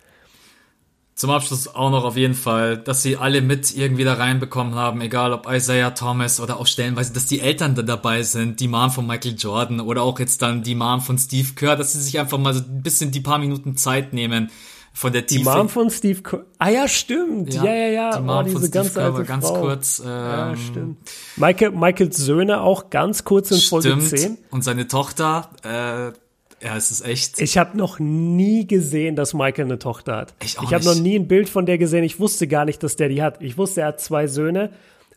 Zum 1.14 1.30
Abschluss 1.30 1.74
auch 1.74 1.90
noch 1.90 2.04
auf 2.04 2.16
jeden 2.16 2.34
Fall, 2.34 2.78
dass 2.78 3.02
sie 3.02 3.16
alle 3.16 3.42
mit 3.42 3.76
irgendwie 3.76 4.04
da 4.04 4.14
reinbekommen 4.14 4.76
haben, 4.76 5.00
egal 5.00 5.32
ob 5.32 5.50
Isaiah 5.50 5.90
Thomas 5.90 6.38
oder 6.38 6.60
auch 6.60 6.66
stellenweise, 6.68 7.12
dass 7.12 7.26
die 7.26 7.40
Eltern 7.40 7.74
da 7.74 7.82
dabei 7.82 8.22
sind, 8.22 8.60
die 8.60 8.68
Mom 8.68 8.92
von 8.92 9.04
Michael 9.04 9.34
Jordan 9.36 9.80
oder 9.80 10.02
auch 10.02 10.20
jetzt 10.20 10.42
dann 10.42 10.62
die 10.62 10.76
Mom 10.76 11.00
von 11.00 11.18
Steve 11.18 11.54
Kerr, 11.56 11.74
dass 11.74 11.94
sie 11.94 12.00
sich 12.00 12.20
einfach 12.20 12.38
mal 12.38 12.54
so 12.54 12.60
ein 12.60 12.82
bisschen 12.82 13.10
die 13.10 13.20
paar 13.20 13.38
Minuten 13.38 13.76
Zeit 13.76 14.12
nehmen, 14.12 14.52
von 14.98 15.12
der 15.12 15.24
Tiefe. 15.26 15.42
Die 15.42 15.44
Mom 15.44 15.68
von 15.68 15.90
Steve 15.90 16.22
Kerr. 16.22 16.44
Ah 16.58 16.70
ja, 16.70 16.88
stimmt. 16.88 17.54
Ja, 17.54 17.64
ja, 17.64 17.72
ja. 17.72 17.90
ja. 17.90 18.16
Die 18.16 18.22
Mom 18.24 18.46
oh, 18.46 18.50
von 18.50 18.62
Steve 18.64 18.94
war 18.96 19.22
ganz 19.22 19.46
Frau. 19.46 19.60
kurz. 19.60 20.00
Ähm, 20.00 20.06
ja, 20.06 20.56
stimmt. 20.56 20.98
Michael, 21.36 21.70
Michaels 21.70 22.16
Söhne 22.16 22.60
auch 22.62 22.90
ganz 22.90 23.24
kurz 23.24 23.52
in 23.52 23.58
Folge 23.58 23.90
stimmt. 23.90 24.08
10. 24.08 24.38
Und 24.50 24.64
seine 24.64 24.88
Tochter, 24.88 25.50
äh, 25.62 26.66
ja, 26.66 26.76
es 26.76 26.90
ist 26.90 27.06
echt. 27.06 27.40
Ich 27.40 27.56
habe 27.56 27.78
noch 27.78 28.00
nie 28.00 28.66
gesehen, 28.66 29.14
dass 29.14 29.34
Michael 29.34 29.66
eine 29.66 29.78
Tochter 29.78 30.16
hat. 30.16 30.34
Ich, 30.42 30.56
ich 30.60 30.74
habe 30.74 30.84
noch 30.84 30.96
nie 30.96 31.16
ein 31.16 31.28
Bild 31.28 31.48
von 31.48 31.64
der 31.64 31.78
gesehen. 31.78 32.02
Ich 32.02 32.18
wusste 32.18 32.48
gar 32.48 32.64
nicht, 32.64 32.82
dass 32.82 32.96
der 32.96 33.08
die 33.08 33.22
hat. 33.22 33.40
Ich 33.40 33.56
wusste, 33.56 33.82
er 33.82 33.88
hat 33.88 34.00
zwei 34.00 34.26
Söhne. 34.26 34.70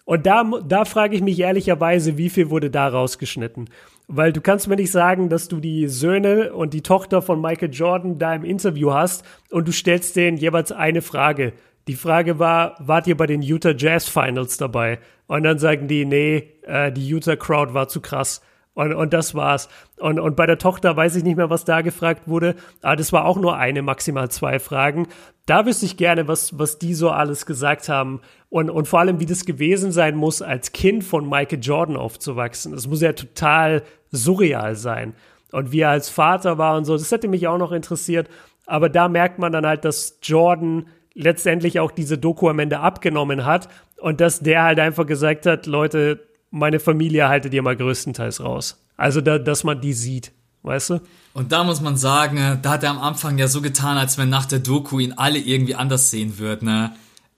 Und 0.05 0.27
da, 0.27 0.43
da 0.67 0.85
frage 0.85 1.15
ich 1.15 1.21
mich 1.21 1.39
ehrlicherweise, 1.39 2.17
wie 2.17 2.29
viel 2.29 2.51
wurde 2.51 2.69
da 2.69 2.87
rausgeschnitten? 2.87 3.69
Weil 4.13 4.33
du 4.33 4.41
kannst 4.41 4.67
mir 4.67 4.75
nicht 4.75 4.91
sagen, 4.91 5.29
dass 5.29 5.47
du 5.47 5.61
die 5.61 5.87
Söhne 5.87 6.51
und 6.51 6.73
die 6.73 6.81
Tochter 6.81 7.21
von 7.21 7.39
Michael 7.39 7.71
Jordan 7.71 8.19
da 8.19 8.35
im 8.35 8.43
Interview 8.43 8.91
hast 8.91 9.23
und 9.49 9.69
du 9.69 9.71
stellst 9.71 10.17
denen 10.17 10.35
jeweils 10.35 10.73
eine 10.73 11.01
Frage. 11.01 11.53
Die 11.87 11.95
Frage 11.95 12.37
war, 12.37 12.75
wart 12.79 13.07
ihr 13.07 13.15
bei 13.15 13.25
den 13.25 13.41
Utah 13.41 13.71
Jazz 13.71 14.09
Finals 14.09 14.57
dabei? 14.57 14.99
Und 15.27 15.43
dann 15.43 15.59
sagen 15.59 15.87
die, 15.87 16.03
nee, 16.03 16.55
äh, 16.63 16.91
die 16.91 17.07
Utah 17.07 17.37
Crowd 17.37 17.73
war 17.73 17.87
zu 17.87 18.01
krass. 18.01 18.41
Und, 18.73 18.93
und 18.93 19.13
das 19.13 19.33
war's. 19.33 19.69
Und, 19.97 20.19
und 20.19 20.35
bei 20.35 20.45
der 20.45 20.57
Tochter 20.57 20.97
weiß 20.97 21.15
ich 21.15 21.23
nicht 21.23 21.37
mehr, 21.37 21.49
was 21.49 21.63
da 21.63 21.79
gefragt 21.79 22.27
wurde. 22.27 22.55
Aber 22.81 22.97
das 22.97 23.13
war 23.13 23.23
auch 23.23 23.37
nur 23.37 23.55
eine, 23.55 23.81
maximal 23.81 24.29
zwei 24.29 24.59
Fragen. 24.59 25.07
Da 25.45 25.65
wüsste 25.65 25.85
ich 25.85 25.95
gerne, 25.95 26.27
was, 26.27 26.59
was 26.59 26.79
die 26.79 26.93
so 26.93 27.11
alles 27.11 27.45
gesagt 27.45 27.87
haben. 27.87 28.19
Und, 28.49 28.69
und 28.69 28.89
vor 28.89 28.99
allem, 28.99 29.21
wie 29.21 29.25
das 29.25 29.45
gewesen 29.45 29.93
sein 29.93 30.15
muss, 30.17 30.41
als 30.41 30.73
Kind 30.73 31.05
von 31.05 31.29
Michael 31.29 31.59
Jordan 31.61 31.95
aufzuwachsen. 31.95 32.73
Das 32.73 32.87
muss 32.87 33.01
ja 33.01 33.13
total 33.13 33.83
surreal 34.11 34.75
sein. 34.75 35.13
Und 35.51 35.71
wie 35.71 35.81
er 35.81 35.89
als 35.89 36.09
Vater 36.09 36.57
war 36.57 36.77
und 36.77 36.85
so, 36.85 36.97
das 36.97 37.11
hätte 37.11 37.27
mich 37.27 37.47
auch 37.47 37.57
noch 37.57 37.71
interessiert. 37.71 38.29
Aber 38.65 38.89
da 38.89 39.09
merkt 39.09 39.39
man 39.39 39.51
dann 39.51 39.65
halt, 39.65 39.83
dass 39.85 40.17
Jordan 40.21 40.87
letztendlich 41.13 41.79
auch 41.79 41.91
diese 41.91 42.17
Doku 42.17 42.49
am 42.49 42.59
Ende 42.59 42.79
abgenommen 42.79 43.45
hat 43.45 43.67
und 43.97 44.21
dass 44.21 44.39
der 44.39 44.63
halt 44.63 44.79
einfach 44.79 45.05
gesagt 45.05 45.45
hat, 45.45 45.65
Leute, 45.65 46.27
meine 46.51 46.79
Familie 46.79 47.27
haltet 47.27 47.53
ihr 47.53 47.61
mal 47.61 47.75
größtenteils 47.75 48.43
raus. 48.43 48.83
Also, 48.97 49.21
da, 49.21 49.39
dass 49.39 49.63
man 49.63 49.81
die 49.81 49.93
sieht, 49.93 50.31
weißt 50.63 50.91
du? 50.91 51.01
Und 51.33 51.51
da 51.51 51.63
muss 51.63 51.81
man 51.81 51.97
sagen, 51.97 52.59
da 52.61 52.71
hat 52.71 52.83
er 52.83 52.91
am 52.91 52.99
Anfang 52.99 53.37
ja 53.37 53.47
so 53.47 53.61
getan, 53.61 53.97
als 53.97 54.17
wenn 54.17 54.29
nach 54.29 54.45
der 54.45 54.59
Doku 54.59 54.99
ihn 54.99 55.13
alle 55.13 55.39
irgendwie 55.39 55.75
anders 55.75 56.11
sehen 56.11 56.37
würden, 56.37 56.65
ne? 56.65 56.93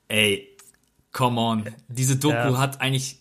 Ey, 0.07 0.49
come 1.11 1.39
on. 1.39 1.63
Diese 1.87 2.17
Doku 2.17 2.35
ja. 2.35 2.57
hat 2.57 2.81
eigentlich 2.81 3.19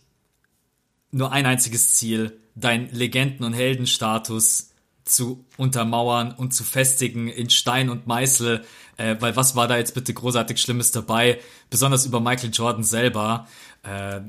nur 1.10 1.30
ein 1.30 1.46
einziges 1.46 1.94
Ziel, 1.94 2.38
deinen 2.54 2.88
Legenden- 2.90 3.44
und 3.44 3.52
Heldenstatus 3.52 4.70
zu 5.04 5.44
untermauern 5.56 6.32
und 6.36 6.54
zu 6.54 6.64
festigen 6.64 7.28
in 7.28 7.50
Stein 7.50 7.90
und 7.90 8.06
Meißel, 8.06 8.62
äh, 8.96 9.16
weil 9.20 9.36
was 9.36 9.56
war 9.56 9.66
da 9.68 9.76
jetzt 9.76 9.94
bitte 9.94 10.14
großartig 10.14 10.60
Schlimmes 10.60 10.92
dabei, 10.92 11.38
besonders 11.70 12.06
über 12.06 12.20
Michael 12.20 12.50
Jordan 12.52 12.84
selber. 12.84 13.46
Äh, 13.82 14.20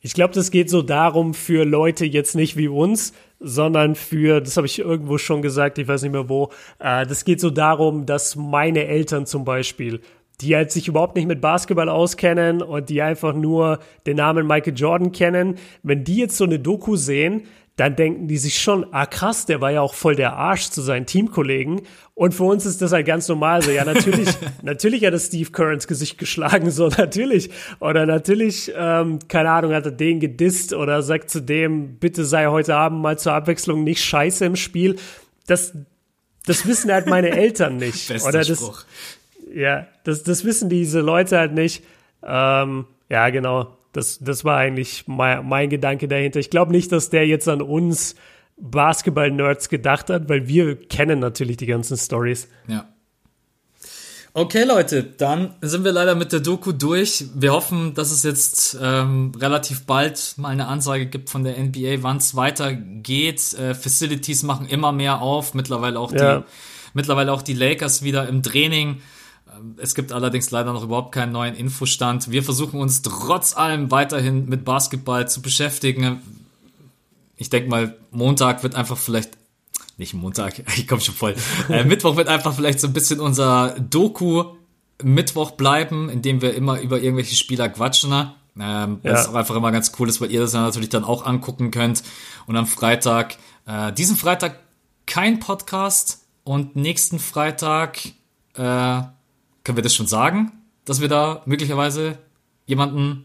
ich 0.00 0.14
glaube, 0.14 0.34
das 0.34 0.50
geht 0.50 0.70
so 0.70 0.82
darum 0.82 1.34
für 1.34 1.64
Leute 1.64 2.04
jetzt 2.04 2.34
nicht 2.34 2.56
wie 2.56 2.68
uns, 2.68 3.12
sondern 3.40 3.94
für, 3.94 4.40
das 4.40 4.56
habe 4.56 4.66
ich 4.66 4.78
irgendwo 4.78 5.18
schon 5.18 5.42
gesagt, 5.42 5.78
ich 5.78 5.88
weiß 5.88 6.02
nicht 6.02 6.12
mehr 6.12 6.28
wo, 6.28 6.50
äh, 6.78 7.06
das 7.06 7.24
geht 7.24 7.40
so 7.40 7.50
darum, 7.50 8.06
dass 8.06 8.36
meine 8.36 8.86
Eltern 8.86 9.26
zum 9.26 9.44
Beispiel, 9.44 10.00
die 10.40 10.54
halt 10.54 10.70
sich 10.70 10.88
überhaupt 10.88 11.16
nicht 11.16 11.26
mit 11.26 11.40
Basketball 11.40 11.88
auskennen 11.88 12.62
und 12.62 12.88
die 12.88 13.00
einfach 13.00 13.34
nur 13.34 13.78
den 14.06 14.16
Namen 14.16 14.46
Michael 14.46 14.76
Jordan 14.76 15.12
kennen, 15.12 15.56
wenn 15.82 16.04
die 16.04 16.16
jetzt 16.16 16.36
so 16.36 16.44
eine 16.44 16.58
Doku 16.58 16.96
sehen, 16.96 17.44
dann 17.76 17.94
denken 17.94 18.26
die 18.26 18.38
sich 18.38 18.58
schon, 18.58 18.86
ah 18.92 19.04
krass, 19.04 19.44
der 19.44 19.60
war 19.60 19.70
ja 19.70 19.82
auch 19.82 19.92
voll 19.92 20.16
der 20.16 20.32
Arsch 20.32 20.70
zu 20.70 20.80
seinen 20.80 21.04
Teamkollegen. 21.04 21.82
Und 22.14 22.32
für 22.32 22.44
uns 22.44 22.64
ist 22.64 22.80
das 22.80 22.92
halt 22.92 23.04
ganz 23.06 23.28
normal 23.28 23.60
so. 23.60 23.70
Ja, 23.70 23.84
natürlich, 23.84 24.30
natürlich 24.62 25.04
hat 25.04 25.12
er 25.12 25.18
Steve 25.18 25.50
Kerr 25.50 25.72
ins 25.72 25.86
Gesicht 25.86 26.16
geschlagen, 26.16 26.70
so 26.70 26.88
natürlich. 26.88 27.50
Oder 27.78 28.06
natürlich, 28.06 28.72
ähm, 28.74 29.18
keine 29.28 29.50
Ahnung, 29.50 29.74
hat 29.74 29.84
er 29.84 29.92
den 29.92 30.20
gedisst 30.20 30.72
oder 30.72 31.02
sagt 31.02 31.28
zu 31.28 31.40
dem, 31.40 31.98
bitte 31.98 32.24
sei 32.24 32.46
heute 32.46 32.74
Abend 32.74 33.02
mal 33.02 33.18
zur 33.18 33.34
Abwechslung 33.34 33.84
nicht 33.84 34.02
scheiße 34.02 34.46
im 34.46 34.56
Spiel. 34.56 34.96
Das, 35.46 35.74
das 36.46 36.66
wissen 36.66 36.90
halt 36.90 37.06
meine 37.08 37.28
Eltern 37.30 37.76
nicht. 37.76 38.08
Bester 38.08 38.30
oder 38.30 38.38
das, 38.38 38.58
Spruch. 38.58 38.84
Ja, 39.54 39.86
das, 40.04 40.22
das 40.22 40.46
wissen 40.46 40.70
diese 40.70 41.00
Leute 41.00 41.36
halt 41.36 41.52
nicht. 41.52 41.84
Ähm, 42.22 42.86
ja, 43.10 43.28
genau. 43.28 43.76
Das, 43.96 44.18
das 44.18 44.44
war 44.44 44.58
eigentlich 44.58 45.04
mein, 45.06 45.48
mein 45.48 45.70
Gedanke 45.70 46.06
dahinter. 46.06 46.38
Ich 46.38 46.50
glaube 46.50 46.72
nicht, 46.72 46.92
dass 46.92 47.10
der 47.10 47.26
jetzt 47.26 47.48
an 47.48 47.62
uns 47.62 48.14
Basketball-Nerds 48.58 49.68
gedacht 49.68 50.10
hat, 50.10 50.28
weil 50.28 50.48
wir 50.48 50.76
kennen 50.76 51.18
natürlich 51.18 51.56
die 51.56 51.66
ganzen 51.66 51.96
Stories. 51.96 52.48
Ja. 52.68 52.88
Okay, 54.32 54.64
Leute, 54.64 55.02
dann 55.02 55.54
sind 55.62 55.84
wir 55.84 55.92
leider 55.92 56.14
mit 56.14 56.30
der 56.30 56.40
Doku 56.40 56.72
durch. 56.72 57.24
Wir 57.34 57.54
hoffen, 57.54 57.94
dass 57.94 58.10
es 58.10 58.22
jetzt 58.22 58.76
ähm, 58.82 59.32
relativ 59.34 59.86
bald 59.86 60.34
mal 60.36 60.50
eine 60.50 60.68
Ansage 60.68 61.06
gibt 61.06 61.30
von 61.30 61.42
der 61.42 61.58
NBA, 61.58 62.02
wann 62.02 62.18
es 62.18 62.36
weitergeht. 62.36 63.54
Äh, 63.54 63.74
Facilities 63.74 64.42
machen 64.42 64.66
immer 64.66 64.92
mehr 64.92 65.22
auf. 65.22 65.54
Mittlerweile 65.54 65.98
auch 65.98 66.12
ja. 66.12 66.40
die, 66.40 66.44
mittlerweile 66.92 67.32
auch 67.32 67.40
die 67.40 67.54
Lakers 67.54 68.02
wieder 68.02 68.28
im 68.28 68.42
Training. 68.42 69.00
Es 69.76 69.94
gibt 69.94 70.12
allerdings 70.12 70.50
leider 70.50 70.72
noch 70.72 70.82
überhaupt 70.82 71.12
keinen 71.12 71.32
neuen 71.32 71.54
Infostand. 71.54 72.30
Wir 72.30 72.42
versuchen 72.42 72.80
uns 72.80 73.02
trotz 73.02 73.56
allem 73.56 73.90
weiterhin 73.90 74.48
mit 74.48 74.64
Basketball 74.64 75.28
zu 75.28 75.42
beschäftigen. 75.42 76.20
Ich 77.36 77.50
denke 77.50 77.68
mal, 77.68 77.96
Montag 78.10 78.62
wird 78.62 78.74
einfach 78.74 78.96
vielleicht, 78.96 79.36
nicht 79.98 80.14
Montag, 80.14 80.62
ich 80.76 80.88
komme 80.88 81.00
schon 81.00 81.14
voll, 81.14 81.34
äh, 81.68 81.84
Mittwoch 81.84 82.16
wird 82.16 82.28
einfach 82.28 82.54
vielleicht 82.54 82.80
so 82.80 82.86
ein 82.86 82.92
bisschen 82.92 83.20
unser 83.20 83.76
Doku 83.78 84.44
Mittwoch 85.02 85.52
bleiben, 85.52 86.08
indem 86.08 86.40
wir 86.40 86.54
immer 86.54 86.80
über 86.80 87.00
irgendwelche 87.00 87.36
Spieler 87.36 87.68
quatschen. 87.68 88.10
Ne? 88.10 88.32
Ähm, 88.58 89.00
ja. 89.02 89.12
Was 89.12 89.28
auch 89.28 89.34
einfach 89.34 89.54
immer 89.54 89.72
ganz 89.72 89.92
cool 89.98 90.08
ist, 90.08 90.20
weil 90.20 90.30
ihr 90.30 90.40
das 90.40 90.54
natürlich 90.54 90.88
dann 90.88 91.04
auch 91.04 91.26
angucken 91.26 91.70
könnt. 91.70 92.02
Und 92.46 92.56
am 92.56 92.66
Freitag, 92.66 93.36
äh, 93.66 93.92
diesen 93.92 94.16
Freitag 94.16 94.60
kein 95.06 95.40
Podcast 95.40 96.24
und 96.44 96.76
nächsten 96.76 97.18
Freitag 97.18 97.98
äh, 98.54 99.02
können 99.66 99.76
wir 99.76 99.82
das 99.82 99.96
schon 99.96 100.06
sagen, 100.06 100.52
dass 100.84 101.00
wir 101.00 101.08
da 101.08 101.42
möglicherweise 101.44 102.18
jemanden 102.66 103.24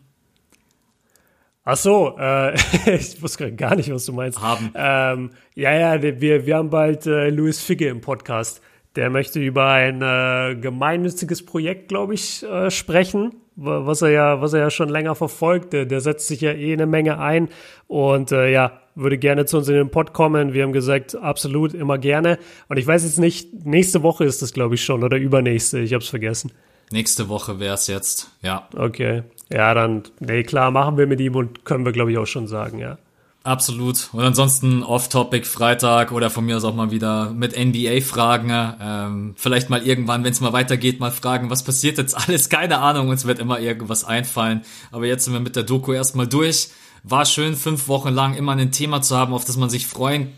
Ach 1.64 1.78
so, 1.78 2.18
äh, 2.18 2.56
ich 2.96 3.22
wusste 3.22 3.54
gar 3.54 3.76
nicht, 3.76 3.94
was 3.94 4.08
du 4.08 4.14
meinst. 4.14 4.42
Haben. 4.42 4.72
Ähm, 4.74 5.30
ja, 5.54 5.72
ja, 5.72 6.02
wir, 6.02 6.48
wir 6.48 6.56
haben 6.56 6.72
bald 6.72 7.06
äh, 7.06 7.30
Louis 7.30 7.62
Figge 7.62 7.88
im 7.88 8.02
Podcast. 8.02 8.64
Der 8.96 9.12
möchte 9.12 9.40
über 9.40 9.68
ein 9.68 10.02
äh, 10.02 10.56
gemeinnütziges 10.60 11.46
Projekt, 11.46 11.90
glaube 11.90 12.16
ich, 12.16 12.42
äh, 12.42 12.72
sprechen, 12.72 13.36
was 13.64 14.02
er 14.02 14.10
ja, 14.10 14.42
was 14.42 14.54
er 14.54 14.62
ja 14.62 14.70
schon 14.70 14.90
länger 14.90 15.16
verfolgt. 15.16 15.74
Der, 15.74 15.86
der 15.86 16.02
setzt 16.02 16.28
sich 16.28 16.42
ja 16.42 16.52
eh 16.52 16.74
eine 16.74 16.86
Menge 16.86 17.20
ein 17.20 17.50
und 17.88 18.32
äh, 18.32 18.52
ja, 18.52 18.82
würde 18.96 19.18
gerne 19.18 19.46
zu 19.46 19.58
uns 19.58 19.70
in 19.70 19.76
den 19.76 19.92
Pod 19.92 20.14
kommen. 20.14 20.54
Wir 20.54 20.64
haben 20.64 20.74
gesagt, 20.74 21.16
absolut, 21.16 21.74
immer 21.74 21.98
gerne. 21.98 22.38
Und 22.68 22.78
ich 22.78 22.88
weiß 22.88 23.04
jetzt 23.04 23.20
nicht, 23.20 23.66
nächste 23.66 24.04
Woche 24.04 24.26
ist 24.26 24.42
das, 24.42 24.54
glaube 24.54 24.76
ich, 24.76 24.84
schon 24.84 25.04
oder 25.04 25.18
übernächste. 25.18 25.80
Ich 25.80 25.94
habe 25.94 26.04
es 26.04 26.10
vergessen. 26.10 26.52
Nächste 26.92 27.30
Woche 27.30 27.60
wäre 27.60 27.76
es 27.76 27.88
jetzt, 27.88 28.32
ja. 28.42 28.68
Okay. 28.76 29.24
Ja, 29.50 29.74
dann, 29.74 30.04
nee, 30.20 30.44
klar, 30.44 30.72
machen 30.72 30.98
wir 30.98 31.08
mit 31.08 31.22
ihm 31.22 31.36
und 31.36 31.64
können 31.64 31.86
wir, 31.86 31.94
glaube 31.94 32.12
ich, 32.12 32.18
auch 32.18 32.28
schon 32.28 32.48
sagen, 32.48 32.80
ja. 32.80 32.98
Absolut. 33.44 34.10
Und 34.14 34.22
ansonsten 34.22 34.84
Off-Topic 34.84 35.48
Freitag 35.48 36.12
oder 36.12 36.30
von 36.30 36.46
mir 36.46 36.58
aus 36.58 36.64
auch 36.64 36.76
mal 36.76 36.92
wieder 36.92 37.32
mit 37.32 37.58
NBA-Fragen. 37.58 38.76
Ähm, 38.80 39.34
vielleicht 39.36 39.72
mal 39.72 39.82
irgendwann, 39.82 40.24
wenn 40.24 40.32
es 40.32 40.42
mal 40.42 40.54
weitergeht, 40.54 41.00
mal 41.00 41.12
fragen, 41.12 41.50
was 41.50 41.64
passiert 41.64 41.98
jetzt 41.98 42.16
alles? 42.16 42.50
Keine 42.50 42.78
Ahnung, 42.78 43.10
uns 43.10 43.26
wird 43.26 43.40
immer 43.40 43.60
irgendwas 43.60 44.04
einfallen. 44.04 44.62
Aber 44.92 45.08
jetzt 45.08 45.26
sind 45.26 45.34
wir 45.34 45.40
mit 45.40 45.56
der 45.56 45.64
Doku 45.64 45.92
erstmal 45.92 46.28
durch. 46.28 46.70
War 47.04 47.26
schön, 47.26 47.56
fünf 47.56 47.88
Wochen 47.88 48.10
lang 48.10 48.36
immer 48.36 48.52
ein 48.52 48.72
Thema 48.72 49.02
zu 49.02 49.18
haben, 49.18 49.34
auf 49.34 49.46
das 49.46 49.58
man 49.58 49.72
sich 49.72 49.88
freuen 49.88 50.32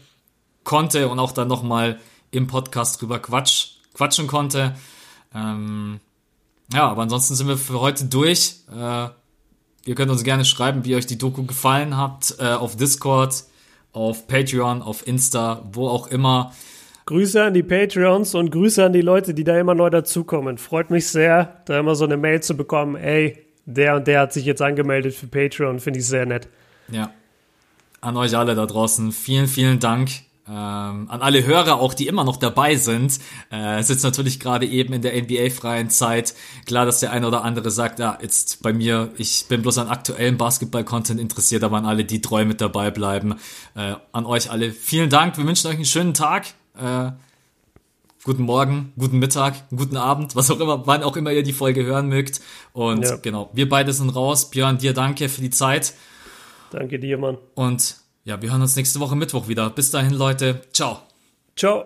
konnte 0.63 1.09
und 1.09 1.19
auch 1.19 1.33
dann 1.33 1.49
nochmal 1.49 1.99
im 2.31 2.47
Podcast 2.47 3.01
drüber 3.01 3.19
quatsch, 3.19 3.71
quatschen 3.95 4.27
konnte. 4.27 4.75
Ähm, 5.35 5.99
ja, 6.73 6.87
aber 6.87 7.01
ansonsten 7.01 7.35
sind 7.35 7.49
wir 7.49 7.57
für 7.57 7.81
heute 7.81 8.05
durch. 8.05 8.61
Äh, 8.73 9.09
Ihr 9.85 9.95
könnt 9.95 10.11
uns 10.11 10.23
gerne 10.23 10.45
schreiben, 10.45 10.85
wie 10.85 10.95
euch 10.95 11.05
die 11.05 11.17
Doku 11.17 11.43
gefallen 11.43 11.97
hat, 11.97 12.35
äh, 12.39 12.45
auf 12.45 12.77
Discord, 12.77 13.43
auf 13.91 14.27
Patreon, 14.27 14.81
auf 14.81 15.05
Insta, 15.05 15.63
wo 15.71 15.87
auch 15.87 16.07
immer. 16.07 16.53
Grüße 17.05 17.43
an 17.43 17.53
die 17.53 17.63
Patreons 17.63 18.33
und 18.33 18.51
Grüße 18.51 18.83
an 18.83 18.93
die 18.93 19.01
Leute, 19.01 19.33
die 19.33 19.43
da 19.43 19.59
immer 19.59 19.75
neu 19.75 19.89
dazukommen. 19.89 20.57
Freut 20.57 20.89
mich 20.89 21.09
sehr, 21.09 21.61
da 21.65 21.79
immer 21.79 21.95
so 21.95 22.05
eine 22.05 22.15
Mail 22.15 22.41
zu 22.41 22.55
bekommen, 22.55 22.95
ey, 22.95 23.45
der 23.65 23.97
und 23.97 24.07
der 24.07 24.21
hat 24.21 24.33
sich 24.33 24.45
jetzt 24.45 24.61
angemeldet 24.61 25.13
für 25.13 25.27
Patreon, 25.27 25.79
finde 25.79 25.99
ich 25.99 26.07
sehr 26.07 26.25
nett. 26.25 26.47
Ja. 26.89 27.11
An 27.99 28.17
euch 28.17 28.35
alle 28.37 28.55
da 28.55 28.65
draußen, 28.65 29.11
vielen, 29.11 29.47
vielen 29.47 29.79
Dank. 29.79 30.09
Ähm, 30.45 31.09
an 31.09 31.21
alle 31.21 31.45
Hörer 31.45 31.79
auch, 31.79 31.93
die 31.93 32.07
immer 32.07 32.25
noch 32.25 32.35
dabei 32.35 32.75
sind, 32.75 33.17
äh, 33.49 33.81
sitzt 33.81 34.03
natürlich 34.03 34.41
gerade 34.41 34.65
eben 34.65 34.91
in 34.91 35.01
der 35.01 35.15
NBA-freien 35.15 35.89
Zeit. 35.89 36.33
Klar, 36.65 36.85
dass 36.85 36.99
der 36.99 37.11
eine 37.13 37.27
oder 37.27 37.45
andere 37.45 37.71
sagt, 37.71 37.99
ja, 37.99 38.17
jetzt 38.21 38.61
bei 38.61 38.73
mir, 38.73 39.11
ich 39.17 39.45
bin 39.47 39.61
bloß 39.61 39.77
an 39.77 39.87
aktuellem 39.87 40.37
Basketball-Content 40.37 41.19
interessiert, 41.19 41.63
aber 41.63 41.77
an 41.77 41.85
alle, 41.85 42.03
die 42.03 42.19
treu 42.19 42.43
mit 42.43 42.59
dabei 42.59 42.91
bleiben. 42.91 43.35
Äh, 43.75 43.95
an 44.11 44.25
euch 44.25 44.51
alle 44.51 44.73
vielen 44.73 45.09
Dank. 45.09 45.37
Wir 45.37 45.47
wünschen 45.47 45.67
euch 45.67 45.75
einen 45.75 45.85
schönen 45.85 46.13
Tag. 46.13 46.47
Äh, 46.77 47.11
guten 48.25 48.43
Morgen, 48.43 48.91
guten 48.97 49.19
Mittag, 49.19 49.69
guten 49.69 49.95
Abend, 49.95 50.35
was 50.35 50.51
auch 50.51 50.59
immer, 50.59 50.85
wann 50.85 51.03
auch 51.03 51.15
immer 51.15 51.31
ihr 51.31 51.43
die 51.43 51.53
Folge 51.53 51.85
hören 51.85 52.09
mögt. 52.09 52.41
Und 52.73 53.03
ja. 53.03 53.15
genau, 53.15 53.49
wir 53.53 53.69
beide 53.69 53.93
sind 53.93 54.09
raus. 54.09 54.49
Björn, 54.49 54.77
dir 54.77 54.93
danke 54.93 55.29
für 55.29 55.41
die 55.41 55.51
Zeit. 55.51 55.93
Danke 56.71 56.99
dir, 56.99 57.17
Mann. 57.17 57.37
Und 57.55 58.02
ja, 58.23 58.41
wir 58.41 58.51
hören 58.51 58.61
uns 58.61 58.75
nächste 58.75 58.99
Woche 58.99 59.15
Mittwoch 59.15 59.47
wieder. 59.47 59.69
Bis 59.69 59.91
dahin, 59.91 60.13
Leute. 60.13 60.61
Ciao. 60.71 61.01
Ciao. 61.55 61.85